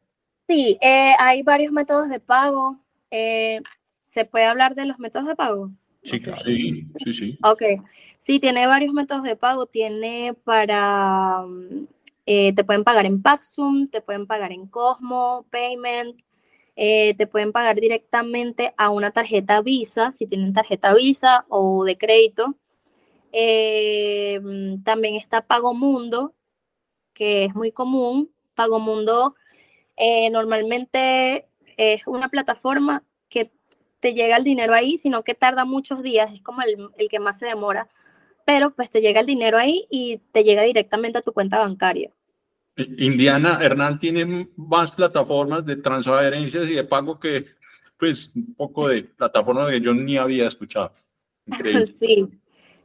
Sí, 0.49 0.75
eh, 0.81 1.13
hay 1.19 1.43
varios 1.43 1.71
métodos 1.71 2.09
de 2.09 2.19
pago. 2.19 2.79
Eh, 3.11 3.61
¿Se 4.01 4.25
puede 4.25 4.45
hablar 4.45 4.73
de 4.73 4.87
los 4.87 4.97
métodos 4.97 5.27
de 5.27 5.35
pago? 5.35 5.69
Sí, 6.03 6.19
claro. 6.19 6.43
Sí, 6.43 6.87
sí, 7.03 7.13
sí. 7.13 7.39
Ok. 7.43 7.61
Sí, 8.17 8.39
tiene 8.39 8.67
varios 8.67 8.93
métodos 8.93 9.23
de 9.23 9.35
pago. 9.35 9.65
Tiene 9.65 10.33
para, 10.43 11.43
eh, 12.25 12.53
te 12.53 12.63
pueden 12.63 12.83
pagar 12.83 13.05
en 13.05 13.21
Paxum, 13.21 13.89
te 13.89 14.01
pueden 14.01 14.27
pagar 14.27 14.51
en 14.51 14.67
Cosmo, 14.67 15.45
Payment, 15.49 16.21
eh, 16.75 17.15
te 17.15 17.27
pueden 17.27 17.51
pagar 17.51 17.79
directamente 17.79 18.73
a 18.77 18.89
una 18.89 19.11
tarjeta 19.11 19.61
Visa, 19.61 20.11
si 20.11 20.25
tienen 20.25 20.53
tarjeta 20.53 20.93
Visa 20.93 21.45
o 21.49 21.83
de 21.83 21.97
crédito. 21.97 22.55
Eh, 23.31 24.39
también 24.83 25.15
está 25.15 25.41
Pago 25.45 25.73
Mundo, 25.73 26.33
que 27.13 27.45
es 27.45 27.55
muy 27.55 27.71
común. 27.71 28.31
Pago 28.55 28.79
Mundo 28.79 29.35
normalmente 30.31 31.47
es 31.77 32.07
una 32.07 32.29
plataforma 32.29 33.03
te 34.03 34.13
llega 34.13 34.37
el 34.37 34.43
dinero 34.43 34.75
ahí, 34.75 34.97
sino 34.97 35.23
que 35.23 35.33
tarda 35.33 35.65
muchos 35.65 36.03
días, 36.03 36.31
es 36.31 36.43
como 36.43 36.61
el, 36.61 36.89
el 36.99 37.09
que 37.09 37.19
más 37.19 37.39
se 37.39 37.47
demora 37.47 37.89
pero 38.45 38.73
pues 38.73 38.89
te 38.89 39.01
llega 39.01 39.19
el 39.21 39.25
dinero 39.25 39.57
ahí 39.57 39.87
y 39.89 40.17
te 40.31 40.43
llega 40.43 40.63
directamente 40.63 41.19
a 41.19 41.21
tu 41.21 41.33
cuenta 41.33 41.59
bancaria. 41.59 42.11
Indiana, 42.75 43.59
Hernán 43.61 43.99
tiene 43.99 44.49
más 44.55 44.91
plataformas 44.91 45.65
de 45.65 45.75
transferencias 45.75 46.65
y 46.65 46.73
de 46.73 46.83
pago 46.83 47.19
que 47.19 47.45
pues 47.99 48.35
un 48.35 48.55
poco 48.55 48.87
de 48.87 49.03
plataformas 49.03 49.69
que 49.69 49.79
yo 49.79 49.93
ni 49.93 50.17
había 50.17 50.47
escuchado. 50.47 50.91
Increíble. 51.45 51.87
Sí, 51.99 52.27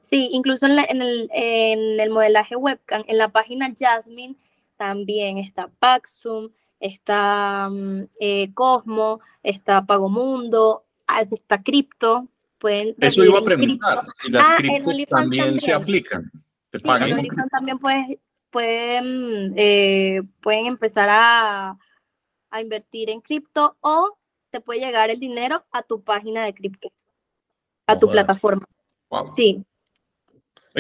sí, 0.01 0.31
incluso 0.33 0.67
en, 0.67 1.03
el, 1.03 1.29
en 1.33 2.01
el 2.01 2.11
modelaje 2.11 2.57
webcam, 2.57 3.05
en 3.07 3.19
la 3.19 3.29
página 3.29 3.75
Jasmine 3.77 4.37
también 4.77 5.39
está 5.39 5.69
Paxum, 5.79 6.51
está 6.79 7.69
mm, 7.71 8.05
eh, 8.21 8.55
Cosmo, 8.55 9.21
está 9.43 9.85
Pagomundo, 9.85 10.85
está 11.31 11.63
Crypto, 11.63 12.29
pueden... 12.59 12.95
Eso 13.01 13.25
iba 13.25 13.39
a 13.39 13.45
preguntar, 13.45 14.05
si 14.17 14.31
las 14.31 14.51
ah, 14.51 14.57
criptos 14.57 14.97
también, 15.09 15.61
se 15.61 15.73
aplican. 15.73 16.31
¿Te 16.71 16.81
pagan 16.81 17.23
también 17.51 17.79
puedes, 17.79 18.19
pueden, 18.51 19.55
eh, 19.57 20.21
pueden 20.43 20.67
empezar 20.67 21.09
a, 21.11 21.79
a 22.51 22.61
invertir 22.61 23.11
en 23.11 23.21
cripto 23.21 23.77
o 23.81 24.19
te 24.51 24.61
puede 24.61 24.81
llegar 24.81 25.11
el 25.11 25.19
dinero 25.19 25.65
a 25.71 25.83
tu 25.83 26.03
página 26.03 26.45
de 26.45 26.55
cripto, 26.55 26.93
a 27.87 27.99
tu 27.99 28.11
plataforma. 28.11 28.67
Sí. 29.29 29.65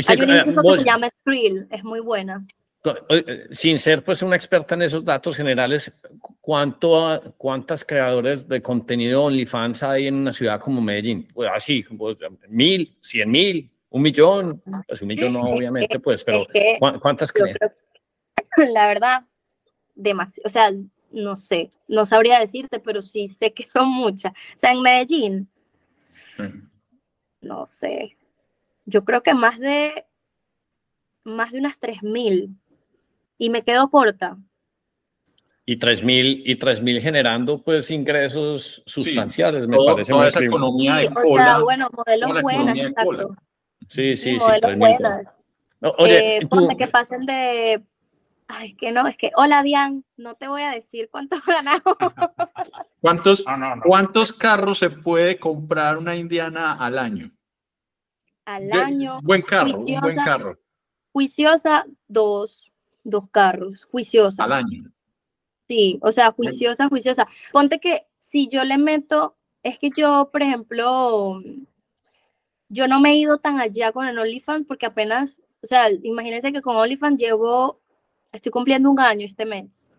Hay 0.06 0.20
un 0.20 0.30
eh, 0.30 0.44
que 0.44 0.78
se 0.78 0.84
llama 0.84 1.08
Skrill, 1.08 1.66
es 1.70 1.84
muy 1.84 2.00
buena. 2.00 2.46
Sin 3.50 3.78
ser 3.78 4.04
pues 4.04 4.22
una 4.22 4.36
experta 4.36 4.74
en 4.74 4.82
esos 4.82 5.04
datos 5.04 5.36
generales, 5.36 5.92
¿cuánto, 6.40 7.34
¿cuántas 7.36 7.84
creadores 7.84 8.48
de 8.48 8.62
contenido 8.62 9.24
OnlyFans 9.24 9.82
hay 9.82 10.06
en 10.06 10.14
una 10.14 10.32
ciudad 10.32 10.60
como 10.60 10.80
Medellín? 10.80 11.28
Pues 11.32 11.50
así, 11.52 11.82
pues, 11.82 12.16
mil, 12.48 12.96
cien 13.00 13.30
mil, 13.30 13.70
un 13.90 14.02
millón, 14.02 14.62
pues 14.86 15.02
un 15.02 15.08
millón 15.08 15.32
no 15.32 15.42
obviamente, 15.42 15.98
pues, 16.00 16.22
pero 16.24 16.46
¿cuántas 17.00 17.32
creen? 17.32 17.56
la 18.56 18.86
verdad, 18.86 19.22
demasiado, 19.94 20.46
o 20.46 20.50
sea, 20.50 20.72
no 21.10 21.36
sé, 21.36 21.70
no 21.86 22.06
sabría 22.06 22.38
decirte, 22.38 22.80
pero 22.80 23.02
sí 23.02 23.28
sé 23.28 23.52
que 23.52 23.64
son 23.64 23.88
muchas. 23.88 24.32
O 24.32 24.58
sea, 24.58 24.72
en 24.72 24.82
Medellín, 24.82 25.48
no 27.40 27.66
sé, 27.66 28.16
yo 28.84 29.04
creo 29.04 29.22
que 29.22 29.34
más 29.34 29.58
de, 29.58 30.06
más 31.24 31.52
de 31.52 31.58
unas 31.58 31.80
3.000 31.80 32.56
y 33.38 33.50
me 33.50 33.62
quedo 33.62 33.88
corta. 33.90 34.36
Y 35.64 35.76
3.000 35.78 36.42
y 36.46 36.56
3000 36.56 37.00
generando 37.00 37.62
pues 37.62 37.90
ingresos 37.90 38.82
sustanciales, 38.86 39.66
me 39.68 39.76
Todo- 39.76 39.92
parece 39.92 40.12
toda 40.12 40.28
esa 40.28 40.38
primo. 40.38 40.56
economía 40.56 40.96
de 40.96 41.02
Sí, 41.08 41.08
o 41.08 41.14
cola. 41.22 41.44
sea, 41.44 41.58
bueno, 41.60 41.88
modelos 41.94 42.42
buenas, 42.42 42.74
cola. 42.74 43.22
exacto. 43.22 43.36
Sí, 43.88 44.16
sí, 44.16 44.16
Sí, 44.16 44.30
sí, 44.32 44.36
modelos 44.38 44.60
3.000. 44.62 44.78
buenas. 44.78 45.26
No, 45.80 45.90
Oye, 45.98 46.36
Eh, 46.36 46.40
tú- 46.40 46.48
ponte 46.48 46.76
que 46.76 46.88
pasen 46.88 47.24
de. 47.26 47.84
Ay, 48.50 48.74
que 48.76 48.92
no, 48.92 49.06
es 49.06 49.16
que, 49.18 49.30
hola 49.36 49.62
Dian, 49.62 50.04
no 50.16 50.34
te 50.34 50.48
voy 50.48 50.62
a 50.62 50.70
decir 50.70 51.10
cuánto 51.10 51.36
ganamos 51.46 51.82
¿Cuántos, 53.02 53.44
No, 53.46 53.56
no, 53.58 53.76
no. 53.76 53.82
¿Cuántos 53.82 54.32
carros 54.32 54.78
se 54.78 54.88
puede 54.88 55.38
comprar 55.38 55.98
una 55.98 56.16
indiana 56.16 56.72
al 56.72 56.98
año? 56.98 57.30
al 58.46 58.68
De- 58.68 58.72
año. 58.80 59.18
Buen 59.22 59.42
carro, 59.42 59.76
un 59.76 60.00
buen 60.00 60.16
carro 60.16 60.58
Juiciosa, 61.12 61.84
dos, 62.08 62.72
dos 63.04 63.28
carros. 63.30 63.84
Juiciosa. 63.84 64.44
al 64.44 64.52
año. 64.52 64.92
Sí, 65.68 65.98
o 66.02 66.12
sea, 66.12 66.32
juiciosa, 66.32 66.88
juiciosa. 66.88 67.28
Ponte 67.52 67.78
que 67.78 68.06
si 68.18 68.48
yo 68.48 68.64
le 68.64 68.78
meto, 68.78 69.36
es 69.62 69.78
que 69.78 69.90
yo, 69.94 70.30
por 70.32 70.42
ejemplo, 70.42 71.42
yo 72.68 72.88
no 72.88 73.00
me 73.00 73.12
he 73.12 73.16
ido 73.16 73.38
tan 73.38 73.60
allá 73.60 73.92
con 73.92 74.06
el 74.06 74.18
OnlyFans 74.18 74.66
porque 74.66 74.86
apenas, 74.86 75.42
o 75.62 75.66
sea, 75.66 75.90
imagínense 75.90 76.52
que 76.52 76.62
con 76.62 76.76
OnlyFans 76.76 77.20
llevo, 77.20 77.80
estoy 78.32 78.52
cumpliendo 78.52 78.90
un 78.90 79.00
año 79.00 79.26
este 79.26 79.44
mes. 79.44 79.90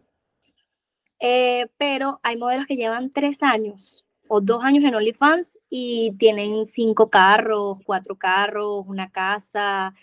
Eh, 1.19 1.67
pero 1.77 2.19
hay 2.23 2.37
modelos 2.37 2.65
que 2.65 2.77
llevan 2.77 3.11
tres 3.11 3.43
años 3.43 4.05
o 4.27 4.41
dos 4.41 4.63
años 4.63 4.83
en 4.85 4.95
OnlyFans 4.95 5.59
y 5.69 6.13
tienen 6.17 6.65
cinco 6.65 7.09
carros, 7.09 7.79
cuatro 7.83 8.15
carros, 8.15 8.85
una 8.87 9.11
casa. 9.11 9.93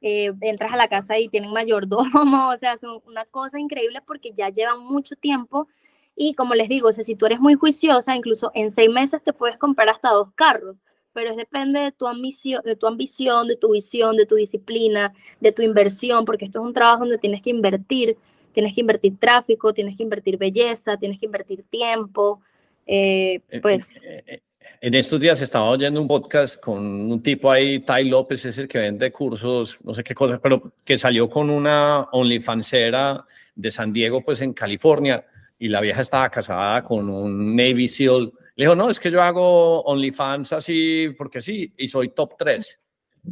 Eh, 0.00 0.32
entras 0.42 0.72
a 0.72 0.76
la 0.76 0.88
casa 0.88 1.18
y 1.18 1.28
tienen 1.28 1.52
mayordomo, 1.52 2.48
o 2.50 2.56
sea, 2.58 2.76
son 2.76 3.00
una 3.06 3.24
cosa 3.26 3.58
increíble 3.58 4.00
porque 4.06 4.32
ya 4.32 4.48
llevan 4.50 4.80
mucho 4.80 5.16
tiempo. 5.16 5.68
Y 6.14 6.34
como 6.34 6.54
les 6.54 6.68
digo, 6.68 6.88
o 6.88 6.92
sea, 6.92 7.04
si 7.04 7.14
tú 7.14 7.26
eres 7.26 7.40
muy 7.40 7.54
juiciosa, 7.54 8.16
incluso 8.16 8.50
en 8.54 8.70
seis 8.70 8.90
meses 8.90 9.22
te 9.22 9.32
puedes 9.32 9.58
comprar 9.58 9.88
hasta 9.88 10.10
dos 10.10 10.30
carros, 10.34 10.76
pero 11.12 11.30
es 11.30 11.36
depende 11.36 11.80
de 11.80 11.92
tu 11.92 12.06
ambición, 12.06 12.62
de 12.64 12.76
tu 12.76 12.86
ambición, 12.86 13.48
de 13.48 13.56
tu 13.56 13.70
visión, 13.72 14.16
de 14.16 14.26
tu 14.26 14.34
disciplina, 14.36 15.12
de 15.40 15.52
tu 15.52 15.62
inversión, 15.62 16.24
porque 16.24 16.44
esto 16.46 16.60
es 16.60 16.66
un 16.66 16.72
trabajo 16.74 17.00
donde 17.00 17.18
tienes 17.18 17.42
que 17.42 17.50
invertir, 17.50 18.18
tienes 18.52 18.74
que 18.74 18.80
invertir 18.82 19.18
tráfico, 19.18 19.74
tienes 19.74 19.96
que 19.96 20.02
invertir 20.02 20.38
belleza, 20.38 20.96
tienes 20.98 21.18
que 21.18 21.26
invertir 21.26 21.62
tiempo, 21.64 22.40
eh, 22.86 23.42
Eh, 23.48 23.60
pues 23.60 24.04
eh, 24.04 24.22
eh, 24.26 24.42
En 24.80 24.94
estos 24.94 25.20
días 25.20 25.40
estaba 25.40 25.70
oyendo 25.70 26.00
un 26.00 26.08
podcast 26.08 26.60
con 26.60 27.10
un 27.10 27.22
tipo 27.22 27.50
ahí, 27.50 27.80
Tai 27.80 28.04
López, 28.04 28.44
es 28.44 28.58
el 28.58 28.68
que 28.68 28.78
vende 28.78 29.10
cursos, 29.10 29.78
no 29.82 29.94
sé 29.94 30.04
qué 30.04 30.14
cosa, 30.14 30.38
pero 30.38 30.72
que 30.84 30.98
salió 30.98 31.28
con 31.28 31.50
una 31.50 32.02
OnlyFansera 32.12 33.24
de 33.54 33.70
San 33.70 33.92
Diego, 33.92 34.22
pues 34.22 34.40
en 34.42 34.52
California, 34.52 35.24
y 35.58 35.68
la 35.68 35.80
vieja 35.80 36.02
estaba 36.02 36.28
casada 36.28 36.82
con 36.82 37.08
un 37.08 37.56
Navy 37.56 37.88
SEAL. 37.88 38.32
Le 38.54 38.64
dijo, 38.64 38.74
no, 38.74 38.90
es 38.90 39.00
que 39.00 39.10
yo 39.10 39.22
hago 39.22 39.82
OnlyFans 39.82 40.52
así 40.52 41.08
porque 41.16 41.40
sí, 41.40 41.72
y 41.76 41.88
soy 41.88 42.10
top 42.10 42.34
3. 42.38 42.80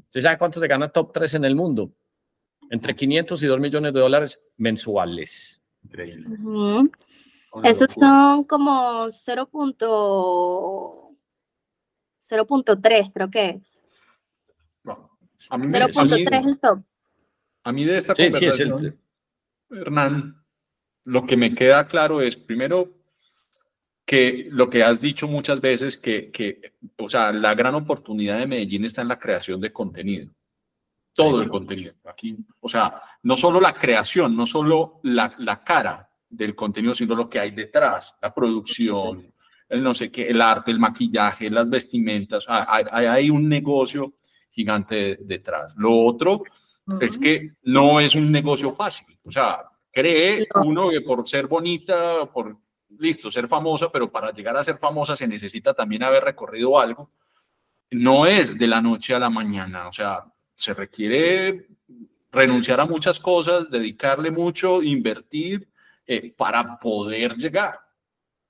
¿Usted 0.06 0.20
sabe 0.22 0.38
cuánto 0.38 0.60
se 0.60 0.66
gana 0.66 0.88
top 0.88 1.12
3 1.12 1.34
en 1.34 1.44
el 1.44 1.54
mundo? 1.54 1.92
Entre 2.70 2.96
500 2.96 3.42
y 3.42 3.46
2 3.46 3.60
millones 3.60 3.92
de 3.92 4.00
dólares 4.00 4.40
mensuales. 4.56 5.60
Increíble. 5.84 6.26
ujú. 6.28 6.90
Una 7.52 7.70
esos 7.70 7.96
locura. 7.96 8.08
son 8.08 8.44
como 8.44 9.10
0. 9.10 9.48
0.3 12.30 13.10
creo 13.12 13.30
que 13.30 13.50
es. 13.50 13.84
No, 14.82 15.10
A 15.50 15.58
mí, 15.58 15.66
me- 15.66 15.78
a 15.82 15.86
mí- 15.86 15.92
0.3 15.92 16.40
es 16.40 16.46
el 16.46 16.58
top. 16.58 16.80
a 17.64 17.72
mí 17.72 17.84
de 17.84 17.98
esta 17.98 18.14
Sí, 18.14 18.22
sí, 18.22 18.28
es 18.46 18.58
conversación, 18.58 18.98
el, 19.70 19.78
Hernán, 19.80 20.44
lo 21.04 21.26
que 21.26 21.36
me 21.36 21.54
queda 21.54 21.86
claro 21.88 22.20
es, 22.20 22.36
primero, 22.36 22.92
que 24.06 24.48
lo 24.50 24.68
que 24.68 24.82
has 24.82 25.00
dicho 25.00 25.26
muchas 25.26 25.60
veces, 25.60 25.96
que, 25.98 26.30
que, 26.30 26.74
o 26.98 27.08
sea, 27.08 27.32
la 27.32 27.54
gran 27.54 27.74
oportunidad 27.74 28.38
de 28.38 28.46
Medellín 28.46 28.84
está 28.84 29.02
en 29.02 29.08
la 29.08 29.18
creación 29.18 29.60
de 29.60 29.72
contenido. 29.72 30.30
Todo 31.14 31.40
el 31.40 31.48
contenido. 31.48 31.94
Aquí, 32.04 32.36
o 32.60 32.68
sea, 32.68 33.00
no 33.22 33.36
solo 33.36 33.60
la 33.60 33.72
creación, 33.74 34.36
no 34.36 34.46
solo 34.46 35.00
la, 35.04 35.34
la 35.38 35.62
cara 35.62 36.10
del 36.28 36.54
contenido, 36.54 36.94
sino 36.94 37.14
lo 37.14 37.30
que 37.30 37.38
hay 37.38 37.52
detrás, 37.52 38.16
la 38.20 38.34
producción, 38.34 39.32
el 39.68 39.82
no 39.82 39.94
sé 39.94 40.10
qué, 40.10 40.28
el 40.28 40.40
arte, 40.40 40.70
el 40.70 40.78
maquillaje, 40.78 41.50
las 41.50 41.68
vestimentas. 41.68 42.44
Ah, 42.48 42.66
Hay, 42.68 42.84
hay, 42.90 43.06
hay 43.06 43.30
un 43.30 43.48
negocio 43.48 44.14
gigante 44.50 45.18
detrás. 45.20 45.74
Lo 45.76 45.96
otro 46.04 46.42
es 47.00 47.16
que 47.18 47.52
no 47.62 47.98
es 48.00 48.14
un 48.14 48.30
negocio 48.30 48.70
fácil. 48.70 49.18
O 49.24 49.30
sea, 49.32 49.62
cree 49.90 50.46
No. 50.54 50.62
uno 50.64 50.90
que 50.90 51.00
por 51.00 51.26
ser 51.28 51.46
bonita, 51.46 52.26
por 52.32 52.56
listo, 52.98 53.30
ser 53.30 53.48
famosa, 53.48 53.90
pero 53.90 54.10
para 54.12 54.30
llegar 54.32 54.56
a 54.56 54.62
ser 54.64 54.76
famosa 54.78 55.16
se 55.16 55.26
necesita 55.26 55.74
también 55.74 56.02
haber 56.04 56.22
recorrido 56.24 56.78
algo. 56.78 57.10
No 57.90 58.26
es 58.26 58.56
de 58.58 58.66
la 58.66 58.80
noche 58.80 59.14
a 59.14 59.18
la 59.18 59.30
mañana. 59.30 59.88
O 59.88 59.92
sea, 59.92 60.24
se 60.54 60.74
requiere 60.74 61.66
renunciar 62.30 62.80
a 62.80 62.86
muchas 62.86 63.18
cosas, 63.18 63.70
dedicarle 63.70 64.30
mucho, 64.30 64.82
invertir 64.82 65.68
eh, 66.06 66.32
para 66.36 66.78
poder 66.78 67.34
llegar. 67.36 67.78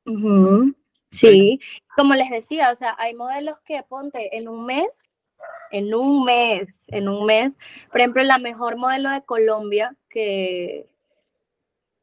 Ujú, 0.06 0.74
Sí, 1.14 1.60
como 1.96 2.14
les 2.14 2.30
decía, 2.30 2.70
o 2.70 2.74
sea, 2.74 2.94
hay 2.98 3.14
modelos 3.14 3.58
que 3.64 3.82
ponte 3.82 4.36
en 4.36 4.48
un 4.48 4.66
mes, 4.66 5.16
en 5.70 5.94
un 5.94 6.24
mes, 6.24 6.84
en 6.88 7.08
un 7.08 7.26
mes, 7.26 7.58
por 7.90 8.00
ejemplo, 8.00 8.22
la 8.22 8.38
mejor 8.38 8.76
modelo 8.76 9.10
de 9.10 9.22
Colombia 9.24 9.96
que, 10.08 10.88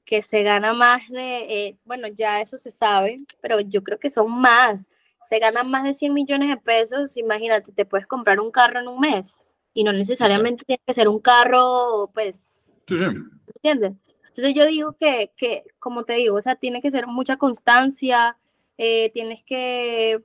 que 0.06 0.22
se 0.22 0.44
gana 0.44 0.74
más 0.74 1.08
de, 1.10 1.68
eh, 1.68 1.78
bueno, 1.86 2.08
ya 2.08 2.42
eso 2.42 2.58
se 2.58 2.72
sabe, 2.72 3.18
pero 3.42 3.60
yo 3.62 3.84
creo 3.84 4.00
que 4.00 4.10
son 4.10 4.32
más, 4.32 4.90
se 5.30 5.40
ganan 5.40 5.70
más 5.70 5.84
de 5.84 5.94
100 5.94 6.14
millones 6.14 6.50
de 6.50 6.58
pesos, 6.58 7.16
imagínate, 7.18 7.72
te 7.72 7.86
puedes 7.86 8.08
comprar 8.08 8.40
un 8.40 8.52
carro 8.52 8.80
en 8.80 8.88
un 8.88 9.00
mes 9.00 9.44
y 9.74 9.84
no 9.84 9.94
necesariamente 9.94 10.66
tiene 10.66 10.82
que 10.86 10.94
ser 10.94 11.08
un 11.08 11.20
carro, 11.20 12.12
pues, 12.14 12.80
Sí, 12.88 12.98
sí. 12.98 13.06
¿entiendes? 13.56 13.94
Entonces 14.28 14.54
yo 14.54 14.66
digo 14.66 14.94
que, 15.00 15.32
que, 15.38 15.64
como 15.80 16.04
te 16.04 16.14
digo, 16.14 16.36
o 16.38 16.42
sea, 16.42 16.56
tiene 16.56 16.82
que 16.82 16.92
ser 16.92 17.08
mucha 17.08 17.38
constancia, 17.38 18.38
eh, 18.84 19.12
tienes 19.14 19.44
que 19.44 20.22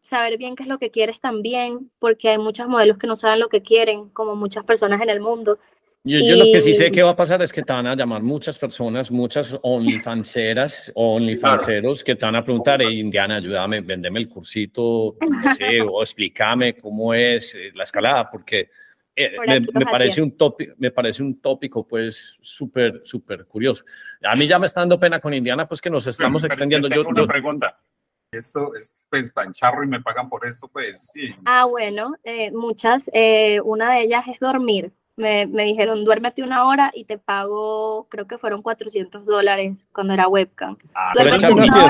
saber 0.00 0.36
bien 0.36 0.54
qué 0.56 0.64
es 0.64 0.68
lo 0.68 0.78
que 0.78 0.90
quieres 0.90 1.20
también, 1.20 1.90
porque 1.98 2.28
hay 2.28 2.36
muchos 2.38 2.68
modelos 2.68 2.98
que 2.98 3.06
no 3.06 3.16
saben 3.16 3.40
lo 3.40 3.48
que 3.48 3.62
quieren, 3.62 4.10
como 4.10 4.36
muchas 4.36 4.62
personas 4.64 5.00
en 5.00 5.08
el 5.08 5.20
mundo. 5.20 5.58
Yo, 6.06 6.18
yo 6.20 6.36
lo 6.36 6.44
que 6.44 6.60
sí 6.60 6.74
sé 6.74 6.92
que 6.92 7.02
va 7.02 7.10
a 7.12 7.16
pasar 7.16 7.40
es 7.40 7.50
que 7.50 7.62
te 7.62 7.72
van 7.72 7.86
a 7.86 7.96
llamar 7.96 8.22
muchas 8.22 8.58
personas, 8.58 9.10
muchas 9.10 9.56
OnlyFanseras 9.62 10.92
o 10.94 11.14
OnlyFanseros 11.14 12.04
que 12.04 12.14
te 12.14 12.26
van 12.26 12.36
a 12.36 12.44
preguntar, 12.44 12.82
"Hey, 12.82 13.00
Indiana, 13.00 13.36
ayúdame, 13.36 13.80
vendeme 13.80 14.20
el 14.20 14.28
cursito, 14.28 15.16
no 15.22 15.54
sé, 15.54 15.80
o 15.90 16.02
explícame 16.02 16.76
cómo 16.76 17.14
es 17.14 17.54
eh, 17.54 17.70
la 17.74 17.84
escalada, 17.84 18.30
porque 18.30 18.68
eh, 19.16 19.32
Por 19.36 19.46
me, 19.48 19.60
me 19.60 19.86
parece 19.86 20.20
un 20.20 20.36
tópico, 20.36 20.74
me 20.76 20.90
parece 20.90 21.22
un 21.22 21.40
tópico 21.40 21.86
pues 21.88 22.36
súper, 22.42 23.00
súper 23.04 23.46
curioso. 23.46 23.84
A 24.24 24.36
mí 24.36 24.46
ya 24.46 24.58
me 24.58 24.66
está 24.66 24.80
dando 24.80 25.00
pena 25.00 25.20
con 25.20 25.32
Indiana, 25.32 25.66
pues 25.66 25.80
que 25.80 25.88
nos 25.88 26.06
estamos 26.06 26.42
Pero- 26.42 26.50
pero 26.50 26.54
extendiendo. 26.54 26.88
tengo 26.90 27.04
Yo, 27.04 27.08
una 27.08 27.22
yo- 27.22 27.26
pregunta. 27.28 27.80
Esto 28.34 28.74
es 28.74 29.06
pues 29.10 29.32
tan 29.32 29.52
charro 29.52 29.84
y 29.84 29.86
me 29.88 30.00
pagan 30.00 30.28
por 30.28 30.46
esto, 30.46 30.68
pues 30.68 31.10
sí. 31.12 31.34
Ah, 31.44 31.64
bueno, 31.64 32.14
eh, 32.24 32.50
muchas, 32.52 33.10
eh, 33.12 33.60
una 33.62 33.92
de 33.92 34.02
ellas 34.02 34.24
es 34.28 34.38
dormir. 34.40 34.92
Me, 35.16 35.46
me 35.46 35.62
dijeron, 35.64 36.04
duérmete 36.04 36.42
una 36.42 36.66
hora 36.66 36.90
y 36.92 37.04
te 37.04 37.18
pago, 37.18 38.08
creo 38.10 38.26
que 38.26 38.36
fueron 38.36 38.62
400 38.62 39.24
dólares 39.24 39.88
cuando 39.92 40.12
era 40.12 40.26
webcam. 40.26 40.76
Ah, 40.92 41.12
Pero 41.14 41.28
Esa 41.28 41.36
es 41.36 41.42
400 41.42 41.88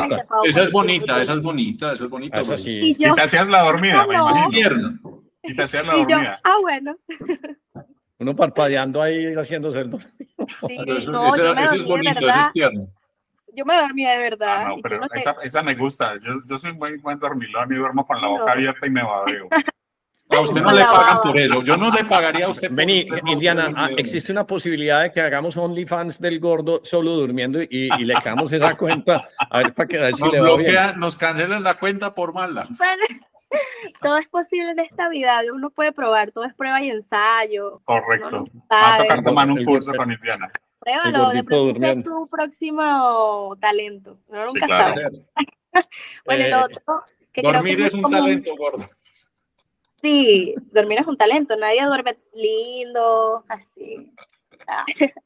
bonita, 0.73 1.23
esa 1.23 1.33
es 1.33 1.43
bonita, 1.43 1.93
esa 1.95 2.05
es 2.05 2.11
bonita. 2.11 2.37
Ah, 2.37 2.41
esa 2.43 2.53
güey. 2.53 2.63
sí. 2.65 2.71
Y 2.71 2.91
Y 2.91 2.95
yo, 2.97 3.15
te 3.15 3.23
hacías 3.23 3.49
la 3.49 3.63
dormida, 3.63 4.07
me 4.07 4.15
No. 4.17 4.29
imagino. 4.29 4.51
Tierno. 4.51 4.99
Y 5.43 5.57
te 5.57 5.63
hacías 5.63 5.87
la 5.87 5.95
y 5.97 6.01
yo, 6.01 6.07
dormida. 6.09 6.41
ah, 6.45 6.57
bueno. 6.61 6.97
uno 8.19 8.37
parpadeando 8.37 9.01
ahí 9.03 9.33
haciendo 9.35 9.73
cerdo. 9.73 9.99
Sí, 10.69 10.77
Pero 10.79 10.99
eso, 10.99 11.11
no, 11.11 11.29
eso- 11.29 11.37
yo 11.39 11.55
me 11.55 11.63
eso 11.65 11.77
dormí 11.77 11.79
es 11.79 11.85
de 11.87 11.91
bonito, 12.21 12.29
eso 12.31 12.41
es 12.41 12.53
tierno. 12.53 12.89
Yo 13.55 13.65
me 13.65 13.77
dormí 13.77 14.05
de 14.05 14.19
verdad. 14.19 14.57
Ah, 14.61 14.65
no, 14.69 14.77
pero 14.83 14.99
no 15.01 15.07
esa, 15.13 15.37
esa 15.43 15.63
me 15.63 15.75
gusta. 15.75 16.15
Yo, 16.23 16.35
yo 16.47 16.59
soy 16.59 16.73
muy 16.73 16.97
buen 16.99 17.19
dormilón 17.19 17.73
y 17.73 17.77
duermo 17.77 18.07
con 18.07 18.17
la 18.21 18.29
No. 18.29 18.39
boca 18.39 18.53
abierta 18.53 18.87
y 18.87 18.91
me 18.91 19.03
babeo. 19.03 19.49
A 20.31 20.41
usted 20.41 20.63
no 20.63 20.69
Con 20.71 20.77
le 20.77 20.85
pagan 20.85 21.19
por 21.23 21.37
eso. 21.39 21.63
Yo 21.63 21.77
no 21.77 21.91
le 21.93 22.03
pagaría 22.07 22.47
a 22.47 22.49
usted. 22.49 22.69
Vení, 22.73 23.05
no 23.05 23.31
Indiana, 23.31 23.73
ah, 23.77 23.91
existe 23.97 24.33
una 24.33 24.45
posibilidad 24.47 25.03
de 25.03 25.13
que 25.13 25.21
hagamos 25.21 25.57
OnlyFans 25.57 26.19
del 26.19 26.41
gordo 26.41 26.81
solo 26.83 27.11
durmiendo 27.13 27.63
y, 27.63 27.69
y 27.99 28.05
le 28.05 28.15
quedamos 28.17 28.51
esa 28.51 28.75
cuenta 28.77 29.29
a 29.39 29.59
ver 29.59 29.75
para 29.75 29.87
que 29.87 29.99
a 29.99 30.01
ver 30.01 30.15
si 30.17 30.23
Nos 30.23 30.33
le 30.33 30.41
va 30.41 30.47
bien. 30.49 30.57
bloquea, 30.63 30.93
nos 30.95 31.17
cancelan 31.17 31.63
la 31.63 31.75
cuenta 31.75 32.15
por 32.15 32.33
mala. 32.33 32.67
Bueno, 32.79 33.03
todo 34.03 34.17
es 34.17 34.27
posible 34.29 34.71
en 34.71 34.79
esta 34.81 35.09
vida. 35.11 35.41
Uno 35.53 35.71
puede 35.71 35.93
probar, 35.93 36.33
todo 36.33 36.45
es 36.45 36.55
prueba 36.55 36.83
y 36.83 36.89
ensayo. 36.89 37.83
Correcto. 37.85 38.47
No 38.51 38.63
Va 38.73 38.95
a 38.95 38.99
tocar 39.03 39.23
tomar 39.23 39.49
un 39.51 39.63
curso 39.65 39.93
con 39.95 40.11
Indiana. 40.11 40.51
Pruébalo, 40.85 41.31
de 41.31 41.45
pronto 41.45 42.03
tu 42.11 42.27
próximo 42.29 43.57
talento. 43.61 44.19
Sí, 44.27 44.33
nunca 44.33 44.67
claro. 44.67 44.95
sabe. 44.95 45.23
Bueno, 46.25 46.47
y 46.47 46.51
lo 46.51 46.57
Eh, 46.59 46.63
otro 46.65 47.05
que 47.33 47.43
creo 47.43 47.51
que 47.53 47.57
Dormir 47.59 47.79
muy 47.79 47.87
es 47.89 47.95
un 47.95 48.03
común- 48.03 48.19
talento, 48.21 48.57
gordo. 48.57 48.91
Sí, 50.03 50.55
dormir 50.73 50.99
es 51.01 51.07
un 51.07 51.17
talento, 51.17 51.57
nadie 51.57 51.83
duerme 51.85 52.17
lindo, 52.35 53.45
así. 53.49 54.13
Ah. 54.67 54.85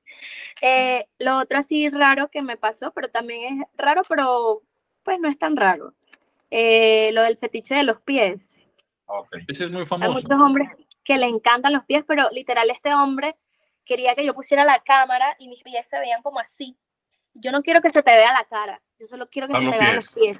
Eh, 0.60 1.06
lo 1.20 1.36
otro 1.38 1.58
así 1.58 1.88
raro 1.88 2.26
que 2.28 2.42
me 2.42 2.56
pasó, 2.56 2.90
pero 2.92 3.08
también 3.08 3.60
es 3.62 3.66
raro, 3.76 4.02
pero 4.08 4.62
pues 5.04 5.20
no 5.20 5.28
es 5.28 5.38
tan 5.38 5.56
raro. 5.56 5.94
Eh, 6.50 7.10
lo 7.12 7.22
del 7.22 7.36
fetiche 7.38 7.76
de 7.76 7.84
los 7.84 8.00
pies. 8.00 8.60
Ok. 9.06 9.36
Ese 9.46 9.64
es 9.66 9.70
muy 9.70 9.82
Hay 9.82 9.86
famoso. 9.86 10.12
muchos 10.14 10.30
hombres 10.40 10.68
que 11.04 11.16
le 11.16 11.26
encantan 11.26 11.72
los 11.74 11.84
pies, 11.84 12.02
pero 12.08 12.28
literal 12.32 12.68
este 12.70 12.92
hombre 12.92 13.36
quería 13.88 14.14
que 14.14 14.24
yo 14.24 14.34
pusiera 14.34 14.64
la 14.64 14.78
cámara 14.80 15.34
y 15.40 15.48
mis 15.48 15.62
pies 15.62 15.88
se 15.88 15.98
veían 15.98 16.22
como 16.22 16.38
así. 16.38 16.76
Yo 17.34 17.50
no 17.50 17.62
quiero 17.62 17.80
que 17.80 17.90
se 17.90 18.02
te 18.02 18.12
vea 18.12 18.32
la 18.32 18.44
cara, 18.44 18.80
yo 18.98 19.06
solo 19.06 19.28
quiero 19.28 19.48
que 19.48 19.54
se 19.54 19.58
te 19.58 19.78
vean 19.78 19.96
los 19.96 20.14
pies. 20.14 20.38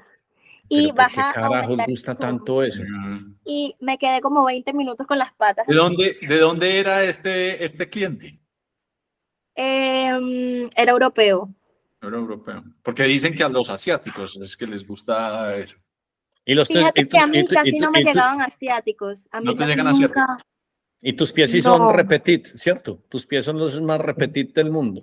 Y 0.71 0.91
Pero 0.91 0.95
¿por 0.95 1.07
qué 1.07 1.17
baja 1.17 1.31
a 1.31 1.45
aumentar 1.47 1.89
gusta 1.89 2.15
tanto 2.15 2.61
eso? 2.61 2.83
Y 3.43 3.75
me 3.79 3.97
quedé 3.97 4.21
como 4.21 4.45
20 4.45 4.71
minutos 4.73 5.07
con 5.07 5.17
las 5.17 5.33
patas. 5.33 5.65
¿De 5.65 5.75
dónde, 5.75 6.17
¿De 6.21 6.37
dónde 6.37 6.79
era 6.79 7.03
este, 7.03 7.65
este 7.65 7.89
cliente? 7.89 8.39
Em, 9.55 10.69
era 10.75 10.91
europeo. 10.91 11.49
Era 12.01 12.17
europeo. 12.17 12.63
Porque 12.83 13.03
dicen 13.03 13.35
que 13.35 13.43
a 13.43 13.49
los 13.49 13.69
asiáticos 13.69 14.37
es 14.37 14.55
que 14.55 14.67
les 14.67 14.85
gusta 14.85 15.55
eso. 15.55 15.75
Y 16.45 16.53
los 16.53 16.67
Fíjate 16.67 17.09
que 17.09 17.17
a 17.17 17.25
mí 17.25 17.47
casi 17.47 17.75
y 17.75 17.79
no 17.79 17.89
me 17.89 18.01
y 18.01 18.03
llegaban 18.03 18.41
asiáticos. 18.41 19.27
A 19.31 19.39
mí 19.39 19.45
No 19.47 19.55
te 19.55 19.65
llegan 19.65 19.87
asiáticos. 19.87 20.43
Y 21.01 21.13
tus 21.13 21.31
pies 21.31 21.51
sí 21.51 21.61
No. 21.61 21.77
son 21.77 21.93
repetit, 21.95 22.47
¿cierto? 22.57 22.99
Tus 23.09 23.25
pies 23.25 23.45
son 23.45 23.57
los 23.57 23.79
más 23.81 23.99
repetit 24.01 24.53
del 24.53 24.69
mundo. 24.71 25.01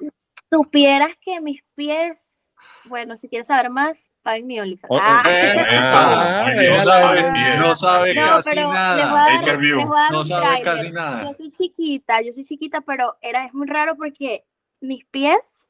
Supieras 0.51 1.13
que 1.21 1.41
mis 1.41 1.63
pies, 1.75 2.51
bueno, 2.85 3.17
si 3.17 3.29
quieres 3.29 3.47
saber 3.47 3.71
más, 3.71 4.11
paguen 4.23 4.47
mi 4.47 4.61
OnlyFans. 4.61 4.91
Oh, 4.91 4.99
Ah. 5.01 5.23
eh. 5.29 5.55
Ah, 5.69 6.53
no 6.55 6.85
sabe, 6.85 7.23
no 7.59 7.75
sabe 7.75 8.15
No, 8.15 8.21
casi 8.27 8.51
pero 8.51 8.73
nada. 8.73 8.97
les 8.97 9.11
voy 9.11 9.19
a 9.19 9.87
dar, 9.95 10.13
No 10.13 10.21
un 10.21 10.27
sabe 10.27 10.63
casi 10.63 10.91
nada. 10.93 11.23
Yo 11.25 11.35
soy 11.35 11.51
chiquita, 11.51 12.21
yo 12.21 12.33
soy 12.33 12.45
chiquita, 12.45 12.81
pero 12.83 13.17
era, 13.23 13.47
es 13.47 13.55
muy 13.55 13.67
raro 13.67 13.97
porque 13.97 14.45
mis 14.81 15.05
pies 15.07 15.67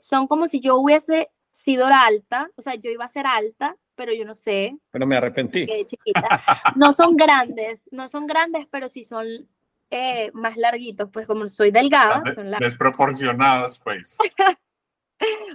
son 0.00 0.26
como 0.26 0.48
si 0.48 0.60
yo 0.60 0.76
hubiese 0.76 1.30
sido 1.52 1.86
alta, 1.86 2.50
o 2.56 2.62
sea, 2.62 2.74
yo 2.74 2.90
iba 2.90 3.04
a 3.04 3.08
ser 3.08 3.26
alta, 3.26 3.76
pero 3.94 4.12
yo 4.12 4.24
no 4.24 4.34
sé, 4.34 4.76
Pero 4.92 5.06
me 5.06 5.16
arrepentí. 5.16 5.66
chiquita. 5.86 6.42
No 6.76 6.92
son 6.92 7.16
grandes, 7.16 7.88
no 7.92 8.08
son 8.08 8.26
grandes, 8.26 8.66
pero 8.70 8.88
sí 8.88 9.02
son 9.04 9.48
eh, 9.90 10.30
más 10.34 10.56
larguitos, 10.56 11.08
pues 11.10 11.26
como 11.26 11.48
soy 11.48 11.68
O 11.68 11.72
sea, 11.72 11.80
delgada, 11.82 12.34
son 12.34 12.50
largos. 12.50 12.68
desproporcionados, 12.68 13.78
pues. 13.78 14.18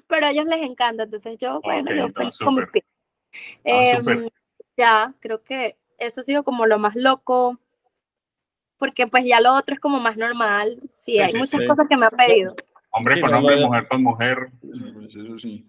Pero 0.08 0.26
a 0.28 0.32
ellos 0.32 0.46
les 0.46 0.62
encanta, 0.62 1.04
entonces 1.04 1.38
yo, 1.38 1.62
bueno, 1.62 1.92
yo 1.94 2.08
no, 2.08 2.14
feliz 2.14 2.38
con 2.38 2.56
mis 2.56 2.66
súper. 2.66 2.72
pies. 2.72 2.86
Súper. 3.98 4.34
ya, 4.76 5.14
creo 5.20 5.42
que 5.44 5.78
eso 5.98 6.22
ha 6.22 6.24
sido 6.24 6.44
como 6.44 6.66
lo 6.66 6.80
más 6.80 6.96
loco, 6.96 7.60
porque 8.78 9.08
pues 9.08 9.24
ya 9.26 9.40
lo 9.40 9.54
otro 9.54 9.74
es 9.76 9.80
como 9.80 10.00
más 10.00 10.18
normal. 10.18 10.80
Sí, 10.94 11.14
Sí, 11.14 11.20
hay 11.20 11.32
sí, 11.32 11.38
muchas 11.38 11.62
sí. 11.62 11.68
cosas 11.68 11.88
que 11.88 11.96
me 11.98 12.06
han 12.08 12.12
pedido. 12.12 12.56
Hombre 12.92 13.16
Sí, 13.16 13.22
con 13.22 13.34
hombre, 13.34 13.60
no, 13.60 13.68
mujer 13.68 13.88
con 13.88 14.04
mujer. 14.04 14.38
Sí, 14.62 14.92
pues 14.94 15.16
eso 15.16 15.40
sí. 15.40 15.66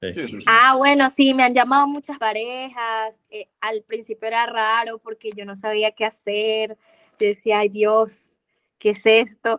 Sí. 0.00 0.12
Sí, 0.12 0.20
eso 0.20 0.28
sí. 0.38 0.44
Ah, 0.46 0.76
bueno, 0.76 1.10
sí, 1.10 1.32
me 1.34 1.42
han 1.44 1.54
llamado 1.54 1.88
muchas 1.88 2.18
parejas. 2.18 3.18
eh, 3.30 3.48
al 3.60 3.82
principio 3.82 4.28
era 4.28 4.46
raro 4.46 4.98
porque 4.98 5.30
yo 5.34 5.44
no 5.44 5.56
sabía 5.56 5.90
qué 5.92 6.04
hacer. 6.04 6.76
Yo 7.18 7.26
decía, 7.26 7.60
ay 7.60 7.68
Dios, 7.68 8.40
¿qué 8.78 8.90
es 8.90 9.06
esto? 9.06 9.58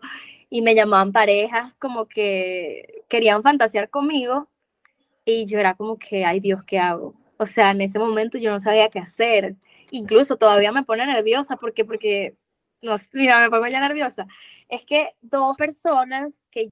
Y 0.49 0.61
me 0.61 0.75
llamaban 0.75 1.11
parejas 1.11 1.73
como 1.79 2.07
que 2.07 3.03
querían 3.09 3.43
fantasear 3.43 3.89
conmigo 3.89 4.47
y 5.25 5.45
yo 5.45 5.59
era 5.59 5.75
como 5.75 5.97
que, 5.99 6.25
ay 6.25 6.39
Dios, 6.39 6.63
¿qué 6.63 6.79
hago? 6.79 7.15
O 7.37 7.47
sea, 7.47 7.71
en 7.71 7.81
ese 7.81 7.99
momento 7.99 8.37
yo 8.37 8.51
no 8.51 8.59
sabía 8.59 8.89
qué 8.89 8.99
hacer. 8.99 9.55
Incluso 9.91 10.37
todavía 10.37 10.71
me 10.71 10.83
pone 10.83 11.05
nerviosa 11.05 11.57
porque, 11.57 11.85
porque, 11.85 12.35
no 12.81 12.97
mira, 13.13 13.39
me 13.41 13.49
pongo 13.49 13.67
ya 13.67 13.79
nerviosa. 13.79 14.27
Es 14.69 14.85
que 14.85 15.15
dos 15.21 15.57
personas 15.57 16.47
que 16.51 16.69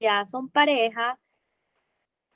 ya 0.00 0.26
son 0.26 0.48
pareja 0.50 1.18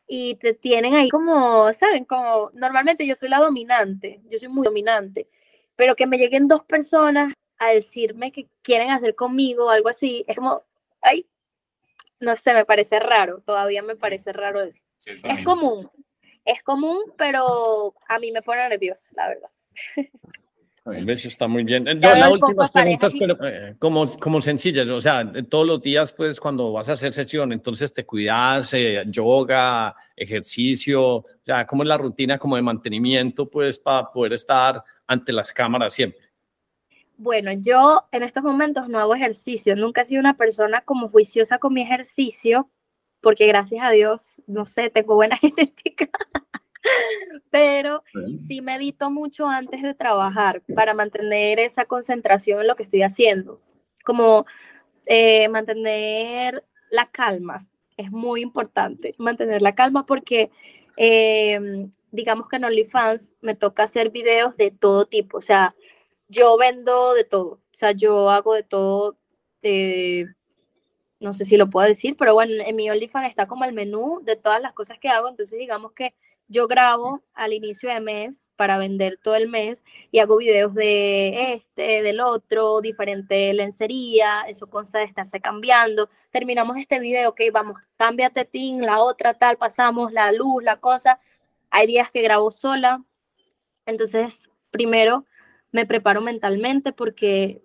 y 0.06 0.34
te 0.36 0.54
tienen 0.54 0.94
ahí 0.94 1.08
como, 1.08 1.72
¿saben? 1.72 2.04
Como 2.04 2.50
normalmente 2.54 3.06
yo 3.06 3.14
soy 3.14 3.28
la 3.28 3.38
dominante, 3.38 4.20
yo 4.28 4.38
soy 4.38 4.48
muy 4.48 4.64
dominante, 4.64 5.28
pero 5.76 5.96
que 5.96 6.06
me 6.06 6.18
lleguen 6.18 6.48
dos 6.48 6.64
personas 6.64 7.32
a 7.62 7.68
decirme 7.72 8.32
que 8.32 8.46
quieren 8.62 8.90
hacer 8.90 9.14
conmigo 9.14 9.70
algo 9.70 9.88
así, 9.88 10.24
es 10.26 10.36
como, 10.36 10.62
ay, 11.00 11.26
no 12.18 12.36
sé, 12.36 12.54
me 12.54 12.64
parece 12.64 12.98
raro, 12.98 13.40
todavía 13.44 13.82
me 13.82 13.94
parece 13.96 14.32
raro 14.32 14.60
eso. 14.62 14.82
Sí, 14.96 15.12
Es 15.22 15.44
común, 15.44 15.88
es 16.44 16.62
común, 16.62 16.98
pero 17.16 17.94
a 18.08 18.18
mí 18.18 18.32
me 18.32 18.42
pone 18.42 18.68
nerviosa, 18.68 19.08
la 19.14 19.28
verdad. 19.28 19.50
Eso 21.08 21.28
está 21.28 21.46
muy 21.46 21.62
bien. 21.62 21.84
Yo- 22.00 22.16
las 22.16 22.28
últimas 22.32 22.72
preguntas, 22.72 23.14
pero 23.16 23.38
eh, 23.46 23.76
como, 23.78 24.18
como 24.18 24.42
sencillas, 24.42 24.88
o 24.88 25.00
sea, 25.00 25.24
todos 25.48 25.64
los 25.64 25.80
días, 25.80 26.12
pues, 26.12 26.40
cuando 26.40 26.72
vas 26.72 26.88
a 26.88 26.94
hacer 26.94 27.12
sesión, 27.12 27.52
entonces 27.52 27.92
te 27.92 28.04
cuidas, 28.04 28.74
eh, 28.74 29.04
yoga, 29.06 29.94
ejercicio, 30.16 31.00
o 31.18 31.26
sea, 31.46 31.64
¿cómo 31.68 31.84
es 31.84 31.88
la 31.88 31.98
rutina 31.98 32.38
como 32.38 32.56
de 32.56 32.62
mantenimiento, 32.62 33.48
pues, 33.48 33.78
para 33.78 34.10
poder 34.10 34.32
estar 34.32 34.82
ante 35.06 35.32
las 35.32 35.52
cámaras 35.52 35.94
siempre? 35.94 36.31
Bueno, 37.22 37.52
yo 37.52 38.08
en 38.10 38.24
estos 38.24 38.42
momentos 38.42 38.88
no 38.88 38.98
hago 38.98 39.14
ejercicio, 39.14 39.76
nunca 39.76 40.00
he 40.00 40.04
sido 40.06 40.18
una 40.18 40.36
persona 40.36 40.80
como 40.80 41.08
juiciosa 41.08 41.58
con 41.58 41.72
mi 41.72 41.82
ejercicio, 41.82 42.68
porque 43.20 43.46
gracias 43.46 43.80
a 43.84 43.92
Dios, 43.92 44.42
no 44.48 44.66
sé, 44.66 44.90
tengo 44.90 45.14
buena 45.14 45.36
genética, 45.40 46.10
pero 47.48 48.02
sí 48.48 48.60
medito 48.60 49.08
mucho 49.08 49.46
antes 49.46 49.82
de 49.82 49.94
trabajar 49.94 50.62
para 50.74 50.94
mantener 50.94 51.60
esa 51.60 51.84
concentración 51.84 52.60
en 52.60 52.66
lo 52.66 52.74
que 52.74 52.82
estoy 52.82 53.02
haciendo, 53.02 53.60
como 54.04 54.44
eh, 55.06 55.48
mantener 55.48 56.64
la 56.90 57.06
calma, 57.06 57.68
es 57.96 58.10
muy 58.10 58.42
importante 58.42 59.14
mantener 59.18 59.62
la 59.62 59.76
calma 59.76 60.06
porque 60.06 60.50
eh, 60.96 61.86
digamos 62.10 62.48
que 62.48 62.56
en 62.56 62.64
OnlyFans 62.64 63.36
me 63.40 63.54
toca 63.54 63.84
hacer 63.84 64.10
videos 64.10 64.56
de 64.56 64.72
todo 64.72 65.06
tipo, 65.06 65.38
o 65.38 65.42
sea, 65.42 65.72
yo 66.32 66.56
vendo 66.56 67.14
de 67.14 67.24
todo, 67.24 67.46
o 67.52 67.60
sea, 67.72 67.92
yo 67.92 68.30
hago 68.30 68.54
de 68.54 68.62
todo, 68.62 69.18
eh, 69.62 70.26
no 71.20 71.32
sé 71.34 71.44
si 71.44 71.56
lo 71.56 71.68
puedo 71.70 71.86
decir, 71.86 72.16
pero 72.18 72.34
bueno, 72.34 72.64
en 72.66 72.74
mi 72.74 72.90
OnlyFans 72.90 73.28
está 73.28 73.46
como 73.46 73.64
el 73.64 73.74
menú 73.74 74.20
de 74.24 74.36
todas 74.36 74.62
las 74.62 74.72
cosas 74.72 74.98
que 74.98 75.10
hago, 75.10 75.28
entonces 75.28 75.58
digamos 75.58 75.92
que 75.92 76.14
yo 76.48 76.66
grabo 76.68 77.22
al 77.34 77.52
inicio 77.52 77.90
de 77.90 78.00
mes 78.00 78.50
para 78.56 78.78
vender 78.78 79.18
todo 79.22 79.36
el 79.36 79.48
mes 79.48 79.84
y 80.10 80.20
hago 80.20 80.38
videos 80.38 80.74
de 80.74 81.54
este, 81.54 82.02
del 82.02 82.20
otro, 82.20 82.80
diferente 82.80 83.52
lencería, 83.52 84.42
eso 84.48 84.68
consta 84.68 84.98
de 84.98 85.04
estarse 85.04 85.40
cambiando. 85.40 86.10
Terminamos 86.30 86.76
este 86.78 86.98
video, 86.98 87.30
ok, 87.30 87.40
vamos, 87.52 87.76
cámbiate, 87.96 88.44
Tim, 88.44 88.80
la 88.80 89.00
otra, 89.00 89.34
tal, 89.34 89.56
pasamos 89.58 90.12
la 90.12 90.32
luz, 90.32 90.62
la 90.62 90.78
cosa. 90.78 91.20
Hay 91.70 91.86
días 91.86 92.10
que 92.10 92.22
grabo 92.22 92.50
sola, 92.50 93.02
entonces 93.86 94.50
primero 94.70 95.26
me 95.72 95.86
preparo 95.86 96.20
mentalmente 96.20 96.92
porque 96.92 97.62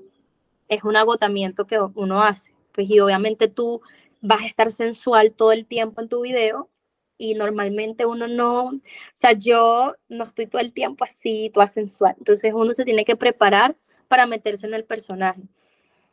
es 0.69 0.83
un 0.83 0.95
agotamiento 0.95 1.67
que 1.67 1.79
uno 1.79 2.23
hace. 2.23 2.53
Pues 2.71 2.89
y 2.89 2.99
obviamente 2.99 3.47
tú 3.47 3.81
vas 4.21 4.41
a 4.41 4.47
estar 4.47 4.71
sensual 4.71 5.33
todo 5.33 5.51
el 5.51 5.65
tiempo 5.65 6.01
en 6.01 6.09
tu 6.09 6.21
video 6.21 6.69
y 7.17 7.33
normalmente 7.33 8.05
uno 8.05 8.27
no, 8.27 8.67
o 8.67 8.81
sea, 9.13 9.33
yo 9.33 9.95
no 10.07 10.25
estoy 10.25 10.47
todo 10.47 10.61
el 10.61 10.71
tiempo 10.71 11.03
así, 11.03 11.49
toda 11.53 11.67
sensual. 11.67 12.15
Entonces 12.17 12.53
uno 12.53 12.73
se 12.73 12.85
tiene 12.85 13.05
que 13.05 13.15
preparar 13.15 13.75
para 14.07 14.25
meterse 14.25 14.67
en 14.67 14.73
el 14.73 14.85
personaje. 14.85 15.41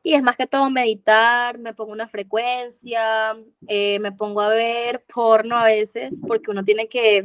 Y 0.03 0.15
es 0.15 0.23
más 0.23 0.37
que 0.37 0.47
todo 0.47 0.69
meditar, 0.71 1.59
me 1.59 1.73
pongo 1.73 1.93
una 1.93 2.09
frecuencia, 2.09 3.37
eh, 3.69 3.99
me 4.01 4.13
pongo 4.13 4.43
a 4.43 4.49
ver 4.49 5.03
porno 5.05 5.57
a 5.57 5.65
veces, 5.65 6.15
porque 6.27 6.51
uno 6.51 6.63
tiene 6.65 6.89
que 6.89 7.25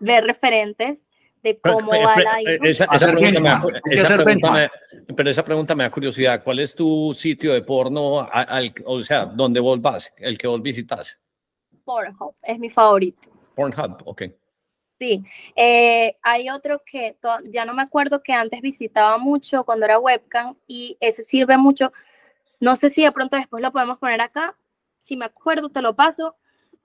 ver 0.00 0.24
referentes 0.24 1.08
de 1.54 1.58
cómo 1.62 1.90
Pero, 1.90 2.04
va 2.04 2.14
pero, 2.14 2.30
la 2.30 2.40
eh, 2.40 2.54
industria. 2.54 2.70
esa, 2.70 2.84
esa 2.84 3.10
pregunta 3.12 3.40
me 3.40 3.48
da, 3.48 3.62
esa 3.90 4.14
pregunta 4.14 4.50
me- 4.52 5.14
pero 5.14 5.30
esa 5.30 5.44
pregunta 5.44 5.74
me 5.74 5.84
da 5.84 5.90
curiosidad. 5.90 6.42
¿Cuál 6.44 6.58
es 6.60 6.74
tu 6.74 7.12
sitio 7.14 7.52
de 7.52 7.62
porno, 7.62 8.20
a- 8.20 8.42
al, 8.42 8.72
o 8.84 9.02
sea, 9.02 9.24
donde 9.26 9.60
vos 9.60 9.80
vas, 9.80 10.12
el 10.18 10.36
que 10.38 10.46
vos 10.46 10.60
visitas? 10.62 11.18
Pornhub 11.84 12.34
es 12.42 12.58
mi 12.58 12.70
favorito. 12.70 13.28
Pornhub, 13.54 14.02
ok. 14.04 14.22
Sí, 14.98 15.24
eh, 15.54 16.16
hay 16.22 16.50
otro 16.50 16.82
que 16.84 17.16
ya 17.44 17.64
no 17.64 17.72
me 17.72 17.82
acuerdo 17.82 18.20
que 18.22 18.32
antes 18.32 18.60
visitaba 18.60 19.16
mucho 19.16 19.64
cuando 19.64 19.84
era 19.86 19.98
webcam 19.98 20.56
y 20.66 20.96
ese 21.00 21.22
sirve 21.22 21.56
mucho. 21.56 21.92
No 22.58 22.74
sé 22.74 22.90
si 22.90 23.02
de 23.04 23.12
pronto 23.12 23.36
después 23.36 23.62
lo 23.62 23.70
podemos 23.70 23.98
poner 23.98 24.20
acá. 24.20 24.56
Si 24.98 25.16
me 25.16 25.24
acuerdo, 25.26 25.68
te 25.68 25.82
lo 25.82 25.94
paso. 25.94 26.34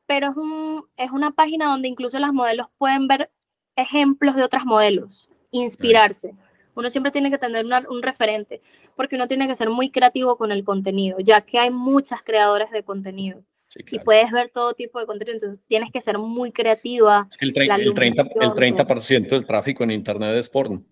Pero 0.06 0.30
es, 0.30 0.38
un, 0.38 0.85
es 0.98 1.10
una 1.11 1.31
página 1.31 1.65
donde 1.65 1.88
incluso 1.88 2.19
las 2.19 2.34
modelos 2.34 2.68
pueden 2.77 3.07
ver 3.07 3.31
ejemplos 3.76 4.36
de 4.36 4.44
otras 4.44 4.66
modelos, 4.66 5.30
inspirarse. 5.52 6.36
Uno 6.76 6.90
siempre 6.90 7.12
tiene 7.12 7.30
que 7.30 7.38
tener 7.38 7.66
una- 7.66 7.86
un 7.90 8.02
referente, 8.02 8.62
porque 8.95 9.16
uno 9.16 9.28
tiene 9.28 9.48
que 9.48 9.56
ser 9.56 9.70
muy 9.70 9.91
creativo 9.91 10.38
con 10.38 10.52
el 10.52 10.64
contenido, 10.64 11.20
ya 11.20 11.41
que 11.41 11.60
hay 11.60 11.70
muchas 11.70 12.24
creadoras 12.24 12.72
de 12.72 12.84
contenido. 12.84 13.44
Sí, 13.68 13.80
y 13.91 14.00
puedes 14.00 14.32
ver 14.32 14.50
todo 14.50 14.74
tipo 14.74 15.00
de 15.00 15.06
contenido. 15.08 15.36
Entonces 15.36 15.64
tienes 15.68 15.91
que 15.91 16.02
ser 16.02 16.18
muy 16.20 16.52
creativa. 16.52 17.28
Es 17.30 17.38
que 17.38 17.45
el, 17.45 17.50
el 17.50 17.56
30%, 17.56 17.80
el 17.80 17.82
iluminación, 17.82 18.56
30 18.56 18.86
del 19.36 19.45
tráfico 19.48 19.84
en 19.84 19.91
Internet 19.91 20.36
es 20.38 20.50
porno. 20.50 20.84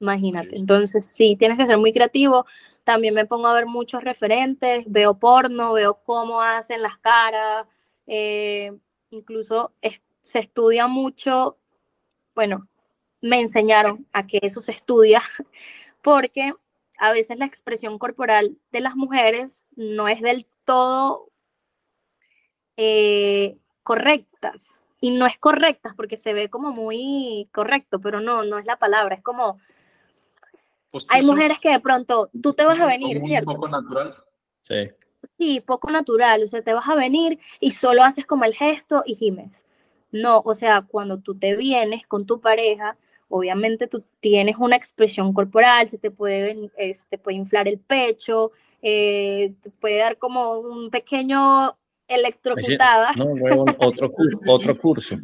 Imagínate. 0.00 0.56
Entonces, 0.56 1.04
sí, 1.06 1.36
tienes 1.36 1.58
que 1.58 1.66
ser 1.66 1.78
muy 1.78 1.92
creativo. 1.92 2.46
También 2.84 3.12
me 3.14 3.26
pongo 3.26 3.46
a 3.48 3.54
ver 3.54 3.66
muchos 3.66 4.02
referentes, 4.02 4.84
veo 4.86 5.18
porno, 5.18 5.72
veo 5.74 6.00
cómo 6.04 6.40
hacen 6.42 6.80
las 6.82 6.96
caras, 6.98 7.66
eh, 8.06 8.72
incluso 9.10 9.72
es- 9.82 10.02
se 10.22 10.38
estudia 10.38 10.86
mucho, 10.86 11.58
bueno, 12.34 12.68
me 13.20 13.40
enseñaron 13.40 14.06
a 14.12 14.26
que 14.26 14.40
eso 14.42 14.60
se 14.60 14.72
estudia, 14.72 15.22
porque 16.02 16.54
a 16.98 17.12
veces 17.12 17.38
la 17.38 17.46
expresión 17.46 17.98
corporal 17.98 18.58
de 18.72 18.80
las 18.80 18.96
mujeres 18.96 19.64
no 19.76 20.08
es 20.08 20.20
del 20.20 20.46
todo 20.64 21.30
eh, 22.76 23.56
correctas. 23.82 24.62
Y 25.02 25.10
no 25.10 25.24
es 25.24 25.38
correctas 25.38 25.94
porque 25.96 26.18
se 26.18 26.34
ve 26.34 26.50
como 26.50 26.72
muy 26.72 27.48
correcto, 27.52 28.00
pero 28.00 28.20
no, 28.20 28.44
no 28.44 28.58
es 28.58 28.66
la 28.66 28.76
palabra, 28.76 29.14
es 29.14 29.22
como 29.22 29.58
hay 31.08 31.22
mujeres 31.22 31.58
que 31.60 31.70
de 31.70 31.80
pronto 31.80 32.30
tú 32.42 32.52
te 32.52 32.64
vas 32.64 32.80
a 32.80 32.86
venir, 32.86 33.18
un 33.18 33.26
¿cierto? 33.26 33.52
poco 33.52 33.68
natural. 33.68 34.14
Sí. 34.62 34.90
Sí, 35.38 35.60
poco 35.60 35.90
natural, 35.90 36.42
o 36.42 36.46
sea, 36.46 36.62
te 36.62 36.72
vas 36.72 36.88
a 36.88 36.94
venir 36.94 37.38
y 37.60 37.72
solo 37.72 38.02
haces 38.02 38.26
como 38.26 38.44
el 38.44 38.54
gesto 38.54 39.02
y 39.06 39.14
gimes. 39.14 39.64
No, 40.12 40.42
o 40.44 40.54
sea, 40.54 40.82
cuando 40.82 41.18
tú 41.20 41.38
te 41.38 41.56
vienes 41.56 42.06
con 42.06 42.26
tu 42.26 42.40
pareja, 42.40 42.96
obviamente 43.28 43.86
tú 43.86 44.04
tienes 44.20 44.56
una 44.58 44.76
expresión 44.76 45.32
corporal, 45.32 45.88
se 45.88 45.98
te 45.98 46.10
puede, 46.10 46.70
se 46.76 47.08
te 47.08 47.18
puede 47.18 47.36
inflar 47.36 47.68
el 47.68 47.78
pecho, 47.78 48.50
eh, 48.82 49.54
te 49.62 49.70
puede 49.70 49.98
dar 49.98 50.18
como 50.18 50.58
un 50.58 50.90
pequeño 50.90 51.76
electrocutada. 52.08 53.12
No, 53.16 53.24
huevón, 53.26 53.76
otro, 53.78 54.12
cur- 54.12 54.40
otro 54.46 54.76
curso. 54.76 55.16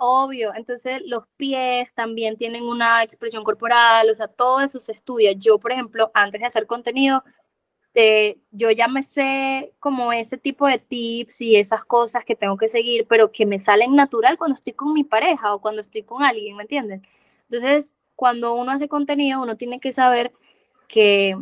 Obvio, 0.00 0.52
entonces 0.54 1.02
los 1.06 1.24
pies 1.36 1.92
también 1.92 2.36
tienen 2.36 2.62
una 2.62 3.02
expresión 3.02 3.42
corporal, 3.42 4.08
o 4.08 4.14
sea, 4.14 4.28
todo 4.28 4.60
eso 4.60 4.78
se 4.78 4.92
estudia. 4.92 5.32
Yo, 5.32 5.58
por 5.58 5.72
ejemplo, 5.72 6.12
antes 6.14 6.40
de 6.40 6.46
hacer 6.46 6.66
contenido, 6.66 7.24
eh, 8.00 8.38
yo 8.52 8.70
ya 8.70 8.86
me 8.86 9.02
sé 9.02 9.72
como 9.80 10.12
ese 10.12 10.38
tipo 10.38 10.68
de 10.68 10.78
tips 10.78 11.40
y 11.40 11.56
esas 11.56 11.84
cosas 11.84 12.24
que 12.24 12.36
tengo 12.36 12.56
que 12.56 12.68
seguir, 12.68 13.08
pero 13.08 13.32
que 13.32 13.44
me 13.44 13.58
salen 13.58 13.96
natural 13.96 14.38
cuando 14.38 14.54
estoy 14.54 14.72
con 14.74 14.92
mi 14.92 15.02
pareja 15.02 15.52
o 15.52 15.60
cuando 15.60 15.80
estoy 15.80 16.04
con 16.04 16.22
alguien, 16.22 16.56
¿me 16.56 16.62
entienden? 16.62 17.04
Entonces, 17.50 17.96
cuando 18.14 18.54
uno 18.54 18.70
hace 18.70 18.86
contenido, 18.86 19.42
uno 19.42 19.56
tiene 19.56 19.80
que 19.80 19.92
saber 19.92 20.30
que 20.86 21.36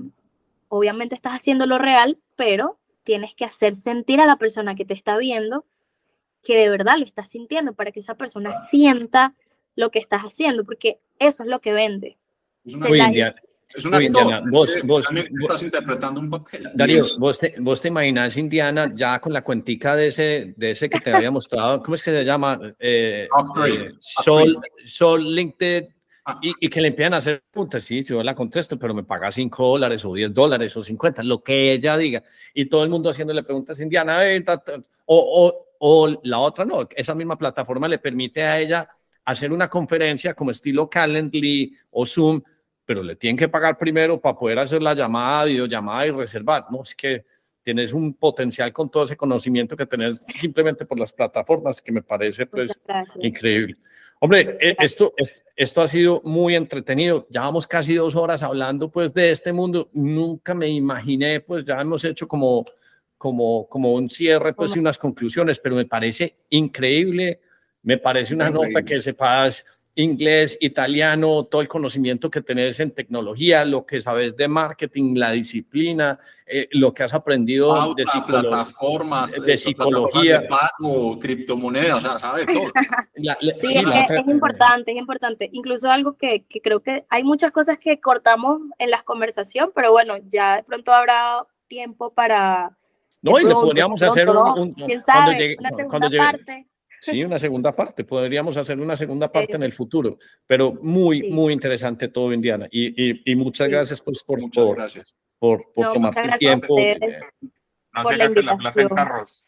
obviamente 0.68 1.14
estás 1.14 1.34
haciendo 1.34 1.66
lo 1.66 1.76
real, 1.76 2.18
pero 2.36 2.78
tienes 3.04 3.34
que 3.34 3.44
hacer 3.44 3.76
sentir 3.76 4.22
a 4.22 4.26
la 4.26 4.36
persona 4.36 4.74
que 4.74 4.86
te 4.86 4.94
está 4.94 5.18
viendo 5.18 5.66
que 6.42 6.56
de 6.56 6.70
verdad 6.70 6.96
lo 6.96 7.04
estás 7.04 7.28
sintiendo 7.28 7.74
para 7.74 7.92
que 7.92 8.00
esa 8.00 8.14
persona 8.14 8.54
sienta 8.70 9.34
lo 9.74 9.90
que 9.90 9.98
estás 9.98 10.22
haciendo, 10.22 10.64
porque 10.64 11.00
eso 11.18 11.42
es 11.42 11.50
lo 11.50 11.60
que 11.60 11.74
vende. 11.74 12.16
Es 12.64 12.76
una, 12.76 13.12
Es 13.76 13.84
una 13.84 13.98
actor, 13.98 14.22
Indiana, 14.22 14.42
vos- 14.50 14.74
eh, 14.74 14.80
vos- 14.84 15.06
también 15.06 15.26
vos- 15.32 15.40
estás 15.42 15.62
interpretando 15.62 16.20
un 16.20 16.30
papel. 16.30 16.70
Darío, 16.74 17.04
vos 17.18 17.38
te, 17.38 17.54
vos 17.58 17.80
te 17.80 17.88
imaginas, 17.88 18.36
Indiana, 18.36 18.92
ya 18.94 19.20
con 19.20 19.32
la 19.32 19.42
cuentica 19.42 19.94
de 19.94 20.08
ese, 20.08 20.54
de 20.56 20.70
ese 20.70 20.88
que 20.88 20.98
te 21.00 21.12
había 21.12 21.30
mostrado, 21.30 21.82
¿cómo 21.82 21.94
es 21.94 22.02
que 22.02 22.10
se 22.10 22.24
llama? 22.24 22.58
Eh, 22.78 23.28
eh, 23.66 23.92
Sol. 24.00 24.58
Sol 24.84 25.34
LinkedIn, 25.34 25.88
Ah. 26.28 26.40
y, 26.42 26.52
y 26.58 26.68
que 26.68 26.80
le 26.80 26.88
empiezan 26.88 27.14
a 27.14 27.18
hacer 27.18 27.40
preguntas, 27.52 27.84
sí, 27.84 28.02
yo 28.02 28.20
la 28.20 28.34
contesto, 28.34 28.76
pero 28.76 28.92
me 28.92 29.04
paga 29.04 29.30
5 29.30 29.68
dólares 29.68 30.04
o 30.04 30.12
10 30.12 30.34
dólares 30.34 30.76
o 30.76 30.82
50, 30.82 31.22
lo 31.22 31.40
que 31.40 31.70
ella 31.72 31.96
diga, 31.96 32.20
y 32.52 32.66
todo 32.66 32.82
el 32.82 32.90
mundo 32.90 33.10
haciéndole 33.10 33.44
preguntas, 33.44 33.78
Indiana, 33.78 34.28
eh, 34.28 34.40
ta, 34.40 34.58
ta, 34.58 34.72
o, 34.74 34.84
o, 35.04 35.66
o 35.78 36.20
la 36.24 36.40
otra 36.40 36.64
no, 36.64 36.88
esa 36.96 37.14
misma 37.14 37.38
plataforma 37.38 37.86
le 37.86 37.98
permite 37.98 38.42
a 38.42 38.58
ella 38.58 38.88
hacer 39.24 39.52
una 39.52 39.68
conferencia 39.70 40.34
como 40.34 40.50
estilo 40.50 40.90
Calendly 40.90 41.72
o 41.90 42.04
Zoom, 42.04 42.42
pero 42.86 43.02
le 43.02 43.16
tienen 43.16 43.36
que 43.36 43.48
pagar 43.48 43.76
primero 43.76 44.18
para 44.20 44.38
poder 44.38 44.60
hacer 44.60 44.80
la 44.80 44.94
llamada, 44.94 45.44
videollamada 45.44 46.06
y 46.06 46.10
reservar. 46.12 46.66
No, 46.70 46.82
es 46.84 46.94
que 46.94 47.24
tienes 47.62 47.92
un 47.92 48.14
potencial 48.14 48.72
con 48.72 48.88
todo 48.88 49.04
ese 49.04 49.16
conocimiento 49.16 49.76
que 49.76 49.84
tenés 49.86 50.20
simplemente 50.28 50.86
por 50.86 50.98
las 50.98 51.12
plataformas 51.12 51.82
que 51.82 51.90
me 51.90 52.00
parece 52.02 52.46
pues 52.46 52.80
increíble. 53.26 53.76
Hombre, 54.20 54.56
eh, 54.60 54.76
esto, 54.78 55.12
es- 55.16 55.42
esto 55.56 55.82
ha 55.82 55.88
sido 55.88 56.22
muy 56.24 56.54
entretenido. 56.54 57.26
Ya 57.28 57.40
vamos 57.42 57.66
casi 57.66 57.94
dos 57.94 58.14
horas 58.14 58.42
hablando 58.44 58.88
pues 58.88 59.12
de 59.12 59.32
este 59.32 59.52
mundo. 59.52 59.90
Nunca 59.92 60.54
me 60.54 60.68
imaginé, 60.68 61.40
pues 61.40 61.64
ya 61.64 61.80
hemos 61.80 62.04
hecho 62.04 62.26
como, 62.28 62.64
como, 63.18 63.68
como 63.68 63.92
un 63.94 64.08
cierre 64.08 64.54
pues 64.54 64.74
y 64.76 64.78
unas 64.78 64.96
conclusiones, 64.96 65.58
pero 65.58 65.74
me 65.74 65.86
parece 65.86 66.36
increíble. 66.50 67.40
Me 67.82 67.98
parece 67.98 68.34
una 68.34 68.48
nota 68.48 68.82
que 68.84 69.00
sepas 69.02 69.64
inglés, 69.98 70.58
italiano, 70.60 71.44
todo 71.44 71.62
el 71.62 71.68
conocimiento 71.68 72.30
que 72.30 72.42
tenés 72.42 72.78
en 72.80 72.90
tecnología, 72.92 73.64
lo 73.64 73.86
que 73.86 74.00
sabes 74.02 74.36
de 74.36 74.46
marketing, 74.46 75.14
la 75.16 75.30
disciplina, 75.32 76.18
eh, 76.46 76.68
lo 76.72 76.92
que 76.92 77.02
has 77.02 77.14
aprendido 77.14 77.70
pauta, 77.72 78.02
de 78.02 78.06
psicología. 78.06 78.50
plataformas, 78.50 79.30
de 79.32 79.36
eh, 79.38 79.40
plataformas 79.40 79.60
psicología. 80.12 80.38
de 80.40 80.48
pago, 80.48 81.18
criptomonedas, 81.18 81.96
o 81.96 82.00
sea, 82.08 82.18
sabe 82.18 82.44
todo. 82.46 82.70
La- 83.14 83.38
la- 83.40 83.54
Sí, 83.54 83.66
sí, 83.68 83.76
es, 83.78 83.86
otra- 83.86 84.20
es 84.20 84.28
importante, 84.28 84.92
es 84.92 84.98
importante. 84.98 85.48
Incluso 85.52 85.90
algo 85.90 86.16
que, 86.18 86.44
que 86.44 86.60
creo 86.60 86.80
que 86.80 87.06
hay 87.08 87.24
muchas 87.24 87.50
cosas 87.50 87.78
que 87.78 87.98
cortamos 87.98 88.60
en 88.78 88.90
la 88.90 89.02
conversación, 89.02 89.72
pero 89.74 89.90
bueno, 89.92 90.16
ya 90.28 90.56
de 90.56 90.62
pronto 90.64 90.92
habrá 90.92 91.38
tiempo 91.68 92.12
para... 92.12 92.76
No, 93.22 93.40
y 93.40 93.44
le 93.44 93.54
podríamos 93.54 94.00
hacer 94.02 94.28
un, 94.28 94.36
un- 94.36 94.72
quién 94.72 95.00
cuando 95.00 95.04
sabe, 95.32 95.38
llegue- 95.38 95.56
una 95.58 95.70
cuando 95.70 95.78
segunda 95.88 96.08
llegue- 96.10 96.18
parte. 96.18 96.66
Sí, 97.00 97.22
una 97.24 97.38
segunda 97.38 97.74
parte. 97.76 98.04
Podríamos 98.04 98.56
hacer 98.56 98.78
una 98.80 98.96
segunda 98.96 99.30
parte 99.30 99.56
en 99.56 99.62
el 99.62 99.72
futuro, 99.72 100.18
pero 100.46 100.72
muy, 100.82 101.20
Sí. 101.22 101.30
muy 101.30 101.52
interesante 101.52 102.08
todo, 102.08 102.32
Indiana. 102.32 102.66
Y, 102.70 103.10
y, 103.10 103.22
y 103.24 103.36
muchas 103.36 103.66
Sí. 103.66 103.70
gracias 103.72 104.00
pues, 104.00 104.22
por, 104.22 104.40
Muchas 104.40 104.64
por, 104.64 104.76
gracias. 104.76 105.14
por, 105.38 105.72
por 105.74 105.86
No, 105.86 105.92
tomarte 105.92 106.22
muchas 106.22 106.34
el 106.34 106.38
tiempo. 106.38 106.76
No 107.92 108.02
por 108.02 108.12
se 108.12 108.18
la 108.18 108.24
la 108.28 108.30
plata 108.32 108.80
en 108.80 108.86
invitación. 108.86 108.88
carros. 108.88 109.46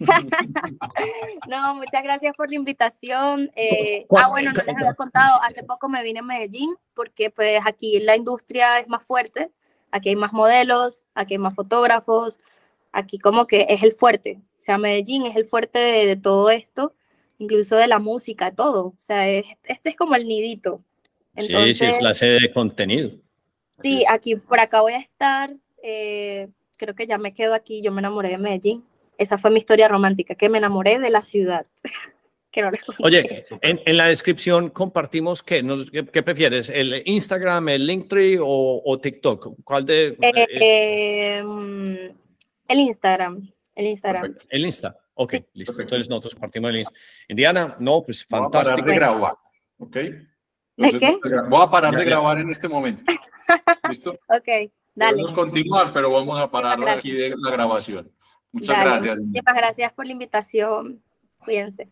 No, 1.48 1.74
muchas 1.76 2.02
gracias 2.02 2.34
por 2.36 2.48
la 2.50 2.56
invitación. 2.56 3.50
Eh, 3.54 4.04
¿Cuál- 4.08 4.24
ah, 4.24 4.28
bueno, 4.28 4.52
no 4.52 4.62
les 4.62 4.76
había 4.76 4.94
contado, 4.94 5.40
hace 5.42 5.62
poco 5.62 5.88
me 5.88 6.02
vine 6.02 6.20
a 6.20 6.22
Medellín 6.22 6.74
porque 6.94 7.30
pues 7.30 7.60
aquí 7.64 8.00
la 8.00 8.16
industria 8.16 8.78
es 8.80 8.88
más 8.88 9.04
fuerte, 9.04 9.50
aquí 9.90 10.08
hay 10.10 10.16
más 10.16 10.32
modelos, 10.32 11.04
aquí 11.14 11.34
hay 11.34 11.38
más 11.38 11.54
fotógrafos, 11.54 12.38
aquí 12.94 13.18
como 13.18 13.46
que 13.46 13.66
es 13.68 13.82
el 13.82 13.92
fuerte, 13.92 14.38
o 14.58 14.62
sea, 14.62 14.78
Medellín 14.78 15.26
es 15.26 15.36
el 15.36 15.44
fuerte 15.44 15.78
de, 15.78 16.06
de 16.06 16.16
todo 16.16 16.50
esto, 16.50 16.94
incluso 17.38 17.76
de 17.76 17.88
la 17.88 17.98
música, 17.98 18.52
todo, 18.54 18.86
o 18.86 18.94
sea, 18.98 19.28
es- 19.28 19.44
este 19.64 19.90
es 19.90 19.96
como 19.96 20.14
el 20.14 20.26
nidito. 20.26 20.80
Entonces, 21.36 21.76
sí, 21.78 21.86
sí, 21.86 21.92
es 21.92 22.00
la 22.00 22.14
sede 22.14 22.40
de 22.40 22.52
contenido. 22.52 23.10
sí, 23.82 24.04
aquí 24.08 24.36
por 24.36 24.60
acá 24.60 24.80
voy 24.80 24.92
a 24.94 24.98
estar, 25.00 25.52
eh, 25.82 26.48
creo 26.76 26.94
que 26.94 27.06
ya 27.06 27.18
me 27.18 27.34
quedo 27.34 27.54
aquí, 27.54 27.82
yo 27.82 27.92
me 27.92 28.00
enamoré 28.00 28.28
de 28.30 28.38
Medellín. 28.38 28.84
Esa 29.18 29.36
fue 29.38 29.50
mi 29.50 29.58
historia 29.58 29.86
romántica, 29.88 30.34
que 30.34 30.48
me 30.48 30.58
enamoré 30.58 30.98
de 30.98 31.10
la 31.10 31.22
ciudad. 31.22 31.66
que 32.50 32.62
no 32.62 32.70
les. 32.70 32.80
Oye, 33.00 33.42
en, 33.62 33.80
en 33.84 33.96
la 33.96 34.06
descripción 34.06 34.70
compartimos 34.70 35.42
qué, 35.42 35.62
¿Nos- 35.62 35.90
qué, 35.90 36.04
qué 36.06 36.22
prefieres, 36.22 36.68
el 36.68 37.02
Instagram, 37.04 37.68
el 37.68 37.86
Linktree 37.86 38.38
o, 38.40 38.80
o 38.84 38.98
TikTok. 39.00 39.56
¿Cuál 39.64 39.84
de? 39.86 40.06
Eh, 40.06 40.16
eh, 40.34 40.46
eh, 40.60 41.42
mm, 41.44 41.96
el 42.68 42.78
Instagram, 42.80 43.50
el 43.74 43.86
Instagram. 43.86 44.22
Perfecto. 44.22 44.46
el 44.50 44.64
Insta. 44.66 44.96
Ok, 45.14 45.32
Sí. 45.32 45.44
listo. 45.54 45.72
Perfecto. 45.72 45.82
Entonces 45.82 46.08
nosotros 46.10 46.34
compartimos 46.34 46.70
el 46.70 46.76
Insta. 46.78 46.98
Indiana, 47.28 47.76
no, 47.78 48.02
pues 48.02 48.26
Voy 48.28 48.38
a 48.40 48.42
parar 48.48 48.52
fantástico. 48.64 48.88
de 48.88 48.94
grabar, 48.94 49.34
¿ok? 49.78 49.96
¿De 50.76 50.98
qué? 50.98 51.18
Voy 51.48 51.62
a 51.62 51.70
parar 51.70 51.94
de 51.96 52.04
grabar 52.04 52.38
en 52.38 52.50
este 52.50 52.68
momento. 52.68 53.02
¿Listo? 53.88 54.12
Ok, 54.28 54.48
dale. 54.94 55.12
Podemos 55.12 55.32
continuar, 55.32 55.92
pero 55.92 56.10
vamos 56.10 56.40
a 56.40 56.50
parar 56.50 56.88
aquí 56.88 57.12
de 57.12 57.34
la 57.36 57.50
grabación. 57.52 58.10
Muchas 58.50 58.76
dale. 58.76 58.90
gracias. 58.90 59.18
Muchísimas 59.18 59.54
gracias 59.54 59.92
por 59.92 60.06
la 60.06 60.12
invitación. 60.12 61.02
Cuídense. 61.44 61.88